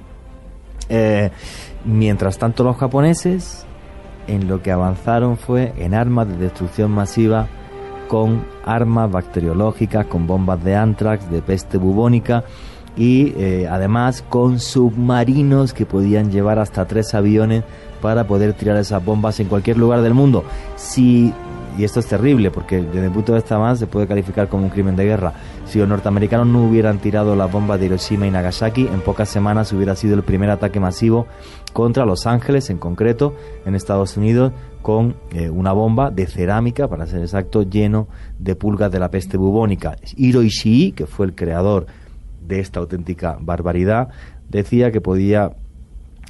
Eh, 0.89 1.29
mientras 1.83 2.37
tanto 2.37 2.63
los 2.63 2.77
japoneses 2.77 3.65
en 4.27 4.47
lo 4.47 4.61
que 4.61 4.71
avanzaron 4.71 5.37
fue 5.37 5.73
en 5.77 5.93
armas 5.93 6.27
de 6.27 6.37
destrucción 6.37 6.91
masiva 6.91 7.47
con 8.07 8.45
armas 8.65 9.11
bacteriológicas, 9.11 10.05
con 10.05 10.27
bombas 10.27 10.63
de 10.63 10.75
antrax, 10.75 11.29
de 11.29 11.41
peste 11.41 11.77
bubónica 11.77 12.45
y 12.95 13.33
eh, 13.37 13.67
además 13.69 14.23
con 14.27 14.59
submarinos 14.59 15.73
que 15.73 15.85
podían 15.85 16.31
llevar 16.31 16.59
hasta 16.59 16.85
tres 16.85 17.13
aviones 17.13 17.63
para 18.01 18.25
poder 18.25 18.53
tirar 18.53 18.77
esas 18.77 19.03
bombas 19.03 19.39
en 19.39 19.47
cualquier 19.47 19.77
lugar 19.77 20.01
del 20.01 20.13
mundo. 20.13 20.43
Si 20.75 21.33
y 21.77 21.83
esto 21.83 21.99
es 21.99 22.07
terrible 22.07 22.51
porque 22.51 22.81
desde 22.81 23.05
el 23.05 23.11
punto 23.11 23.33
de 23.33 23.39
vista 23.39 23.59
más 23.59 23.79
se 23.79 23.87
puede 23.87 24.07
calificar 24.07 24.49
como 24.49 24.63
un 24.63 24.69
crimen 24.69 24.95
de 24.95 25.05
guerra. 25.05 25.33
Si 25.65 25.79
los 25.79 25.87
norteamericanos 25.87 26.47
no 26.47 26.63
hubieran 26.63 26.97
tirado 26.99 27.35
las 27.35 27.51
bombas 27.51 27.79
de 27.79 27.85
Hiroshima 27.85 28.25
y 28.25 28.31
Nagasaki, 28.31 28.87
en 28.87 29.01
pocas 29.01 29.29
semanas 29.29 29.71
hubiera 29.73 29.95
sido 29.95 30.15
el 30.15 30.23
primer 30.23 30.49
ataque 30.49 30.79
masivo 30.79 31.27
contra 31.73 32.05
Los 32.05 32.25
Ángeles, 32.25 32.69
en 32.69 32.77
concreto, 32.77 33.35
en 33.65 33.75
Estados 33.75 34.17
Unidos, 34.17 34.53
con 34.81 35.15
eh, 35.31 35.49
una 35.49 35.73
bomba 35.73 36.09
de 36.09 36.25
cerámica, 36.25 36.87
para 36.87 37.05
ser 37.05 37.21
exacto, 37.21 37.61
lleno 37.61 38.07
de 38.39 38.55
pulgas 38.55 38.91
de 38.91 38.99
la 38.99 39.11
peste 39.11 39.37
bubónica. 39.37 39.95
Hiro 40.15 40.41
Ishii, 40.41 40.93
que 40.93 41.05
fue 41.05 41.27
el 41.27 41.35
creador 41.35 41.85
de 42.41 42.59
esta 42.59 42.79
auténtica 42.79 43.37
barbaridad, 43.39 44.09
decía 44.49 44.91
que 44.91 45.01
podía 45.01 45.51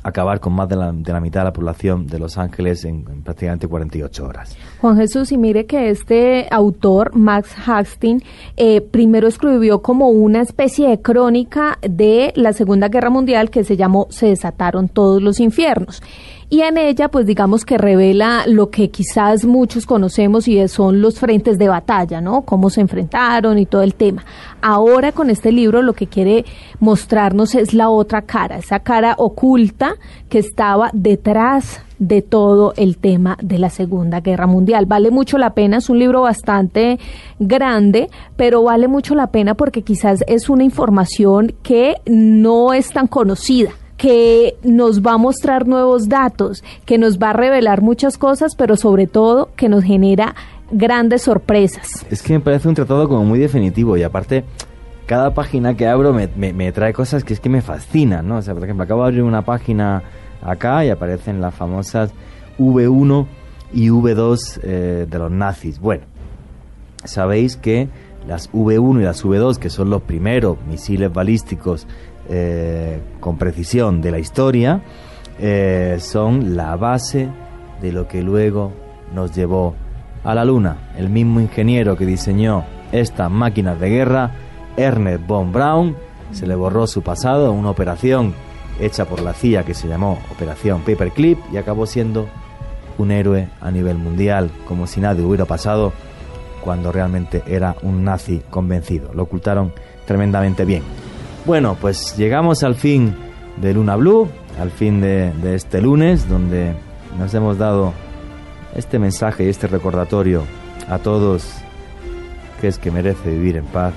acabar 0.03 0.39
con 0.39 0.53
más 0.53 0.69
de 0.69 0.75
la, 0.75 0.91
de 0.91 1.11
la, 1.11 1.19
mitad 1.19 1.41
de 1.41 1.45
la 1.45 1.53
población 1.53 2.07
de 2.07 2.19
Los 2.19 2.37
Ángeles 2.37 2.85
en, 2.85 3.03
prácticamente 3.23 3.67
48 3.67 4.25
horas. 4.25 4.55
Juan 4.81 4.97
Jesús, 4.97 5.31
y 5.31 5.37
mire 5.37 5.65
que 5.65 5.89
este 5.89 6.47
autor, 6.51 7.15
Max 7.15 7.53
Hastings, 7.65 8.23
eh, 8.55 8.81
primero 8.81 9.27
escribió 9.27 9.81
como 9.81 10.09
una 10.09 10.41
especie 10.41 10.89
de 10.89 11.01
crónica 11.01 11.79
de 11.81 12.31
la 12.35 12.53
Segunda 12.53 12.87
Guerra 12.89 13.09
Mundial 13.09 13.49
que 13.49 13.63
se 13.63 13.75
llamó 13.75 14.07
Se 14.09 14.27
desataron 14.27 14.87
todos 14.87 15.21
los 15.21 15.39
infiernos 15.39 16.01
y 16.49 16.61
en 16.61 16.77
ella 16.77 17.09
pues 17.09 17.25
digamos 17.25 17.65
que 17.65 17.77
revela 17.77 18.45
lo 18.47 18.69
que 18.69 18.89
quizás 18.89 19.43
muchos 19.43 19.85
conocemos 19.85 20.47
y 20.47 20.65
son 20.69 21.01
los 21.01 21.19
frentes 21.19 21.57
de 21.57 21.67
batalla, 21.67 22.21
¿no? 22.21 22.43
Cómo 22.43 22.69
se 22.69 22.81
enfrentaron 22.81 23.59
y 23.59 23.65
todo 23.65 23.81
el 23.81 23.95
tema. 23.95 24.23
Ahora 24.61 25.11
con 25.11 25.29
este 25.29 25.51
libro 25.51 25.81
lo 25.81 25.93
que 25.93 26.07
quiere 26.07 26.45
mostrarnos 26.79 27.53
es 27.55 27.73
la 27.73 27.89
otra 27.89 28.21
cara, 28.21 28.57
esa 28.57 28.79
cara 28.79 29.15
oculta 29.17 29.95
que 30.29 30.39
estaba 30.39 30.89
detrás 30.93 31.81
de 31.99 32.21
todo 32.21 32.73
el 32.77 32.97
tema 32.97 33.37
de 33.41 33.57
la 33.57 33.69
Segunda 33.69 34.21
Guerra 34.21 34.47
Mundial. 34.47 34.85
Vale 34.85 35.11
mucho 35.11 35.37
la 35.37 35.53
pena, 35.53 35.77
es 35.77 35.89
un 35.89 35.99
libro 35.99 36.21
bastante 36.21 36.99
grande, 37.39 38.09
pero 38.37 38.63
vale 38.63 38.87
mucho 38.87 39.15
la 39.15 39.31
pena 39.31 39.55
porque 39.55 39.81
quizás 39.81 40.23
es 40.27 40.47
una 40.47 40.63
información 40.63 41.53
que 41.61 41.95
no 42.05 42.73
es 42.73 42.91
tan 42.91 43.07
conocida 43.07 43.71
que 43.97 44.55
nos 44.63 45.01
va 45.01 45.13
a 45.13 45.17
mostrar 45.17 45.67
nuevos 45.67 46.07
datos, 46.07 46.63
que 46.85 46.97
nos 46.97 47.17
va 47.17 47.31
a 47.31 47.33
revelar 47.33 47.81
muchas 47.81 48.17
cosas, 48.17 48.55
pero 48.55 48.77
sobre 48.77 49.07
todo 49.07 49.49
que 49.55 49.69
nos 49.69 49.83
genera 49.83 50.35
grandes 50.71 51.23
sorpresas. 51.23 52.05
Es 52.09 52.21
que 52.21 52.33
me 52.33 52.39
parece 52.39 52.67
un 52.67 52.75
tratado 52.75 53.07
como 53.07 53.25
muy 53.25 53.39
definitivo 53.39 53.97
y 53.97 54.03
aparte 54.03 54.45
cada 55.07 55.33
página 55.33 55.75
que 55.75 55.87
abro 55.87 56.13
me, 56.13 56.71
trae 56.71 56.93
cosas 56.93 57.23
que 57.23 57.33
es 57.33 57.39
que 57.39 57.49
me 57.49 57.61
fascinan, 57.61 58.27
¿no? 58.27 58.37
O 58.37 58.41
sea, 58.41 58.53
por 58.53 58.63
ejemplo, 58.63 58.83
acabo 58.83 59.01
de 59.01 59.07
abrir 59.07 59.23
una 59.23 59.41
página 59.43 60.03
acá 60.41 60.85
y 60.85 60.89
aparecen 60.89 61.41
las 61.41 61.55
famosas 61.55 62.11
V1 62.59 63.25
y 63.73 63.87
V2 63.87 64.59
eh, 64.63 65.07
de 65.09 65.19
los 65.19 65.31
nazis. 65.31 65.79
Bueno, 65.79 66.03
sabéis 67.05 67.55
que 67.55 67.87
las 68.27 68.51
V1 68.51 68.99
y 68.99 69.03
las 69.03 69.23
V2, 69.23 69.57
que 69.57 69.69
son 69.69 69.89
los 69.89 70.01
primeros 70.01 70.57
misiles 70.67 71.11
balísticos 71.11 71.87
eh, 72.29 72.99
con 73.19 73.37
precisión 73.37 74.01
de 74.01 74.11
la 74.11 74.19
historia 74.19 74.81
eh, 75.39 75.97
son 75.99 76.55
la 76.55 76.75
base 76.75 77.29
de 77.81 77.91
lo 77.91 78.07
que 78.07 78.21
luego 78.21 78.71
nos 79.13 79.33
llevó 79.35 79.75
a 80.23 80.33
la 80.33 80.43
Luna. 80.43 80.91
El 80.97 81.09
mismo 81.09 81.39
ingeniero 81.39 81.95
que 81.95 82.05
diseñó 82.05 82.65
estas 82.91 83.29
máquinas 83.29 83.79
de 83.79 83.89
guerra, 83.89 84.31
Ernest 84.75 85.25
von 85.25 85.51
Braun, 85.51 85.95
se 86.31 86.47
le 86.47 86.55
borró 86.55 86.87
su 86.87 87.01
pasado 87.01 87.51
en 87.51 87.57
una 87.57 87.69
operación 87.69 88.33
hecha 88.79 89.05
por 89.05 89.21
la 89.21 89.33
CIA 89.33 89.63
que 89.63 89.73
se 89.73 89.87
llamó 89.87 90.19
Operación 90.31 90.81
Paperclip 90.81 91.39
y 91.51 91.57
acabó 91.57 91.85
siendo 91.85 92.27
un 92.97 93.11
héroe 93.11 93.47
a 93.61 93.71
nivel 93.71 93.97
mundial, 93.97 94.49
como 94.67 94.87
si 94.87 94.99
nadie 94.99 95.23
hubiera 95.23 95.45
pasado 95.45 95.93
cuando 96.63 96.91
realmente 96.91 97.43
era 97.47 97.75
un 97.83 98.03
nazi 98.03 98.41
convencido. 98.49 99.13
Lo 99.13 99.23
ocultaron 99.23 99.71
tremendamente 100.05 100.65
bien. 100.65 100.83
Bueno, 101.47 101.77
pues 101.79 102.17
llegamos 102.17 102.63
al 102.63 102.75
fin 102.75 103.15
de 103.55 103.73
Luna 103.73 103.95
Blue, 103.95 104.27
al 104.59 104.69
fin 104.69 104.99
de, 104.99 105.31
este 105.55 105.81
lunes, 105.81 106.27
donde 106.27 106.73
nos 107.17 107.33
hemos 107.33 107.57
dado 107.57 107.93
este 108.75 108.99
mensaje 108.99 109.45
y 109.45 109.47
este 109.47 109.67
recordatorio 109.67 110.43
a 110.89 110.99
todos 110.99 111.47
que 112.59 112.67
es 112.67 112.77
que 112.77 112.91
merece 112.91 113.29
vivir 113.29 113.55
en 113.55 113.63
paz. 113.63 113.93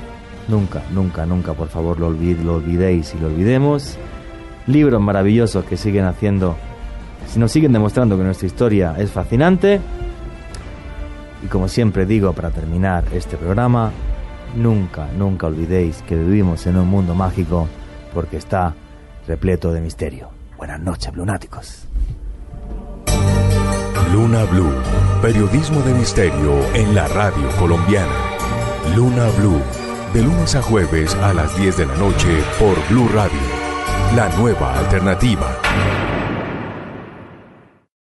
Nunca, 0.47 0.81
nunca, 0.93 1.27
nunca, 1.27 1.53
por 1.55 1.67
favor, 1.67 1.99
lo, 1.99 2.11
lo 2.11 2.55
olvidéis 2.55 3.17
y 3.17 3.19
lo 3.19 3.27
olvidemos. 3.27 3.99
Libros 4.69 5.01
maravillosos 5.01 5.65
que 5.65 5.77
siguen 5.77 6.05
haciendo, 6.05 6.55
si 7.27 7.41
nos 7.41 7.51
siguen 7.51 7.73
demostrando 7.73 8.17
que 8.17 8.23
nuestra 8.23 8.47
historia 8.47 8.95
es 8.97 9.11
fascinante. 9.11 9.81
Y 11.45 11.49
como 11.49 11.67
siempre 11.67 12.07
digo 12.07 12.33
para 12.33 12.51
terminar 12.51 13.03
este 13.13 13.37
programa, 13.37 13.91
Nunca, 14.55 15.09
nunca 15.17 15.47
olvidéis 15.47 16.03
que 16.03 16.17
vivimos 16.17 16.67
en 16.67 16.77
un 16.77 16.89
mundo 16.89 17.15
mágico 17.15 17.69
porque 18.13 18.37
está 18.37 18.75
repleto 19.27 19.73
de 19.73 19.81
misterio. 19.81 20.31
Buenas 20.57 20.81
noches, 20.81 21.15
lunáticos. 21.15 21.87
Luna 24.13 24.45
Blue, 24.45 24.73
periodismo 25.23 25.81
de 25.83 25.95
misterio 25.95 26.59
en 26.75 26.95
la 26.97 27.07
radio 27.07 27.49
colombiana. 27.61 28.13
Luna 28.97 29.29
Blue, 29.39 29.61
de 30.13 30.23
lunes 30.23 30.57
a 30.57 30.63
jueves 30.63 31.15
a 31.15 31.33
las 31.33 31.57
10 31.57 31.77
de 31.77 31.87
la 31.87 31.97
noche 31.97 32.43
por 32.59 32.77
Blue 32.89 33.09
Radio, 33.15 33.39
la 34.17 34.29
nueva 34.37 34.77
alternativa. 34.77 35.57